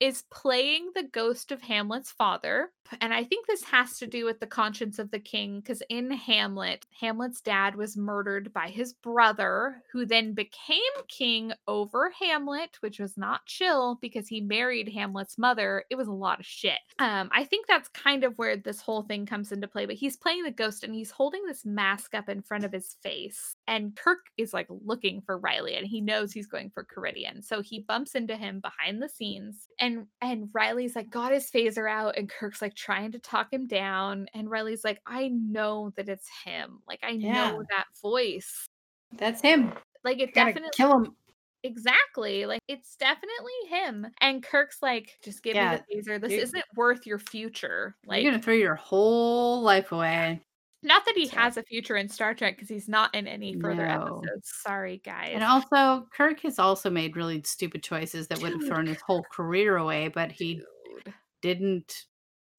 is 0.00 0.24
playing 0.30 0.90
the 0.94 1.02
ghost 1.02 1.52
of 1.52 1.60
Hamlet's 1.62 2.10
father. 2.10 2.70
And 3.00 3.14
I 3.14 3.22
think 3.22 3.46
this 3.46 3.62
has 3.64 3.98
to 3.98 4.06
do 4.06 4.24
with 4.24 4.40
the 4.40 4.46
conscience 4.46 4.98
of 4.98 5.10
the 5.10 5.20
king 5.20 5.60
because 5.60 5.82
in 5.88 6.10
Hamlet, 6.10 6.86
Hamlet's 7.00 7.40
dad 7.40 7.76
was 7.76 7.96
murdered 7.96 8.52
by 8.52 8.68
his 8.68 8.94
brother, 8.94 9.82
who 9.92 10.04
then 10.04 10.32
became 10.32 10.80
king 11.06 11.52
over 11.68 12.12
Hamlet, 12.18 12.78
which 12.80 12.98
was 12.98 13.16
not 13.16 13.46
chill 13.46 13.98
because 14.00 14.26
he 14.26 14.40
married 14.40 14.88
Hamlet's 14.88 15.38
mother. 15.38 15.84
It 15.90 15.96
was 15.96 16.08
a 16.08 16.12
lot 16.12 16.40
of 16.40 16.46
shit. 16.46 16.80
Um, 16.98 17.30
I 17.32 17.44
think 17.44 17.66
that's 17.66 17.88
kind 17.90 18.24
of 18.24 18.36
where 18.38 18.56
this 18.56 18.80
whole 18.80 19.02
thing 19.02 19.24
comes 19.24 19.52
into 19.52 19.68
play. 19.68 19.86
But 19.86 19.96
he's 19.96 20.16
playing 20.16 20.42
the 20.42 20.50
ghost 20.50 20.82
and 20.82 20.94
he's 20.94 21.10
holding 21.10 21.44
this 21.46 21.64
mask 21.64 22.14
up 22.14 22.28
in 22.28 22.42
front 22.42 22.64
of 22.64 22.72
his 22.72 22.96
face. 23.02 23.54
And 23.68 23.94
Kirk 23.94 24.18
is 24.36 24.52
like 24.52 24.66
looking 24.68 25.20
for 25.20 25.38
Riley 25.38 25.76
and 25.76 25.86
he 25.86 26.00
knows 26.00 26.32
he's 26.32 26.48
going 26.48 26.70
for 26.70 26.84
Karidian. 26.84 27.44
So 27.44 27.62
he 27.62 27.80
bumps 27.80 28.14
into 28.14 28.36
him 28.36 28.60
behind 28.60 29.00
the 29.00 29.08
scenes 29.08 29.68
and 29.78 29.89
and 30.20 30.48
Riley's 30.52 30.96
like 30.96 31.10
got 31.10 31.32
his 31.32 31.50
phaser 31.50 31.90
out 31.90 32.16
and 32.16 32.28
Kirk's 32.28 32.62
like 32.62 32.74
trying 32.74 33.12
to 33.12 33.18
talk 33.18 33.52
him 33.52 33.66
down 33.66 34.26
and 34.34 34.50
Riley's 34.50 34.84
like 34.84 35.00
I 35.06 35.28
know 35.28 35.92
that 35.96 36.08
it's 36.08 36.28
him. 36.44 36.80
Like 36.88 37.00
I 37.02 37.10
Yeah. 37.10 37.50
know 37.52 37.62
that 37.70 37.86
voice. 38.02 38.66
That's 39.12 39.40
him. 39.42 39.72
Like 40.04 40.20
it 40.20 40.34
definitely 40.34 40.70
kill 40.74 40.94
him. 40.96 41.16
exactly. 41.62 42.46
Like 42.46 42.60
it's 42.68 42.96
definitely 42.96 43.52
him. 43.68 44.06
And 44.20 44.42
Kirk's 44.42 44.82
like 44.82 45.18
just 45.22 45.42
give 45.42 45.54
Yeah, 45.54 45.80
me 45.88 46.00
the 46.02 46.10
phaser. 46.10 46.20
This 46.20 46.32
isn't 46.32 46.64
worth 46.76 47.06
your 47.06 47.18
future. 47.18 47.96
Like 48.06 48.22
You're 48.22 48.32
gonna 48.32 48.42
throw 48.42 48.54
your 48.54 48.76
whole 48.76 49.62
life 49.62 49.92
away. 49.92 50.40
Not 50.82 51.04
that 51.06 51.16
he 51.16 51.26
so- 51.26 51.36
has 51.36 51.56
a 51.56 51.62
future 51.62 51.96
in 51.96 52.08
Star 52.08 52.34
Trek 52.34 52.56
because 52.56 52.68
he's 52.68 52.88
not 52.88 53.14
in 53.14 53.26
any 53.26 53.58
further 53.60 53.86
No. 53.86 54.20
episodes. 54.22 54.52
Sorry 54.62 55.00
guys. 55.04 55.30
And 55.34 55.44
also, 55.44 56.06
Kirk 56.12 56.40
has 56.40 56.58
also 56.58 56.90
made 56.90 57.16
really 57.16 57.42
stupid 57.44 57.82
choices 57.82 58.28
that 58.28 58.40
would 58.40 58.52
have 58.52 58.64
thrown 58.66 58.86
his 58.86 59.00
whole 59.00 59.22
career 59.24 59.76
away, 59.76 60.08
but 60.08 60.32
he 60.32 60.62
Dude, 61.04 61.14
didn't 61.42 62.06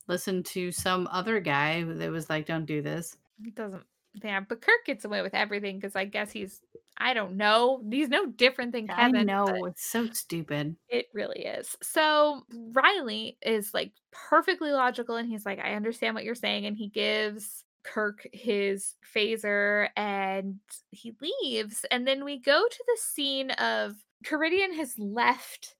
listen 0.08 0.44
to 0.44 0.72
some 0.72 1.08
other 1.12 1.40
guy 1.40 1.84
that 1.84 2.12
was 2.12 2.30
like, 2.30 2.46
"Don't 2.46 2.66
do 2.66 2.82
this." 2.82 3.18
it 3.44 3.56
doesn't 3.56 3.84
yeah, 4.24 4.42
but 4.42 4.62
Kirk 4.62 4.86
gets 4.86 5.06
away 5.06 5.22
with 5.22 5.34
everything 5.34 5.78
because 5.78 5.96
I 5.96 6.04
guess 6.06 6.32
he's 6.32 6.60
I 6.98 7.14
don't 7.14 7.38
know. 7.38 7.82
He's 7.90 8.10
no 8.10 8.26
different 8.26 8.74
than 8.74 8.88
Kevin. 8.88 9.16
I 9.16 9.24
know 9.24 9.46
it's 9.66 9.90
so 9.90 10.08
stupid. 10.12 10.76
It 10.90 11.08
really 11.14 11.46
is. 11.46 11.76
So 11.82 12.44
Riley 12.74 13.38
is 13.42 13.74
like 13.74 13.94
perfectly 14.12 14.72
logical 14.72 15.16
and 15.16 15.28
he's 15.30 15.46
like, 15.46 15.60
I 15.60 15.74
understand 15.76 16.14
what 16.14 16.26
you're 16.26 16.36
saying. 16.36 16.66
And 16.66 16.76
he 16.78 16.90
gives 16.90 17.64
Kirk 17.84 18.28
his 18.34 18.96
phaser 19.16 19.90
and 19.96 20.60
he 20.92 21.14
leaves. 21.22 21.86
And 21.92 22.08
then 22.08 22.24
we 22.24 22.40
go 22.40 22.68
to 22.68 22.84
the 22.88 22.98
scene 23.02 23.52
of 23.52 23.96
Karidian 24.26 24.76
has 24.76 24.98
left 25.00 25.76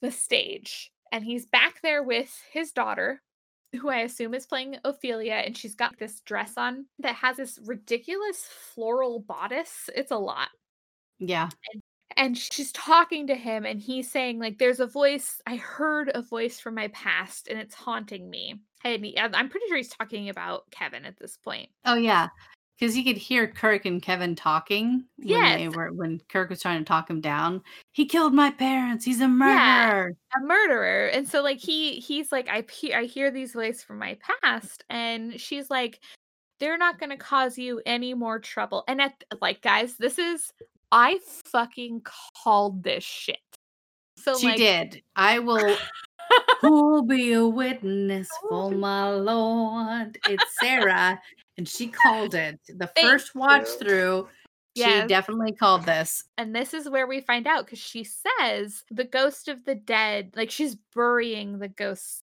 the 0.00 0.10
stage 0.10 0.92
and 1.12 1.24
he's 1.24 1.46
back 1.46 1.80
there 1.82 2.02
with 2.02 2.34
his 2.52 2.72
daughter. 2.72 3.22
Who 3.78 3.90
I 3.90 3.98
assume 3.98 4.32
is 4.32 4.46
playing 4.46 4.78
Ophelia, 4.82 5.34
and 5.34 5.54
she's 5.54 5.74
got 5.74 5.98
this 5.98 6.20
dress 6.20 6.54
on 6.56 6.86
that 7.00 7.16
has 7.16 7.36
this 7.36 7.58
ridiculous 7.66 8.42
floral 8.74 9.20
bodice. 9.20 9.90
It's 9.94 10.10
a 10.10 10.16
lot 10.16 10.48
Yeah, 11.18 11.50
and 12.16 12.36
she's 12.36 12.72
talking 12.72 13.26
to 13.28 13.34
him 13.34 13.64
and 13.64 13.80
he's 13.80 14.10
saying 14.10 14.38
like 14.38 14.58
there's 14.58 14.80
a 14.80 14.86
voice 14.86 15.40
i 15.46 15.56
heard 15.56 16.10
a 16.14 16.22
voice 16.22 16.58
from 16.58 16.74
my 16.74 16.88
past 16.88 17.48
and 17.48 17.58
it's 17.58 17.74
haunting 17.74 18.28
me 18.28 18.56
and 18.84 19.04
he, 19.04 19.16
I'm- 19.18 19.48
pretty 19.48 19.66
sure 19.68 19.76
he's 19.76 19.88
talking 19.88 20.28
about 20.28 20.70
kevin 20.70 21.04
at 21.04 21.18
this 21.18 21.36
point 21.36 21.68
Oh 21.84 21.94
yeah, 21.94 22.28
because 22.78 22.96
you 22.96 23.02
could 23.04 23.16
hear 23.16 23.48
Kirk 23.48 23.86
and 23.86 24.00
Kevin 24.00 24.34
talking 24.36 25.04
when 25.16 25.56
they 25.56 25.64
Yes. 25.64 25.74
were 25.74 25.92
when 25.92 26.20
Kirk 26.28 26.48
was 26.50 26.60
trying 26.62 26.78
to 26.78 26.84
talk 26.84 27.10
him 27.10 27.20
down. 27.20 27.62
He 27.92 28.06
killed 28.06 28.32
my 28.34 28.50
parents. 28.52 29.04
He's 29.04 29.20
a 29.20 29.26
murderer. 29.26 30.14
a 30.36 30.40
murderer 30.40 31.06
and 31.08 31.26
so 31.28 31.42
like 31.42 31.58
he 31.58 31.94
he's 32.00 32.30
like 32.30 32.48
i 32.48 32.64
he- 32.70 32.94
i 32.94 33.04
hear 33.04 33.30
these 33.32 33.52
voices 33.52 33.82
from 33.82 33.98
my 33.98 34.16
past 34.42 34.84
and 34.90 35.40
she's 35.40 35.68
like 35.70 35.98
they're 36.60 36.78
not 36.78 36.98
going 37.00 37.10
to 37.10 37.16
cause 37.16 37.56
you 37.58 37.80
any 37.86 38.14
more 38.14 38.38
trouble 38.38 38.84
and 38.88 39.00
at 39.00 39.24
like 39.40 39.60
guys 39.62 39.96
this 39.96 40.18
is 40.18 40.52
i 40.92 41.18
fucking 41.46 42.02
called 42.44 42.82
this 42.82 43.02
shit 43.04 43.38
so 44.18 44.36
she 44.36 44.48
like 44.48 44.56
did. 44.56 45.02
I 45.14 45.38
will. 45.38 45.76
Who'll 46.60 47.02
be 47.02 47.32
a 47.32 47.46
witness 47.46 48.28
for 48.48 48.70
my 48.70 49.10
lord? 49.10 50.18
It's 50.26 50.58
Sarah, 50.58 51.20
and 51.56 51.68
she 51.68 51.86
called 51.88 52.34
it. 52.34 52.58
The 52.68 52.88
Thank 52.88 53.06
first 53.06 53.34
watch 53.34 53.68
through, 53.78 54.28
she 54.76 55.02
definitely 55.06 55.52
called 55.52 55.84
this. 55.84 56.24
and 56.36 56.54
this 56.54 56.74
is 56.74 56.88
where 56.88 57.06
we 57.06 57.20
find 57.20 57.46
out 57.46 57.64
because 57.66 57.78
she 57.78 58.04
says 58.04 58.84
the 58.90 59.04
ghost 59.04 59.48
of 59.48 59.64
the 59.64 59.74
dead 59.74 60.32
like 60.36 60.50
she's 60.50 60.76
burying 60.94 61.58
the 61.58 61.68
ghosts 61.68 62.20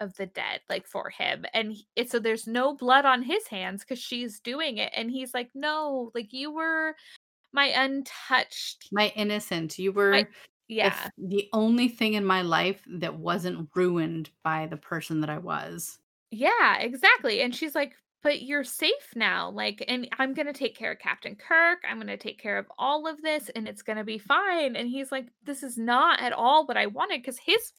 of 0.00 0.14
the 0.16 0.26
dead 0.26 0.60
like 0.68 0.86
for 0.86 1.08
him 1.08 1.46
and 1.54 1.72
he- 1.72 1.86
it's 1.96 2.12
so 2.12 2.18
there's 2.18 2.46
no 2.46 2.74
blood 2.74 3.06
on 3.06 3.22
his 3.22 3.46
hands 3.46 3.80
because 3.82 3.98
she's 3.98 4.40
doing 4.40 4.76
it 4.78 4.92
and 4.94 5.10
he's 5.10 5.32
like 5.32 5.48
no 5.54 6.10
like 6.14 6.32
you 6.32 6.50
were 6.50 6.94
my 7.52 7.66
untouched 7.66 8.88
My 8.92 9.12
innocent. 9.16 9.78
You 9.78 9.92
were 9.92 10.12
the 10.12 10.26
yeah 10.68 11.08
the 11.18 11.48
only 11.52 11.88
thing 11.88 12.14
in 12.14 12.24
my 12.24 12.42
life 12.42 12.82
that 12.86 13.16
wasn't 13.18 13.68
ruined 13.74 14.30
by 14.42 14.66
the 14.66 14.76
person 14.76 15.20
that 15.20 15.30
I 15.30 15.38
was. 15.38 15.98
yeah 16.30 16.78
exactly 16.78 17.40
and 17.42 17.54
she's 17.54 17.74
like 17.74 17.94
but 18.22 18.42
you're 18.42 18.64
safe 18.64 19.12
now 19.14 19.50
like 19.50 19.84
and 19.86 20.08
i'm 20.18 20.32
gonna 20.34 20.52
take 20.52 20.74
care 20.76 20.92
of 20.92 20.98
captain 20.98 21.36
kirk 21.36 21.78
i'm 21.88 21.98
gonna 21.98 22.16
take 22.16 22.38
care 22.40 22.56
of 22.58 22.66
all 22.78 23.06
of 23.06 23.20
this 23.22 23.50
and 23.54 23.68
it's 23.68 23.82
gonna 23.82 24.02
be 24.04 24.16
fine 24.18 24.74
and 24.76 24.88
he's 24.88 25.12
like 25.12 25.26
this 25.44 25.62
is 25.62 25.76
not 25.76 26.20
at 26.20 26.32
all 26.32 26.66
what 26.66 26.76
i 26.78 26.86
wanted 26.86 27.20
because 27.20 27.38
his 27.38 27.72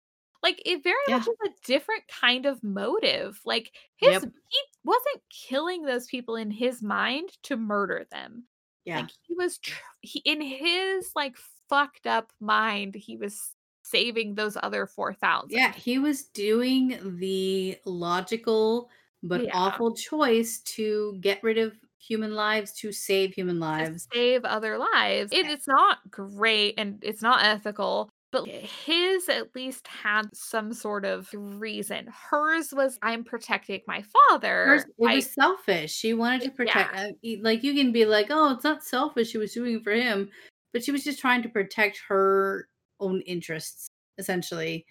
like 0.44 0.62
it 0.66 0.84
very 0.84 0.96
much 1.10 1.22
is 1.28 1.36
a 1.46 1.50
different 1.66 2.04
kind 2.08 2.46
of 2.46 2.64
motive 2.64 3.40
like 3.46 3.72
his 3.98 4.12
Yep. 4.14 4.24
he 4.24 4.60
wasn't 4.84 5.22
killing 5.32 5.82
those 5.82 6.06
people 6.06 6.36
in 6.36 6.52
his 6.52 6.84
mind 6.84 7.30
to 7.44 7.58
murder 7.58 8.06
them 8.12 8.44
Yeah. 8.86 8.98
like 9.00 9.10
he 9.24 9.34
was 9.34 9.58
tr- 9.58 9.82
he 10.02 10.20
in 10.20 10.40
his 10.42 11.10
like 11.16 11.36
fucked 11.70 12.08
up 12.08 12.32
mind 12.40 12.96
he 12.96 13.18
was 13.18 13.54
saving 13.84 14.36
those 14.36 14.58
other 14.64 14.86
4000 14.88 15.50
Yeah, 15.52 15.72
he 15.74 16.00
was 16.00 16.24
doing 16.26 17.18
the 17.20 17.78
logical 17.86 18.90
but 19.24 19.42
Yeah. 19.42 19.52
awful 19.54 19.94
choice 19.96 20.60
to 20.76 21.18
get 21.22 21.42
rid 21.44 21.58
of 21.58 21.74
human 22.00 22.36
lives 22.36 22.72
to 22.74 22.92
save 22.92 23.34
human 23.34 23.56
to 23.56 23.62
lives. 23.62 24.08
save 24.14 24.46
other 24.46 24.78
lives. 24.78 25.32
It, 25.32 25.48
it's 25.48 25.68
not 25.68 26.00
great 26.12 26.76
and 26.78 27.00
it's 27.04 27.22
not 27.24 27.44
ethical, 27.44 28.10
but 28.32 28.48
his 28.48 29.28
at 29.30 29.56
least 29.56 29.88
had 29.88 30.24
some 30.36 30.74
sort 30.74 31.06
of 31.06 31.30
reason. 31.34 32.08
Hers 32.30 32.72
was, 32.74 33.00
I'm 33.02 33.24
protecting 33.24 33.82
my 33.88 34.04
father. 34.30 34.66
Hers- 34.66 34.86
it 35.00 35.10
I- 35.10 35.16
was 35.16 35.34
selfish. 35.34 35.92
She 35.94 36.14
wanted 36.14 36.42
to 36.44 36.52
protect. 36.52 36.96
uh, 36.96 37.08
e- 37.24 37.40
Like 37.42 37.64
you 37.64 37.74
can 37.74 37.92
be 37.92 38.06
like, 38.06 38.28
"Oh, 38.30 38.52
it's 38.54 38.64
not 38.64 38.84
selfish. 38.84 39.30
She 39.32 39.38
was 39.40 39.54
doing 39.54 39.76
it 39.78 39.84
for 39.84 39.94
him," 39.94 40.30
but 40.76 40.84
she 40.84 40.92
was 40.92 41.06
just 41.06 41.20
trying 41.20 41.42
to 41.42 41.48
protect 41.48 42.02
her 42.10 42.68
own 43.00 43.22
interests, 43.22 43.88
essentially. 44.18 44.86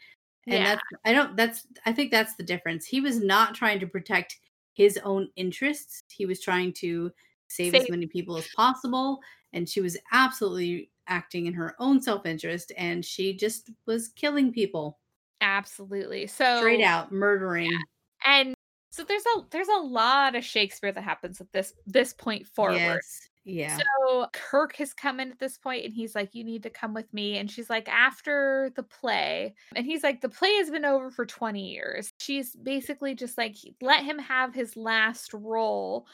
And 0.46 0.54
Yeah. 0.54 0.64
that's 0.64 0.82
I 1.04 1.12
don't. 1.12 1.36
That's 1.36 1.66
I 1.84 1.92
think 1.92 2.10
that's 2.10 2.36
the 2.36 2.42
difference. 2.42 2.86
He 2.86 3.02
was 3.02 3.20
not 3.20 3.54
trying 3.54 3.80
to 3.80 3.86
protect 3.86 4.40
his 4.72 4.98
own 5.04 5.28
interests. 5.36 6.00
He 6.10 6.24
was 6.24 6.40
trying 6.40 6.72
to 6.78 7.12
save 7.48 7.74
as 7.74 7.90
many 7.90 8.06
people 8.06 8.38
as 8.38 8.48
possible, 8.56 9.20
and 9.52 9.68
she 9.68 9.82
was 9.82 9.98
absolutely 10.10 10.90
acting 11.06 11.44
in 11.44 11.52
her 11.52 11.76
own 11.78 12.00
self 12.00 12.24
interest, 12.24 12.72
and 12.78 13.04
she 13.04 13.36
just 13.36 13.70
was 13.84 14.08
killing 14.08 14.54
people 14.54 14.98
absolutely. 15.42 16.28
So 16.28 16.60
straight 16.60 16.82
out, 16.82 17.12
murdering. 17.12 17.70
And 18.24 18.54
so 18.90 19.04
there's 19.04 19.26
a 19.36 19.42
there's 19.50 19.68
a 19.68 19.82
lot 19.82 20.34
of 20.34 20.44
Shakespeare 20.44 20.92
that 20.92 21.04
happens 21.04 21.42
at 21.42 21.52
this 21.52 21.74
this 21.86 22.14
point 22.14 22.46
forward. 22.46 22.76
Yes. 22.78 23.28
Yeah. 23.44 23.78
So 24.00 24.26
Kirk 24.32 24.74
has 24.76 24.94
come 24.94 25.20
in 25.20 25.30
at 25.30 25.38
this 25.38 25.58
point 25.58 25.84
and 25.84 25.92
he's 25.92 26.14
like, 26.14 26.34
You 26.34 26.44
need 26.44 26.62
to 26.62 26.70
come 26.70 26.94
with 26.94 27.12
me. 27.12 27.36
And 27.38 27.50
she's 27.50 27.68
like, 27.68 27.88
After 27.88 28.70
the 28.74 28.82
play. 28.82 29.54
And 29.76 29.84
he's 29.84 30.02
like, 30.02 30.20
The 30.20 30.28
play 30.30 30.54
has 30.56 30.70
been 30.70 30.84
over 30.84 31.10
for 31.10 31.26
20 31.26 31.60
years. 31.70 32.12
She's 32.18 32.56
basically 32.56 33.14
just 33.14 33.36
like, 33.36 33.56
Let 33.82 34.02
him 34.04 34.18
have 34.18 34.54
his 34.54 34.76
last 34.76 35.32
role. 35.34 36.06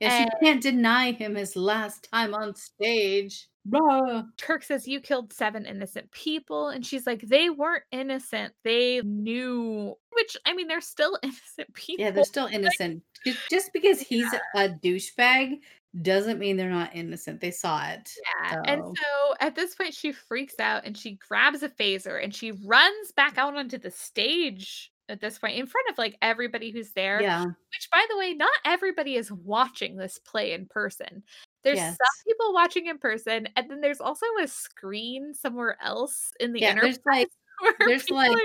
Yeah, 0.00 0.22
And- 0.22 0.30
she 0.40 0.46
can't 0.46 0.62
deny 0.62 1.12
him 1.12 1.34
his 1.34 1.56
last 1.56 2.08
time 2.12 2.34
on 2.34 2.54
stage. 2.54 3.48
Blah. 3.64 4.22
Kirk 4.40 4.62
says, 4.62 4.86
You 4.86 5.00
killed 5.00 5.32
seven 5.32 5.66
innocent 5.66 6.08
people. 6.12 6.68
And 6.68 6.86
she's 6.86 7.04
like, 7.04 7.22
They 7.22 7.50
weren't 7.50 7.82
innocent. 7.90 8.52
They 8.62 9.00
knew, 9.02 9.94
which, 10.12 10.36
I 10.46 10.54
mean, 10.54 10.68
they're 10.68 10.80
still 10.80 11.18
innocent 11.24 11.74
people. 11.74 12.04
Yeah, 12.04 12.12
they're 12.12 12.22
still 12.22 12.46
innocent. 12.46 13.02
Ju- 13.26 13.34
Just 13.50 13.72
because 13.72 14.00
he's 14.00 14.32
a 14.54 14.68
douchebag 14.68 15.58
doesn't 16.02 16.38
mean 16.38 16.56
they're 16.56 16.68
not 16.70 16.94
innocent. 16.94 17.40
They 17.40 17.50
saw 17.50 17.86
it. 17.88 18.10
Yeah. 18.42 18.62
And 18.66 18.82
So- 18.82 18.94
so 18.96 19.34
at 19.40 19.54
this 19.54 19.74
point, 19.74 19.94
she 19.94 20.12
freaks 20.12 20.58
out 20.60 20.84
and 20.84 20.96
she 20.96 21.12
grabs 21.28 21.62
a 21.62 21.68
phaser 21.68 22.22
and 22.22 22.34
she 22.34 22.52
runs 22.64 23.12
back 23.12 23.38
out 23.38 23.56
onto 23.56 23.78
the 23.78 23.90
stage 23.90 24.92
at 25.08 25.20
this 25.20 25.38
point 25.38 25.56
in 25.56 25.66
front 25.66 25.88
of 25.88 25.98
like 25.98 26.16
everybody 26.20 26.70
who's 26.72 26.90
there. 26.92 27.22
Yeah. 27.22 27.44
Which, 27.44 27.88
by 27.92 28.04
the 28.10 28.18
way, 28.18 28.34
not 28.34 28.50
everybody 28.64 29.14
is 29.14 29.30
watching 29.30 29.96
this 29.96 30.18
play 30.18 30.52
in 30.52 30.66
person. 30.66 31.22
There's 31.62 31.78
Yes. 31.78 31.96
some 31.96 32.24
people 32.26 32.52
watching 32.52 32.86
in 32.86 32.98
person, 32.98 33.48
and 33.56 33.70
then 33.70 33.80
there's 33.80 34.00
also 34.00 34.26
a 34.40 34.46
screen 34.48 35.32
somewhere 35.34 35.76
else 35.82 36.32
in 36.40 36.52
the 36.52 36.60
Yeah, 36.60 36.74
there's, 36.80 36.98
like- 37.06 37.28
there's, 37.80 38.10
like, 38.10 38.36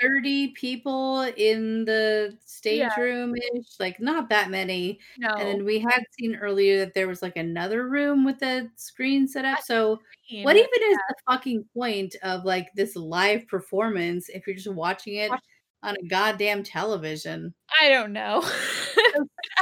30 0.00 0.48
people 0.48 1.22
in 1.36 1.84
the 1.84 2.36
stage 2.44 2.78
Yeah. 2.80 3.00
room 3.00 3.34
ish, 3.36 3.78
like 3.80 4.00
not 4.00 4.28
that 4.30 4.50
many. 4.50 4.98
no, 5.18 5.28
And 5.30 5.48
then 5.48 5.64
we 5.64 5.78
had 5.78 6.02
seen 6.18 6.36
earlier 6.36 6.78
that 6.80 6.94
there 6.94 7.08
was 7.08 7.22
like 7.22 7.36
another 7.36 7.88
room 7.88 8.24
with 8.24 8.42
a 8.42 8.68
screen 8.76 9.26
set 9.28 9.44
up. 9.44 9.60
So 9.62 10.00
what 10.42 10.56
even 10.56 10.68
is 10.90 10.98
the 11.08 11.14
fucking 11.28 11.64
point 11.74 12.14
of 12.22 12.44
like 12.44 12.68
this 12.74 12.96
live 12.96 13.46
performance 13.48 14.28
if 14.28 14.46
you're 14.46 14.56
just 14.56 14.72
watching 14.72 15.16
it 15.16 15.30
Watch- 15.30 15.40
on 15.82 15.96
a 15.96 16.08
goddamn 16.08 16.62
television? 16.62 17.54
I 17.80 17.88
don't 17.88 18.12
know. 18.12 18.40
I 18.96 19.12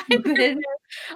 don't 0.09 0.23
stupid. 0.25 0.57
know. 0.57 0.63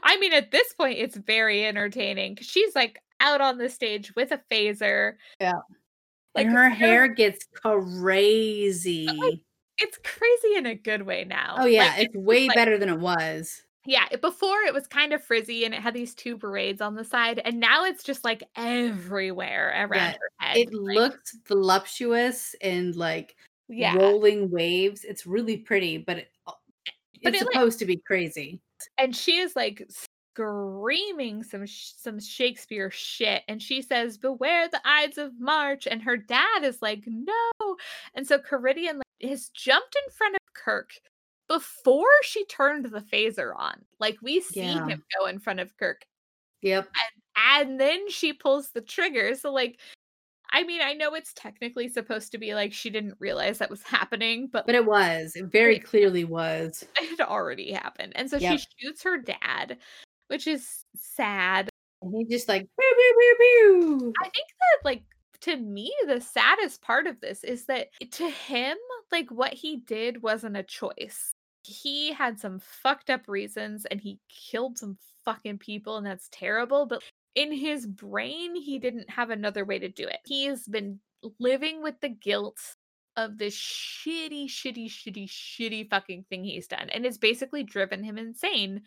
I 0.03 0.17
mean, 0.19 0.33
at 0.33 0.51
this 0.51 0.73
point, 0.75 0.99
it's 0.99 1.17
very 1.17 1.65
entertaining 1.65 2.37
'cause 2.37 2.47
she's 2.47 2.75
like 2.75 3.01
out 3.21 3.41
on 3.41 3.59
the 3.59 3.69
stage 3.69 4.15
with 4.15 4.31
a 4.33 4.41
phaser. 4.51 5.15
Yeah. 5.41 5.53
Like 6.39 6.47
and 6.47 6.55
her 6.57 6.69
hair 6.69 7.09
gets 7.09 7.47
crazy. 7.55 9.07
it's 9.79 9.99
crazy 10.05 10.57
in 10.57 10.67
a 10.67 10.75
good 10.75 11.03
way 11.03 11.25
now. 11.25 11.57
Oh 11.59 11.67
yeah, 11.67 11.95
Like, 11.97 12.07
it's 12.07 12.17
way 12.17 12.47
like- 12.49 12.57
better 12.57 12.79
than 12.79 12.89
it 12.89 12.99
was. 12.99 13.63
Yeah, 13.85 14.05
it- 14.11 14.21
before 14.21 14.61
it 14.67 14.75
was 14.75 14.87
kind 14.87 15.13
of 15.13 15.23
frizzy 15.23 15.65
and 15.65 15.73
it 15.75 15.81
had 15.81 15.95
these 15.95 16.15
two 16.15 16.37
braids 16.37 16.81
on 16.81 16.95
the 16.95 17.05
side, 17.05 17.41
and 17.45 17.59
now 17.61 17.85
it's 17.85 18.03
just 18.03 18.25
like 18.25 18.43
everywhere 18.57 19.71
around 19.71 19.95
Yeah, 19.95 20.13
her 20.13 20.31
head. 20.47 20.57
It 20.59 20.75
like, 20.75 20.97
looks 20.97 21.37
voluptuous 21.47 22.55
and 22.61 22.95
like 22.97 23.37
yeah, 23.69 23.95
rolling 23.95 24.51
waves. 24.51 25.05
It's 25.05 25.27
really 25.27 25.57
pretty, 25.59 25.99
but 25.99 26.19
it, 26.19 26.29
uh, 26.47 26.53
But 27.23 27.35
it's 27.35 27.43
it, 27.43 27.47
like- 27.47 27.55
supposed 27.55 27.79
to 27.81 27.85
be 27.87 27.97
crazy. 27.97 28.61
and 28.99 29.15
she 29.17 29.39
is 29.39 29.57
like 29.57 29.89
screaming 30.39 31.43
some 31.43 31.67
sh- 31.67 31.93
some 31.97 32.21
Shakespeare 32.21 32.91
shit, 32.91 33.43
and 33.49 33.63
she 33.63 33.83
says, 33.83 34.19
"Beware 34.19 34.69
the 34.69 34.81
Ides 34.85 35.19
of 35.19 35.39
March," 35.41 35.87
and 35.87 36.03
her 36.03 36.17
dad 36.17 36.63
is 36.63 36.81
like, 36.81 37.05
"No," 37.07 37.77
and 38.15 38.27
so 38.27 38.39
Karidian 38.39 38.97
like, 38.99 39.31
has 39.31 39.49
jumped 39.49 39.97
in 39.97 40.13
front 40.13 40.35
of 40.37 40.55
Kirk. 40.55 40.93
Before 41.49 42.11
she 42.23 42.45
turned 42.45 42.85
the 42.85 43.01
phaser 43.01 43.53
on, 43.57 43.85
like 43.99 44.19
we 44.23 44.41
see 44.41 44.61
Yeah. 44.61 44.87
him 44.87 45.03
go 45.19 45.27
in 45.27 45.39
front 45.39 45.61
of 45.61 45.75
Kirk 45.79 46.07
Yep. 46.63 46.89
and 47.37 47.81
then 47.81 48.11
she 48.11 48.33
pulls 48.35 48.71
the 48.71 48.83
trigger. 48.83 49.35
So 49.35 49.51
like 49.53 49.81
I 50.51 50.63
mean, 50.65 50.81
I 50.83 50.95
know 50.95 51.15
it's 51.15 51.35
technically 51.35 51.89
supposed 51.89 52.33
to 52.33 52.39
be 52.39 52.55
like 52.55 52.73
she 52.73 52.89
didn't 52.91 53.17
realize 53.19 53.59
that 53.59 53.69
was 53.71 53.83
happening, 53.83 54.49
but, 54.51 54.65
But 54.67 54.75
it 54.75 54.87
was. 54.87 55.37
It 55.37 55.47
very 55.47 55.79
clearly 55.79 56.25
was. 56.25 56.85
it 57.01 57.19
had 57.19 57.21
already 57.27 57.73
happened. 57.73 58.15
And 58.17 58.31
so 58.31 58.39
Yep. 58.39 58.59
she 58.61 58.67
shoots 58.79 59.03
her 59.03 59.19
dad, 59.19 59.79
which 60.29 60.47
is 60.47 60.85
sad. 60.97 61.69
And 62.03 62.15
he 62.17 62.25
just 62.25 62.49
like 62.49 62.63
pew, 62.63 62.95
pew, 62.97 63.37
pew. 63.41 64.13
I 64.23 64.25
think 64.25 64.47
that 64.61 64.85
like 64.85 65.03
to 65.41 65.57
me 65.57 65.93
the 66.07 66.21
saddest 66.21 66.83
part 66.83 67.07
of 67.07 67.21
this 67.21 67.45
is 67.45 67.67
that 67.67 67.89
to 68.13 68.29
him 68.29 68.77
like 69.11 69.31
what 69.31 69.53
he 69.53 69.79
did 69.79 70.23
wasn't 70.23 70.57
a 70.57 70.63
choice. 70.63 71.33
He 71.65 72.13
had 72.13 72.39
some 72.39 72.61
fucked 72.61 73.11
up 73.11 73.23
reasons 73.27 73.85
and 73.85 74.01
he 74.01 74.21
killed 74.29 74.79
some 74.79 74.97
fucking 75.25 75.59
people 75.59 75.97
and 75.97 76.07
that's 76.07 76.29
terrible, 76.33 76.87
but 76.87 77.03
in 77.35 77.53
his 77.53 77.87
brain 77.87 78.55
he 78.55 78.79
didn't 78.79 79.11
have 79.11 79.31
another 79.31 79.65
way 79.65 79.79
to 79.79 79.89
do 79.89 80.07
it. 80.07 80.19
He's 80.25 80.67
been 80.67 81.01
living 81.39 81.83
with 81.83 82.01
the 82.01 82.09
guilt 82.09 82.59
of 83.17 83.37
this 83.37 83.57
shitty 83.57 84.47
shitty 84.47 84.87
shitty 84.87 85.29
shitty 85.29 85.91
fucking 85.91 86.25
thing 86.31 86.45
he's 86.45 86.69
done 86.69 86.89
and 86.91 87.05
it's 87.05 87.19
basically 87.19 87.65
driven 87.65 88.05
him 88.05 88.17
insane. 88.17 88.83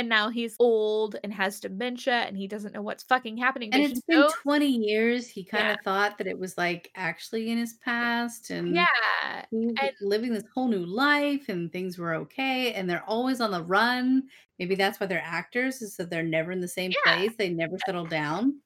And 0.00 0.08
now 0.08 0.30
he's 0.30 0.56
old 0.58 1.16
and 1.22 1.30
has 1.34 1.60
dementia 1.60 2.14
and 2.26 2.34
he 2.34 2.48
doesn't 2.48 2.72
know 2.72 2.80
what's 2.80 3.02
fucking 3.02 3.36
happening. 3.36 3.68
And 3.74 3.82
it's 3.82 4.00
been 4.00 4.20
knows- 4.20 4.32
20 4.42 4.66
years. 4.66 5.28
He 5.28 5.44
kind 5.44 5.68
of 5.70 5.76
thought 5.84 6.16
that 6.16 6.26
it 6.26 6.38
was 6.38 6.56
like 6.56 6.90
actually 6.94 7.50
in 7.50 7.58
his 7.58 7.74
past 7.74 8.48
and 8.48 8.74
yeah. 8.74 9.44
and- 9.52 9.78
living 10.00 10.32
this 10.32 10.44
whole 10.54 10.68
new 10.68 10.86
life 10.86 11.50
and 11.50 11.70
things 11.70 11.98
were 11.98 12.14
okay 12.14 12.72
and 12.72 12.88
they're 12.88 13.04
always 13.04 13.42
on 13.42 13.50
the 13.50 13.62
run. 13.62 14.22
Maybe 14.58 14.74
that's 14.74 14.98
why 14.98 15.06
they're 15.06 15.22
actors 15.22 15.82
is 15.82 15.96
that 15.98 16.08
they're 16.08 16.22
never 16.22 16.50
in 16.50 16.62
the 16.62 16.68
same 16.68 16.92
Yeah. 17.04 17.16
place. 17.16 17.32
They 17.36 17.50
never 17.50 17.76
settle 17.84 18.06
down. 18.06 18.58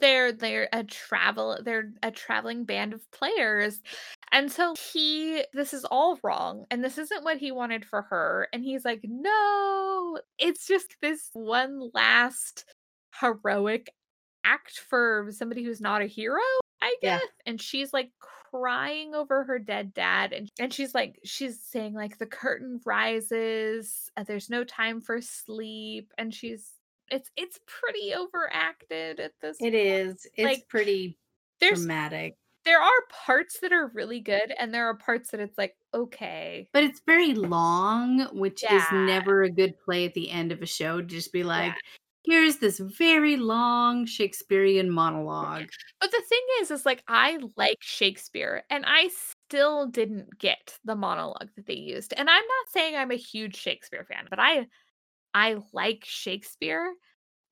They're 0.00 0.32
they're 0.32 0.68
a 0.72 0.82
travel 0.84 1.58
they're 1.64 1.92
a 2.02 2.10
traveling 2.10 2.64
band 2.64 2.92
of 2.94 3.08
players 3.10 3.80
and 4.32 4.50
so 4.50 4.74
he 4.92 5.44
this 5.52 5.74
is 5.74 5.84
all 5.84 6.18
wrong 6.22 6.64
and 6.70 6.82
this 6.82 6.98
isn't 6.98 7.24
what 7.24 7.38
he 7.38 7.52
wanted 7.52 7.84
for 7.84 8.02
her 8.02 8.48
and 8.52 8.64
he's 8.64 8.84
like 8.84 9.00
no 9.04 10.18
it's 10.38 10.66
just 10.66 10.96
this 11.02 11.28
one 11.34 11.90
last 11.94 12.64
heroic 13.20 13.92
act 14.44 14.78
for 14.88 15.28
somebody 15.30 15.62
who's 15.62 15.80
not 15.80 16.02
a 16.02 16.06
hero 16.06 16.40
i 16.80 16.96
Yeah. 17.02 17.18
guess 17.18 17.28
and 17.46 17.60
she's 17.60 17.92
like 17.92 18.10
crying 18.50 19.14
over 19.14 19.44
her 19.44 19.58
dead 19.58 19.94
dad 19.94 20.32
and, 20.32 20.48
and 20.58 20.72
she's 20.74 20.94
like 20.94 21.18
she's 21.24 21.60
saying 21.62 21.94
like 21.94 22.18
the 22.18 22.26
curtain 22.26 22.80
rises 22.84 24.10
uh, 24.16 24.24
there's 24.24 24.50
no 24.50 24.64
time 24.64 25.00
for 25.00 25.20
sleep 25.20 26.12
and 26.18 26.34
she's 26.34 26.70
it's 27.12 27.30
it's 27.36 27.58
pretty 27.66 28.14
overacted 28.14 29.20
at 29.20 29.32
this 29.40 29.58
point 29.58 29.74
It 29.74 29.78
is. 29.78 30.26
It's 30.36 30.44
Like, 30.44 30.68
pretty 30.68 31.18
dramatic. 31.60 32.36
there 32.64 32.80
are 32.80 33.06
parts 33.10 33.60
that 33.60 33.72
are 33.72 33.88
really 33.94 34.20
good 34.20 34.52
and 34.58 34.72
there 34.72 34.86
are 34.88 34.96
parts 34.96 35.30
that 35.30 35.40
it's 35.40 35.58
like 35.58 35.74
okay 35.94 36.68
But 36.72 36.84
it's 36.84 37.00
very 37.06 37.34
long, 37.34 38.20
which 38.38 38.62
is 38.64 38.82
never 38.92 39.42
a 39.42 39.50
good 39.50 39.74
play 39.84 40.06
at 40.06 40.14
the 40.14 40.30
end 40.30 40.52
of 40.52 40.62
a 40.62 40.66
show 40.66 41.00
to 41.00 41.06
just 41.06 41.32
be 41.32 41.40
Yeah. 41.40 41.44
like, 41.44 41.74
here's 42.24 42.56
this 42.58 42.78
very 42.78 43.36
long 43.36 44.06
Shakespearean 44.06 44.90
monologue. 44.90 45.68
but 46.00 46.10
the 46.10 46.22
thing 46.28 46.40
is 46.60 46.70
is 46.70 46.86
like 46.86 47.02
i 47.08 47.38
like 47.56 47.78
shakespeare 47.80 48.62
and 48.70 48.84
i 48.86 49.08
still 49.08 49.86
didn't 49.86 50.38
get 50.38 50.78
the 50.84 50.94
monologue 50.94 51.48
that 51.56 51.66
they 51.66 51.74
used 51.74 52.12
and 52.16 52.28
i'm 52.30 52.44
not 52.46 52.68
saying 52.72 52.96
i'm 52.96 53.10
a 53.10 53.16
huge 53.16 53.56
shakespeare 53.56 54.04
fan 54.04 54.26
but 54.30 54.38
i 54.38 54.66
i 55.34 55.56
like 55.72 56.02
shakespeare 56.04 56.92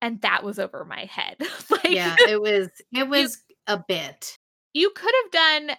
and 0.03 0.21
that 0.23 0.43
was 0.43 0.59
over 0.59 0.85
my 0.85 1.05
head 1.05 1.37
like 1.71 1.85
Yeah, 1.91 2.17
it 2.29 2.41
was 2.41 2.69
it 2.95 3.09
was 3.09 3.43
a 3.67 3.83
bit. 3.87 4.37
you 4.75 4.91
could 4.95 5.13
have 5.25 5.31
done 5.33 5.77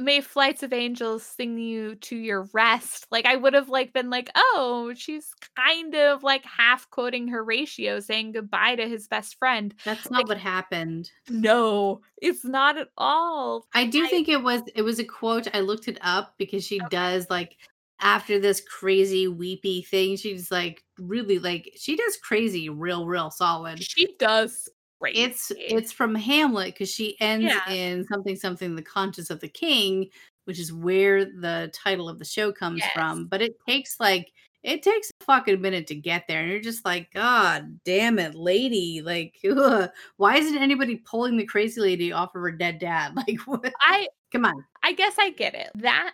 may 0.00 0.20
flights 0.20 0.62
of 0.62 0.72
angels 0.72 1.24
sing 1.24 1.58
you 1.58 1.96
to 1.96 2.14
your 2.14 2.46
rest 2.52 3.06
like 3.10 3.26
i 3.26 3.34
would 3.34 3.52
have 3.54 3.68
like 3.68 3.92
been 3.92 4.10
like 4.10 4.30
oh 4.36 4.92
she's 4.94 5.32
kind 5.56 5.94
of 5.96 6.22
like 6.22 6.44
half 6.44 6.88
quoting 6.90 7.26
horatio 7.26 7.98
saying 7.98 8.30
goodbye 8.30 8.76
to 8.76 8.86
his 8.88 9.08
best 9.08 9.36
friend 9.38 9.74
That's 9.84 10.08
not 10.08 10.28
what 10.28 10.38
happened. 10.38 11.10
no 11.28 12.00
it's 12.22 12.44
not 12.44 12.76
at 12.78 12.88
all 12.96 13.66
I 13.74 13.86
do 13.86 14.04
I- 14.04 14.08
think 14.08 14.28
it 14.28 14.42
was 14.42 14.62
it 14.76 14.82
was 14.82 15.00
a 15.00 15.04
quote. 15.04 15.48
I 15.52 15.60
looked 15.60 15.88
it 15.88 15.98
up 16.00 16.34
because 16.38 16.64
she 16.64 16.76
Okay. 16.80 16.88
does 16.90 17.26
like 17.28 17.56
after 18.00 18.38
this 18.38 18.60
crazy 18.60 19.28
weepy 19.28 19.82
thing, 19.82 20.16
she's 20.16 20.50
like 20.50 20.84
really 20.98 21.38
like 21.38 21.72
she 21.76 21.96
does 21.96 22.16
crazy 22.22 22.68
real 22.68 23.06
real 23.06 23.30
solid. 23.30 23.82
she 23.82 24.14
does 24.18 24.68
great 25.00 25.16
It's 25.16 25.52
it's 25.56 25.92
from 25.92 26.14
Hamlet 26.14 26.74
because 26.74 26.90
she 26.90 27.20
ends 27.20 27.46
Yeah. 27.46 27.72
in 27.72 28.04
something 28.06 28.36
something 28.36 28.74
the 28.76 28.82
conscience 28.82 29.30
of 29.30 29.40
the 29.40 29.48
king, 29.48 30.08
which 30.44 30.58
is 30.58 30.72
where 30.72 31.24
the 31.24 31.70
title 31.74 32.08
of 32.08 32.18
the 32.18 32.24
show 32.24 32.52
comes 32.52 32.82
from. 32.94 33.26
But 33.26 33.42
it 33.42 33.54
takes 33.68 33.98
like 34.00 34.32
it 34.64 34.82
takes 34.82 35.08
a 35.20 35.24
fucking 35.24 35.60
minute 35.60 35.86
to 35.86 35.94
get 35.94 36.24
there, 36.26 36.40
and 36.42 36.50
you're 36.50 36.60
just 36.60 36.84
like, 36.84 37.12
God 37.12 37.78
damn 37.84 38.18
it, 38.18 38.34
lady! 38.34 39.00
Like, 39.04 39.36
ugh, 39.48 39.88
why 40.16 40.36
isn't 40.36 40.58
anybody 40.58 40.96
pulling 40.96 41.36
the 41.36 41.46
crazy 41.46 41.80
lady 41.80 42.12
off 42.12 42.34
of 42.34 42.42
her 42.42 42.50
dead 42.52 42.78
dad? 42.80 43.12
Like, 43.16 43.38
what? 43.46 43.72
i 43.82 44.08
come 44.32 44.44
on, 44.44 44.64
i 44.88 44.92
guess 44.92 45.16
I 45.18 45.30
get 45.30 45.54
it. 45.54 45.70
That 45.74 46.12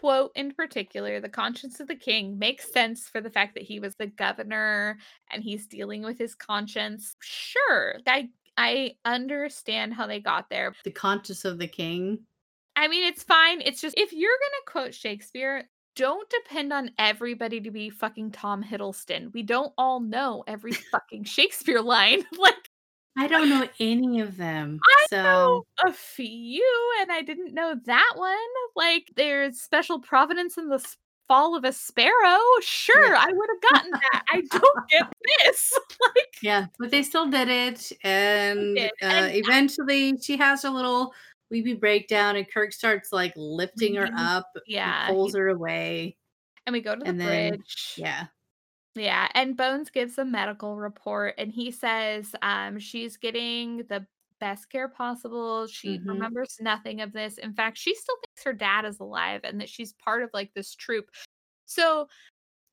quote 0.00 0.32
in 0.34 0.52
particular, 0.52 1.20
the 1.20 1.28
conscience 1.28 1.78
of 1.78 1.86
the 1.86 1.94
king, 1.94 2.38
makes 2.38 2.72
sense 2.72 3.08
for 3.08 3.20
the 3.20 3.30
fact 3.30 3.54
that 3.54 3.62
he 3.62 3.78
was 3.78 3.94
the 3.94 4.08
governor 4.08 4.98
and 5.30 5.44
he's 5.44 5.68
dealing 5.68 6.02
with 6.02 6.18
his 6.18 6.34
conscience. 6.34 7.14
Sure, 7.20 7.94
I 8.06 8.28
I 8.56 8.96
understand 9.04 9.94
how 9.94 10.08
they 10.08 10.18
got 10.18 10.50
there. 10.50 10.74
The 10.82 10.90
conscience 10.90 11.44
of 11.44 11.58
the 11.58 11.68
king. 11.68 12.18
I 12.74 12.88
mean, 12.88 13.04
it's 13.04 13.22
fine. 13.22 13.60
It's 13.60 13.80
just 13.80 13.96
if 13.96 14.12
you're 14.12 14.30
gonna 14.30 14.86
quote 14.86 14.94
Shakespeare, 14.94 15.68
don't 15.94 16.28
depend 16.28 16.72
on 16.72 16.90
everybody 16.98 17.60
to 17.60 17.70
be 17.70 17.90
fucking 17.90 18.32
Tom 18.32 18.62
Hiddleston. 18.62 19.32
We 19.32 19.42
don't 19.42 19.72
all 19.78 20.00
know 20.00 20.42
every 20.48 20.72
fucking 20.72 21.24
Shakespeare 21.24 21.80
line. 21.80 22.24
like 22.38 22.65
I 23.18 23.26
don't 23.28 23.48
know 23.48 23.66
any 23.80 24.20
of 24.20 24.36
them. 24.36 24.78
I 24.88 25.06
so 25.10 25.22
know 25.22 25.66
a 25.86 25.92
few, 25.92 26.94
and 27.00 27.10
I 27.10 27.22
didn't 27.22 27.54
know 27.54 27.74
that 27.86 28.12
one. 28.16 28.36
Like, 28.74 29.10
there's 29.16 29.60
special 29.60 30.00
providence 30.00 30.58
in 30.58 30.68
the 30.68 30.84
fall 31.28 31.56
of 31.56 31.64
a 31.64 31.72
sparrow. 31.72 32.38
Sure, 32.60 33.12
Yeah. 33.14 33.16
I 33.18 33.32
would 33.32 33.48
have 33.54 33.72
gotten 33.72 33.90
that. 33.90 34.22
I 34.30 34.40
don't 34.50 34.88
get 34.90 35.12
this. 35.44 35.72
like, 36.16 36.28
yeah, 36.42 36.66
but 36.78 36.90
they 36.90 37.02
still 37.02 37.26
did 37.26 37.48
it, 37.48 37.90
and 38.04 38.76
did, 38.76 38.90
uh, 39.02 39.06
and- 39.06 39.34
eventually 39.36 40.16
she 40.20 40.36
has 40.36 40.64
a 40.64 40.70
little 40.70 41.12
weepy 41.50 41.74
breakdown, 41.74 42.36
and 42.36 42.46
Kirk 42.52 42.72
starts 42.72 43.12
like 43.12 43.32
lifting 43.36 43.94
her 43.96 44.06
Mhm. 44.08 44.18
up, 44.18 44.52
yeah, 44.66 45.06
pulls 45.08 45.34
her 45.34 45.48
away. 45.48 46.16
and 46.66 46.72
we 46.74 46.80
go 46.80 46.94
to 46.94 47.00
the 47.00 47.06
and 47.08 47.20
then- 47.20 47.50
bridge. 47.54 47.94
Yeah, 47.96 48.26
Yeah, 48.96 49.28
and 49.34 49.56
Bones 49.56 49.90
gives 49.90 50.18
a 50.18 50.24
medical 50.24 50.76
report 50.76 51.34
and 51.38 51.52
he 51.52 51.70
says 51.70 52.34
um 52.42 52.78
she's 52.78 53.16
getting 53.16 53.84
the 53.88 54.06
best 54.40 54.68
care 54.70 54.88
possible. 54.88 55.66
She 55.66 55.98
Mhm. 55.98 56.06
remembers 56.08 56.56
nothing 56.60 57.00
of 57.00 57.12
this. 57.12 57.38
In 57.38 57.52
fact, 57.54 57.78
she 57.78 57.94
still 57.94 58.16
thinks 58.16 58.44
her 58.44 58.52
dad 58.52 58.84
is 58.84 58.98
alive 59.00 59.42
and 59.44 59.60
that 59.60 59.68
she's 59.68 59.92
part 59.94 60.22
of 60.22 60.30
like 60.34 60.52
this 60.54 60.74
troop. 60.74 61.10
So 61.66 62.08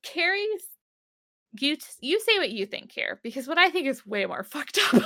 Carrie, 0.03 0.45
you 1.59 1.75
t- 1.75 1.83
you 2.01 2.19
say 2.19 2.37
what 2.39 2.51
you 2.51 2.65
think 2.65 2.91
here 2.91 3.19
because 3.23 3.47
what 3.47 3.57
I 3.57 3.69
think 3.69 3.87
is 3.87 4.05
way 4.05 4.25
more 4.25 4.43
fucked 4.51 4.79
up. 4.93 5.03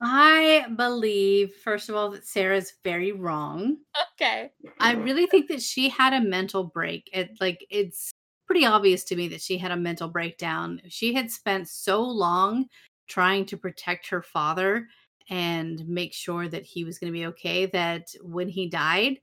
I 0.00 0.66
believe 0.76 1.54
first 1.62 1.88
of 1.90 1.94
all 1.94 2.10
that 2.12 2.26
Sarah's 2.26 2.72
very 2.84 3.12
wrong. 3.12 3.76
okay. 4.14 4.50
I 4.78 4.92
really 4.94 5.26
think 5.26 5.48
that 5.48 5.60
she 5.62 5.88
had 5.90 6.12
a 6.14 6.20
mental 6.22 6.64
break. 6.64 7.10
It 7.12 7.36
like 7.40 7.66
it's 7.70 8.10
pretty 8.50 8.66
obvious 8.66 9.04
to 9.04 9.14
me 9.14 9.28
that 9.28 9.40
she 9.40 9.58
had 9.58 9.70
a 9.70 9.76
mental 9.76 10.08
breakdown. 10.08 10.80
She 10.88 11.14
had 11.14 11.30
spent 11.30 11.68
so 11.68 12.02
long 12.02 12.66
trying 13.06 13.46
to 13.46 13.56
protect 13.56 14.08
her 14.08 14.22
father 14.22 14.88
and 15.28 15.86
make 15.86 16.12
sure 16.12 16.48
that 16.48 16.64
he 16.64 16.82
was 16.82 16.98
going 16.98 17.12
to 17.12 17.16
be 17.16 17.26
okay 17.26 17.66
that 17.66 18.08
when 18.22 18.48
he 18.48 18.68
died, 18.68 19.20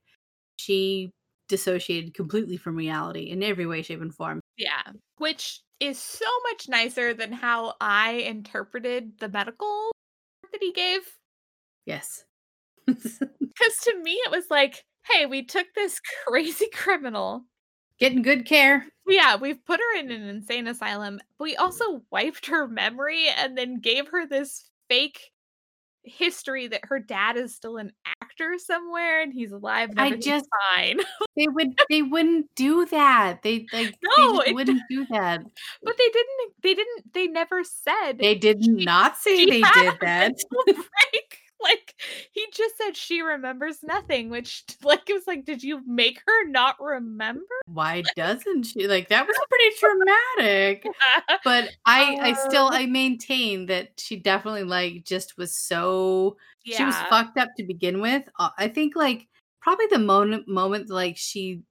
she 0.56 1.10
dissociated 1.46 2.14
completely 2.14 2.56
from 2.56 2.74
reality 2.74 3.24
in 3.24 3.42
every 3.42 3.66
way 3.66 3.82
shape 3.82 4.00
and 4.00 4.14
form. 4.14 4.40
Yeah, 4.56 4.92
which 5.18 5.60
is 5.78 5.98
so 5.98 6.24
much 6.50 6.66
nicer 6.66 7.12
than 7.12 7.30
how 7.30 7.74
I 7.82 8.12
interpreted 8.12 9.18
the 9.18 9.28
medical 9.28 9.90
that 10.52 10.62
he 10.62 10.72
gave 10.72 11.02
Yes. 11.84 12.24
Because 12.86 13.76
to 13.82 14.00
me, 14.02 14.12
it 14.12 14.30
was 14.30 14.44
like, 14.50 14.84
hey, 15.04 15.26
we 15.26 15.44
took 15.44 15.66
this 15.74 16.00
crazy 16.26 16.68
criminal. 16.72 17.44
Getting 17.98 18.22
good 18.22 18.46
care. 18.46 18.86
Yeah, 19.06 19.36
we've 19.36 19.64
put 19.64 19.80
her 19.80 19.98
in 19.98 20.10
an 20.10 20.22
insane 20.28 20.66
asylum. 20.68 21.18
But 21.38 21.44
we 21.44 21.56
also 21.56 22.02
wiped 22.10 22.46
her 22.46 22.68
memory 22.68 23.26
and 23.36 23.56
then 23.56 23.80
gave 23.80 24.08
her 24.08 24.26
this 24.26 24.68
fake 24.88 25.20
history 26.04 26.68
that 26.68 26.82
her 26.84 26.98
dad 26.98 27.36
is 27.36 27.54
still 27.54 27.76
an 27.76 27.92
actor 28.22 28.54
somewhere 28.56 29.20
and 29.20 29.32
he's 29.32 29.52
alive 29.52 29.90
and 29.90 30.00
I 30.00 30.10
just- 30.12 30.46
fine. 30.76 31.00
They 31.36 31.46
would 31.46 31.78
they 31.88 32.02
wouldn't 32.02 32.46
do 32.56 32.84
that. 32.86 33.42
They 33.42 33.66
like 33.72 33.96
No, 34.16 34.42
they 34.44 34.52
wouldn't 34.52 34.82
do 34.90 35.06
that. 35.10 35.40
but 35.84 35.96
they 35.96 36.08
didn't. 36.08 36.52
They 36.64 36.74
didn't. 36.74 37.14
They 37.14 37.26
never 37.28 37.62
said 37.62 38.18
They 38.18 38.34
did 38.34 38.66
not 38.66 39.16
say 39.16 39.44
they 39.46 39.60
did 39.62 39.86
a 39.94 39.98
that. 40.00 40.34
Like 41.62 41.94
he 42.32 42.46
just 42.54 42.78
said 42.78 42.96
she 42.96 43.20
remembers 43.20 43.82
nothing, 43.82 44.30
which 44.30 44.64
like 44.84 45.10
it 45.10 45.14
was 45.14 45.26
like, 45.26 45.44
did 45.44 45.62
you 45.62 45.80
make 45.86 46.20
her 46.26 46.48
not 46.48 46.76
remember? 46.80 47.42
Why 47.66 48.04
doesn't 48.16 48.64
she? 48.64 48.86
Like 48.86 49.08
that 49.08 49.26
was 49.26 49.36
pretty 49.50 49.76
traumatic. 49.78 50.86
But 51.44 51.70
I 51.84 52.16
I 52.20 52.32
still 52.48 52.66
Um, 52.66 52.74
I 52.74 52.86
maintain 52.86 53.66
that 53.66 53.90
she 53.98 54.16
definitely 54.16 54.64
like 54.64 55.04
just 55.04 55.36
was 55.36 55.56
so 55.56 56.36
she 56.64 56.84
was 56.84 56.94
fucked 57.10 57.38
up 57.38 57.48
to 57.56 57.64
begin 57.64 58.00
with. 58.00 58.28
Uh, 58.38 58.50
I 58.58 58.68
think 58.68 58.94
like 58.94 59.26
probably 59.60 59.86
the 59.90 59.98
moment 59.98 60.46
moment 60.48 60.90
like 60.90 61.16
she 61.16 61.62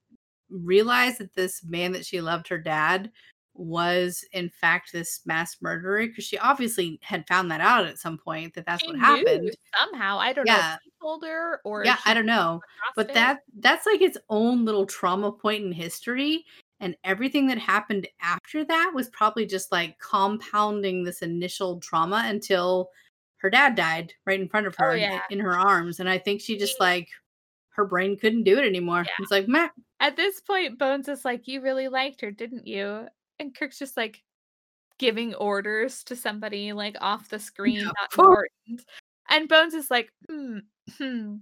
realized 0.50 1.18
that 1.18 1.34
this 1.34 1.62
man 1.64 1.92
that 1.92 2.06
she 2.06 2.20
loved 2.20 2.48
her 2.48 2.58
dad 2.58 3.10
was 3.58 4.24
in 4.32 4.48
fact 4.48 4.92
this 4.92 5.20
mass 5.26 5.56
murderer 5.60 6.06
because 6.06 6.24
she 6.24 6.38
obviously 6.38 6.98
had 7.02 7.26
found 7.26 7.50
that 7.50 7.60
out 7.60 7.84
at 7.86 7.98
some 7.98 8.16
point 8.16 8.54
that 8.54 8.64
that's 8.64 8.82
She 8.82 8.88
what 8.88 8.98
happened. 8.98 9.50
somehow. 9.78 10.18
I 10.18 10.32
don't 10.32 10.46
know 10.46 10.54
Yeah. 10.54 10.74
if 10.76 10.80
he 10.84 10.92
told 11.02 11.24
her 11.24 11.60
or 11.64 11.84
Yeah, 11.84 11.96
I 12.06 12.14
don't 12.14 12.26
know. 12.26 12.60
but 12.96 13.12
that 13.14 13.40
that's 13.58 13.84
like 13.86 14.00
its 14.00 14.16
own 14.30 14.64
little 14.64 14.86
trauma 14.86 15.32
point 15.32 15.64
in 15.64 15.72
history 15.72 16.44
and 16.80 16.96
everything 17.02 17.48
that 17.48 17.58
happened 17.58 18.06
after 18.22 18.64
that 18.64 18.92
was 18.94 19.08
probably 19.10 19.44
just 19.44 19.72
like 19.72 19.98
compounding 19.98 21.02
this 21.04 21.22
initial 21.22 21.80
trauma 21.80 22.22
until 22.26 22.90
her 23.38 23.50
dad 23.50 23.74
died 23.74 24.12
right 24.26 24.40
in 24.40 24.48
front 24.48 24.66
of 24.68 24.74
Oh, 24.78 24.84
her 24.84 24.92
in- 24.94 25.00
yeah. 25.00 25.22
in 25.30 25.40
her 25.40 25.58
arms 25.58 25.98
and 26.00 26.08
i 26.08 26.18
think 26.18 26.40
she 26.40 26.56
just 26.58 26.78
like 26.80 27.08
her 27.70 27.84
brain 27.84 28.16
couldn't 28.16 28.42
do 28.44 28.58
it 28.58 28.64
anymore 28.64 29.02
Yeah. 29.04 29.12
it's 29.20 29.30
like 29.30 29.46
Matt, 29.48 29.72
at 30.00 30.14
this 30.16 30.40
point, 30.40 30.78
Bones 30.78 31.08
is 31.08 31.24
like, 31.24 31.48
"You 31.48 31.60
really 31.60 31.88
liked 31.88 32.20
her, 32.20 32.30
didn't 32.30 32.66
you?" 32.68 33.08
And 33.38 33.54
Kirk's 33.54 33.78
just 33.78 33.96
like 33.96 34.22
giving 34.98 35.34
orders 35.34 36.02
to 36.04 36.16
somebody 36.16 36.72
like 36.72 36.96
off 37.00 37.28
the 37.28 37.38
screen, 37.38 37.84
not 37.84 37.94
important. 38.12 38.84
And 39.30 39.48
Bones 39.48 39.74
is 39.74 39.90
like, 39.90 40.10
"Hmm, 40.28 40.58
hmm." 40.96 41.36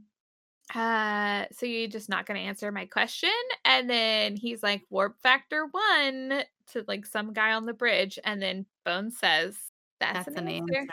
Uh, 0.74 1.44
so 1.52 1.64
you're 1.64 1.88
just 1.88 2.08
not 2.08 2.26
going 2.26 2.38
to 2.40 2.46
answer 2.46 2.72
my 2.72 2.86
question? 2.86 3.30
And 3.64 3.88
then 3.88 4.36
he's 4.36 4.62
like, 4.62 4.82
"Warp 4.90 5.16
factor 5.22 5.66
one" 5.66 6.42
to 6.72 6.84
like 6.88 7.06
some 7.06 7.32
guy 7.32 7.52
on 7.52 7.66
the 7.66 7.72
bridge, 7.72 8.18
and 8.24 8.42
then 8.42 8.66
Bones 8.84 9.18
says, 9.18 9.56
"That's, 10.00 10.26
that's 10.26 10.38
an, 10.38 10.48
an 10.48 10.54
answer." 10.54 10.86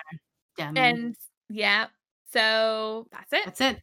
answer. 0.59 0.79
And 0.79 1.15
yeah, 1.49 1.87
so 2.31 3.07
that's 3.11 3.33
it. 3.33 3.45
that's 3.45 3.61
it 3.61 3.81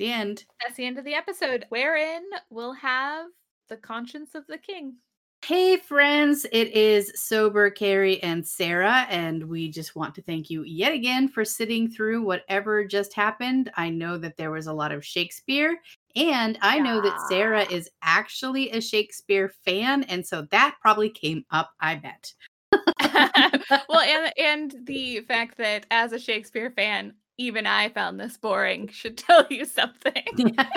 the 0.00 0.10
end 0.10 0.46
That's 0.62 0.76
the 0.76 0.86
end 0.86 0.98
of 0.98 1.04
the 1.04 1.14
episode, 1.14 1.66
wherein 1.68 2.22
we'll 2.48 2.72
have 2.72 3.26
the 3.68 3.76
conscience 3.76 4.34
of 4.34 4.46
the 4.46 4.56
king. 4.56 4.96
Hey, 5.42 5.78
friends, 5.78 6.44
it 6.52 6.68
is 6.76 7.12
Sober 7.16 7.70
Carrie 7.70 8.22
and 8.22 8.46
Sarah, 8.46 9.06
and 9.08 9.42
we 9.44 9.70
just 9.70 9.96
want 9.96 10.14
to 10.14 10.22
thank 10.22 10.50
you 10.50 10.62
yet 10.64 10.92
again 10.92 11.28
for 11.28 11.44
sitting 11.44 11.90
through 11.90 12.22
whatever 12.22 12.84
just 12.84 13.14
happened. 13.14 13.70
I 13.74 13.88
know 13.88 14.18
that 14.18 14.36
there 14.36 14.50
was 14.50 14.66
a 14.66 14.72
lot 14.72 14.92
of 14.92 15.04
Shakespeare, 15.04 15.78
and 16.14 16.58
I 16.60 16.78
know 16.78 17.00
that 17.00 17.28
Sarah 17.28 17.64
is 17.64 17.88
actually 18.02 18.70
a 18.70 18.82
Shakespeare 18.82 19.48
fan, 19.64 20.04
and 20.04 20.24
so 20.24 20.42
that 20.50 20.76
probably 20.82 21.08
came 21.08 21.44
up, 21.50 21.70
I 21.80 21.96
bet. 21.96 22.32
well, 23.88 24.00
and 24.00 24.32
and 24.38 24.86
the 24.86 25.20
fact 25.20 25.56
that 25.56 25.86
as 25.90 26.12
a 26.12 26.18
Shakespeare 26.18 26.70
fan, 26.70 27.14
even 27.38 27.66
I 27.66 27.88
found 27.88 28.20
this 28.20 28.36
boring 28.36 28.88
should 28.88 29.16
tell 29.16 29.46
you 29.48 29.64
something. 29.64 30.22
yeah. 30.36 30.68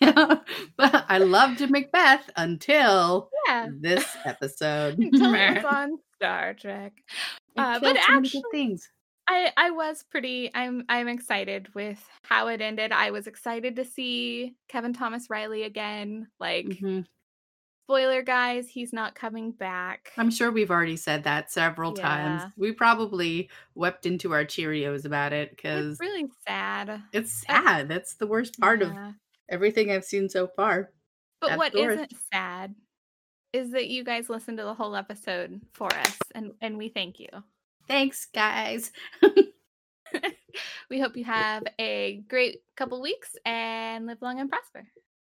but 0.76 1.04
I 1.08 1.18
loved 1.18 1.68
Macbeth 1.70 2.28
until 2.36 3.30
Yeah, 3.46 3.68
this 3.80 4.04
episode. 4.24 4.98
until 4.98 5.34
it 5.34 5.54
was 5.56 5.64
on 5.70 5.98
Star 6.16 6.54
Trek. 6.54 6.92
Uh, 7.56 7.78
but 7.80 7.96
so 7.96 8.12
many 8.12 8.28
good 8.28 8.38
actually- 8.38 8.42
things. 8.52 8.90
I 9.28 9.52
I 9.56 9.70
was 9.70 10.02
pretty. 10.10 10.50
I'm 10.54 10.84
I'm 10.88 11.06
excited 11.06 11.68
with 11.74 12.04
how 12.24 12.48
it 12.48 12.60
ended. 12.60 12.90
I 12.90 13.12
was 13.12 13.28
excited 13.28 13.76
to 13.76 13.84
see 13.84 14.56
Kevin 14.68 14.92
Thomas 14.92 15.28
Riley 15.30 15.62
again. 15.62 16.26
Like 16.40 16.66
Mhm. 16.66 17.04
spoiler, 17.86 18.22
guys, 18.22 18.68
he's 18.68 18.92
not 18.92 19.14
coming 19.14 19.52
back. 19.52 20.10
I'm 20.16 20.30
sure 20.32 20.50
we've 20.50 20.70
already 20.70 20.96
said 20.96 21.24
that 21.24 21.52
several 21.52 21.92
times. 21.92 22.50
We 22.56 22.72
probably 22.72 23.50
wept 23.76 24.04
into 24.04 24.32
our 24.32 24.44
Cheerios 24.44 25.04
about 25.04 25.32
it 25.32 25.50
because 25.50 25.92
It's 25.92 26.00
really 26.00 26.26
sad. 26.48 27.00
it's 27.12 27.30
sad. 27.32 27.88
That's 27.88 28.14
the 28.14 28.26
worst 28.26 28.58
part 28.58 28.82
of 28.82 28.92
Yeah. 28.92 29.12
Everything 29.50 29.90
I've 29.90 30.04
seen 30.04 30.28
so 30.28 30.46
far. 30.46 30.90
But 31.40 31.58
what 31.58 31.74
not 31.74 32.10
sad 32.32 32.74
is 33.52 33.72
that 33.72 33.88
you 33.88 34.04
guys 34.04 34.30
listened 34.30 34.58
to 34.58 34.64
the 34.64 34.74
whole 34.74 34.94
episode 34.94 35.60
for 35.72 35.92
us, 35.92 36.18
and 36.34 36.52
and 36.60 36.78
we 36.78 36.88
thank 36.88 37.18
you. 37.18 37.28
Thanks, 37.88 38.26
guys. 38.26 38.92
we 40.90 41.00
hope 41.00 41.16
you 41.16 41.24
have 41.24 41.64
a 41.78 42.22
great 42.28 42.62
couple 42.76 43.00
weeks 43.02 43.36
and 43.44 44.06
live 44.06 44.22
long 44.22 44.40
and 44.40 44.48
prosper. 44.48 44.86